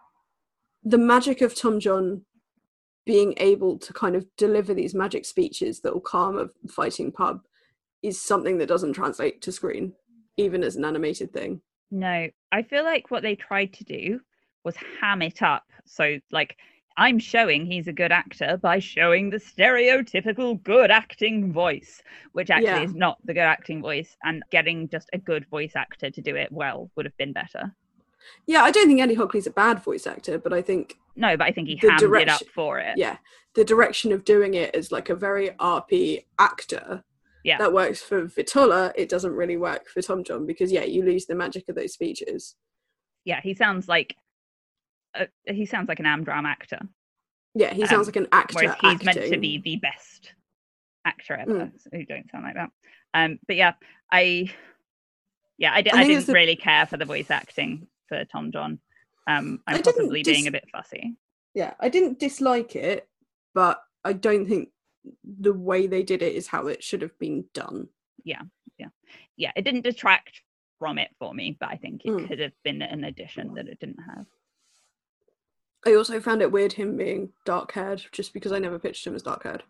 the 0.84 0.98
magic 0.98 1.42
of 1.42 1.54
Tomjon 1.54 2.22
being 3.06 3.34
able 3.38 3.78
to 3.80 3.94
kind 3.94 4.16
of 4.16 4.26
deliver 4.38 4.74
these 4.74 4.96
magic 4.96 5.26
speeches 5.26 5.82
that 5.82 5.94
will 5.94 6.02
calm 6.02 6.38
a 6.38 6.50
fighting 6.70 7.12
pub 7.12 7.42
is 8.02 8.22
something 8.22 8.58
that 8.58 8.68
doesn't 8.68 8.94
translate 8.94 9.42
to 9.42 9.52
screen, 9.52 9.94
even 10.38 10.64
as 10.64 10.76
an 10.76 10.86
animated 10.86 11.34
thing. 11.34 11.62
No, 11.92 12.30
I 12.52 12.64
feel 12.64 12.84
like 12.84 13.12
what 13.12 13.24
they 13.24 13.36
tried 13.36 13.74
to 13.74 13.84
do 13.84 14.22
was 14.64 14.76
ham 15.02 15.22
it 15.22 15.42
up. 15.42 15.64
So, 15.86 16.20
like, 16.32 16.58
I'm 16.98 17.18
showing 17.20 17.66
he's 17.66 17.88
a 17.88 17.94
good 17.94 18.12
actor 18.12 18.58
by 18.62 18.80
showing 18.80 19.30
the 19.30 19.38
stereotypical 19.38 20.62
good 20.64 20.92
acting 20.92 21.52
voice, 21.52 22.02
which 22.34 22.50
actually 22.50 22.68
Yeah. 22.68 22.84
is 22.84 22.94
not 22.94 23.18
the 23.26 23.34
good 23.34 23.40
acting 23.42 23.82
voice. 23.82 24.16
And 24.24 24.44
getting 24.52 24.88
just 24.90 25.10
a 25.14 25.18
good 25.18 25.46
voice 25.48 25.74
actor 25.76 26.12
to 26.12 26.22
do 26.22 26.36
it 26.36 26.52
well 26.52 26.92
would 26.96 27.06
have 27.06 27.18
been 27.18 27.34
better. 27.34 27.76
Yeah, 28.46 28.62
I 28.64 28.72
don't 28.72 28.88
think 28.88 29.02
Andy 29.02 29.16
Hockley's 29.16 29.48
a 29.48 29.52
bad 29.52 29.84
voice 29.84 30.08
actor, 30.08 30.38
but 30.38 30.54
I 30.54 30.62
think 30.62 30.96
No, 31.16 31.36
but 31.36 31.46
I 31.48 31.52
think 31.52 31.68
he 31.68 31.76
The 31.76 31.90
hammed 31.92 32.16
it 32.16 32.30
up 32.30 32.46
for 32.54 32.80
it. 32.80 32.98
yeah, 32.98 33.18
the 33.56 33.66
direction 33.66 34.12
of 34.12 34.24
doing 34.24 34.54
it 34.54 34.74
is 34.76 34.92
like 34.92 35.10
a 35.10 35.16
very 35.16 35.50
RP 35.60 36.26
actor. 36.40 37.04
Yeah. 37.44 37.58
That 37.58 37.74
works 37.74 38.02
for 38.02 38.26
Vitoller, 38.26 38.94
it 38.96 39.10
doesn't 39.10 39.34
really 39.34 39.58
work 39.58 39.90
for 39.90 40.00
Tomjon 40.02 40.48
because 40.48 40.72
yeah, 40.72 40.84
you 40.86 41.04
lose 41.04 41.26
the 41.26 41.36
magic 41.36 41.68
of 41.70 41.76
those 41.76 41.94
speeches. 41.94 42.56
Yeah, 43.26 43.42
he 43.42 43.54
sounds 43.54 43.88
like 43.90 44.16
uh, 45.16 45.26
he 45.46 45.66
sounds 45.66 45.88
like 45.88 46.00
an 46.00 46.06
Amdram 46.06 46.46
actor, 46.46 46.80
Yeah, 47.56 47.74
he 47.74 47.86
sounds 47.86 48.08
Um, 48.08 48.14
like 48.14 48.16
an 48.16 48.28
actor. 48.32 48.56
whereas 48.56 48.76
he's 48.82 49.04
meant 49.04 49.32
to 49.32 49.38
be 49.40 49.60
the 49.60 49.76
best 49.78 50.34
actor 51.06 51.36
ever. 51.36 51.54
Mm. 51.68 51.82
So 51.82 51.90
who 51.92 52.06
don't 52.06 52.30
sound 52.32 52.44
like 52.46 52.56
that. 52.56 52.72
Um, 53.14 53.40
but 53.48 53.56
yeah, 53.56 53.74
I 54.12 54.52
yeah, 55.58 55.72
I, 55.74 55.82
di- 55.82 55.92
I 55.92 56.00
I, 56.02 56.08
didn't 56.08 56.26
the- 56.26 56.34
really 56.34 56.56
care 56.56 56.86
for 56.88 56.98
the 56.98 57.06
voice 57.06 57.30
acting 57.30 57.88
for 58.08 58.26
Tomjon. 58.26 58.80
Um, 59.28 59.62
I'm 59.68 59.82
possibly 59.84 60.24
being 60.24 60.48
a 60.48 60.52
bit 60.52 60.66
fussy. 60.72 61.16
Yeah, 61.54 61.74
I 61.80 61.90
didn't 61.90 62.20
dislike 62.20 62.76
it, 62.76 63.08
but 63.54 63.82
I 64.04 64.14
don't 64.14 64.48
think 64.48 64.70
the 65.24 65.54
way 65.54 65.86
they 65.88 66.02
did 66.04 66.22
it 66.24 66.34
is 66.36 66.48
how 66.48 66.68
it 66.68 66.84
should 66.84 67.02
have 67.04 67.18
been 67.20 67.46
done. 67.54 67.88
Yeah, 68.24 68.42
yeah, 68.80 68.88
yeah, 69.38 69.52
it 69.56 69.62
didn't 69.62 69.82
detract 69.84 70.42
from 70.80 70.98
it 70.98 71.12
for 71.20 71.34
me, 71.34 71.56
but 71.60 71.70
I 71.70 71.76
think 71.78 72.02
it 72.04 72.10
Mm. 72.12 72.28
could 72.28 72.40
have 72.40 72.52
been 72.64 72.82
an 72.82 73.04
addition 73.04 73.54
that 73.54 73.68
it 73.68 73.80
didn't 73.80 74.00
have. 74.02 74.26
I 75.86 75.96
also 75.96 76.20
found 76.22 76.42
it 76.42 76.52
weird 76.52 76.74
him 76.74 76.96
being 76.98 77.30
dark 77.46 77.72
haired, 77.74 78.04
just 78.12 78.34
because 78.34 78.52
I 78.52 78.60
never 78.60 78.80
pictured 78.80 79.10
him 79.10 79.16
as 79.16 79.24
dark 79.24 79.44
haired. 79.44 79.64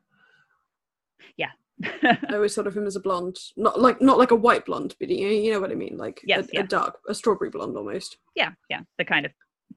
Yeah. 1.38 1.52
I 2.04 2.18
always 2.34 2.54
thought 2.54 2.68
of 2.68 2.78
him 2.78 2.86
as 2.86 2.96
a 2.96 3.00
blonde, 3.00 3.38
not 3.58 3.80
like 3.82 4.00
not 4.02 4.20
like 4.20 4.32
a 4.32 4.36
white 4.36 4.66
blonde, 4.66 4.96
but 5.00 5.10
you, 5.10 5.28
you 5.28 5.52
know 5.52 5.60
what 5.60 5.72
I 5.72 5.76
mean, 5.76 5.98
like 5.98 6.22
Yes, 6.24 6.46
a, 6.46 6.50
yeah. 6.54 6.60
a 6.62 6.68
dark, 6.68 7.00
a 7.10 7.16
strawberry 7.16 7.50
blonde 7.50 7.76
almost. 7.76 8.18
yeah, 8.36 8.52
yeah, 8.70 8.82
the 8.98 9.06
kind 9.06 9.26
of 9.26 9.32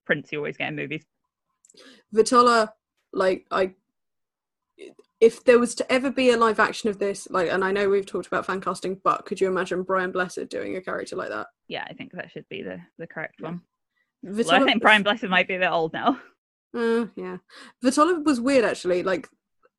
prince 0.05 0.31
you 0.31 0.39
always 0.39 0.57
get 0.59 0.69
in 0.69 0.77
movies. 0.77 1.05
Vitoller, 2.15 2.69
like 3.13 3.47
I, 3.51 3.73
if 5.21 5.43
there 5.45 5.59
was 5.59 5.75
to 5.77 5.91
ever 5.93 6.11
be 6.11 6.31
a 6.31 6.37
live 6.37 6.61
action 6.61 6.91
of 6.91 6.99
this, 6.99 7.27
like, 7.31 7.49
and 7.51 7.65
I 7.65 7.73
know 7.73 7.89
we've 7.89 8.05
talked 8.05 8.27
about 8.27 8.45
fan 8.45 8.61
casting, 8.61 9.01
but 9.03 9.25
could 9.25 9.41
you 9.41 9.49
imagine 9.49 9.83
Brian 9.83 10.13
Blessed 10.13 10.49
doing 10.51 10.77
a 10.77 10.83
character 10.83 11.17
like 11.17 11.31
that? 11.31 11.47
Yeah, 11.69 11.85
I 11.89 11.95
think 11.95 12.13
that 12.13 12.31
should 12.31 12.49
be 12.51 12.63
the 12.63 12.79
the 12.99 13.07
correct 13.07 13.37
Yeah. 13.41 13.47
one. 13.49 13.63
Vitoller, 14.27 14.45
Well, 14.47 14.63
I 14.63 14.65
think 14.65 14.83
Brian 14.83 15.03
Blessed 15.03 15.25
might 15.25 15.49
be 15.49 15.55
a 15.55 15.61
bit 15.61 15.71
old 15.71 15.93
now. 15.93 16.21
Uh, 16.75 17.07
yeah, 17.17 17.39
Vitoller 17.83 18.23
was 18.23 18.39
weird 18.39 18.63
actually. 18.63 19.03
Like, 19.03 19.29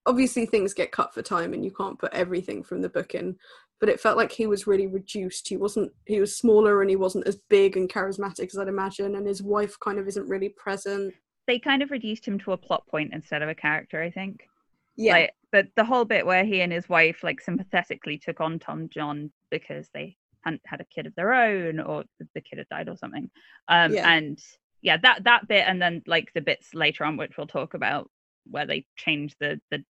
obviously 0.08 0.48
things 0.48 0.74
get 0.74 0.92
cut 0.92 1.14
for 1.14 1.22
time 1.22 1.54
and 1.54 1.64
you 1.64 1.70
can't 1.70 2.00
put 2.00 2.12
everything 2.14 2.64
from 2.64 2.82
the 2.82 2.90
book 2.90 3.14
in 3.14 3.36
but 3.80 3.90
it 3.90 4.00
felt 4.00 4.18
like 4.18 4.32
he 4.32 4.48
was 4.48 4.66
really 4.66 4.88
reduced 4.88 5.48
he 5.48 5.58
wasn't 5.58 5.92
he 6.06 6.20
was 6.20 6.36
smaller 6.38 6.82
and 6.82 6.90
he 6.90 6.96
wasn't 6.96 7.28
as 7.28 7.38
big 7.50 7.78
and 7.78 7.90
charismatic 7.90 8.46
as 8.46 8.58
i'd 8.58 8.68
imagine 8.68 9.16
and 9.16 9.28
his 9.28 9.44
wife 9.44 9.78
kind 9.80 10.00
of 10.00 10.08
isn't 10.08 10.28
really 10.28 10.50
present 10.50 11.14
They 11.46 11.60
kind 11.60 11.84
of 11.84 11.92
reduced 11.92 12.26
him 12.28 12.40
to 12.40 12.54
a 12.54 12.58
plot 12.58 12.88
point 12.88 13.14
instead 13.14 13.42
of 13.42 13.50
a 13.50 13.56
character, 13.56 14.02
I 14.02 14.10
think. 14.10 14.48
yeah 14.96 15.14
Like 15.14 15.34
the 15.52 15.68
the 15.76 15.86
whole 15.86 16.06
bit 16.06 16.26
where 16.26 16.46
he 16.46 16.62
and 16.62 16.72
his 16.74 16.90
wife 16.90 17.24
like 17.24 17.42
sympathetically 17.42 18.18
took 18.18 18.42
on 18.42 18.60
Tomjon 18.60 19.30
because 19.52 19.90
they 19.94 20.18
hadn't 20.44 20.62
had 20.66 20.82
a 20.82 20.86
kid 20.86 21.06
of 21.06 21.16
their 21.16 21.34
own 21.34 21.80
or 21.80 22.04
the- 22.34 22.42
kid 22.42 22.58
had 22.60 22.70
died 22.70 22.90
or 22.90 22.98
something. 22.98 23.30
Um 23.68 23.94
Yeah. 23.94 24.10
and 24.10 24.40
yeah, 24.82 24.98
that 24.98 25.24
that 25.24 25.48
bit 25.48 25.66
and 25.68 25.82
then 25.82 26.04
like 26.08 26.32
the 26.34 26.42
bits 26.42 26.74
later 26.74 27.04
on 27.04 27.18
which 27.18 27.38
we'll 27.38 27.48
talk 27.48 27.74
about 27.74 28.10
where 28.46 28.66
they 28.66 28.86
changed 28.96 29.36
the 29.40 29.60
the 29.72 29.84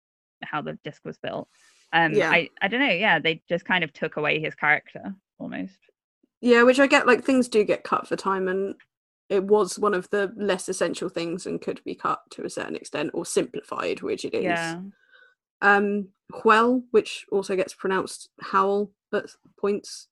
how 0.43 0.63
the 0.63 0.79
disc 0.85 1.03
was 1.05 1.19
built. 1.19 1.49
Um 1.93 2.13
Yeah. 2.13 2.31
I 2.31 2.51
I 2.63 2.69
don't 2.69 2.81
know, 2.81 2.87
yeah, 2.93 3.19
they 3.19 3.43
just 3.49 3.65
kind 3.65 3.85
of 3.85 3.93
took 3.93 4.17
away 4.17 4.41
his 4.41 4.55
character 4.55 5.15
almost. 5.39 5.79
yeah 6.41 6.63
which 6.63 6.79
i 6.81 6.87
get 6.87 7.07
like 7.07 7.23
things 7.25 7.49
do 7.49 7.63
get 7.65 7.83
cut 7.85 8.07
for 8.07 8.17
time 8.17 8.47
and 8.49 8.75
it 9.29 9.43
was 9.45 9.79
one 9.79 9.93
of 9.95 10.09
the 10.11 10.33
less 10.37 10.69
essential 10.69 11.09
things 11.09 11.47
and 11.47 11.61
could 11.61 11.83
be 11.85 11.95
cut 11.95 12.21
to 12.31 12.45
a 12.45 12.51
certain 12.51 12.77
extent 12.77 13.11
or 13.13 13.25
simplified 13.27 14.01
which 14.03 14.25
it 14.25 14.35
is 14.35 14.43
Yeah. 14.45 14.81
um 15.63 16.09
Hwell, 16.33 16.83
which 16.91 17.25
also 17.31 17.55
gets 17.55 17.73
pronounced 17.75 18.31
howl 18.41 18.91
at 19.15 19.27
points 19.61 20.09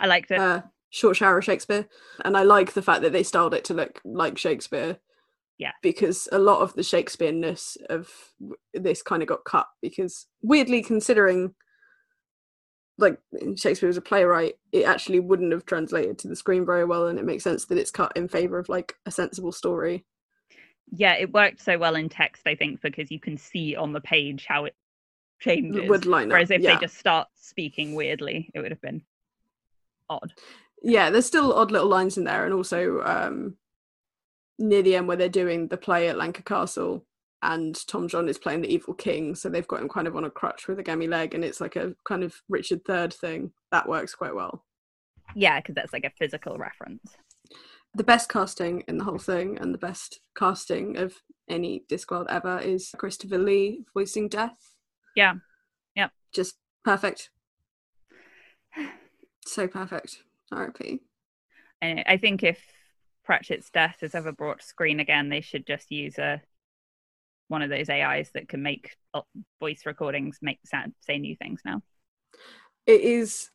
I 0.00 0.06
liked 0.06 0.30
it. 0.30 0.38
uh, 0.38 0.62
short 0.90 1.16
shower 1.16 1.42
Shakespeare, 1.42 1.86
and 2.24 2.36
I 2.36 2.42
like 2.42 2.72
the 2.72 2.82
fact 2.82 3.02
that 3.02 3.12
they 3.12 3.22
styled 3.22 3.54
it 3.54 3.64
to 3.66 3.74
look 3.74 4.00
like 4.04 4.38
Shakespeare. 4.38 4.98
Yeah. 5.58 5.72
because 5.80 6.28
a 6.32 6.40
lot 6.40 6.60
of 6.60 6.74
the 6.74 6.82
Shakespeare-ness 6.82 7.76
of 7.88 8.08
this 8.74 9.00
kind 9.00 9.22
of 9.22 9.28
got 9.28 9.44
cut 9.44 9.66
because 9.80 10.26
weirdly 10.42 10.82
considering 10.82 11.54
like 12.98 13.18
Shakespeare 13.56 13.86
was 13.86 13.96
a 13.96 14.00
playwright, 14.02 14.54
it 14.72 14.84
actually 14.84 15.20
wouldn't 15.20 15.52
have 15.52 15.64
translated 15.64 16.18
to 16.18 16.28
the 16.28 16.34
screen 16.34 16.66
very 16.66 16.84
well, 16.84 17.06
and 17.06 17.18
it 17.18 17.24
makes 17.24 17.44
sense 17.44 17.66
that 17.66 17.78
it's 17.78 17.90
cut 17.92 18.12
in 18.16 18.26
favor 18.28 18.58
of 18.58 18.68
like 18.68 18.94
a 19.06 19.10
sensible 19.12 19.52
story. 19.52 20.04
yeah, 20.90 21.14
it 21.14 21.32
worked 21.32 21.60
so 21.62 21.78
well 21.78 21.94
in 21.94 22.08
text, 22.08 22.46
I 22.46 22.54
think, 22.54 22.80
because 22.82 23.10
you 23.10 23.20
can 23.20 23.36
see 23.36 23.76
on 23.76 23.92
the 23.92 24.00
page 24.00 24.46
how 24.48 24.64
it 24.64 24.74
changes. 25.40 25.88
Would 25.88 26.06
line 26.06 26.24
up, 26.24 26.32
Whereas 26.32 26.50
if 26.50 26.60
yeah. 26.60 26.74
they 26.74 26.80
just 26.80 26.98
start 26.98 27.28
speaking 27.36 27.94
weirdly, 27.94 28.50
it 28.54 28.60
would 28.60 28.72
have 28.72 28.82
been 28.82 29.02
odd. 30.20 30.32
yeah 30.82 31.10
there's 31.10 31.26
still 31.26 31.52
odd 31.54 31.70
little 31.70 31.88
lines 31.88 32.16
in 32.18 32.24
there 32.24 32.44
and 32.44 32.54
also 32.54 33.00
um 33.02 33.56
near 34.58 34.82
the 34.82 34.96
end 34.96 35.08
where 35.08 35.16
they're 35.16 35.28
doing 35.28 35.68
the 35.68 35.76
play 35.76 36.08
at 36.08 36.16
Lancre 36.16 36.44
Castle 36.44 37.04
and 37.42 37.74
Tomjon 37.74 38.28
is 38.28 38.38
playing 38.38 38.60
the 38.60 38.72
evil 38.72 38.94
king 38.94 39.34
so 39.34 39.48
they've 39.48 39.66
got 39.66 39.80
him 39.80 39.88
kind 39.88 40.06
of 40.06 40.14
on 40.16 40.24
a 40.24 40.30
crutch 40.30 40.68
with 40.68 40.78
a 40.78 40.82
gammy 40.82 41.08
leg 41.08 41.34
and 41.34 41.44
it's 41.44 41.60
like 41.60 41.74
a 41.76 41.94
kind 42.04 42.22
of 42.22 42.34
Richard 42.48 42.80
III 42.88 43.08
thing 43.08 43.52
that 43.72 43.88
works 43.88 44.14
quite 44.14 44.34
well 44.34 44.64
Yeah, 45.34 45.58
because 45.60 45.74
that's 45.74 45.92
like 45.92 46.04
a 46.04 46.12
physical 46.18 46.56
reference. 46.58 47.16
the 47.94 48.04
best 48.04 48.28
casting 48.28 48.84
in 48.86 48.98
the 48.98 49.04
whole 49.04 49.18
thing 49.18 49.58
and 49.58 49.74
the 49.74 49.78
best 49.78 50.20
casting 50.38 50.96
of 50.96 51.14
any 51.48 51.84
Discworld 51.90 52.26
ever 52.28 52.58
is 52.60 52.90
Christopher 52.96 53.38
Lee 53.38 53.84
voicing 53.94 54.28
Death 54.28 54.74
Yeah. 55.16 55.34
Yep. 55.96 56.10
just 56.32 56.54
perfect 56.84 57.30
so 59.46 59.66
perfect 59.66 60.18
RIP 60.50 61.00
And 61.80 62.04
I 62.06 62.16
think 62.16 62.42
if 62.42 62.60
Pratchett's 63.24 63.70
death 63.70 63.98
is 64.02 64.14
ever 64.14 64.32
brought 64.32 64.60
to 64.60 64.66
screen 64.66 65.00
again, 65.00 65.28
they 65.28 65.40
should 65.40 65.66
just 65.66 65.90
use 65.90 66.18
a 66.18 66.40
one 67.48 67.62
of 67.62 67.70
those 67.70 67.90
AIs 67.90 68.30
that 68.34 68.48
can 68.48 68.62
make 68.62 68.96
uh, 69.14 69.20
voice 69.60 69.82
recordings 69.84 70.38
make 70.40 70.58
sound 70.64 70.94
say 71.00 71.18
new 71.18 71.36
things 71.36 71.60
now. 71.64 71.82
It 72.86 73.02
is. 73.02 73.50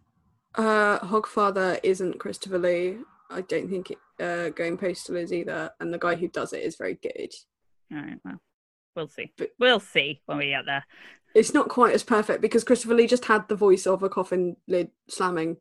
Uh, 0.55 0.99
Hogfather 0.99 1.79
isn't 1.83 2.19
Christopher 2.19 2.59
Lee. 2.59 2.97
I 3.29 3.41
don't 3.41 3.69
think 3.69 3.91
it, 3.91 3.97
uh, 4.23 4.49
Going 4.49 4.77
Postal 4.77 5.17
is 5.17 5.33
either, 5.33 5.71
and 5.79 5.93
the 5.93 5.97
guy 5.99 6.15
who 6.15 6.27
does 6.27 6.53
it 6.53 6.63
is 6.63 6.77
very 6.77 6.95
good. 6.95 7.33
All 7.91 7.97
right, 7.99 8.19
well, 8.23 8.39
we'll 8.95 9.09
see. 9.09 9.33
But- 9.37 9.51
We'll 9.59 9.79
see 9.79 10.21
when 10.25 10.37
we 10.37 10.49
get 10.49 10.65
there. 10.65 10.85
It's 11.35 11.53
not 11.53 11.67
quite 11.69 11.93
as 11.93 12.03
perfect 12.03 12.41
because 12.41 12.63
Christopher 12.63 12.95
Lee 12.95 13.05
just 13.05 13.25
had 13.25 13.47
the 13.47 13.55
voice 13.55 13.85
of 13.85 14.01
a 14.01 14.09
coffin 14.09 14.55
lid 14.67 14.89
slamming. 15.09 15.57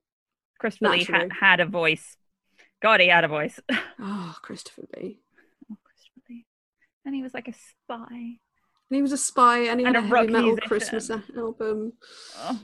Christopher 0.59 0.91
Lee 0.93 1.05
ha- 1.05 1.27
had 1.41 1.61
a 1.61 1.67
voice. 1.67 2.17
God, 2.83 3.01
he 3.01 3.09
had 3.09 3.25
a 3.25 3.29
voice. 3.29 3.59
Oh, 3.99 4.37
Christopher 4.43 4.83
Lee. 4.97 5.21
Oh, 5.73 5.77
Christopher 5.85 6.21
Lee. 6.29 6.45
And 7.05 7.15
he 7.15 7.23
was 7.23 7.33
like 7.35 7.49
a 7.49 7.53
spy. 7.55 8.07
And 8.11 8.97
he 8.97 9.03
was 9.03 9.13
a 9.13 9.17
spy, 9.17 9.61
and 9.61 9.81
he 9.81 9.87
And 9.87 9.97
had 9.97 10.05
a, 10.05 10.07
a 10.07 10.19
heavy 10.19 10.33
metal 10.33 10.49
musician. 10.51 10.69
Christmas 10.69 11.11
album. 11.37 11.93
Oh. 12.39 12.61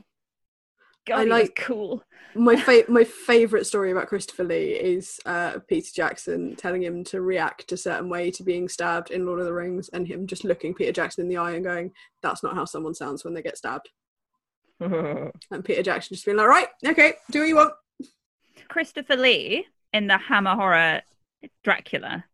God, 1.06 1.18
I 1.20 1.24
like- 1.24 1.42
was 1.58 1.66
cool. 1.66 2.04
My 2.34 2.56
fa- 2.66 2.84
my 2.88 3.04
favorite 3.04 3.66
story 3.66 3.90
about 3.90 4.06
Christopher 4.08 4.44
Lee 4.44 4.70
is 4.72 5.18
uh, 5.26 5.58
Peter 5.68 5.90
Jackson 5.94 6.54
telling 6.56 6.82
him 6.82 7.02
to 7.04 7.20
react 7.20 7.72
a 7.72 7.76
certain 7.76 8.08
way 8.08 8.30
to 8.30 8.42
being 8.42 8.68
stabbed 8.68 9.10
in 9.10 9.26
Lord 9.26 9.40
of 9.40 9.46
the 9.46 9.52
Rings, 9.52 9.88
and 9.92 10.06
him 10.06 10.26
just 10.26 10.44
looking 10.44 10.74
Peter 10.74 10.92
Jackson 10.92 11.24
in 11.24 11.28
the 11.28 11.36
eye 11.38 11.52
and 11.52 11.64
going, 11.64 11.90
"That's 12.22 12.42
not 12.42 12.54
how 12.54 12.64
someone 12.66 12.94
sounds 12.94 13.24
when 13.24 13.34
they 13.34 13.42
get 13.42 13.58
stabbed." 13.58 13.88
And 14.80 15.64
Peter 15.64 15.82
Jackson 15.82 16.14
just 16.14 16.24
being 16.24 16.36
like, 16.38 16.46
"Right, 16.48 16.68
okay, 16.86 17.14
do 17.30 17.40
what 17.40 17.48
you 17.48 17.56
want." 17.56 17.72
Christopher 18.72 19.16
Lee 19.16 19.66
in 19.92 20.06
the 20.06 20.16
Hammer 20.16 20.54
horror 20.54 21.02
Dracula 21.62 22.24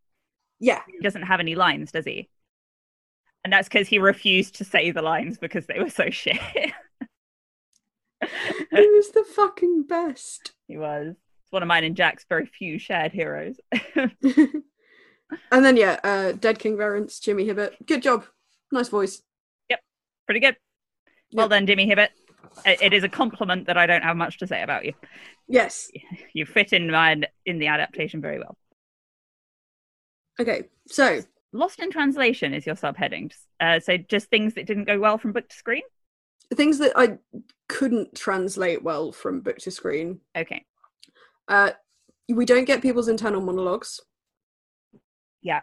Yeah, 0.60 0.82
he 0.86 1.00
doesn't 1.00 1.22
have 1.22 1.40
any 1.40 1.56
lines, 1.56 1.90
does 1.90 2.04
he? 2.04 2.28
And 3.42 3.52
that's 3.52 3.68
because 3.68 3.88
he 3.88 3.98
refused 3.98 4.54
to 4.56 4.64
say 4.64 4.92
the 4.92 5.02
lines 5.02 5.38
because 5.38 5.66
they 5.66 5.80
were 5.80 5.90
so 5.90 6.10
shit. 6.10 6.38
he 6.52 6.72
was 8.70 9.10
the 9.10 9.24
fucking 9.34 9.84
best. 9.88 10.52
he 10.68 10.76
was. 10.76 11.16
It's 11.42 11.52
one 11.52 11.62
of 11.62 11.68
mine 11.68 11.82
and 11.84 11.96
Jack's 11.96 12.24
very 12.28 12.46
few 12.46 12.78
shared 12.78 13.10
heroes. 13.12 13.56
and 13.96 14.62
then 15.50 15.76
yeah, 15.76 15.98
uh, 16.04 16.32
Dead 16.32 16.60
King 16.60 16.76
Verence, 16.76 17.20
Jimmy 17.20 17.46
Hibbert. 17.46 17.74
Good 17.84 18.02
job, 18.02 18.26
nice 18.70 18.88
voice. 18.88 19.22
Yep. 19.70 19.80
Pretty 20.26 20.40
good. 20.40 20.56
Well 21.32 21.48
done, 21.48 21.66
Jimmy 21.66 21.86
Hibbert. 21.86 22.10
It 22.64 22.92
is 22.92 23.04
a 23.04 23.08
compliment 23.08 23.66
that 23.66 23.76
I 23.76 23.86
don't 23.86 24.02
have 24.02 24.16
much 24.16 24.38
to 24.38 24.46
say 24.46 24.62
about 24.62 24.84
you. 24.84 24.92
Yes. 25.46 25.90
You 26.32 26.44
fit 26.44 26.72
in 26.72 26.90
my 26.90 27.20
in 27.46 27.58
the 27.58 27.68
adaptation 27.68 28.20
very 28.20 28.38
well. 28.38 28.56
Okay, 30.40 30.64
so 30.86 31.20
Lost 31.52 31.80
in 31.80 31.90
translation 31.90 32.52
is 32.52 32.66
your 32.66 32.74
subheading. 32.74 33.32
Uh, 33.58 33.80
so 33.80 33.96
just 33.96 34.28
things 34.28 34.54
that 34.54 34.66
didn't 34.66 34.84
go 34.84 34.98
well 34.98 35.18
from 35.18 35.32
book 35.32 35.48
to 35.48 35.56
screen. 35.56 35.82
things 36.54 36.78
that 36.78 36.92
I 36.96 37.18
couldn't 37.68 38.14
translate 38.14 38.82
well 38.82 39.12
from 39.12 39.40
book 39.40 39.58
to 39.58 39.70
screen. 39.70 40.20
Okay. 40.36 40.64
Uh, 41.46 41.70
we 42.28 42.44
don't 42.44 42.66
get 42.66 42.82
people's 42.82 43.08
internal 43.08 43.40
monologues. 43.40 44.00
Yeah. 45.42 45.62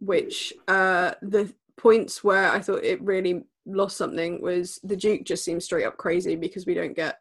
Which 0.00 0.52
uh, 0.66 1.12
the 1.20 1.52
points 1.76 2.24
where 2.24 2.50
I 2.50 2.60
thought 2.60 2.84
it 2.84 3.02
really 3.02 3.44
lost 3.66 3.96
something 3.96 4.40
was 4.40 4.78
the 4.82 4.96
Duke 4.96 5.24
just 5.24 5.44
seems 5.44 5.64
straight 5.64 5.84
up 5.84 5.96
crazy 5.96 6.36
because 6.36 6.66
we 6.66 6.74
don't 6.74 6.96
get 6.96 7.18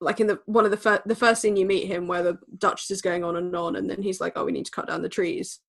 like 0.00 0.20
in 0.20 0.26
the 0.26 0.38
one 0.46 0.64
of 0.64 0.70
the 0.70 0.76
first 0.76 1.02
the 1.06 1.14
first 1.14 1.42
scene 1.42 1.56
you 1.56 1.66
meet 1.66 1.86
him 1.86 2.06
where 2.06 2.22
the 2.22 2.38
Duchess 2.58 2.90
is 2.90 3.02
going 3.02 3.24
on 3.24 3.36
and 3.36 3.54
on 3.54 3.76
and 3.76 3.90
then 3.90 4.02
he's 4.02 4.20
like, 4.20 4.34
oh, 4.36 4.44
we 4.44 4.52
need 4.52 4.66
to 4.66 4.70
cut 4.72 4.88
down 4.88 5.02
the 5.02 5.08
trees. 5.08 5.60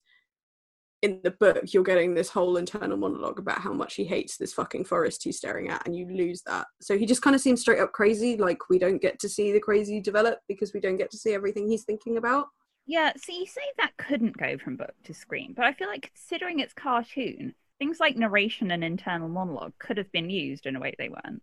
In 1.02 1.18
the 1.24 1.30
book, 1.30 1.72
you're 1.72 1.82
getting 1.82 2.12
this 2.12 2.28
whole 2.28 2.58
internal 2.58 2.98
monologue 2.98 3.38
about 3.38 3.58
how 3.58 3.72
much 3.72 3.94
he 3.94 4.04
hates 4.04 4.36
this 4.36 4.52
fucking 4.52 4.84
forest 4.84 5.24
he's 5.24 5.38
staring 5.38 5.70
at, 5.70 5.86
and 5.86 5.96
you 5.96 6.06
lose 6.06 6.42
that. 6.42 6.66
So 6.82 6.98
he 6.98 7.06
just 7.06 7.22
kind 7.22 7.34
of 7.34 7.40
seems 7.40 7.62
straight 7.62 7.80
up 7.80 7.92
crazy. 7.92 8.36
Like 8.36 8.68
we 8.68 8.78
don't 8.78 9.00
get 9.00 9.18
to 9.20 9.28
see 9.28 9.50
the 9.50 9.60
crazy 9.60 10.00
develop 10.00 10.40
because 10.46 10.74
we 10.74 10.80
don't 10.80 10.98
get 10.98 11.10
to 11.12 11.16
see 11.16 11.32
everything 11.32 11.68
he's 11.68 11.84
thinking 11.84 12.18
about. 12.18 12.48
Yeah, 12.86 13.12
so 13.16 13.32
you 13.32 13.46
say 13.46 13.62
that 13.78 13.96
couldn't 13.96 14.36
go 14.36 14.58
from 14.58 14.76
book 14.76 14.94
to 15.04 15.14
screen, 15.14 15.54
but 15.56 15.64
I 15.64 15.72
feel 15.72 15.88
like 15.88 16.10
considering 16.12 16.58
it's 16.58 16.74
cartoon, 16.74 17.54
things 17.80 17.98
like 17.98 18.16
narration 18.16 18.70
and 18.70 18.84
internal 18.84 19.28
monologue 19.28 19.72
could 19.80 19.96
have 19.96 20.12
been 20.12 20.30
used 20.30 20.66
in 20.66 20.76
a 20.76 20.80
way 20.80 20.94
they 20.98 21.08
weren't. 21.08 21.42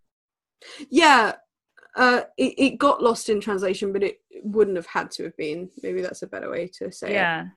Yeah, 0.89 1.33
uh, 1.95 2.21
it, 2.37 2.53
it 2.57 2.77
got 2.77 3.03
lost 3.03 3.27
in 3.27 3.41
translation, 3.41 3.91
but 3.91 4.03
it 4.03 4.19
wouldn't 4.43 4.77
have 4.77 4.85
had 4.85 5.11
to 5.11 5.23
have 5.23 5.35
been. 5.35 5.69
Maybe 5.83 6.01
that's 6.01 6.21
a 6.21 6.27
better 6.27 6.49
way 6.49 6.67
to 6.77 6.91
say 6.91 7.09
it. 7.09 7.13
Yeah, 7.13 7.47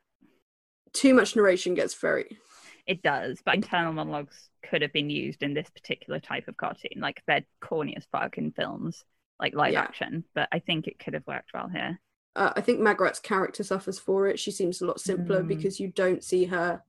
Too 0.92 1.14
much 1.14 1.36
narration 1.36 1.74
gets 1.74 1.94
very. 1.94 2.38
it 2.86 3.02
does, 3.02 3.38
but 3.44 3.54
internal 3.54 3.92
monologues 3.92 4.48
could 4.68 4.82
have 4.82 4.92
been 4.92 5.10
used 5.10 5.42
in 5.42 5.54
this 5.54 5.68
particular 5.70 6.18
type 6.20 6.48
of 6.48 6.56
cartoon. 6.56 7.00
Like 7.00 7.22
they're 7.26 7.44
corny 7.60 7.96
as 7.96 8.06
fuck 8.10 8.38
in 8.38 8.50
films, 8.52 9.04
like 9.38 9.54
live 9.54 9.74
Yeah. 9.74 9.82
action, 9.82 10.24
but 10.34 10.48
I 10.50 10.58
think 10.58 10.86
it 10.86 10.98
could 10.98 11.14
have 11.14 11.26
worked 11.26 11.50
well 11.54 11.68
here. 11.68 12.00
Uh, 12.36 12.52
I 12.56 12.60
think 12.62 12.80
Magrat's 12.80 13.18
character 13.20 13.62
suffers 13.62 13.98
for 13.98 14.26
it. 14.26 14.38
She 14.38 14.50
seems 14.50 14.80
a 14.80 14.86
lot 14.86 15.00
simpler 15.00 15.42
Mm. 15.42 15.48
because 15.48 15.80
you 15.80 15.88
don't 15.88 16.24
see 16.24 16.44
her. 16.46 16.82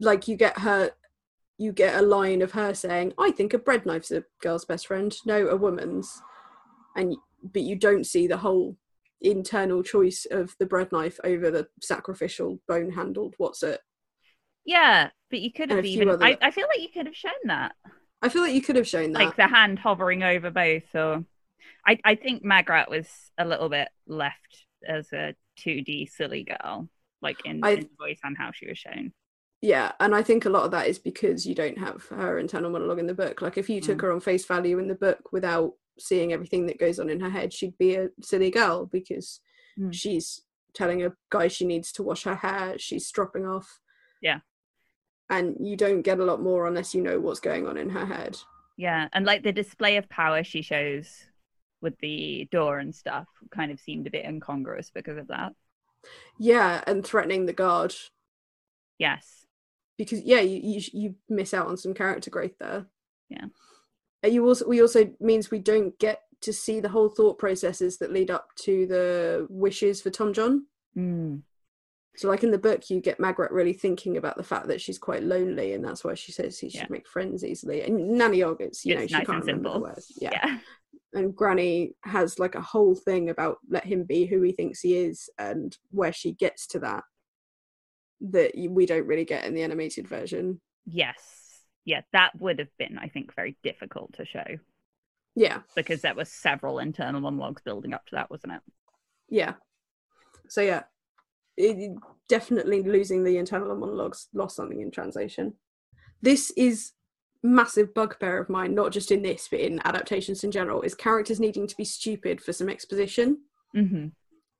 Like 0.00 0.28
you 0.28 0.36
get 0.36 0.58
her, 0.60 0.92
you 1.58 1.72
get 1.72 1.98
a 1.98 2.02
line 2.02 2.42
of 2.42 2.52
her 2.52 2.74
saying, 2.74 3.14
"I 3.18 3.30
think 3.32 3.52
a 3.54 3.58
bread 3.58 3.84
knife's 3.86 4.10
a 4.10 4.24
girl's 4.40 4.64
best 4.64 4.86
friend, 4.86 5.14
no, 5.26 5.48
a 5.48 5.56
woman's," 5.56 6.22
and 6.96 7.16
but 7.42 7.62
you 7.62 7.76
don't 7.76 8.04
see 8.04 8.26
the 8.26 8.36
whole 8.38 8.76
internal 9.20 9.82
choice 9.82 10.26
of 10.30 10.54
the 10.60 10.66
bread 10.66 10.92
knife 10.92 11.18
over 11.24 11.50
the 11.50 11.66
sacrificial 11.82 12.60
bone 12.68 12.90
handled 12.92 13.34
what's 13.38 13.64
it 13.64 13.80
Yeah, 14.64 15.10
but 15.30 15.40
you 15.40 15.52
could 15.52 15.70
have 15.70 15.84
even. 15.84 16.08
other- 16.08 16.24
I, 16.24 16.38
I 16.40 16.50
feel 16.52 16.68
like 16.68 16.80
you 16.80 16.88
could 16.88 17.06
have 17.06 17.16
shown 17.16 17.32
that, 17.46 17.72
I 18.22 18.28
feel 18.28 18.42
like 18.42 18.54
you 18.54 18.62
could 18.62 18.76
have 18.76 18.86
shown 18.86 19.12
that. 19.12 19.18
like 19.24 19.36
the 19.36 19.48
hand 19.48 19.78
hovering 19.80 20.22
over 20.22 20.50
both. 20.50 20.94
Or 20.94 21.24
I, 21.86 21.98
I 22.04 22.14
think 22.14 22.44
Magrat 22.44 22.88
was 22.90 23.08
a 23.38 23.44
little 23.44 23.68
bit 23.68 23.88
left 24.06 24.64
as 24.86 25.12
a 25.12 25.34
2D 25.60 26.10
silly 26.10 26.44
girl, 26.44 26.88
like 27.20 27.38
in, 27.44 27.60
I- 27.64 27.70
in 27.72 27.88
voice 27.98 28.20
and 28.22 28.36
how 28.38 28.50
she 28.52 28.68
was 28.68 28.78
shown. 28.78 29.12
Yeah, 29.60 29.92
and 29.98 30.14
I 30.14 30.22
think 30.22 30.44
a 30.44 30.50
lot 30.50 30.64
of 30.64 30.70
that 30.70 30.86
is 30.86 30.98
because 30.98 31.44
you 31.46 31.54
don't 31.54 31.78
have 31.78 32.04
her 32.10 32.38
internal 32.38 32.70
monologue 32.70 33.00
in 33.00 33.06
the 33.08 33.14
book. 33.14 33.42
Like 33.42 33.58
if 33.58 33.68
you 33.68 33.80
took 33.80 33.98
Mm. 33.98 34.02
her 34.02 34.12
on 34.12 34.20
face 34.20 34.44
value 34.46 34.78
in 34.78 34.86
the 34.86 34.94
book 34.94 35.32
without 35.32 35.74
seeing 35.98 36.32
everything 36.32 36.66
that 36.66 36.78
goes 36.78 37.00
on 37.00 37.10
in 37.10 37.18
her 37.20 37.30
head, 37.30 37.52
she'd 37.52 37.76
be 37.76 37.96
a 37.96 38.08
silly 38.22 38.50
girl 38.50 38.86
because 38.86 39.40
Mm. 39.76 39.92
she's 39.92 40.42
telling 40.74 41.02
a 41.02 41.12
guy 41.30 41.48
she 41.48 41.64
needs 41.66 41.90
to 41.92 42.02
wash 42.04 42.22
her 42.22 42.36
hair, 42.36 42.78
she's 42.78 43.06
stropping 43.06 43.46
off. 43.46 43.80
Yeah. 44.20 44.40
And 45.28 45.56
you 45.60 45.76
don't 45.76 46.02
get 46.02 46.20
a 46.20 46.24
lot 46.24 46.40
more 46.40 46.66
unless 46.66 46.94
you 46.94 47.02
know 47.02 47.18
what's 47.18 47.40
going 47.40 47.66
on 47.66 47.76
in 47.76 47.90
her 47.90 48.06
head. 48.06 48.36
Yeah, 48.76 49.08
and 49.12 49.26
like 49.26 49.42
the 49.42 49.52
display 49.52 49.96
of 49.96 50.08
power 50.08 50.44
she 50.44 50.62
shows 50.62 51.24
with 51.80 51.98
the 51.98 52.46
door 52.52 52.78
and 52.78 52.94
stuff 52.94 53.26
kind 53.50 53.72
of 53.72 53.80
seemed 53.80 54.06
a 54.06 54.10
bit 54.10 54.24
incongruous 54.24 54.90
because 54.90 55.18
of 55.18 55.26
that. 55.28 55.52
Yeah, 56.38 56.84
and 56.86 57.04
threatening 57.04 57.46
the 57.46 57.52
guard 57.52 57.94
Yes. 58.98 59.37
Because 59.98 60.22
yeah, 60.22 60.40
you 60.40 60.60
you, 60.62 60.80
you 60.92 61.14
miss 61.28 61.52
out 61.52 61.66
on 61.66 61.76
some 61.76 61.92
character 61.92 62.30
growth 62.30 62.56
there. 62.58 62.86
Yeah. 63.28 63.46
And 64.22 64.32
you 64.32 64.46
also 64.46 64.66
we 64.66 64.80
also 64.80 65.10
means 65.20 65.50
we 65.50 65.58
don't 65.58 65.98
get 65.98 66.22
to 66.40 66.52
see 66.52 66.78
the 66.80 66.88
whole 66.88 67.08
thought 67.08 67.38
processes 67.38 67.98
that 67.98 68.12
lead 68.12 68.30
up 68.30 68.48
to 68.60 68.86
the 68.86 69.46
wishes 69.50 70.00
for 70.00 70.10
Tomjon. 70.10 70.60
Mm. 70.96 71.42
So 72.16 72.28
like 72.28 72.42
in 72.42 72.50
the 72.50 72.58
book, 72.58 72.90
you 72.90 73.00
get 73.00 73.20
Magrat 73.20 73.52
really 73.52 73.72
thinking 73.72 74.16
about 74.16 74.36
the 74.36 74.42
fact 74.42 74.66
that 74.68 74.80
she's 74.80 74.98
quite 74.98 75.22
lonely, 75.22 75.72
and 75.74 75.84
that's 75.84 76.04
why 76.04 76.14
she 76.14 76.32
says 76.32 76.58
he 76.58 76.68
should 76.70 76.80
Yeah. 76.82 76.86
make 76.90 77.06
friends 77.08 77.44
easily. 77.44 77.82
And 77.82 78.10
Nanny 78.18 78.42
Og, 78.42 78.60
it's 78.60 78.84
you 78.84 78.94
know 78.96 79.02
It's 79.02 79.12
she 79.12 79.18
nice 79.18 79.26
can't 79.26 79.38
and 79.38 79.46
remember 79.46 79.68
the 79.68 79.74
simple. 79.74 79.88
words. 79.90 80.12
Yeah. 80.20 80.30
yeah. 80.32 80.58
and 81.14 81.34
Granny 81.34 81.94
has 82.02 82.38
like 82.38 82.54
a 82.56 82.60
whole 82.60 82.94
thing 82.96 83.30
about 83.30 83.58
let 83.68 83.84
him 83.84 84.02
be 84.04 84.26
who 84.26 84.42
he 84.42 84.52
thinks 84.52 84.80
he 84.80 84.96
is, 84.96 85.28
and 85.38 85.76
where 85.90 86.12
she 86.12 86.32
gets 86.32 86.66
to 86.68 86.78
that 86.80 87.04
that 88.20 88.52
we 88.56 88.86
don't 88.86 89.06
really 89.06 89.24
get 89.24 89.44
in 89.44 89.54
the 89.54 89.62
animated 89.62 90.08
version. 90.08 90.60
Yes. 90.86 91.60
Yeah, 91.84 92.02
that 92.12 92.32
would 92.38 92.58
have 92.58 92.76
been, 92.78 92.98
I 92.98 93.08
think, 93.08 93.34
very 93.34 93.56
difficult 93.62 94.14
to 94.14 94.26
show 94.26 94.44
Yeah, 95.34 95.60
because 95.74 96.02
there 96.02 96.14
were 96.14 96.24
several 96.24 96.78
internal 96.80 97.20
monologues 97.20 97.62
building 97.62 97.94
up 97.94 98.04
to 98.06 98.16
that, 98.16 98.30
wasn't 98.30 98.54
it? 98.54 98.60
yeah. 99.30 99.54
So 100.48 100.60
yeah, 100.62 100.84
it, 101.56 101.96
definitely 102.28 102.82
losing 102.82 103.24
the 103.24 103.36
internal 103.36 103.74
monologues 103.76 104.28
lost 104.32 104.56
something 104.56 104.80
in 104.80 104.90
translation. 104.90 105.54
This 106.22 106.50
is 106.56 106.92
massive 107.42 107.94
bugbear 107.94 108.38
of 108.38 108.48
mine, 108.48 108.74
not 108.74 108.92
just 108.92 109.12
in 109.12 109.22
this, 109.22 109.48
but 109.50 109.60
in 109.60 109.80
adaptations 109.84 110.42
in 110.44 110.50
general, 110.50 110.82
is 110.82 110.94
characters 110.94 111.38
needing 111.38 111.66
to 111.66 111.76
be 111.76 111.84
stupid 111.84 112.40
for 112.40 112.52
some 112.52 112.68
exposition. 112.68 113.38
Mm-hmm. 113.76 114.06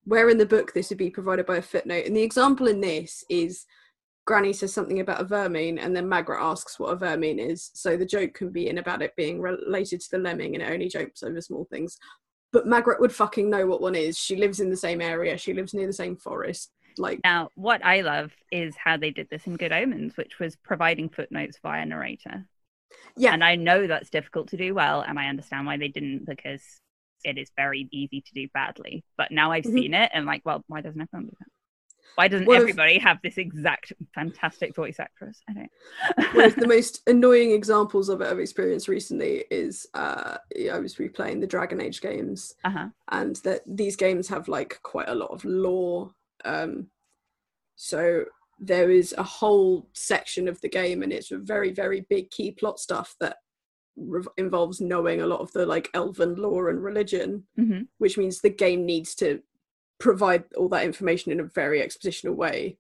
Where 0.05 0.31
in 0.31 0.39
the 0.39 0.47
book 0.47 0.73
this 0.73 0.89
would 0.89 0.99
be 0.99 1.11
provided 1.11 1.47
by 1.47 1.57
a 1.57 1.63
footnote. 1.63 2.07
And 2.07 2.17
the 2.17 2.23
example 2.23 2.67
in 2.67 2.81
this 2.81 3.25
is 3.29 3.67
Granny 4.27 4.53
says 4.53 4.75
something 4.75 5.01
about 5.01 5.23
a 5.23 5.25
vermine, 5.25 5.79
and 5.79 5.97
then 5.97 6.07
Magrat 6.09 6.43
asks 6.43 6.79
what 6.79 6.93
a 6.93 6.97
vermine 6.97 7.39
is. 7.39 7.71
So 7.73 7.97
the 7.97 8.05
joke 8.05 8.35
can 8.35 8.51
be 8.51 8.69
in 8.69 8.77
about 8.77 9.01
it 9.01 9.17
being 9.17 9.41
related 9.41 10.03
to 10.03 10.11
the 10.11 10.19
lemming, 10.19 10.55
and 10.55 10.63
it 10.63 10.71
only 10.71 10.89
jokes 10.89 11.23
over 11.23 11.41
small 11.41 11.67
things. 11.71 11.97
But 12.53 12.67
Magrat 12.67 13.01
would 13.01 13.15
fucking 13.15 13.49
know 13.49 13.67
what 13.67 13.81
one 13.81 13.95
is. 13.95 14.19
She 14.19 14.37
lives 14.37 14.61
in 14.61 14.69
the 14.69 14.77
same 14.77 15.01
area. 15.01 15.39
She 15.39 15.55
lives 15.55 15.73
near 15.73 15.87
the 15.87 15.93
same 15.95 16.17
forest. 16.17 16.71
Like, 16.99 17.21
Now, 17.25 17.51
what 17.55 17.85
I 17.85 18.03
love 18.03 18.33
is 18.53 18.75
how 18.77 18.97
they 18.99 19.11
did 19.11 19.29
this 19.31 19.47
in 19.47 19.57
Good 19.57 19.73
Omens, 19.73 20.17
which 20.17 20.39
was 20.39 20.57
providing 20.57 21.09
footnotes 21.09 21.59
via 21.63 21.87
narrator. 21.87 22.45
yeah, 23.17 23.33
And 23.33 23.43
I 23.43 23.55
know 23.57 23.87
that's 23.87 24.11
difficult 24.11 24.49
to 24.49 24.57
do 24.59 24.75
well, 24.75 25.01
and 25.01 25.19
I 25.19 25.29
understand 25.29 25.67
why 25.67 25.79
they 25.79 25.89
didn't 25.89 26.27
because 26.27 26.63
it 27.25 27.39
is 27.39 27.51
very 27.57 27.89
easy 27.91 28.21
to 28.21 28.35
do 28.35 28.49
badly. 28.55 29.05
But 29.17 29.31
now 29.31 29.53
I've 29.53 29.65
Mhm. 29.65 29.75
seen 29.75 29.95
it, 29.95 30.11
and 30.15 30.27
like, 30.27 30.43
well, 30.45 30.65
why 30.69 30.81
doesn't 30.81 31.01
everyone 31.01 31.27
do 31.27 31.37
that? 31.41 31.49
Why 32.15 32.27
doesn't 32.27 32.51
everybody 32.51 32.99
have 32.99 33.19
this 33.23 33.39
exact 33.39 33.93
fantastic 34.13 34.75
voice 34.75 34.99
actress? 34.99 35.41
I 35.49 35.53
don't. 35.53 35.71
one 36.35 36.45
of 36.47 36.57
the 36.57 36.67
most 36.67 37.09
annoying 37.09 37.53
examples 37.53 38.09
of 38.09 38.21
it 38.21 38.27
I've 38.27 38.41
experienced 38.41 38.89
recently 38.89 39.45
is 39.53 39.87
uh, 39.95 40.39
I 40.73 40.79
was 40.81 40.97
replaying 40.97 41.41
the 41.41 41.47
Dragon 41.47 41.81
Age 41.81 42.01
games, 42.01 42.55
uh-huh. 42.65 42.89
and 43.13 43.37
that 43.37 43.63
these 43.67 43.95
games 43.95 44.27
have 44.29 44.49
like 44.49 44.81
quite 44.83 45.09
a 45.09 45.15
lot 45.15 45.31
of 45.31 45.45
lore. 45.45 46.11
Um, 46.45 46.91
so 47.77 48.25
there 48.59 48.91
is 48.91 49.15
a 49.17 49.23
whole 49.23 49.89
section 49.93 50.49
of 50.49 50.61
the 50.61 50.69
game, 50.69 51.05
and 51.05 51.13
it's 51.13 51.31
a 51.31 51.39
very 51.39 51.73
very 51.73 52.01
big 52.09 52.31
key 52.31 52.51
plot 52.51 52.81
stuff 52.81 53.15
that 53.21 53.37
rev- 53.99 54.29
involves 54.37 54.81
knowing 54.81 55.21
a 55.21 55.27
lot 55.27 55.41
of 55.41 55.53
the 55.53 55.67
like 55.67 55.89
elven 55.95 56.37
lore 56.37 56.71
and 56.71 56.83
religion, 56.83 57.45
hmm 57.57 57.83
which 57.99 58.17
means 58.17 58.41
the 58.41 58.51
game 58.51 58.87
needs 58.87 59.15
to 59.17 59.43
provide 59.99 60.45
all 60.57 60.69
that 60.69 60.85
information 60.85 61.33
in 61.33 61.41
a 61.41 61.45
very 61.45 61.81
expositional 61.81 62.35
way. 62.37 62.77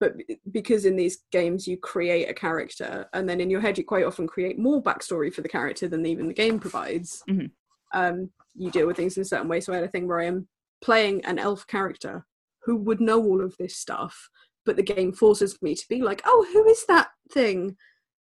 But 0.00 0.14
because 0.52 0.84
in 0.84 0.94
these 0.96 1.24
games 1.32 1.66
you 1.66 1.76
create 1.76 2.28
a 2.28 2.34
character, 2.34 3.08
and 3.14 3.28
then 3.28 3.40
in 3.40 3.50
your 3.50 3.60
head 3.60 3.78
you 3.78 3.84
quite 3.84 4.04
often 4.04 4.26
create 4.26 4.58
more 4.58 4.82
backstory 4.82 5.32
for 5.32 5.40
the 5.40 5.48
character 5.48 5.88
than 5.88 6.04
even 6.06 6.28
the 6.28 6.34
game 6.34 6.60
provides. 6.60 7.22
Mhm. 7.28 7.50
Um, 7.94 8.30
you 8.54 8.70
deal 8.70 8.86
with 8.86 8.96
things 8.96 9.16
in 9.16 9.22
a 9.22 9.24
certain 9.24 9.48
way. 9.48 9.60
So 9.60 9.72
I 9.72 9.76
had 9.76 9.84
a 9.84 9.88
thing 9.88 10.06
where 10.06 10.20
I 10.20 10.26
am 10.26 10.46
playing 10.82 11.24
an 11.24 11.38
elf 11.38 11.66
character 11.66 12.26
who 12.62 12.76
would 12.76 13.00
know 13.00 13.20
all 13.24 13.40
of 13.42 13.56
this 13.56 13.76
stuff, 13.76 14.28
but 14.66 14.76
the 14.76 14.82
game 14.82 15.12
forces 15.12 15.60
me 15.62 15.74
to 15.74 15.88
be 15.88 16.02
like, 16.02 16.20
"Oh, 16.24 16.46
who 16.52 16.66
is 16.68 16.84
that 16.86 17.08
thing?" 17.32 17.76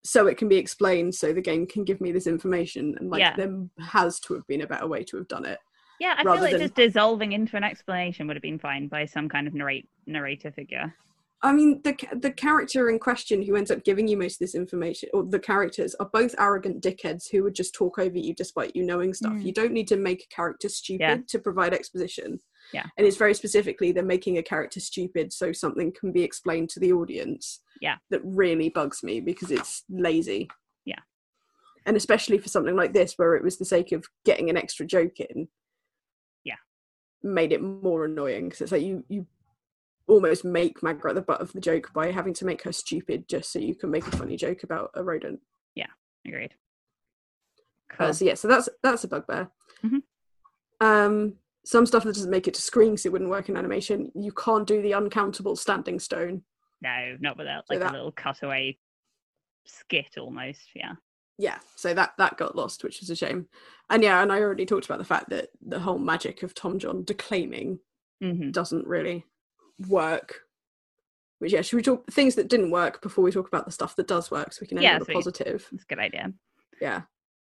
So 0.05 0.27
it 0.27 0.37
can 0.37 0.49
be 0.49 0.57
explained. 0.57 1.15
So 1.15 1.33
the 1.33 1.41
game 1.41 1.67
can 1.67 1.85
give 1.85 2.01
me 2.01 2.11
this 2.13 2.27
information, 2.27 2.97
and 2.99 3.11
like 3.11 3.21
Yeah. 3.21 3.37
there 3.37 3.57
has 3.79 4.19
to 4.21 4.35
have 4.35 4.47
been 4.47 4.63
a 4.63 4.67
better 4.67 4.87
way 4.87 5.05
to 5.05 5.17
have 5.17 5.29
done 5.29 5.45
it. 5.45 5.59
Yeah, 6.01 6.15
I 6.19 6.25
feel 6.25 6.35
like 6.35 6.51
than- 6.53 6.61
just 6.61 6.75
dissolving 6.75 7.33
into 7.33 7.57
an 7.57 7.63
explanation 7.63 8.27
would 8.27 8.35
have 8.35 8.43
been 8.43 8.59
fine 8.59 8.89
by 8.89 9.05
some 9.07 9.29
kind 9.29 9.47
of 9.47 9.55
narrate 9.55 9.89
narrator 10.07 10.51
figure. 10.51 10.95
I 11.45 11.53
mean, 11.53 11.81
the 11.83 11.97
the 12.15 12.31
character 12.31 12.89
in 12.89 12.99
question 12.99 13.43
who 13.43 13.57
ends 13.57 13.71
up 13.71 13.85
giving 13.85 14.07
you 14.09 14.17
most 14.17 14.35
of 14.35 14.39
this 14.41 14.55
information, 14.55 15.09
or 15.13 15.25
the 15.25 15.39
characters, 15.41 15.95
are 15.97 16.09
both 16.13 16.35
arrogant 16.39 16.83
dickheads 16.83 17.31
who 17.31 17.43
would 17.45 17.55
just 17.55 17.75
talk 17.75 17.99
over 17.99 18.17
you 18.19 18.33
despite 18.35 18.75
you 18.77 18.85
knowing 18.85 19.13
stuff. 19.15 19.33
Mm. 19.33 19.45
You 19.45 19.53
don't 19.53 19.73
need 19.73 19.89
to 19.89 19.97
make 19.97 20.25
a 20.25 20.35
character 20.35 20.69
stupid 20.69 21.01
Yeah. 21.01 21.19
to 21.29 21.39
provide 21.39 21.75
exposition. 21.75 22.41
Yeah. 22.73 22.87
and 22.97 23.07
it's 23.07 23.17
very 23.17 23.35
specifically 23.35 23.93
they're 23.93 24.03
making 24.05 24.39
a 24.39 24.43
character 24.43 24.81
stupid 24.81 25.33
so 25.33 25.53
something 25.53 25.93
can 25.93 26.13
be 26.13 26.23
explained 26.23 26.71
to 26.71 26.81
the 26.81 26.93
audience. 26.93 27.61
Yeah. 27.81 27.97
that 28.11 28.21
really 28.25 28.69
bugs 28.69 29.03
me 29.03 29.21
because 29.21 29.51
it's 29.51 29.85
lazy. 29.91 30.49
Yeah. 30.85 31.01
and 31.87 31.97
especially 31.97 32.39
for 32.39 32.49
something 32.49 32.77
like 32.77 32.93
this 32.93 33.15
where 33.17 33.35
it 33.35 33.43
was 33.45 33.59
the 33.59 33.65
sake 33.65 33.93
of 33.93 34.07
getting 34.25 34.51
an 34.51 34.57
extra 34.57 34.87
joke 34.87 35.21
in. 35.21 35.49
Yeah. 36.45 36.57
made 37.23 37.53
it 37.53 37.63
more 37.63 38.05
annoying 38.05 38.45
because 38.47 38.61
it's 38.61 38.73
like 38.73 38.83
you 38.83 39.05
you 39.09 39.27
almost 40.09 40.45
make 40.45 40.83
Magrat 40.83 41.15
the 41.15 41.23
butt 41.23 41.41
of 41.41 41.53
the 41.53 41.61
joke 41.61 41.93
by 41.95 42.11
having 42.11 42.35
to 42.35 42.45
make 42.45 42.63
her 42.63 42.73
stupid 42.73 43.29
just 43.29 43.53
so 43.53 43.59
you 43.59 43.75
can 43.75 43.91
make 43.91 44.07
a 44.07 44.17
funny 44.17 44.37
joke 44.37 44.63
about 44.63 44.91
a 44.95 45.03
rodent. 45.03 45.41
Yeah 45.75 45.87
agreed. 46.27 46.55
Uh, 47.99 48.13
so 48.13 48.25
yeah, 48.25 48.35
so 48.35 48.49
that's 48.49 48.69
that's 48.83 49.05
a 49.05 49.09
bugbear. 49.09 49.51
Mhm. 49.85 50.03
Um, 50.81 51.35
some 51.65 51.87
stuff 51.87 52.05
that 52.05 52.15
doesn't 52.15 52.31
make 52.31 52.49
it 52.49 52.55
to 52.55 52.63
screen 52.63 52.91
because 52.93 53.07
it 53.07 53.13
wouldn't 53.13 53.31
work 53.31 53.49
in 53.49 53.57
animation. 53.57 54.11
You 54.15 54.33
can't 54.33 54.67
do 54.67 54.83
the 54.83 54.95
uncountable 54.95 55.57
standing 55.57 55.99
stone. 56.01 56.43
No, 56.81 57.17
not 57.21 57.39
without 57.39 57.67
So 57.69 57.75
like 57.75 57.81
that- 57.81 57.91
a 57.91 57.97
little 57.97 58.13
cutaway 58.13 58.79
skit 59.65 60.19
almost. 60.19 60.61
Yeah. 60.75 60.95
Yeah, 61.39 61.59
so 61.77 61.95
that 61.95 62.13
that 62.19 62.37
got 62.37 62.57
lost, 62.57 62.85
which 62.85 63.03
is 63.03 63.11
a 63.11 63.17
shame. 63.17 63.49
And 63.89 64.03
yeah, 64.03 64.23
and 64.23 64.31
I 64.31 64.41
already 64.41 64.67
talked 64.67 64.85
about 64.85 64.99
the 64.99 65.05
fact 65.05 65.31
that 65.31 65.49
the 65.61 65.81
whole 65.81 65.99
magic 65.99 66.43
of 66.43 66.55
Tomjon 66.55 67.05
declaiming 67.07 67.79
hmm 68.21 68.51
doesn't 68.51 68.87
really 68.87 69.25
work. 69.89 70.43
Which 71.39 71.53
yeah, 71.53 71.63
should 71.63 71.77
we 71.77 71.83
talk 71.83 72.07
things 72.11 72.35
that 72.37 72.49
didn't 72.49 72.71
work 72.71 73.01
before 73.03 73.25
we 73.25 73.33
talk 73.33 73.49
about 73.49 73.65
the 73.65 73.73
stuff 73.73 73.97
that 73.97 74.07
does 74.07 74.31
work, 74.31 74.53
so 74.53 74.59
we 74.61 74.67
can 74.69 74.79
end 74.79 74.85
Yeah, 74.85 74.97
on 74.97 75.03
a 75.03 75.05
positive. 75.07 75.67
That's 75.73 75.85
a 75.85 75.87
good 75.87 75.99
idea. 75.99 76.33
Yeah, 76.81 77.03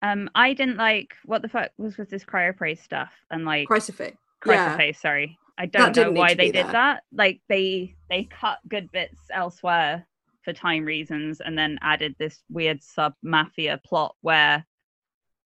Um, 0.02 0.28
I 0.34 0.52
didn't 0.52 0.76
like 0.76 1.14
what 1.24 1.42
the 1.42 1.48
fuck 1.48 1.70
was 1.78 1.96
with 1.96 2.10
this 2.10 2.24
Chrysoprase 2.24 2.82
stuff 2.82 3.12
and 3.30 3.44
like 3.44 3.68
Crucifix. 3.68 4.16
Yeah, 4.44 4.92
sorry. 4.92 5.38
I 5.56 5.66
don't 5.66 5.94
know 5.94 6.10
why 6.10 6.34
they 6.34 6.50
did 6.50 6.66
there. 6.66 6.72
that. 6.72 7.02
Like 7.12 7.40
they 7.48 7.94
they 8.10 8.24
cut 8.24 8.58
good 8.68 8.90
bits 8.90 9.20
elsewhere 9.32 10.06
for 10.44 10.52
time 10.52 10.84
reasons 10.84 11.40
and 11.40 11.56
then 11.56 11.78
added 11.82 12.16
this 12.18 12.42
weird 12.50 12.82
sub 12.82 13.14
mafia 13.22 13.80
plot 13.84 14.16
where 14.22 14.66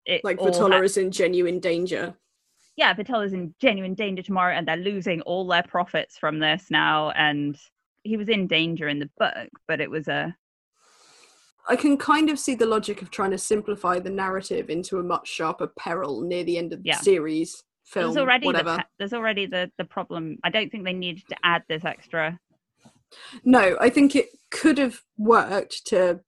it 0.04 0.22
like 0.22 0.38
Vitoller 0.38 0.74
had- 0.74 0.84
is 0.84 0.98
in 0.98 1.10
genuine 1.10 1.60
danger. 1.60 2.14
yeah, 2.76 2.92
Vitoller's 2.92 3.32
in 3.32 3.54
genuine 3.58 3.94
danger 3.94 4.22
tomorrow 4.22 4.54
and 4.54 4.68
they're 4.68 4.76
losing 4.76 5.22
all 5.22 5.46
their 5.46 5.62
profits 5.62 6.18
from 6.18 6.40
this 6.40 6.66
now 6.70 7.10
and 7.12 7.56
he 8.02 8.18
was 8.18 8.28
in 8.28 8.46
danger 8.48 8.88
in 8.88 8.98
the 8.98 9.08
book, 9.18 9.48
but 9.66 9.80
it 9.80 9.88
was 9.90 10.08
a 10.08 10.36
I 11.68 11.76
can 11.76 11.96
kind 11.96 12.28
of 12.30 12.38
see 12.38 12.54
the 12.54 12.66
logic 12.66 13.02
of 13.02 13.10
trying 13.10 13.30
to 13.30 13.38
simplify 13.38 13.98
the 14.00 14.10
narrative 14.10 14.68
into 14.70 14.98
a 14.98 15.02
much 15.02 15.28
sharper 15.28 15.68
peril 15.78 16.22
near 16.22 16.44
the 16.44 16.58
end 16.58 16.72
of 16.72 16.82
the 16.82 16.88
Yeah. 16.90 16.96
series, 16.96 17.62
film, 17.84 18.14
there's 18.14 18.16
already 18.22 18.46
whatever. 18.46 18.76
the 18.78 18.84
there's 18.98 19.12
already 19.12 19.46
the 19.46 19.70
the 19.78 19.84
problem. 19.84 20.38
I 20.44 20.50
don't 20.50 20.70
think 20.70 20.84
they 20.84 20.92
needed 20.92 21.24
to 21.28 21.36
add 21.44 21.64
this 21.68 21.84
extra 21.84 22.38
No, 23.44 23.76
I 23.80 23.90
think 23.90 24.16
it 24.16 24.30
could 24.50 24.78
have 24.78 25.02
worked 25.18 25.86
to 25.88 26.20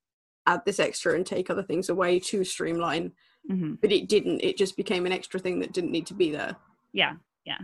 add 0.46 0.60
this 0.66 0.78
extra 0.78 1.14
and 1.14 1.24
take 1.26 1.48
other 1.50 1.62
things 1.62 1.88
away 1.88 2.18
to 2.20 2.44
streamline, 2.44 3.12
hmm 3.48 3.74
but 3.80 3.90
it 3.92 4.08
didn't. 4.08 4.40
It 4.40 4.56
just 4.56 4.76
became 4.76 5.06
an 5.06 5.12
extra 5.12 5.40
thing 5.40 5.60
that 5.60 5.72
didn't 5.72 5.90
need 5.92 6.06
to 6.06 6.14
be 6.14 6.30
there. 6.30 6.56
Yeah, 6.92 7.14
yeah, 7.44 7.58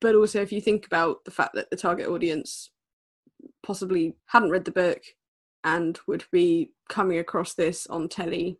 But 0.00 0.14
also, 0.16 0.42
if 0.42 0.52
you 0.52 0.60
think 0.60 0.84
about 0.86 1.24
the 1.24 1.30
fact 1.30 1.54
that 1.54 1.70
the 1.70 1.76
target 1.76 2.08
audience 2.08 2.70
possibly 3.62 4.14
hadn't 4.26 4.50
read 4.50 4.64
the 4.66 4.70
book 4.72 5.02
and 5.66 5.98
would 6.06 6.24
be 6.32 6.70
coming 6.88 7.18
across 7.18 7.52
this 7.52 7.86
on 7.88 8.08
telly 8.08 8.58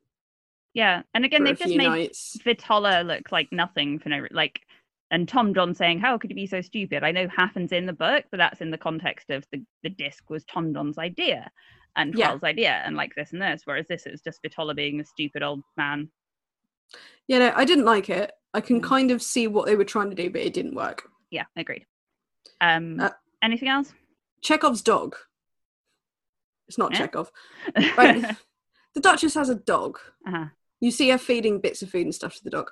yeah. 0.75 1.05
And 1.15 1.25
again, 1.25 1.43
they've 1.43 1.59
just 1.59 1.75
made 1.75 1.87
nights. 1.89 2.37
Vitoller 2.45 3.03
look 3.03 3.33
like 3.33 3.49
nothing 3.51 3.99
for 3.99 4.11
no 4.11 4.27
like. 4.31 4.61
And 5.11 5.27
Tomjon 5.27 5.75
saying, 5.75 6.01
"How 6.01 6.19
could 6.19 6.29
you 6.29 6.37
be 6.37 6.47
so 6.47 6.61
stupid?" 6.61 7.03
I 7.03 7.13
know 7.13 7.29
happens 7.29 7.73
in 7.73 7.87
the 7.87 7.95
book, 7.95 8.27
but 8.31 8.37
that's 8.37 8.61
in 8.61 8.71
the 8.71 8.77
context 8.77 9.31
of 9.31 9.47
the 9.51 9.65
the 9.83 9.89
disc 9.89 10.29
was 10.29 10.45
Tomjon's 10.45 10.99
idea 10.99 11.51
and 11.97 12.15
Yeah. 12.15 12.27
Carl's 12.27 12.43
idea, 12.43 12.83
and 12.85 12.95
like 12.95 13.15
this 13.15 13.33
and 13.33 13.41
this. 13.41 13.63
Whereas 13.65 13.87
this 13.89 14.05
is 14.05 14.21
just 14.21 14.43
Vitoller 14.43 14.77
being 14.77 15.01
a 15.01 15.05
stupid 15.07 15.43
old 15.43 15.63
man. 15.79 16.11
Yeah, 17.27 17.39
no, 17.39 17.53
I 17.57 17.65
didn't 17.65 17.87
like 17.87 18.11
it. 18.11 18.33
I 18.53 18.61
can 18.61 18.83
Mm. 18.83 18.85
kind 18.85 19.11
of 19.11 19.23
see 19.23 19.47
what 19.47 19.65
they 19.65 19.77
were 19.77 19.85
trying 19.85 20.11
to 20.11 20.17
do, 20.17 20.29
but 20.29 20.43
it 20.43 20.53
didn't 20.53 20.75
work. 20.75 21.09
Yeah, 21.31 21.47
agreed. 21.57 21.87
Um, 22.61 23.01
Uh, 23.01 23.11
anything 23.41 23.69
else? 23.71 23.95
Chekhov's 24.43 24.83
dog. 24.83 25.17
It's 26.69 26.79
not 26.79 26.93
Yeah? 26.93 26.99
Chekhov. 26.99 27.31
Right. 27.97 28.37
the 28.95 29.01
Duchess 29.01 29.35
has 29.35 29.49
a 29.49 29.55
dog. 29.55 29.99
uh-huh. 30.27 30.47
You 30.81 30.91
see 30.91 31.09
her 31.09 31.19
feeding 31.19 31.61
bits 31.61 31.81
of 31.83 31.91
food 31.91 32.03
and 32.05 32.15
stuff 32.15 32.37
to 32.37 32.45
the 32.45 32.51
dog. 32.51 32.71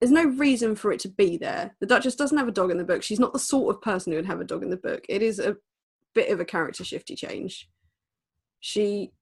There's 0.00 0.12
no 0.12 0.24
reason 0.24 0.76
for 0.76 0.92
it 0.92 1.00
to 1.00 1.08
be 1.08 1.36
there. 1.36 1.74
The 1.80 1.86
Duchess 1.86 2.14
doesn't 2.14 2.38
have 2.38 2.46
a 2.48 2.52
dog 2.52 2.70
in 2.70 2.78
the 2.78 2.84
book. 2.84 3.02
She's 3.02 3.18
not 3.18 3.32
the 3.32 3.38
sort 3.38 3.74
of 3.74 3.82
person 3.82 4.12
who 4.12 4.18
would 4.18 4.26
have 4.26 4.40
a 4.40 4.44
dog 4.44 4.62
in 4.62 4.70
the 4.70 4.76
book. 4.76 5.04
It 5.08 5.22
is 5.22 5.38
a 5.40 5.56
bit 6.14 6.30
of 6.30 6.38
a 6.38 6.44
character 6.44 6.84
shifty 6.84 7.16
change. 7.16 7.68
She 8.60 9.12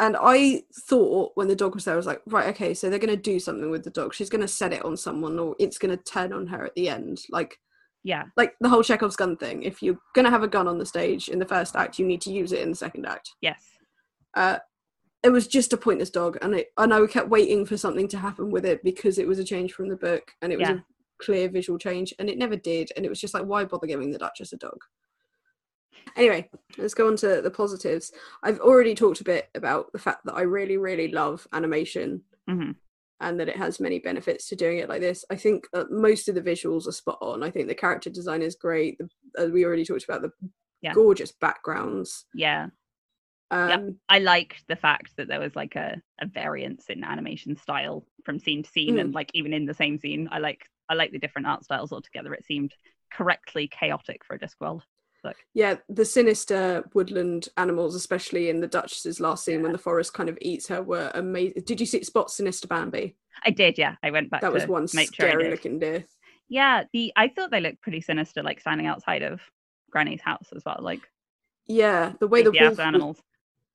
and 0.00 0.16
I 0.18 0.62
thought 0.88 1.32
when 1.34 1.48
the 1.48 1.54
dog 1.54 1.74
was 1.74 1.84
there, 1.84 1.92
I 1.92 1.98
was 1.98 2.06
like, 2.06 2.22
right, 2.26 2.48
okay, 2.48 2.72
so 2.72 2.88
they're 2.88 2.98
going 2.98 3.14
to 3.14 3.20
do 3.20 3.38
something 3.38 3.70
with 3.70 3.84
the 3.84 3.90
dog. 3.90 4.14
She's 4.14 4.30
going 4.30 4.40
to 4.40 4.48
set 4.48 4.72
it 4.72 4.82
on 4.82 4.96
someone, 4.96 5.38
or 5.38 5.54
it's 5.58 5.76
going 5.76 5.96
to 5.96 6.02
turn 6.02 6.32
on 6.32 6.46
her 6.46 6.64
at 6.64 6.74
the 6.74 6.88
end. 6.88 7.20
Like, 7.28 7.58
Yeah, 8.02 8.24
like 8.36 8.54
the 8.60 8.68
whole 8.68 8.82
Chekhov's 8.82 9.16
gun 9.16 9.36
thing. 9.36 9.62
If 9.62 9.82
you're 9.82 9.98
going 10.14 10.24
to 10.24 10.30
have 10.30 10.42
a 10.42 10.48
gun 10.48 10.66
on 10.66 10.78
the 10.78 10.86
stage 10.86 11.28
in 11.28 11.38
the 11.38 11.44
first 11.46 11.76
act, 11.76 11.98
you 11.98 12.06
need 12.06 12.20
to 12.22 12.32
use 12.32 12.52
it 12.52 12.60
in 12.62 12.70
the 12.70 12.76
second 12.76 13.06
act. 13.06 13.30
yes. 13.40 13.62
Uh, 14.34 14.58
it 15.22 15.28
was 15.30 15.46
just 15.46 15.74
a 15.74 15.76
pointless 15.76 16.08
dog, 16.08 16.38
and 16.40 16.54
it, 16.54 16.68
and 16.78 16.94
I 16.94 17.04
kept 17.06 17.28
waiting 17.28 17.66
for 17.66 17.76
something 17.76 18.08
to 18.08 18.16
happen 18.18 18.50
with 18.50 18.64
it 18.64 18.82
because 18.82 19.18
it 19.18 19.28
was 19.28 19.38
a 19.38 19.44
change 19.44 19.74
from 19.74 19.88
the 19.90 19.96
book, 19.96 20.30
and 20.40 20.50
it 20.50 20.58
was 20.58 20.68
Yeah. 20.68 20.74
a 20.76 20.84
clear 21.22 21.48
visual 21.50 21.78
change, 21.78 22.14
and 22.18 22.30
it 22.30 22.38
never 22.38 22.56
did, 22.56 22.90
and 22.96 23.04
it 23.04 23.10
was 23.10 23.20
just 23.20 23.34
like, 23.34 23.44
why 23.44 23.64
bother 23.66 23.86
giving 23.86 24.10
the 24.12 24.18
Duchess 24.18 24.54
a 24.54 24.56
dog? 24.56 24.78
Anyway, 26.16 26.48
let's 26.78 26.94
go 26.94 27.06
on 27.08 27.16
to 27.16 27.42
the 27.42 27.50
positives. 27.50 28.12
I've 28.42 28.60
already 28.60 28.94
talked 28.94 29.20
a 29.20 29.24
bit 29.24 29.50
about 29.54 29.92
the 29.92 29.98
fact 29.98 30.24
that 30.24 30.34
I 30.34 30.42
really, 30.42 30.78
really 30.78 31.08
love 31.08 31.46
animation 31.52 32.22
hmm 32.48 32.70
and 33.20 33.38
that 33.38 33.48
it 33.48 33.56
has 33.56 33.80
many 33.80 33.98
benefits 33.98 34.48
to 34.48 34.56
doing 34.56 34.78
it 34.78 34.88
like 34.88 35.00
this. 35.00 35.24
I 35.30 35.36
think 35.36 35.66
uh, 35.74 35.84
most 35.90 36.28
of 36.28 36.34
the 36.34 36.40
visuals 36.42 36.86
are 36.88 36.92
spot 36.92 37.18
on. 37.20 37.42
I 37.42 37.50
think 37.50 37.68
the 37.68 37.74
character 37.74 38.10
design 38.10 38.42
is 38.42 38.54
great. 38.54 38.98
The, 38.98 39.08
uh, 39.44 39.48
we 39.48 39.64
already 39.64 39.84
talked 39.84 40.04
about 40.04 40.22
the 40.22 40.32
Yeah. 40.80 40.94
gorgeous 40.94 41.32
backgrounds. 41.32 42.24
Yeah. 42.34 42.68
Um, 43.50 43.98
I 44.08 44.20
liked 44.20 44.64
the 44.68 44.76
fact 44.76 45.16
that 45.16 45.26
there 45.28 45.40
was 45.40 45.56
like 45.56 45.74
a, 45.76 46.00
a 46.20 46.26
variance 46.26 46.86
in 46.88 47.02
animation 47.02 47.56
style 47.56 48.06
from 48.24 48.38
scene 48.38 48.62
to 48.62 48.70
scene 48.70 48.94
Mm. 48.94 49.00
and 49.00 49.14
like 49.14 49.30
even 49.34 49.52
in 49.52 49.66
the 49.66 49.74
same 49.74 49.98
scene. 49.98 50.28
I 50.30 50.38
like 50.38 50.62
I 50.88 50.94
like 50.94 51.12
the 51.12 51.18
different 51.18 51.46
art 51.48 51.64
styles 51.64 51.92
altogether. 51.92 52.32
It 52.34 52.44
seemed 52.44 52.72
correctly 53.12 53.68
chaotic 53.68 54.24
for 54.24 54.34
a 54.34 54.38
Discworld. 54.38 54.82
Yeah, 55.54 55.76
the 55.88 56.04
sinister 56.04 56.84
woodland 56.94 57.48
animals, 57.56 57.94
especially 57.94 58.50
in 58.50 58.60
the 58.60 58.66
Duchess's 58.66 59.20
last 59.20 59.44
scene 59.44 59.62
when 59.62 59.72
the 59.72 59.78
forest 59.78 60.12
kind 60.14 60.28
of 60.28 60.38
eats 60.40 60.68
her, 60.68 60.82
were 60.82 61.10
amazing. 61.14 61.62
Did 61.64 61.80
you 61.80 61.86
see 61.86 62.02
Spot 62.02 62.30
Sinister 62.30 62.68
Bambi? 62.68 63.16
I 63.44 63.50
did, 63.50 63.78
yeah. 63.78 63.96
I 64.02 64.10
went 64.10 64.30
back 64.30 64.40
That 64.40 64.52
was 64.52 64.66
one 64.66 64.86
make 64.94 65.14
sure 65.14 65.28
scary 65.28 65.44
did. 65.44 65.50
looking 65.50 65.78
deer. 65.78 66.04
Yeah, 66.48 66.84
the 66.92 67.12
I 67.16 67.28
thought 67.28 67.50
they 67.50 67.60
looked 67.60 67.80
pretty 67.80 68.00
sinister, 68.00 68.42
like 68.42 68.60
standing 68.60 68.86
outside 68.86 69.22
of 69.22 69.40
Granny's 69.90 70.20
house 70.20 70.48
as 70.54 70.62
well, 70.64 70.78
like 70.80 71.00
Yeah, 71.66 72.12
the 72.20 72.28
way 72.28 72.42
the 72.42 72.50
wolf, 72.50 72.70
was, 72.70 72.80
animals. 72.80 73.22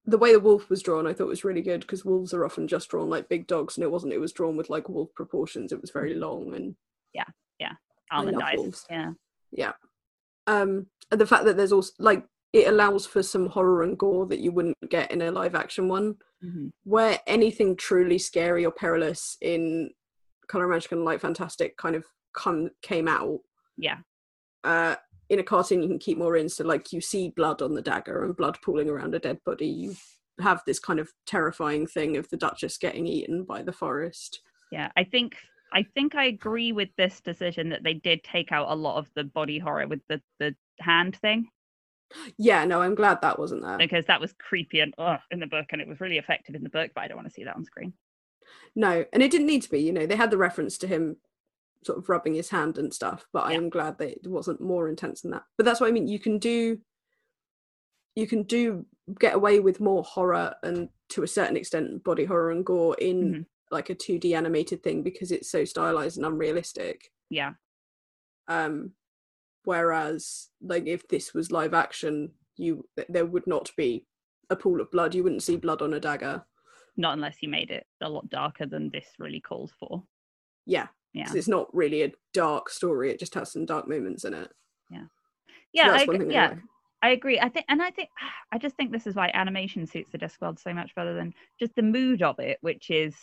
the 0.05 0.17
way 0.17 0.33
the 0.33 0.39
wolf 0.39 0.69
was 0.69 0.83
drawn, 0.83 1.07
I 1.07 1.13
thought 1.13 1.27
was 1.27 1.45
really 1.45 1.61
good 1.61 1.81
because 1.81 2.03
wolves 2.03 2.33
are 2.33 2.45
often 2.45 2.67
just 2.67 2.89
drawn 2.89 3.09
like 3.09 3.29
big 3.29 3.47
dogs, 3.47 3.77
and 3.77 3.83
it 3.83 3.91
wasn't. 3.91 4.13
It 4.13 4.19
was 4.19 4.33
drawn 4.33 4.57
with 4.57 4.69
like 4.69 4.89
wolf 4.89 5.13
proportions. 5.15 5.71
It 5.71 5.81
was 5.81 5.91
very 5.91 6.15
mm. 6.15 6.19
long 6.19 6.53
and 6.53 6.75
Yeah, 7.13 7.25
yeah. 7.59 7.73
Almond 8.11 8.41
eyes. 8.41 8.85
Yeah. 8.89 9.11
yeah. 9.51 9.71
Um, 10.47 10.87
and 11.11 11.19
the 11.21 11.25
fact 11.27 11.45
that 11.45 11.57
there's 11.57 11.71
also 11.71 11.91
like 11.99 12.25
it 12.53 12.67
allows 12.67 13.05
for 13.05 13.21
some 13.21 13.47
horror 13.47 13.83
and 13.83 13.97
gore 13.97 14.25
that 14.27 14.39
you 14.39 14.51
wouldn't 14.51 14.77
get 14.89 15.11
in 15.11 15.21
a 15.21 15.31
live 15.31 15.55
action 15.55 15.87
one. 15.87 16.15
Mhm. 16.43 16.71
where 16.83 17.19
anything 17.25 17.75
truly 17.75 18.19
scary 18.19 18.65
or 18.65 18.71
perilous 18.71 19.37
in 19.41 19.89
Color 20.47 20.67
Magic 20.67 20.91
and 20.91 21.03
Light 21.03 21.19
Fantastic 21.21 21.75
kind 21.77 21.95
of 21.95 22.05
come 22.33 22.69
came 22.83 23.07
out. 23.07 23.39
Yeah. 23.77 23.99
Uh, 24.63 24.95
in 25.29 25.39
a 25.39 25.43
cartoon, 25.43 25.81
you 25.81 25.87
can 25.87 25.97
keep 25.97 26.17
more 26.19 26.35
in. 26.37 26.49
So, 26.49 26.63
like, 26.63 26.93
you 26.93 27.01
see 27.01 27.29
blood 27.29 27.61
on 27.63 27.73
the 27.73 27.81
dagger 27.81 28.23
and 28.23 28.35
blood 28.35 28.59
pooling 28.61 28.89
around 28.89 29.15
a 29.15 29.19
dead 29.19 29.39
body. 29.43 29.65
You 29.65 29.95
have 30.39 30.61
this 30.67 30.77
kind 30.77 30.99
of 30.99 31.11
terrifying 31.25 31.87
thing 31.87 32.15
of 32.17 32.29
the 32.29 32.37
Duchess 32.37 32.77
getting 32.77 33.07
eaten 33.07 33.43
by 33.43 33.63
the 33.63 33.73
forest. 33.73 34.41
Yeah. 34.71 34.91
I 34.95 35.03
think 35.05 35.35
I 35.75 35.83
think 35.83 36.15
I 36.15 36.25
agree 36.25 36.71
with 36.71 36.89
this 36.97 37.19
decision 37.21 37.69
that 37.69 37.83
they 37.83 37.93
did 37.93 38.23
take 38.23 38.51
out 38.51 38.71
a 38.71 38.75
lot 38.75 38.97
of 38.97 39.09
the 39.15 39.25
body 39.25 39.59
horror 39.59 39.87
with 39.87 40.01
the, 40.07 40.21
the 40.39 40.55
hand 40.79 41.17
thing. 41.17 41.49
Yeah, 42.37 42.63
no, 42.65 42.81
I'm 42.81 42.95
glad 42.95 43.21
that 43.21 43.37
wasn't 43.37 43.63
there. 43.63 43.77
because 43.77 44.05
that 44.05 44.21
was 44.21 44.33
creepy 44.39 44.79
and 44.79 44.93
ugh, 44.97 45.19
in 45.31 45.39
the 45.39 45.47
book 45.47 45.65
and 45.71 45.81
it 45.81 45.87
was 45.87 45.99
really 45.99 46.17
effective 46.17 46.55
in 46.55 46.63
the 46.63 46.69
book 46.69 46.91
but 46.95 47.01
i 47.03 47.07
don't 47.07 47.17
want 47.17 47.27
to 47.27 47.33
see 47.33 47.43
that 47.43 47.55
on 47.55 47.65
screen 47.65 47.93
No, 48.75 49.03
and 49.11 49.21
it 49.21 49.31
didn't 49.31 49.47
need 49.47 49.63
to 49.63 49.69
be. 49.69 49.79
You 49.81 49.91
know, 49.91 50.05
they 50.05 50.15
had 50.15 50.31
the 50.31 50.37
reference 50.37 50.77
to 50.79 50.87
him 50.87 51.17
sort 51.83 51.97
of 51.97 52.07
rubbing 52.07 52.35
his 52.35 52.49
hand 52.49 52.77
and 52.77 52.93
stuff, 52.93 53.25
but 53.33 53.45
I 53.45 53.53
am 53.53 53.69
glad 53.69 53.97
that 53.97 54.09
it 54.11 54.27
wasn't 54.27 54.61
more 54.61 54.87
intense 54.87 55.21
than 55.21 55.31
that. 55.31 55.43
But 55.57 55.65
that's 55.65 55.79
what 55.81 55.87
I 55.89 55.91
mean. 55.91 56.07
You 56.07 56.19
can 56.19 56.39
do, 56.39 56.79
you 58.15 58.27
can 58.27 58.43
do 58.43 58.85
get 59.19 59.35
away 59.35 59.59
with 59.59 59.79
more 59.81 60.03
horror 60.03 60.55
and 60.63 60.89
to 61.09 61.23
a 61.23 61.27
certain 61.27 61.57
extent 61.57 62.03
body 62.03 62.25
horror 62.25 62.51
and 62.51 62.65
gore 62.65 62.95
in 62.99 63.17
Mhm. 63.33 63.45
Like 63.71 63.89
a 63.89 63.95
2D 63.95 64.35
animated 64.35 64.83
thing 64.83 65.03
because 65.03 65.31
it's 65.31 65.49
so 65.49 65.65
stylized 65.65 66.17
and 66.17 66.25
unrealistic. 66.25 67.11
yeah 67.29 67.53
Um, 68.47 68.91
whereas 69.63 70.49
like 70.61 70.85
if 70.87 71.07
this 71.07 71.33
was 71.33 71.51
live 71.51 71.73
action, 71.73 72.31
you 72.57 72.85
there 73.09 73.25
would 73.25 73.47
not 73.47 73.71
be 73.75 74.05
a 74.49 74.55
pool 74.55 74.79
of 74.81 74.91
blood. 74.91 75.15
You 75.15 75.23
wouldn't 75.23 75.43
see 75.43 75.55
blood 75.57 75.81
on 75.81 75.93
a 75.95 75.99
dagger. 75.99 76.45
not 76.97 77.13
unless 77.13 77.37
you 77.41 77.49
made 77.49 77.71
it 77.71 77.85
a 78.01 78.07
lot 78.09 78.29
darker 78.29 78.65
than 78.65 78.89
this 78.89 79.07
really 79.19 79.41
calls 79.41 79.71
for 79.79 80.03
Yeah, 80.65 80.87
yeah 81.13 81.31
it's 81.33 81.47
not 81.47 81.73
really 81.73 82.03
a 82.03 82.11
dark 82.33 82.69
story. 82.69 83.09
It 83.11 83.19
just 83.19 83.33
has 83.33 83.51
some 83.51 83.65
dark 83.65 83.87
moments 83.87 84.23
in 84.25 84.33
it. 84.33 84.51
yeah 85.73 85.89
that's 85.89 86.03
I, 86.03 86.05
one 86.05 86.15
agree- 86.15 86.27
thing 86.27 86.37
I 86.37 86.41
yeah 86.41 86.49
like. 86.49 86.59
I 87.01 87.09
agree 87.09 87.39
i 87.39 87.49
think 87.49 87.65
and 87.69 87.81
i 87.83 87.91
think 87.91 88.09
i 88.51 88.57
just 88.57 88.75
think 88.77 88.91
this 88.91 89.05
is 89.07 89.15
why 89.15 89.29
animation 89.33 89.85
suits 89.85 90.11
the 90.11 90.17
discworld 90.17 90.59
so 90.59 90.73
much 90.73 90.95
better 90.95 91.13
than 91.13 91.33
just 91.59 91.75
the 91.75 91.81
mood 91.83 92.21
of 92.23 92.39
it 92.39 92.57
which 92.61 92.89
is 92.89 93.13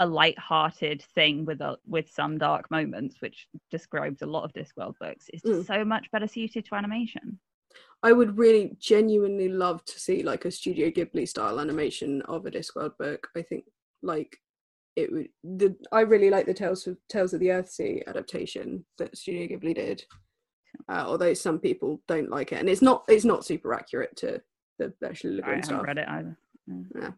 a 0.00 0.06
light-hearted 0.06 1.02
thing 1.14 1.44
with 1.44 1.60
a 1.60 1.76
with 1.86 2.10
some 2.10 2.36
dark 2.36 2.70
moments 2.70 3.20
which 3.20 3.46
describes 3.70 4.22
a 4.22 4.26
lot 4.26 4.42
of 4.44 4.52
discworld 4.52 4.94
books 4.98 5.28
is 5.32 5.40
just 5.42 5.62
Mm. 5.62 5.66
so 5.66 5.84
much 5.84 6.10
better 6.10 6.26
suited 6.26 6.64
to 6.66 6.74
animation 6.74 7.38
I 8.04 8.12
would 8.12 8.36
really 8.38 8.76
genuinely 8.78 9.48
love 9.48 9.84
to 9.86 9.98
see 9.98 10.22
like 10.22 10.44
a 10.44 10.50
Studio 10.50 10.90
Ghibli 10.90 11.26
style 11.26 11.58
animation 11.58 12.20
of 12.22 12.44
a 12.46 12.50
Discworld 12.50 12.96
book. 12.98 13.28
I 13.34 13.40
think 13.42 13.64
like 14.02 14.36
it 14.94 15.10
would 15.10 15.28
the 15.42 15.74
I 15.90 16.00
really 16.02 16.28
like 16.30 16.46
the 16.46 16.54
Tales 16.54 16.86
of 16.86 16.98
Tales 17.08 17.32
of 17.32 17.40
the 17.40 17.48
Earthsea 17.48 18.06
adaptation 18.06 18.84
that 18.98 19.16
Studio 19.16 19.46
Ghibli 19.56 19.74
did. 19.74 20.04
Uh, 20.88 21.04
although 21.06 21.34
some 21.34 21.58
people 21.58 22.00
don't 22.06 22.28
like 22.30 22.52
it, 22.52 22.58
and 22.60 22.68
it's 22.68 22.82
not 22.82 23.04
it's 23.08 23.24
not 23.24 23.44
super 23.44 23.72
accurate 23.72 24.14
to 24.16 24.40
the 24.78 24.92
actually 25.04 25.42
i 25.42 25.46
haven't 25.46 25.64
stuff. 25.64 25.82
read 25.84 25.98
it 25.98 26.08
either 26.08 26.36
yeah, 27.00 27.12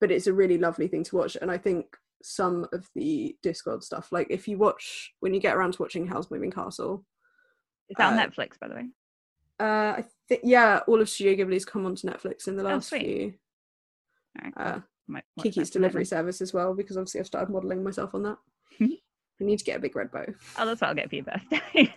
But 0.00 0.10
it's 0.12 0.26
a 0.28 0.32
really 0.32 0.56
lovely 0.58 0.86
thing 0.88 1.02
to 1.04 1.16
watch, 1.16 1.36
and 1.42 1.50
I 1.50 1.58
think 1.58 1.96
some 2.22 2.66
of 2.72 2.88
the 2.94 3.36
Discworld 3.44 3.82
stuff, 3.82 4.10
like 4.12 4.26
if 4.30 4.48
you 4.48 4.58
watch 4.58 5.12
when 5.20 5.34
you 5.34 5.40
get 5.40 5.56
around 5.56 5.72
to 5.74 5.82
watching 5.82 6.06
Howl's 6.06 6.30
Moving 6.30 6.50
Castle, 6.50 7.04
is 7.88 7.96
that 7.98 8.12
on 8.12 8.18
Uh, 8.18 8.26
netflix 8.26 8.58
by 8.60 8.68
the 8.68 8.74
way 8.74 8.86
Uh, 9.60 9.94
I 9.98 10.04
think 10.28 10.42
yeah, 10.44 10.80
all 10.86 11.00
of 11.00 11.08
Studio 11.08 11.44
Ghibli's 11.46 11.64
come 11.64 11.86
onto 11.86 12.06
Netflix 12.08 12.46
in 12.48 12.56
the 12.56 12.62
Oh, 12.62 12.66
last 12.66 12.88
sweet. 12.88 13.02
few. 13.02 13.34
Cool. 14.42 14.52
Uh, 14.56 14.80
Kiki's 15.42 15.70
delivery 15.70 16.02
then. 16.04 16.06
service 16.08 16.40
as 16.40 16.52
well, 16.52 16.74
because 16.74 16.96
obviously 16.96 17.20
I've 17.20 17.26
started 17.26 17.50
modelling 17.52 17.82
myself 17.82 18.14
on 18.14 18.22
that. 18.24 18.38
I 18.80 19.44
need 19.44 19.58
to 19.58 19.64
get 19.64 19.76
a 19.76 19.80
big 19.80 19.94
red 19.96 20.10
bow, 20.10 20.24
oh 20.58 20.66
that's 20.66 20.80
what 20.80 20.88
i'll 20.88 20.94
get 20.96 21.08
for 21.08 21.14
your 21.14 21.24
birthday 21.24 21.94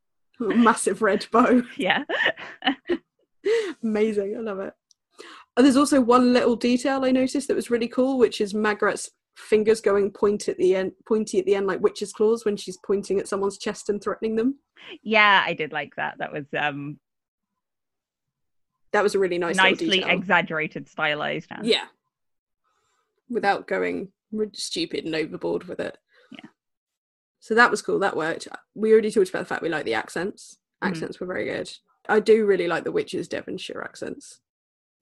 a 0.40 0.44
massive 0.56 1.02
red 1.02 1.26
bow. 1.30 1.62
yeah 1.76 2.04
Amazing, 3.82 4.36
I 4.36 4.40
love 4.40 4.60
it. 4.60 4.72
And 5.56 5.66
there's 5.66 5.76
also 5.76 6.00
one 6.00 6.32
little 6.32 6.56
detail 6.56 7.04
I 7.04 7.10
noticed 7.10 7.48
that 7.48 7.54
was 7.56 7.70
really 7.70 7.88
cool, 7.88 8.16
which 8.18 8.40
is 8.40 8.54
Magrette's 8.54 9.10
fingers 9.34 9.80
going 9.80 10.10
point 10.10 10.48
at 10.48 10.58
the 10.58 10.74
end, 10.76 10.92
pointy 11.06 11.38
at 11.38 11.46
the 11.46 11.54
end, 11.54 11.66
like 11.66 11.80
witch's 11.80 12.12
claws 12.12 12.44
when 12.44 12.56
she's 12.56 12.78
pointing 12.84 13.18
at 13.18 13.28
someone's 13.28 13.58
chest 13.58 13.88
and 13.88 14.02
threatening 14.02 14.36
them. 14.36 14.58
yeah 15.02 15.42
i 15.46 15.54
did 15.54 15.72
like 15.72 15.94
that 15.96 16.16
that 16.18 16.32
was 16.32 16.44
um 16.58 16.98
that 18.92 19.02
was 19.02 19.14
a 19.14 19.18
really 19.18 19.38
nice 19.38 19.56
nicely 19.56 20.04
exaggerated, 20.04 20.86
stylized. 20.86 21.50
Yeah. 21.62 21.86
Without 23.30 23.66
going 23.66 24.08
stupid 24.52 25.06
and 25.06 25.14
overboard 25.14 25.64
with 25.64 25.80
it. 25.80 25.96
Yeah. 26.30 26.50
So 27.40 27.54
that 27.54 27.70
was 27.70 27.80
cool. 27.80 28.00
That 28.00 28.16
worked. 28.16 28.48
We 28.74 28.92
already 28.92 29.10
talked 29.10 29.30
about 29.30 29.38
the 29.38 29.46
fact 29.46 29.62
we 29.62 29.70
like 29.70 29.86
the 29.86 29.94
accents. 29.94 30.58
Mhm. 30.82 30.88
Accents 30.88 31.20
were 31.20 31.26
very 31.26 31.46
good. 31.46 31.70
I 32.06 32.20
do 32.20 32.44
really 32.44 32.68
like 32.68 32.84
the 32.84 32.92
witches' 32.92 33.28
Devonshire 33.28 33.82
accents 33.82 34.40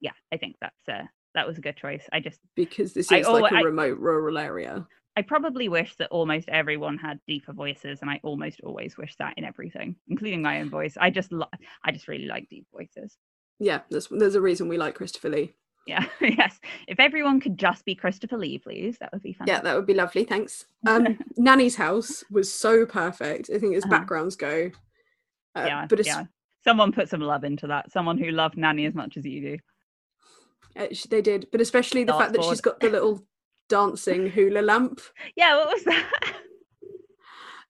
yeah, 0.00 0.12
I 0.32 0.36
think 0.38 0.56
that's 0.60 0.88
uh, 0.88 1.06
that 1.34 1.46
was 1.46 1.58
a 1.58 1.60
good 1.60 1.76
choice. 1.76 2.08
I 2.12 2.20
just 2.20 2.40
because 2.56 2.92
this 2.92 3.10
I 3.12 3.18
is 3.18 3.26
like 3.28 3.44
alwa- 3.44 3.50
a 3.52 3.58
I- 3.58 3.62
remote 3.62 3.98
rural 3.98 4.38
area. 4.38 4.86
I 5.16 5.22
probably 5.22 5.68
wish 5.68 5.96
that 5.96 6.08
almost 6.10 6.48
everyone 6.48 6.96
had 6.96 7.18
deeper 7.26 7.52
voices, 7.52 7.98
and 8.00 8.08
I 8.10 8.20
almost 8.22 8.60
always 8.62 8.96
wish 8.96 9.16
that 9.16 9.34
in 9.36 9.44
everything, 9.44 9.96
including 10.08 10.40
my 10.40 10.60
own 10.60 10.70
voice. 10.70 10.96
I 10.98 11.10
just, 11.10 11.32
lo- 11.32 11.48
I 11.84 11.90
just 11.90 12.06
really 12.06 12.26
like 12.26 12.48
deep 12.48 12.66
voices. 12.72 13.16
Yeah, 13.58 13.80
there's 13.90 14.06
there's 14.08 14.36
a 14.36 14.40
reason 14.40 14.68
we 14.68 14.78
like 14.78 14.94
Christopher 14.94 15.28
Lee. 15.30 15.52
Yeah, 15.86 16.06
yes. 16.20 16.60
If 16.86 17.00
everyone 17.00 17.40
could 17.40 17.58
just 17.58 17.84
be 17.84 17.94
Christopher 17.96 18.38
Lee, 18.38 18.58
please, 18.58 18.98
that 19.00 19.12
would 19.12 19.22
be 19.22 19.32
fun. 19.32 19.48
Yeah, 19.48 19.60
that 19.60 19.74
would 19.74 19.86
be 19.86 19.94
lovely. 19.94 20.24
Thanks. 20.24 20.64
Um, 20.86 21.18
Nanny's 21.36 21.74
house 21.76 22.24
was 22.30 22.50
so 22.50 22.86
perfect. 22.86 23.50
I 23.54 23.58
think 23.58 23.74
as 23.76 23.82
Uh-huh. 23.84 23.90
backgrounds 23.90 24.36
go. 24.36 24.70
Uh, 25.56 25.64
yeah, 25.66 25.86
but 25.90 25.98
it's, 26.00 26.08
yeah. 26.08 26.24
Someone 26.62 26.92
put 26.92 27.08
some 27.08 27.20
love 27.20 27.42
into 27.44 27.66
that. 27.66 27.90
Someone 27.90 28.16
who 28.16 28.30
loved 28.30 28.56
Nanny 28.56 28.86
as 28.86 28.94
much 28.94 29.16
as 29.16 29.26
you 29.26 29.40
do. 29.40 29.58
Uh, 30.76 30.86
sh- 30.92 31.04
they 31.04 31.22
did. 31.22 31.46
But 31.52 31.60
especially 31.60 32.04
the 32.04 32.12
fact 32.12 32.32
that 32.32 32.44
she's 32.44 32.60
got 32.60 32.80
the 32.80 32.90
little 32.90 33.24
dancing 33.68 34.28
hula 34.30 34.60
lamp. 34.60 35.00
Yeah, 35.36 35.56
what 35.56 35.68
was 35.68 35.84
that? 35.84 36.10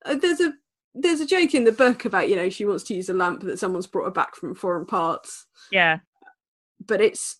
Uh, 0.04 0.14
there's 0.14 0.40
a 0.40 0.52
there's 0.94 1.20
a 1.20 1.26
joke 1.26 1.54
in 1.54 1.64
the 1.64 1.72
book 1.72 2.04
about 2.04 2.28
you 2.28 2.36
know 2.36 2.48
she 2.48 2.64
wants 2.64 2.84
to 2.84 2.94
use 2.94 3.08
a 3.08 3.14
lamp 3.14 3.42
that 3.42 3.58
someone's 3.58 3.86
brought 3.86 4.04
her 4.06 4.10
back 4.10 4.34
from 4.34 4.54
foreign 4.54 4.86
parts, 4.86 5.46
yeah, 5.70 5.98
but 6.86 7.00
it's 7.00 7.38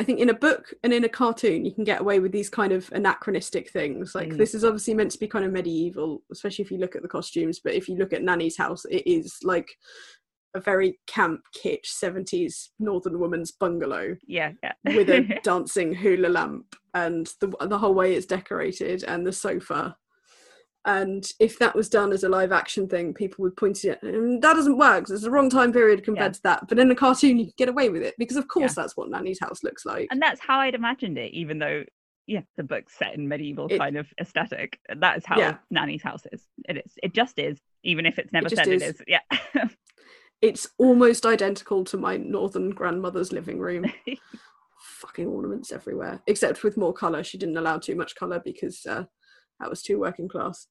I 0.00 0.04
think 0.04 0.18
in 0.18 0.28
a 0.30 0.34
book 0.34 0.74
and 0.82 0.92
in 0.92 1.04
a 1.04 1.08
cartoon 1.08 1.64
you 1.64 1.72
can 1.72 1.84
get 1.84 2.00
away 2.00 2.18
with 2.18 2.32
these 2.32 2.50
kind 2.50 2.72
of 2.72 2.90
anachronistic 2.92 3.70
things. 3.70 4.14
Like 4.14 4.30
Mm. 4.30 4.36
this 4.38 4.52
is 4.54 4.64
obviously 4.64 4.94
meant 4.94 5.12
to 5.12 5.18
be 5.18 5.28
kind 5.28 5.44
of 5.44 5.52
medieval, 5.52 6.22
especially 6.32 6.64
if 6.64 6.72
you 6.72 6.78
look 6.78 6.96
at 6.96 7.02
the 7.02 7.08
costumes. 7.08 7.60
But 7.62 7.74
if 7.74 7.88
you 7.88 7.94
look 7.96 8.12
at 8.12 8.22
Nanny's 8.24 8.56
house, 8.56 8.84
it 8.86 9.06
is 9.06 9.38
like 9.44 9.70
a 10.54 10.60
very 10.60 10.98
camp 11.06 11.40
kitsch 11.56 11.86
70s 11.86 12.68
northern 12.78 13.18
woman's 13.18 13.50
bungalow 13.50 14.16
yeah, 14.26 14.52
yeah. 14.62 14.72
with 14.84 15.10
a 15.10 15.20
dancing 15.42 15.92
hula 15.94 16.28
lamp 16.28 16.76
and 16.94 17.32
the 17.40 17.48
the 17.66 17.78
whole 17.78 17.94
way 17.94 18.14
it's 18.14 18.26
decorated 18.26 19.04
and 19.04 19.26
the 19.26 19.32
sofa. 19.32 19.96
And 20.86 21.26
if 21.40 21.58
that 21.60 21.74
was 21.74 21.88
done 21.88 22.12
as 22.12 22.24
a 22.24 22.28
live 22.28 22.52
action 22.52 22.86
thing, 22.86 23.14
people 23.14 23.42
would 23.42 23.56
point 23.56 23.76
to 23.76 23.92
it. 23.92 24.02
"Mm, 24.02 24.42
that 24.42 24.52
doesn't 24.52 24.76
work. 24.76 25.08
It's 25.08 25.22
the 25.22 25.30
wrong 25.30 25.48
time 25.48 25.72
period 25.72 26.04
compared 26.04 26.32
Yeah. 26.32 26.34
to 26.34 26.42
that. 26.42 26.68
But 26.68 26.78
in 26.78 26.90
a 26.90 26.94
cartoon, 26.94 27.38
you 27.38 27.46
can 27.46 27.54
get 27.56 27.68
away 27.70 27.88
with 27.88 28.02
it 28.02 28.14
because, 28.18 28.36
of 28.36 28.48
course, 28.48 28.74
that's 28.74 28.94
what 28.94 29.08
Nanny's 29.08 29.40
house 29.40 29.62
looks 29.64 29.86
like. 29.86 30.08
and 30.10 30.20
that's 30.20 30.40
how 30.40 30.58
I'd 30.60 30.74
imagined 30.74 31.16
it, 31.18 31.32
even 31.32 31.58
though 31.58 31.84
yeah, 32.26 32.40
the 32.56 32.62
book's 32.62 32.96
set 32.98 33.14
in 33.14 33.28
medieval 33.28 33.66
It- 33.70 33.76
kind 33.78 33.96
of 33.98 34.06
aesthetic. 34.20 34.78
That 34.94 35.18
is 35.18 35.26
how 35.26 35.38
Yeah. 35.38 35.56
Nanny's 35.70 36.02
house 36.02 36.22
is. 36.32 36.46
It 36.68 36.78
is. 36.78 36.92
It 37.02 37.12
just 37.14 37.38
is, 37.38 37.58
even 37.82 38.06
if 38.06 38.18
it's 38.18 38.32
never 38.32 38.48
just 38.48 38.62
said 38.64 38.68
it 38.72 38.80
is. 38.82 38.94
is. 38.94 39.02
Yeah. 39.06 39.20
It's 40.44 40.68
almost 40.76 41.24
identical 41.24 41.84
to 41.84 41.96
my 41.96 42.18
northern 42.18 42.68
grandmother's 42.68 43.32
living 43.32 43.58
room. 43.58 43.90
Fucking 44.78 45.26
ornaments 45.26 45.72
everywhere, 45.72 46.20
except 46.26 46.62
with 46.62 46.76
more 46.76 46.92
colour. 46.92 47.24
She 47.24 47.38
didn't 47.38 47.56
allow 47.56 47.78
too 47.78 47.94
much 47.94 48.14
colour 48.14 48.42
because 48.44 48.84
uh, 48.84 49.04
that 49.58 49.70
was 49.70 49.80
too 49.80 49.98
working 49.98 50.28
class. 50.28 50.66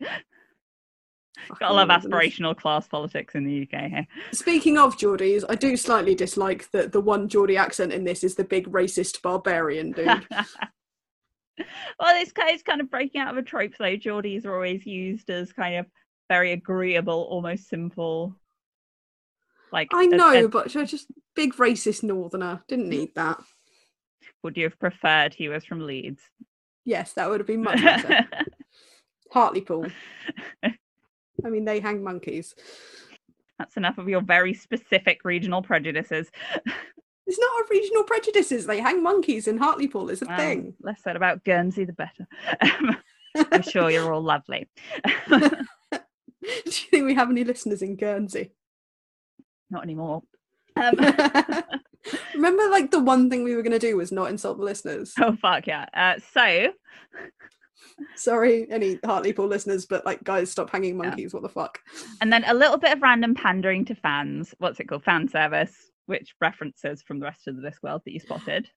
Got 0.00 1.70
a 1.70 1.74
lot 1.74 1.88
of 1.88 2.02
aspirational 2.02 2.56
class 2.56 2.88
politics 2.88 3.36
in 3.36 3.44
the 3.44 3.62
UK 3.62 3.88
here. 3.88 4.06
Speaking 4.32 4.78
of 4.78 4.96
Geordies, 4.96 5.44
I 5.48 5.54
do 5.54 5.76
slightly 5.76 6.16
dislike 6.16 6.68
that 6.72 6.90
the 6.90 7.00
one 7.00 7.28
Geordie 7.28 7.56
accent 7.56 7.92
in 7.92 8.02
this 8.02 8.24
is 8.24 8.34
the 8.34 8.42
big 8.42 8.66
racist 8.66 9.22
barbarian 9.22 9.92
dude. 9.92 10.06
well, 10.28 12.14
this 12.14 12.32
it's 12.36 12.62
kind 12.64 12.80
of 12.80 12.90
breaking 12.90 13.20
out 13.20 13.30
of 13.30 13.36
a 13.36 13.42
trope, 13.42 13.74
though. 13.78 13.96
Geordies 13.96 14.44
are 14.44 14.56
always 14.56 14.84
used 14.84 15.30
as 15.30 15.52
kind 15.52 15.76
of 15.76 15.86
very 16.28 16.52
agreeable, 16.52 17.26
almost 17.30 17.68
simple. 17.68 18.34
Like 19.72 19.88
I 19.92 20.06
know, 20.06 20.32
as- 20.32 20.48
but 20.48 20.74
I 20.76 20.84
just 20.84 21.08
big 21.34 21.54
racist 21.54 22.02
northerner. 22.02 22.62
Didn't 22.68 22.88
need 22.88 23.14
that. 23.14 23.42
would 24.42 24.56
you 24.56 24.64
have 24.64 24.78
preferred 24.78 25.34
he 25.34 25.48
was 25.48 25.64
from 25.64 25.86
Leeds? 25.86 26.22
Yes, 26.84 27.12
that 27.14 27.28
would 27.28 27.40
have 27.40 27.46
been 27.46 27.62
much 27.64 27.82
better. 27.82 28.26
Hartlepool. 29.32 29.86
I 30.64 31.50
mean, 31.50 31.64
they 31.64 31.80
hang 31.80 32.02
monkeys. 32.04 32.54
That's 33.58 33.76
enough 33.76 33.98
of 33.98 34.08
your 34.08 34.20
very 34.20 34.54
specific 34.54 35.20
regional 35.24 35.62
prejudices. 35.62 36.30
It's 37.28 37.40
not 37.40 37.48
a 37.62 37.64
regional 37.68 38.04
prejudices. 38.04 38.66
They 38.66 38.78
hang 38.78 39.02
monkeys 39.02 39.48
in 39.48 39.58
Hartlepool. 39.58 40.10
It's 40.10 40.22
a 40.22 40.26
Well, 40.26 40.36
thing. 40.38 40.74
Less 40.80 41.02
said 41.02 41.16
about 41.16 41.42
Guernsey, 41.42 41.84
the 41.84 41.92
better. 41.92 42.24
I'm 43.50 43.62
sure 43.62 43.90
you're 43.90 44.14
all 44.14 44.22
lovely. 44.22 44.68
Do 46.64 46.70
you 46.70 46.88
think 46.90 47.06
we 47.06 47.14
have 47.14 47.30
any 47.30 47.44
listeners 47.44 47.82
in 47.82 47.96
Guernsey? 47.96 48.52
Not 49.70 49.82
anymore. 49.82 50.22
Um, 50.76 50.94
Remember, 52.34 52.68
like 52.68 52.90
the 52.90 53.00
one 53.02 53.28
thing 53.30 53.42
we 53.44 53.56
were 53.56 53.62
going 53.62 53.72
to 53.72 53.78
do 53.78 53.96
was 53.96 54.12
not 54.12 54.30
insult 54.30 54.58
the 54.58 54.64
listeners. 54.64 55.12
oh 55.20 55.36
fuck 55.36 55.66
yeah! 55.66 55.86
Uh, 55.92 56.14
so 56.32 56.68
Sorry, 58.14 58.66
any 58.70 58.98
Hartlepool 59.04 59.46
listeners, 59.46 59.86
but 59.86 60.04
like, 60.04 60.22
guys, 60.22 60.50
stop 60.50 60.70
hanging 60.70 60.96
Yeah. 61.00 61.08
monkeys. 61.08 61.32
What 61.32 61.42
the 61.42 61.48
fuck? 61.48 61.78
And 62.20 62.32
then 62.32 62.44
a 62.46 62.54
little 62.54 62.76
bit 62.78 62.92
of 62.92 63.02
random 63.02 63.34
pandering 63.34 63.84
to 63.86 63.94
fans. 63.94 64.54
What's 64.58 64.80
it 64.80 64.84
called? 64.88 65.04
Fan 65.04 65.28
service, 65.28 65.74
which 66.06 66.34
references 66.40 67.02
from 67.02 67.20
the 67.20 67.24
rest 67.26 67.48
of 67.48 67.56
the 67.56 67.62
Discworld 67.62 68.04
that 68.04 68.12
you 68.12 68.20
spotted. 68.20 68.68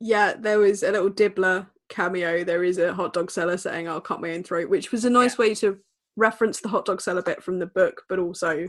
Yeah, 0.00 0.34
there 0.38 0.58
was 0.58 0.82
a 0.82 0.92
little 0.92 1.10
Dibbler 1.10 1.66
cameo. 1.88 2.44
There 2.44 2.62
is 2.62 2.78
a 2.78 2.92
hot 2.94 3.12
dog 3.14 3.30
seller 3.30 3.56
saying, 3.56 3.88
"I'll 3.88 4.00
cut 4.00 4.20
my 4.20 4.32
own 4.32 4.42
throat," 4.42 4.68
which 4.68 4.92
was 4.92 5.04
a 5.04 5.10
nice 5.10 5.38
way 5.38 5.54
to 5.56 5.78
reference 6.18 6.60
the 6.60 6.68
hot 6.68 6.84
dog 6.84 7.00
seller 7.00 7.22
bit 7.22 7.42
from 7.42 7.58
the 7.58 7.66
book, 7.66 8.02
but 8.08 8.18
also 8.18 8.68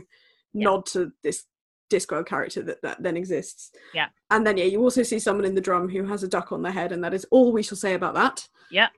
nod 0.54 0.86
to 0.86 1.12
this 1.22 1.44
Discworld 1.90 2.26
character 2.26 2.62
that, 2.62 2.80
that 2.82 3.02
then 3.02 3.16
exists. 3.16 3.72
Yeah. 3.92 4.06
And 4.30 4.46
then 4.46 4.56
yeah, 4.56 4.64
you 4.64 4.80
also 4.80 5.02
see 5.02 5.18
someone 5.18 5.44
in 5.44 5.56
the 5.56 5.60
drum 5.60 5.88
who 5.88 6.04
has 6.04 6.22
a 6.22 6.28
duck 6.28 6.52
on 6.52 6.62
their 6.62 6.70
head, 6.72 6.92
and 6.92 7.02
that 7.02 7.12
is 7.14 7.26
all 7.32 7.52
we 7.52 7.64
shall 7.64 7.76
say 7.76 7.94
about 7.94 8.14
that. 8.14 8.46
Yeah. 8.70 8.88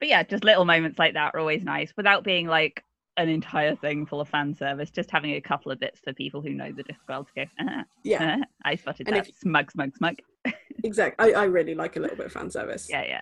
But 0.00 0.08
yeah, 0.08 0.22
just 0.24 0.42
little 0.44 0.64
moments 0.64 0.98
like 0.98 1.14
that 1.14 1.34
are 1.34 1.38
always 1.40 1.62
nice 1.62 1.92
without 1.96 2.24
being 2.24 2.46
like 2.48 2.84
an 3.16 3.28
entire 3.28 3.76
thing 3.76 4.06
full 4.06 4.20
of 4.20 4.28
fan 4.28 4.54
service. 4.56 4.90
Just 4.90 5.10
having 5.10 5.34
a 5.34 5.40
couple 5.40 5.70
of 5.70 5.78
bits 5.78 6.00
for 6.02 6.12
people 6.12 6.40
who 6.40 6.50
know 6.50 6.72
the 6.72 6.82
Discworld 6.82 7.26
to 7.28 7.32
go, 7.36 7.42
"Uh-huh, 7.60 7.84
Yeah, 8.02 8.24
uh-huh, 8.24 8.44
I 8.64 8.74
spotted 8.76 9.06
And 9.06 9.16
that. 9.16 9.28
if- 9.28 9.36
Smug, 9.36 9.70
smug, 9.70 9.94
smug. 9.96 10.16
exactly. 10.82 11.32
I, 11.34 11.42
I 11.42 11.44
really 11.44 11.74
like 11.76 11.94
a 11.96 12.00
little 12.00 12.16
bit 12.16 12.26
of 12.26 12.32
fan 12.32 12.50
service. 12.50 12.88
Yeah, 12.90 13.04
yeah. 13.06 13.20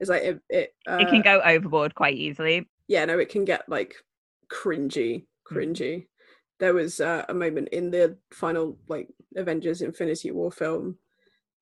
It's 0.00 0.08
like 0.10 0.22
it. 0.22 0.40
It, 0.48 0.74
uh, 0.88 0.96
it 0.96 1.08
can 1.10 1.22
go 1.22 1.40
overboard 1.44 1.94
quite 1.94 2.16
easily. 2.16 2.68
Yeah, 2.90 3.04
no, 3.04 3.20
it 3.20 3.28
can 3.28 3.44
get 3.44 3.68
like 3.68 3.94
cringy, 4.52 5.26
cringy. 5.48 6.08
There 6.58 6.74
was 6.74 7.00
uh, 7.00 7.24
a 7.28 7.32
moment 7.32 7.68
in 7.68 7.92
the 7.92 8.18
final 8.32 8.78
like 8.88 9.06
Avengers 9.36 9.80
Infinity 9.80 10.32
War 10.32 10.50
film 10.50 10.98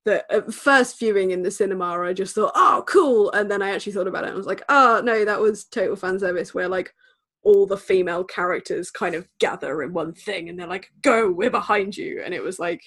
that 0.06 0.24
at 0.30 0.54
first 0.54 0.98
viewing 0.98 1.32
in 1.32 1.42
the 1.42 1.50
cinema, 1.50 2.00
I 2.00 2.14
just 2.14 2.34
thought, 2.34 2.52
oh, 2.54 2.82
cool, 2.88 3.30
and 3.32 3.50
then 3.50 3.60
I 3.60 3.72
actually 3.72 3.92
thought 3.92 4.08
about 4.08 4.24
it 4.24 4.28
and 4.28 4.36
I 4.36 4.38
was 4.38 4.46
like, 4.46 4.62
oh 4.70 5.02
no, 5.04 5.26
that 5.26 5.38
was 5.38 5.66
total 5.66 5.96
fan 5.96 6.18
service 6.18 6.54
where 6.54 6.66
like 6.66 6.94
all 7.42 7.66
the 7.66 7.76
female 7.76 8.24
characters 8.24 8.90
kind 8.90 9.14
of 9.14 9.28
gather 9.38 9.82
in 9.82 9.92
one 9.92 10.14
thing 10.14 10.48
and 10.48 10.58
they're 10.58 10.66
like, 10.66 10.90
go, 11.02 11.30
we're 11.30 11.50
behind 11.50 11.94
you, 11.94 12.22
and 12.24 12.32
it 12.32 12.42
was 12.42 12.58
like, 12.58 12.80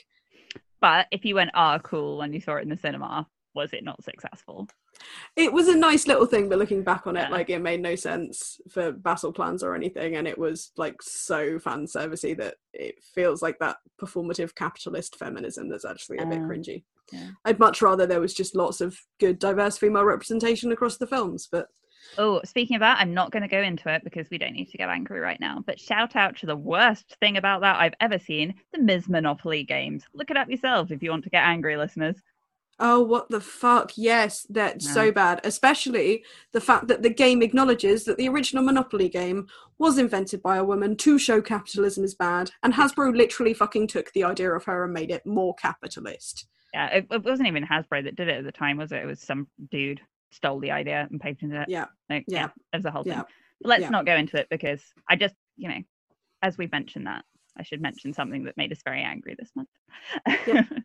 But 0.80 1.06
if 1.12 1.26
you 1.26 1.36
went, 1.36 1.52
ah, 1.54 1.78
cool, 1.78 2.18
when 2.18 2.34
you 2.34 2.42
saw 2.42 2.56
it 2.56 2.64
in 2.64 2.70
the 2.70 2.78
cinema, 2.78 3.28
was 3.56 3.74
it 3.74 3.84
not 3.84 4.04
successful? 4.04 4.68
it 5.36 5.52
was 5.52 5.68
a 5.68 5.76
nice 5.76 6.06
little 6.06 6.26
thing, 6.26 6.48
but 6.50 6.60
looking 6.60 6.84
back 6.84 7.08
on 7.08 7.16
it, 7.16 7.22
Yeah. 7.22 7.30
like 7.30 7.50
it 7.50 7.60
made 7.60 7.82
no 7.82 7.96
sense 7.96 8.60
for 8.70 8.92
battle 8.92 9.32
plans 9.32 9.64
or 9.64 9.74
anything, 9.74 10.16
and 10.18 10.28
it 10.28 10.38
was 10.38 10.72
like 10.78 11.02
so 11.02 11.58
fan 11.60 11.86
servicey 11.86 12.38
that 12.38 12.56
it 12.74 13.02
feels 13.16 13.42
like 13.42 13.58
that 13.60 13.78
performative 14.00 14.54
capitalist 14.54 15.16
feminism 15.18 15.70
that's 15.70 15.86
actually 15.86 16.18
a 16.18 16.26
bit 16.26 16.40
Uh, 16.40 16.42
cringy. 16.42 16.84
yeah. 17.12 17.30
I'd 17.46 17.58
much 17.60 17.82
rather 17.82 18.06
there 18.06 18.20
was 18.22 18.34
just 18.34 18.56
lots 18.56 18.82
of 18.82 19.00
good 19.20 19.40
diverse 19.40 19.78
female 19.78 20.04
representation 20.06 20.72
across 20.72 20.98
the 20.98 21.08
films, 21.08 21.48
but 21.52 21.68
Oh, 22.18 22.42
speaking 22.44 22.76
of 22.76 22.80
that, 22.82 22.98
I'm 23.00 23.14
not 23.14 23.32
going 23.32 23.44
to 23.44 23.48
go 23.48 23.62
into 23.62 23.88
it 23.94 24.04
because 24.04 24.28
we 24.32 24.40
don't 24.40 24.54
need 24.54 24.70
to 24.72 24.78
get 24.78 24.90
angry 24.90 25.20
right 25.20 25.40
now. 25.40 25.64
But 25.66 25.80
shout 25.80 26.16
out 26.16 26.36
to 26.38 26.48
the 26.48 26.56
worst 26.56 27.16
thing 27.20 27.38
about 27.38 27.62
that 27.62 27.80
I've 27.80 27.94
ever 28.02 28.18
seen 28.18 28.56
the 28.74 28.82
Ms. 28.82 29.08
Monopoly 29.08 29.64
games. 29.64 30.04
Look 30.14 30.32
it 30.32 30.36
up 30.36 30.50
yourself 30.50 30.90
if 30.92 31.04
you 31.04 31.12
want 31.12 31.24
to 31.26 31.30
get 31.30 31.44
angry, 31.46 31.78
listeners. 31.78 32.18
Oh, 32.82 33.02
what 33.02 33.30
the 33.30 33.40
fuck? 33.40 33.94
Yes, 33.96 34.46
that's 34.50 34.86
No. 34.88 34.94
so 34.94 35.12
bad. 35.12 35.40
Especially 35.46 36.24
the 36.52 36.60
fact 36.60 36.88
that 36.88 37.04
the 37.04 37.10
game 37.10 37.42
acknowledges 37.42 38.04
that 38.06 38.18
the 38.18 38.28
original 38.28 38.64
Monopoly 38.64 39.08
game 39.08 39.48
was 39.78 39.98
invented 39.98 40.42
by 40.42 40.58
a 40.58 40.64
woman 40.64 40.98
to 40.98 41.18
show 41.18 41.42
capitalism 41.42 42.04
is 42.04 42.16
bad, 42.16 42.52
and 42.64 42.74
Hasbro 42.74 43.16
literally 43.16 43.54
fucking 43.54 43.88
took 43.88 44.12
the 44.14 44.24
idea 44.24 44.52
of 44.52 44.66
her 44.66 44.84
and 44.84 44.94
made 44.94 45.12
it 45.12 45.26
more 45.26 45.56
capitalist. 45.56 46.48
Yeah, 46.74 46.88
it, 46.88 47.08
it 47.12 47.24
wasn't 47.24 47.48
even 47.48 47.66
Hasbro 47.66 48.04
that 48.04 48.16
did 48.16 48.28
it 48.28 48.38
at 48.40 48.44
the 48.44 48.52
time, 48.52 48.78
was 48.78 48.92
it? 48.92 49.04
It 49.04 49.06
was 49.06 49.22
some 49.22 49.48
dude 49.72 50.02
stole 50.32 50.60
the 50.60 50.72
idea 50.72 51.08
and 51.10 51.20
patented 51.20 51.62
it. 51.62 51.70
Yeah. 51.70 51.86
Like, 52.10 52.26
Yeah. 52.28 52.50
yeah, 52.72 52.78
was 52.78 52.86
a 52.86 52.92
whole 52.92 53.04
Yeah. 53.06 53.16
thing. 53.16 53.24
But 53.62 53.70
let's 53.70 53.82
Yeah. 53.82 53.90
not 53.90 54.06
go 54.06 54.16
into 54.16 54.38
it 54.40 54.48
because 54.50 54.82
I 55.10 55.16
just, 55.18 55.36
you 55.58 55.68
know, 55.70 55.80
as 56.42 56.58
we've 56.58 56.72
mentioned 56.72 57.08
that, 57.08 57.26
I 57.58 57.64
should 57.64 57.82
mention 57.82 58.14
something 58.14 58.46
that 58.46 58.56
made 58.56 58.72
us 58.72 58.82
very 58.86 59.02
angry 59.02 59.36
this 59.38 59.52
month. 59.56 59.68
Yeah. 60.48 60.64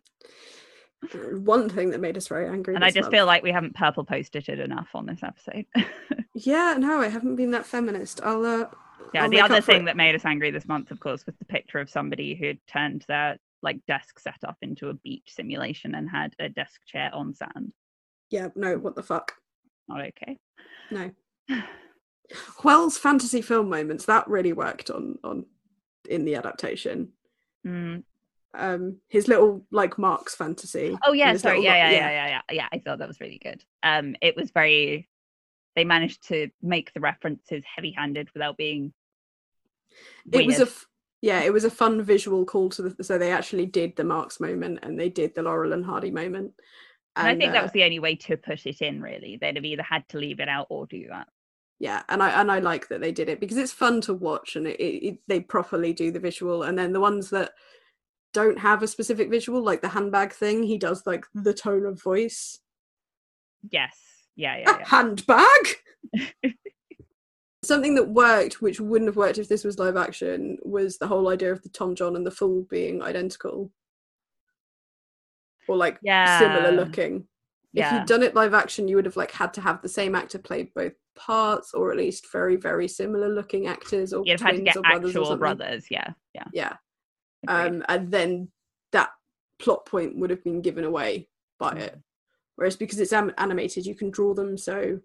One 1.33 1.69
thing 1.69 1.91
that 1.91 2.01
made 2.01 2.17
us 2.17 2.29
very 2.29 2.49
angry. 2.49 2.75
and 2.75 2.85
I 2.85 2.89
just 2.89 3.03
month. 3.03 3.15
feel 3.15 3.27
like 3.27 3.43
we 3.43 3.53
haven't 3.53 3.75
purple 3.75 4.05
posted 4.05 4.49
it 4.49 4.59
enough 4.59 4.89
on 4.95 5.07
this 5.07 5.23
episode. 5.23 5.67
Yeah, 6.39 6.77
no, 6.79 7.01
I 7.01 7.09
haven't 7.09 7.37
been 7.37 7.53
that 7.53 7.65
feminist. 7.65 8.21
I'll. 8.23 8.45
Uh, 8.45 8.67
yeah, 9.15 9.25
I'll 9.25 9.31
the 9.31 9.41
other 9.41 9.63
thing 9.63 9.87
that 9.87 9.97
made 9.97 10.15
us 10.15 10.27
angry 10.27 10.51
this 10.51 10.69
month, 10.69 10.91
of 10.91 11.01
course, 11.01 11.25
was 11.25 11.35
the 11.37 11.47
picture 11.47 11.79
of 11.79 11.89
somebody 11.89 12.35
who 12.35 12.47
had 12.49 12.59
turned 12.67 13.07
their 13.09 13.39
like 13.63 13.81
desk 13.87 14.19
setup 14.19 14.59
into 14.61 14.91
a 14.91 14.95
beach 14.95 15.33
simulation 15.35 15.95
and 15.95 16.11
had 16.11 16.35
a 16.39 16.51
desk 16.51 16.83
chair 16.87 17.11
on 17.15 17.35
sand. 17.35 17.73
Yeah, 18.31 18.49
no, 18.55 18.77
what 18.77 18.95
the 18.95 19.03
fuck? 19.03 19.33
Not 19.89 20.03
okay. 20.03 20.39
No. 20.91 21.11
Hwel's 22.59 22.99
fantasy 22.99 23.41
film 23.41 23.71
moments 23.71 24.05
that 24.05 24.29
really 24.29 24.53
worked 24.53 24.91
on 24.91 25.19
on 25.25 25.47
in 26.09 26.27
the 26.27 26.35
adaptation. 26.35 27.13
Mm. 27.67 28.03
Um, 28.57 28.99
his 29.09 29.29
little 29.29 29.65
like 29.71 29.99
Marx 29.99 30.35
fantasy. 30.35 30.97
Oh 31.05 31.13
yeah, 31.13 31.37
sorry. 31.37 31.63
Yeah, 31.63 31.75
yeah, 31.77 31.91
yeah, 31.91 32.11
yeah, 32.11 32.29
yeah. 32.29 32.41
Yeah, 32.57 32.69
I 32.73 32.79
thought 32.79 32.99
that 32.99 33.09
was 33.09 33.21
really 33.21 33.39
good. 33.43 33.63
Um, 33.83 34.17
it 34.23 34.37
was 34.37 34.51
very. 34.51 35.09
They 35.75 35.85
managed 35.85 36.29
to 36.29 36.49
make 36.63 36.93
the 36.95 37.01
references 37.01 37.63
heavy-handed 37.75 38.31
without 38.33 38.57
being. 38.57 38.95
It 40.33 40.47
was 40.47 40.61
a 40.61 40.69
yeah, 41.23 41.41
it 41.43 41.53
was 41.53 41.65
a 41.65 41.71
fun 41.71 42.03
visual 42.03 42.45
call 42.45 42.69
to 42.71 42.83
the. 42.83 43.05
So 43.05 43.19
they 43.19 43.33
actually 43.33 43.67
did 43.67 43.97
the 43.97 44.05
Marx 44.05 44.41
moment 44.41 44.81
and 44.83 44.99
they 44.99 45.09
did 45.11 45.35
the 45.35 45.43
Laurel 45.43 45.73
and 45.73 45.85
Hardy 45.85 46.11
moment. 46.11 46.53
And, 47.15 47.29
I 47.29 47.37
think 47.37 47.53
that 47.53 47.61
uh, 47.61 47.63
was 47.65 47.73
the 47.73 47.85
only 47.85 47.99
way 47.99 48.15
to 48.17 48.37
put 48.37 48.67
it 48.67 48.81
in. 48.83 49.01
Really, 49.03 49.39
they'd 49.41 49.57
have 49.57 49.65
either 49.65 49.83
had 49.83 50.09
to 50.11 50.19
leave 50.19 50.41
it 50.41 50.49
out 50.49 50.67
or 50.71 50.87
do 50.87 51.07
that. 51.11 51.29
yeah 51.79 52.03
and 52.09 52.23
i 52.23 52.31
and 52.41 52.51
i 52.51 52.59
like 52.59 52.89
that 52.89 53.01
they 53.03 53.13
did 53.13 53.29
it 53.29 53.39
because 53.41 53.59
it's 53.59 53.73
fun 53.73 54.01
to 54.01 54.15
watch 54.15 54.57
and 54.57 54.67
it, 54.67 54.81
it, 54.81 55.07
it- 55.09 55.19
they 55.29 55.41
properly 55.41 55.93
do 55.93 56.11
the 56.11 56.19
visual 56.29 56.63
and 56.63 56.79
then 56.79 56.93
the 56.95 57.01
ones 57.01 57.29
that 57.31 57.53
don't 58.33 58.59
have 58.59 58.83
a 58.83 58.89
specific 58.89 59.31
visual 59.31 59.63
like 59.63 59.81
the 59.81 59.89
handbag 59.89 60.33
thing 60.33 60.63
he 60.63 60.77
does 60.79 61.03
like 61.07 61.25
the 61.35 61.55
tone 61.55 61.87
of 61.87 62.01
voice 62.03 62.61
Yes. 63.71 63.97
Yeah, 64.37 64.59
yeah, 64.59 64.79
yeah. 64.79 64.85
handbag 64.87 66.55
something 67.65 67.95
that 67.97 68.09
worked 68.09 68.61
which 68.63 68.79
wouldn't 68.81 69.09
have 69.09 69.17
worked 69.17 69.39
if 69.39 69.49
this 69.49 69.65
was 69.65 69.79
live 69.79 69.97
action 69.97 70.59
was 70.63 70.99
the 70.99 71.07
whole 71.07 71.29
idea 71.29 71.51
of 71.51 71.63
the 71.63 71.69
Tomjon 71.71 72.15
and 72.15 72.25
the 72.27 72.31
fool 72.31 72.67
being 72.71 73.03
identical 73.03 73.73
or 75.69 75.77
like 75.77 75.99
similar 76.03 76.71
Yeah. 76.71 76.81
looking 76.81 77.27
if 77.75 77.93
you'd 77.93 78.07
done 78.07 78.23
it 78.23 78.35
live 78.35 78.55
action 78.55 78.87
you 78.89 78.97
would 78.97 79.05
have 79.05 79.17
like 79.17 79.33
had 79.33 79.53
to 79.55 79.61
have 79.61 79.83
the 79.83 79.89
same 79.89 80.15
actor 80.15 80.39
play 80.39 80.71
both 80.75 80.93
parts 81.17 81.75
or 81.75 81.91
at 81.91 81.97
least 81.97 82.31
very 82.31 82.57
very 82.57 82.87
similar 82.87 83.29
looking 83.29 83.67
actors 83.67 84.13
or 84.13 84.23
You'd 84.25 84.39
have 84.41 84.55
had 84.55 84.57
to 84.57 84.57
twins 84.59 84.65
get 84.67 84.77
or 84.77 84.83
brothers 84.83 85.17
actual 85.17 85.37
brothers. 85.37 85.87
Yeah, 85.91 86.11
yeah. 86.35 86.45
yeah. 86.53 86.73
Um 87.49 87.85
and 87.89 88.11
then 88.11 88.49
that 88.93 89.11
plot 89.59 89.87
point 89.87 90.17
would 90.19 90.31
have 90.31 90.45
been 90.45 90.61
given 90.63 90.85
away 90.85 91.29
by 91.59 91.73
Mm. 91.75 91.81
it 91.81 91.99
whereas 92.57 92.77
because 92.77 92.99
it's 93.01 93.13
am- 93.13 93.33
animated 93.39 93.87
you 93.87 93.95
can 93.95 94.11
draw 94.11 94.35
them 94.35 94.57
so 94.57 95.01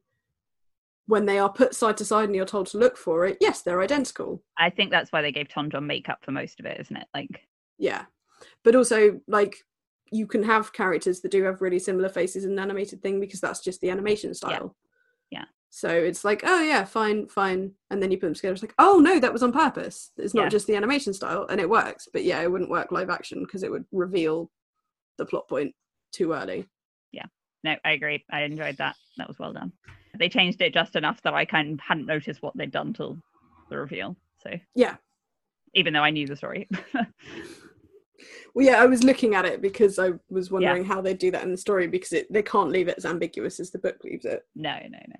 when 1.08 1.26
they 1.26 1.40
are 1.40 1.52
put 1.52 1.74
side 1.76 1.98
to 1.98 2.06
side 2.06 2.26
and 2.26 2.36
you're 2.36 2.46
told 2.46 2.68
to 2.68 2.78
look 2.78 2.98
for 2.98 3.26
it 3.26 3.38
yes 3.42 3.62
they're 3.62 3.82
identical 3.82 4.42
I 4.58 4.70
think 4.70 4.92
that's 4.92 5.12
why 5.12 5.22
they 5.22 5.32
gave 5.32 5.48
Tomjon 5.48 5.86
makeup 5.86 6.20
for 6.24 6.32
most 6.32 6.60
of 6.60 6.66
it, 6.66 6.80
isn't 6.80 6.96
it? 6.96 7.08
Like, 7.14 7.48
yeah 7.78 8.06
but 8.64 8.76
also 8.76 9.20
like 9.28 9.58
you 10.12 10.28
can 10.28 10.44
have 10.44 10.74
characters 10.74 11.22
that 11.22 11.32
do 11.32 11.44
have 11.44 11.62
really 11.62 11.80
similar 11.80 12.10
faces 12.10 12.44
in 12.46 12.52
an 12.52 12.60
animated 12.60 13.02
thing 13.02 13.20
because 13.20 13.40
that's 13.40 13.62
just 13.64 13.80
the 13.82 13.90
animation 13.90 14.34
style 14.34 14.76
Yeah. 15.32 15.46
So 15.74 15.88
it's 15.90 16.26
like 16.26 16.42
oh 16.44 16.62
yeah 16.62 16.84
fine 16.84 17.26
fine 17.28 17.72
and 17.90 18.04
then 18.04 18.12
you 18.12 18.18
put 18.18 18.28
them 18.28 18.34
together 18.34 18.54
it's 18.54 18.62
like 18.62 18.74
oh 18.78 19.00
no 19.00 19.20
that 19.20 19.32
was 19.32 19.42
on 19.42 19.54
purpose 19.54 20.12
it's 20.18 20.34
not 20.34 20.44
Yeah. 20.44 20.50
just 20.50 20.68
the 20.68 20.76
animation 20.76 21.14
style 21.14 21.48
and 21.50 21.62
it 21.62 21.70
works 21.70 22.10
but 22.12 22.26
yeah 22.26 22.42
it 22.42 22.52
wouldn't 22.52 22.70
work 22.70 22.92
live 22.92 23.10
action 23.10 23.42
because 23.44 23.64
it 23.64 23.72
would 23.72 23.86
reveal 23.94 24.52
the 25.18 25.26
plot 25.26 25.48
point 25.48 25.74
too 26.12 26.34
early 26.34 26.68
Yeah, 27.14 27.26
no, 27.64 27.76
I 27.86 27.92
agree. 27.94 28.26
I 28.30 28.42
enjoyed 28.42 28.78
that. 28.78 28.96
That 29.18 29.30
was 29.30 29.40
well 29.40 29.54
done. 29.54 29.72
They 30.20 30.28
changed 30.28 30.62
it 30.62 30.74
just 30.74 30.96
enough 30.98 31.22
that 31.22 31.34
I 31.34 31.46
kind 31.46 31.74
of 31.74 31.80
hadn't 31.80 32.06
noticed 32.06 32.42
what 32.42 32.56
they'd 32.58 32.70
done 32.72 32.92
till 32.92 33.18
the 33.70 33.78
reveal. 33.78 34.18
So 34.44 34.52
yeah 34.76 34.98
even 35.74 35.94
though 35.94 36.04
I 36.04 36.10
knew 36.10 36.28
the 36.28 36.36
story, 36.36 36.68
well 38.54 38.66
yeah 38.66 38.82
i 38.82 38.86
was 38.86 39.04
looking 39.06 39.34
at 39.36 39.46
it 39.46 39.62
because 39.62 39.98
i 39.98 40.10
was 40.30 40.52
wondering 40.52 40.84
how 40.84 41.00
they'd 41.02 41.18
do 41.18 41.32
that 41.32 41.44
in 41.44 41.52
the 41.52 41.58
story 41.58 41.88
because 41.88 42.12
it, 42.12 42.32
they 42.32 42.44
can't 42.44 42.70
leave 42.70 42.88
it 42.90 42.98
as 42.98 43.06
ambiguous 43.06 43.60
as 43.60 43.72
the 43.72 43.80
book 43.80 43.96
leaves 44.04 44.26
it 44.26 44.44
no, 44.56 44.78
no, 44.90 45.00
no. 45.08 45.16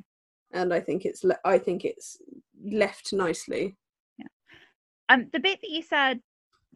And 0.54 0.74
i 0.74 0.80
think 0.80 1.06
it's 1.06 1.24
le- 1.24 1.40
i 1.46 1.58
think 1.58 1.86
it's 1.86 2.18
left 2.64 3.14
nicely 3.14 3.76
Yeah. 4.18 4.28
Um, 5.10 5.30
the 5.32 5.40
bit 5.40 5.60
that 5.62 5.70
you 5.70 5.82
said 5.82 6.22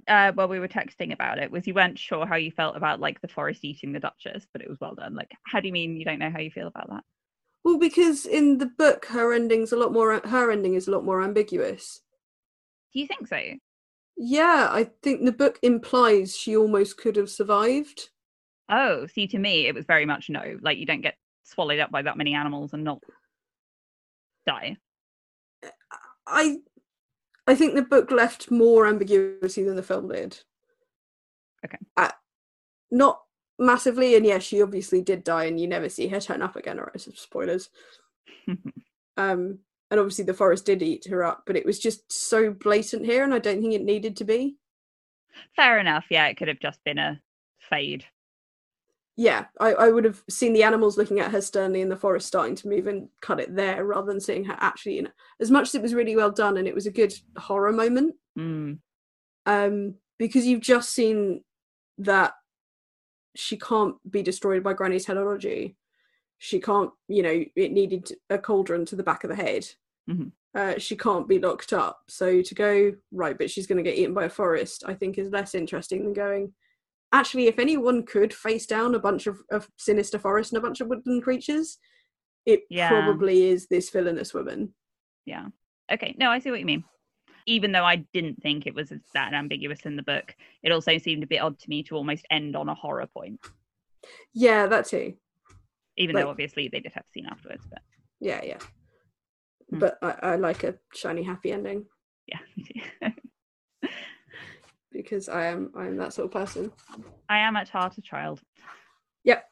uh, 0.08 0.32
while 0.34 0.48
we 0.48 0.60
were 0.60 0.68
texting 0.68 1.14
about 1.14 1.40
it 1.40 1.52
was 1.52 1.66
you 1.66 1.74
weren't 1.74 1.98
sure 1.98 2.26
how 2.26 2.36
you 2.36 2.52
felt 2.52 2.76
about 2.76 3.00
like 3.00 3.22
the 3.22 3.28
forest 3.28 3.66
eating 3.66 3.92
the 3.92 4.00
Duchess, 4.00 4.46
but 4.52 4.62
it 4.62 4.70
was 4.70 4.80
well 4.80 4.96
done. 4.96 5.16
Like, 5.16 5.32
how 5.46 5.60
do 5.60 5.68
you 5.68 5.74
mean 5.74 5.98
you 5.98 6.06
don't 6.06 6.20
know 6.20 6.30
how 6.30 6.40
you 6.40 6.52
feel 6.52 6.68
about 6.68 6.90
that? 6.90 7.04
Well, 7.64 7.80
because 7.80 8.26
in 8.26 8.60
the 8.60 8.68
book, 8.68 9.08
her 9.08 9.34
ending's 9.34 9.72
a 9.72 9.78
lot 9.78 9.92
more. 9.92 10.20
Her 10.20 10.52
ending 10.52 10.76
is 10.76 10.88
a 10.88 10.92
lot 10.92 11.04
more 11.04 11.24
ambiguous. 11.24 12.02
Do 12.94 13.00
you 13.00 13.08
think 13.08 13.28
so? 13.28 13.40
Yeah, 14.18 14.70
I 14.72 14.92
think 15.02 15.26
the 15.26 15.32
book 15.32 15.60
implies 15.64 16.38
she 16.38 16.56
almost 16.56 16.98
could 16.98 17.16
have 17.16 17.30
survived. 17.30 18.10
Oh, 18.70 19.08
see, 19.08 19.28
to 19.28 19.40
me, 19.40 19.68
it 19.68 19.76
was 19.76 19.86
very 19.86 20.06
much 20.06 20.30
no. 20.30 20.58
Like, 20.62 20.78
you 20.78 20.86
don't 20.86 21.02
get 21.02 21.16
swallowed 21.44 21.80
up 21.80 21.92
by 21.92 22.04
that 22.04 22.18
many 22.18 22.34
animals 22.34 22.74
and 22.74 22.84
not 22.84 23.00
die. 24.46 24.78
I, 26.28 26.58
I 27.48 27.56
think 27.56 27.76
the 27.76 27.82
book 27.82 28.12
left 28.12 28.52
more 28.52 28.88
ambiguity 28.88 29.64
than 29.64 29.76
the 29.76 29.84
film 29.84 30.08
did. 30.10 30.40
Okay. 31.64 31.78
Uh, 31.98 32.12
not 32.92 33.22
massively, 33.60 34.16
and 34.16 34.26
yeah, 34.26 34.40
she 34.40 34.62
obviously 34.62 35.02
did 35.02 35.24
die, 35.24 35.46
and 35.46 35.60
you 35.60 35.68
never 35.68 35.90
see 35.90 36.08
her 36.08 36.20
turn 36.20 36.42
up 36.42 36.56
again. 36.56 36.80
Or 36.80 36.92
spoilers. 36.98 37.70
Um, 39.18 39.60
and 39.92 40.00
obviously 40.00 40.26
the 40.26 40.34
forest 40.34 40.66
did 40.66 40.82
eat 40.82 41.08
her 41.08 41.24
up, 41.24 41.44
but 41.46 41.56
it 41.56 41.66
was 41.66 41.80
just 41.80 42.12
so 42.12 42.52
blatant 42.52 43.06
here, 43.06 43.24
and 43.24 43.34
I 43.34 43.40
don't 43.40 43.62
think 43.62 43.74
it 43.74 43.84
needed 43.84 44.18
to 44.18 44.26
be. 44.26 44.58
Fair 45.56 45.80
enough. 45.80 46.06
Yeah, 46.10 46.28
it 46.28 46.36
could 46.36 46.48
have 46.48 46.60
just 46.60 46.84
been 46.84 46.98
a 46.98 47.22
fade. 47.70 48.06
Yeah, 49.18 49.46
I, 49.60 49.74
I 49.74 49.90
would 49.90 50.04
have 50.04 50.24
seen 50.30 50.54
the 50.54 50.64
animals 50.64 50.98
looking 50.98 51.20
at 51.20 51.32
her 51.32 51.42
sternly 51.42 51.82
in 51.82 51.90
the 51.90 51.96
forest 51.96 52.28
starting 52.28 52.56
to 52.56 52.68
move 52.68 52.88
and 52.88 53.08
cut 53.22 53.40
it 53.40 53.56
there 53.56 53.86
rather 53.86 54.08
than 54.08 54.20
seeing 54.20 54.44
her 54.46 54.58
actually 54.60 55.00
in 55.00 55.10
as 55.40 55.50
much 55.50 55.70
as 55.70 55.76
it 55.76 55.82
was 55.82 55.94
really 55.94 56.16
well 56.16 56.32
done 56.32 56.58
and 56.58 56.68
it 56.68 56.76
was 56.76 56.86
a 56.86 56.92
good 56.92 57.14
horror 57.38 57.72
moment. 57.72 58.16
Mm. 58.38 58.80
Um, 59.46 59.96
because 60.18 60.46
you've 60.46 60.62
just 60.62 60.90
seen 60.90 61.44
that 62.00 62.34
she 63.36 63.58
can't 63.58 63.96
be 64.10 64.22
destroyed 64.22 64.64
by 64.64 64.74
Granny's 64.74 65.06
headology. 65.06 65.76
She 66.38 66.60
can't, 66.60 66.92
you 67.08 67.24
know, 67.24 67.46
it 67.56 67.72
needed 67.72 68.12
a 68.30 68.38
cauldron 68.38 68.86
to 68.86 68.96
the 68.96 69.04
back 69.04 69.24
of 69.24 69.30
the 69.30 69.36
head. 69.36 69.68
Mhm. 70.10 70.32
Uh, 70.54 70.78
she 70.78 70.96
can't 70.96 71.28
be 71.28 71.40
locked 71.40 71.74
up. 71.74 72.02
So 72.08 72.42
to 72.42 72.56
go, 72.56 72.94
right, 73.12 73.38
but 73.38 73.50
she's 73.50 73.68
going 73.68 73.78
to 73.78 73.90
get 73.90 73.98
eaten 73.98 74.14
by 74.14 74.26
a 74.26 74.30
forest, 74.30 74.84
I 74.86 74.94
think 74.94 75.18
is 75.18 75.32
less 75.32 75.54
interesting 75.54 76.04
than 76.04 76.14
going, 76.14 76.54
actually, 77.14 77.48
if 77.48 77.60
anyone 77.60 78.04
could 78.06 78.34
face 78.34 78.66
down 78.66 78.96
a 78.96 79.00
bunch 79.00 79.28
of, 79.28 79.40
of 79.52 79.70
sinister 79.78 80.20
forest 80.20 80.52
and 80.52 80.58
a 80.60 80.62
bunch 80.62 80.82
of 80.82 80.88
woodland 80.88 81.24
creatures, 81.24 81.78
it 82.46 82.62
Yeah. 82.70 82.90
probably 82.90 83.46
is 83.50 83.68
this 83.68 83.90
villainous 83.90 84.34
woman. 84.34 84.74
Yeah. 85.26 85.48
Okay. 85.92 86.16
No, 86.18 86.30
I 86.30 86.40
see 86.40 86.52
what 86.52 86.60
you 86.60 86.66
mean. 86.66 86.84
Even 87.48 87.72
though 87.72 87.84
I 87.86 87.98
didn't 88.14 88.42
think 88.42 88.66
it 88.66 88.74
was 88.74 88.92
that 89.14 89.34
ambiguous 89.34 89.82
in 89.86 89.96
the 89.96 90.04
book, 90.04 90.36
it 90.64 90.72
also 90.72 90.98
seemed 90.98 91.24
a 91.24 91.28
bit 91.28 91.42
odd 91.42 91.60
to 91.60 91.70
me 91.70 91.84
to 91.84 91.96
almost 91.96 92.26
end 92.32 92.56
on 92.56 92.70
a 92.70 92.76
horror 92.76 93.08
point. 93.08 93.40
Yeah, 94.34 94.66
that 94.68 94.86
too. 94.86 95.14
Even 95.98 96.16
Like- 96.16 96.24
though 96.26 96.30
obviously 96.30 96.68
they 96.68 96.80
did 96.80 96.92
have 96.94 97.04
a 97.08 97.12
scene 97.14 97.28
afterwards, 97.28 97.66
but 97.70 97.82
Yeah, 98.20 98.44
yeah. 98.44 98.60
Hmm. 99.70 99.80
But 99.80 99.98
I, 100.02 100.16
I 100.22 100.36
like 100.36 100.64
a 100.64 100.76
shiny, 100.94 101.24
happy 101.24 101.52
ending. 101.52 101.86
yeah. 102.28 102.40
because 104.96 105.30
I 105.30 105.46
am 105.46 105.72
I 105.76 105.86
am 105.88 105.98
that 105.98 106.14
sort 106.14 106.26
of 106.28 106.32
person. 106.32 106.72
I 107.30 107.40
am 107.40 107.56
at 107.56 107.70
heart 107.70 107.98
a 107.98 108.02
child. 108.02 108.42
Yep. 109.24 109.44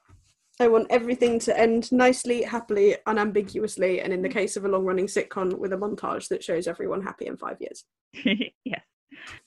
I 0.59 0.67
want 0.67 0.87
everything 0.91 1.39
to 1.39 1.59
end 1.59 1.91
nicely, 1.91 2.43
happily, 2.43 2.95
unambiguously, 3.07 4.01
and 4.01 4.13
in 4.13 4.21
the 4.21 4.29
case 4.29 4.55
of 4.55 4.65
a 4.65 4.67
long 4.69 4.85
running 4.85 5.07
sitcom 5.07 5.57
with 5.57 5.73
a 5.73 5.77
montage 5.77 6.27
that 6.29 6.43
shows 6.43 6.67
everyone 6.67 7.01
happy 7.01 7.25
in 7.25 7.37
five 7.37 7.57
years. 7.59 7.85
yes. 8.63 8.81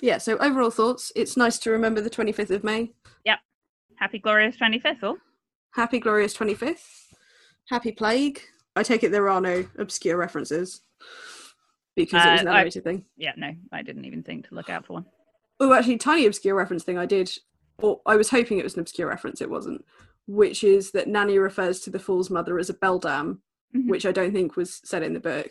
Yeah, 0.01 0.19
so 0.19 0.37
overall 0.39 0.71
thoughts, 0.71 1.13
it's 1.15 1.37
nice 1.37 1.59
to 1.61 1.71
remember 1.71 2.01
the 2.01 2.11
25th 2.11 2.51
of 2.51 2.65
May. 2.65 2.93
Yep. 3.25 3.39
Happy 3.97 4.19
glorious 4.19 4.57
25th, 4.57 5.03
all. 5.03 5.17
Happy 5.73 5.99
glorious 6.01 6.37
25th. 6.37 7.05
Happy 7.71 7.93
plague. 7.93 8.41
I 8.75 8.83
take 8.83 9.05
it 9.05 9.11
there 9.13 9.29
are 9.29 9.41
no 9.41 9.65
obscure 9.79 10.17
references 10.17 10.83
because 11.95 12.25
it 12.25 12.31
was 12.33 12.41
an 12.43 12.49
Uh, 12.49 12.53
I- 12.53 12.69
thing. 12.71 13.05
Yeah, 13.17 13.33
no, 13.37 13.53
I 13.73 13.83
didn't 13.83 14.05
even 14.07 14.23
think 14.25 14.49
to 14.49 14.55
look 14.55 14.71
out 14.71 14.87
for 14.87 14.95
one. 14.95 15.07
Oh, 15.61 15.73
actually, 15.73 15.99
tiny 15.99 16.27
obscure 16.27 16.55
reference 16.55 16.85
thing 16.85 16.99
I 16.99 17.07
did, 17.07 17.31
or 17.79 18.01
I 18.07 18.17
was 18.17 18.31
hoping 18.31 18.59
it 18.59 18.65
was 18.65 18.75
an 18.75 18.81
obscure 18.81 19.09
reference, 19.09 19.41
it 19.41 19.51
wasn't, 19.51 19.85
which 20.27 20.63
is 20.65 20.91
that 20.93 21.09
Nanny 21.09 21.39
refers 21.39 21.81
to 21.81 21.91
the 21.91 21.99
fool's 21.99 22.31
mother 22.31 22.59
as 22.59 22.69
a 22.71 22.75
beldam, 22.75 23.43
Mhm. 23.75 23.89
which 23.89 24.05
I 24.07 24.13
don't 24.13 24.33
think 24.33 24.57
was 24.57 24.81
said 24.85 25.03
in 25.03 25.13
the 25.15 25.21
book. 25.21 25.51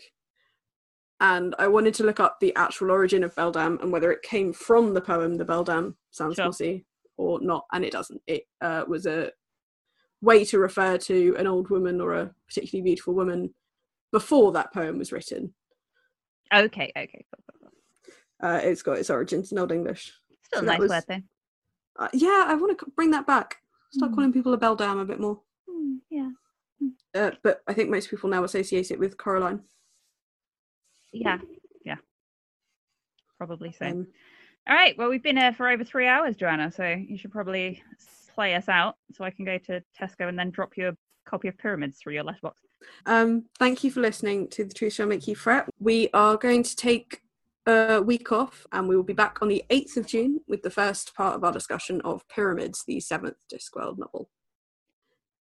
and 1.21 1.55
I 1.57 1.69
wanted 1.69 1.93
to 1.95 2.03
look 2.03 2.19
up 2.19 2.41
the 2.41 2.53
actual 2.57 2.91
origin 2.91 3.23
of 3.23 3.33
Beldam 3.35 3.79
and 3.81 3.89
whether 3.89 4.11
it 4.11 4.21
came 4.21 4.51
from 4.51 4.93
the 4.93 4.99
poem 4.99 5.35
The 5.35 5.45
Beldam 5.45 5.95
Sounds 6.11 6.35
Sure. 6.35 6.43
Merci 6.47 6.85
or 7.15 7.39
not, 7.39 7.65
and 7.71 7.85
it 7.85 7.93
doesn't. 7.93 8.21
It 8.27 8.43
uh, 8.59 8.83
was 8.85 9.05
a 9.05 9.31
way 10.21 10.43
to 10.43 10.59
refer 10.59 10.97
to 10.97 11.33
an 11.37 11.47
old 11.47 11.69
woman 11.69 12.01
or 12.01 12.15
a 12.15 12.35
particularly 12.49 12.83
beautiful 12.83 13.13
woman 13.13 13.55
before 14.11 14.51
that 14.51 14.73
poem 14.73 14.97
was 14.97 15.13
written. 15.13 15.53
Okay, 16.53 16.91
okay, 16.97 17.25
cool. 17.33 17.54
Uh, 18.41 18.59
it's 18.63 18.81
got 18.83 18.97
its 18.97 19.09
origins 19.09 19.51
in 19.51 19.57
Old 19.59 19.71
English. 19.71 20.13
Still 20.43 20.59
So 20.61 20.63
a 20.65 20.67
nice 20.67 20.79
was- 20.79 20.89
word 20.89 21.03
though. 21.07 21.21
Uh, 21.97 22.09
yeah, 22.13 22.43
I 22.47 22.55
want 22.55 22.77
to 22.77 22.85
bring 22.95 23.11
that 23.11 23.25
back. 23.25 23.61
Start 23.91 24.11
Mm. 24.11 24.15
calling 24.15 24.33
people 24.33 24.53
a 24.53 24.57
Beldam 24.57 24.99
a 24.99 25.05
bit 25.05 25.19
more. 25.19 25.41
Hmm, 25.69 25.95
yeah, 26.09 26.31
Uh, 27.13 27.31
but 27.41 27.61
I 27.67 27.73
think 27.73 27.89
most 27.89 28.09
people 28.09 28.29
now 28.29 28.43
associate 28.43 28.91
it 28.91 28.99
with 28.99 29.17
Coraline. 29.17 29.63
yeah, 31.13 31.39
yeah. 31.85 31.95
Probably 33.37 33.71
so. 33.71 33.85
Um, 33.85 34.07
All 34.67 34.75
right. 34.75 34.97
Well, 34.97 35.09
we've 35.09 35.23
been 35.23 35.37
here 35.37 35.53
for 35.53 35.69
over 35.69 35.83
three 35.83 36.07
hours, 36.07 36.35
Joanna. 36.35 36.71
So 36.71 36.83
you 36.85 37.17
should 37.17 37.31
probably 37.31 37.81
play 38.33 38.55
us 38.55 38.67
out, 38.67 38.97
so 39.13 39.23
I 39.23 39.29
can 39.29 39.45
go 39.45 39.57
to 39.59 39.81
Tesco 39.97 40.27
and 40.27 40.37
then 40.37 40.49
drop 40.49 40.75
you 40.75 40.89
a 40.89 40.97
copy 41.25 41.47
of 41.47 41.57
Pyramids 41.57 41.97
through 41.99 42.13
your 42.15 42.23
letterbox. 42.23 42.61
Um, 43.05 43.45
thank 43.59 43.83
you 43.83 43.91
for 43.91 44.01
listening 44.01 44.49
to 44.49 44.65
The 44.65 44.73
Truth 44.73 44.93
Shall 44.93 45.07
Make 45.07 45.27
You 45.27 45.35
Fret. 45.35 45.69
We 45.79 46.09
are 46.13 46.35
going 46.35 46.63
to 46.63 46.75
take 46.75 47.21
a 47.67 48.01
week 48.01 48.31
off 48.31 48.65
and 48.71 48.87
we 48.87 48.95
will 48.95 49.03
be 49.03 49.13
back 49.13 49.41
on 49.41 49.47
the 49.47 49.63
8th 49.69 49.97
of 49.97 50.07
June 50.07 50.39
with 50.47 50.61
the 50.61 50.69
first 50.69 51.15
part 51.15 51.35
of 51.35 51.43
our 51.43 51.51
discussion 51.51 52.01
of 52.01 52.27
Pyramids, 52.27 52.83
the 52.85 52.99
seventh 52.99 53.37
Discworld 53.51 53.97
novel. 53.97 54.29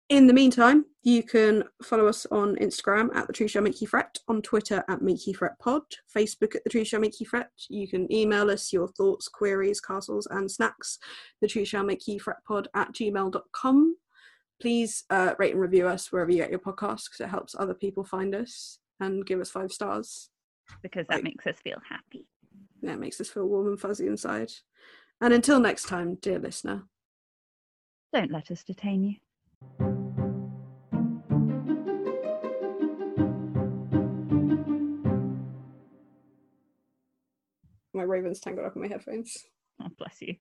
In 0.09 0.27
the 0.27 0.33
meantime, 0.33 0.85
you 1.03 1.23
can 1.23 1.63
follow 1.81 2.07
us 2.07 2.25
on 2.31 2.57
Instagram 2.57 3.15
at 3.15 3.27
The 3.27 3.33
Truth 3.33 3.51
Shall 3.51 3.61
Make 3.61 3.79
You 3.79 3.87
Fret, 3.87 4.19
on 4.27 4.41
Twitter 4.41 4.83
at 4.89 5.01
Make 5.01 5.25
You 5.25 5.33
Fret 5.33 5.57
Pod, 5.59 5.83
Facebook 6.13 6.53
at 6.53 6.63
The 6.65 6.69
Truth 6.69 6.87
Shall 6.87 6.99
Make 6.99 7.19
You 7.21 7.25
Fret. 7.25 7.49
You 7.69 7.87
can 7.87 8.11
email 8.11 8.51
us 8.51 8.73
your 8.73 8.89
thoughts, 8.89 9.29
queries, 9.29 9.79
castles, 9.79 10.27
and 10.29 10.51
snacks, 10.51 10.99
The 11.41 11.47
Truth 11.47 11.69
Shall 11.69 11.85
Make 11.85 12.07
You 12.07 12.19
Fret 12.19 12.43
Pod 12.45 12.67
at 12.75 12.93
gmail.com 12.93 13.95
please 14.61 15.03
uh, 15.09 15.33
rate 15.39 15.53
and 15.53 15.61
review 15.61 15.87
us 15.87 16.11
wherever 16.11 16.31
you 16.31 16.37
get 16.37 16.51
your 16.51 16.59
podcasts 16.59 17.05
because 17.09 17.21
it 17.21 17.29
helps 17.29 17.55
other 17.57 17.73
people 17.73 18.03
find 18.03 18.35
us 18.35 18.77
and 18.99 19.25
give 19.25 19.41
us 19.41 19.49
five 19.49 19.71
stars. 19.71 20.29
Because 20.81 21.07
that 21.07 21.15
Right. 21.15 21.23
makes 21.23 21.47
us 21.47 21.59
feel 21.63 21.81
happy. 21.87 22.27
Yeah, 22.81 22.93
it 22.93 22.99
makes 22.99 23.19
us 23.21 23.29
feel 23.29 23.47
warm 23.47 23.67
and 23.67 23.79
fuzzy 23.79 24.07
inside. 24.07 24.51
And 25.19 25.33
until 25.33 25.59
next 25.59 25.83
time, 25.87 26.15
dear 26.15 26.39
listener, 26.39 26.83
Don't 28.13 28.31
let 28.31 28.51
us 28.51 28.63
detain 28.63 29.03
you. 29.03 29.15
my 37.93 38.03
raven's 38.03 38.39
tangled 38.39 38.65
up 38.65 38.75
in 38.75 38.81
my 38.81 38.87
headphones. 38.87 39.45
Oh, 39.81 39.87
bless 39.97 40.21
you. 40.21 40.35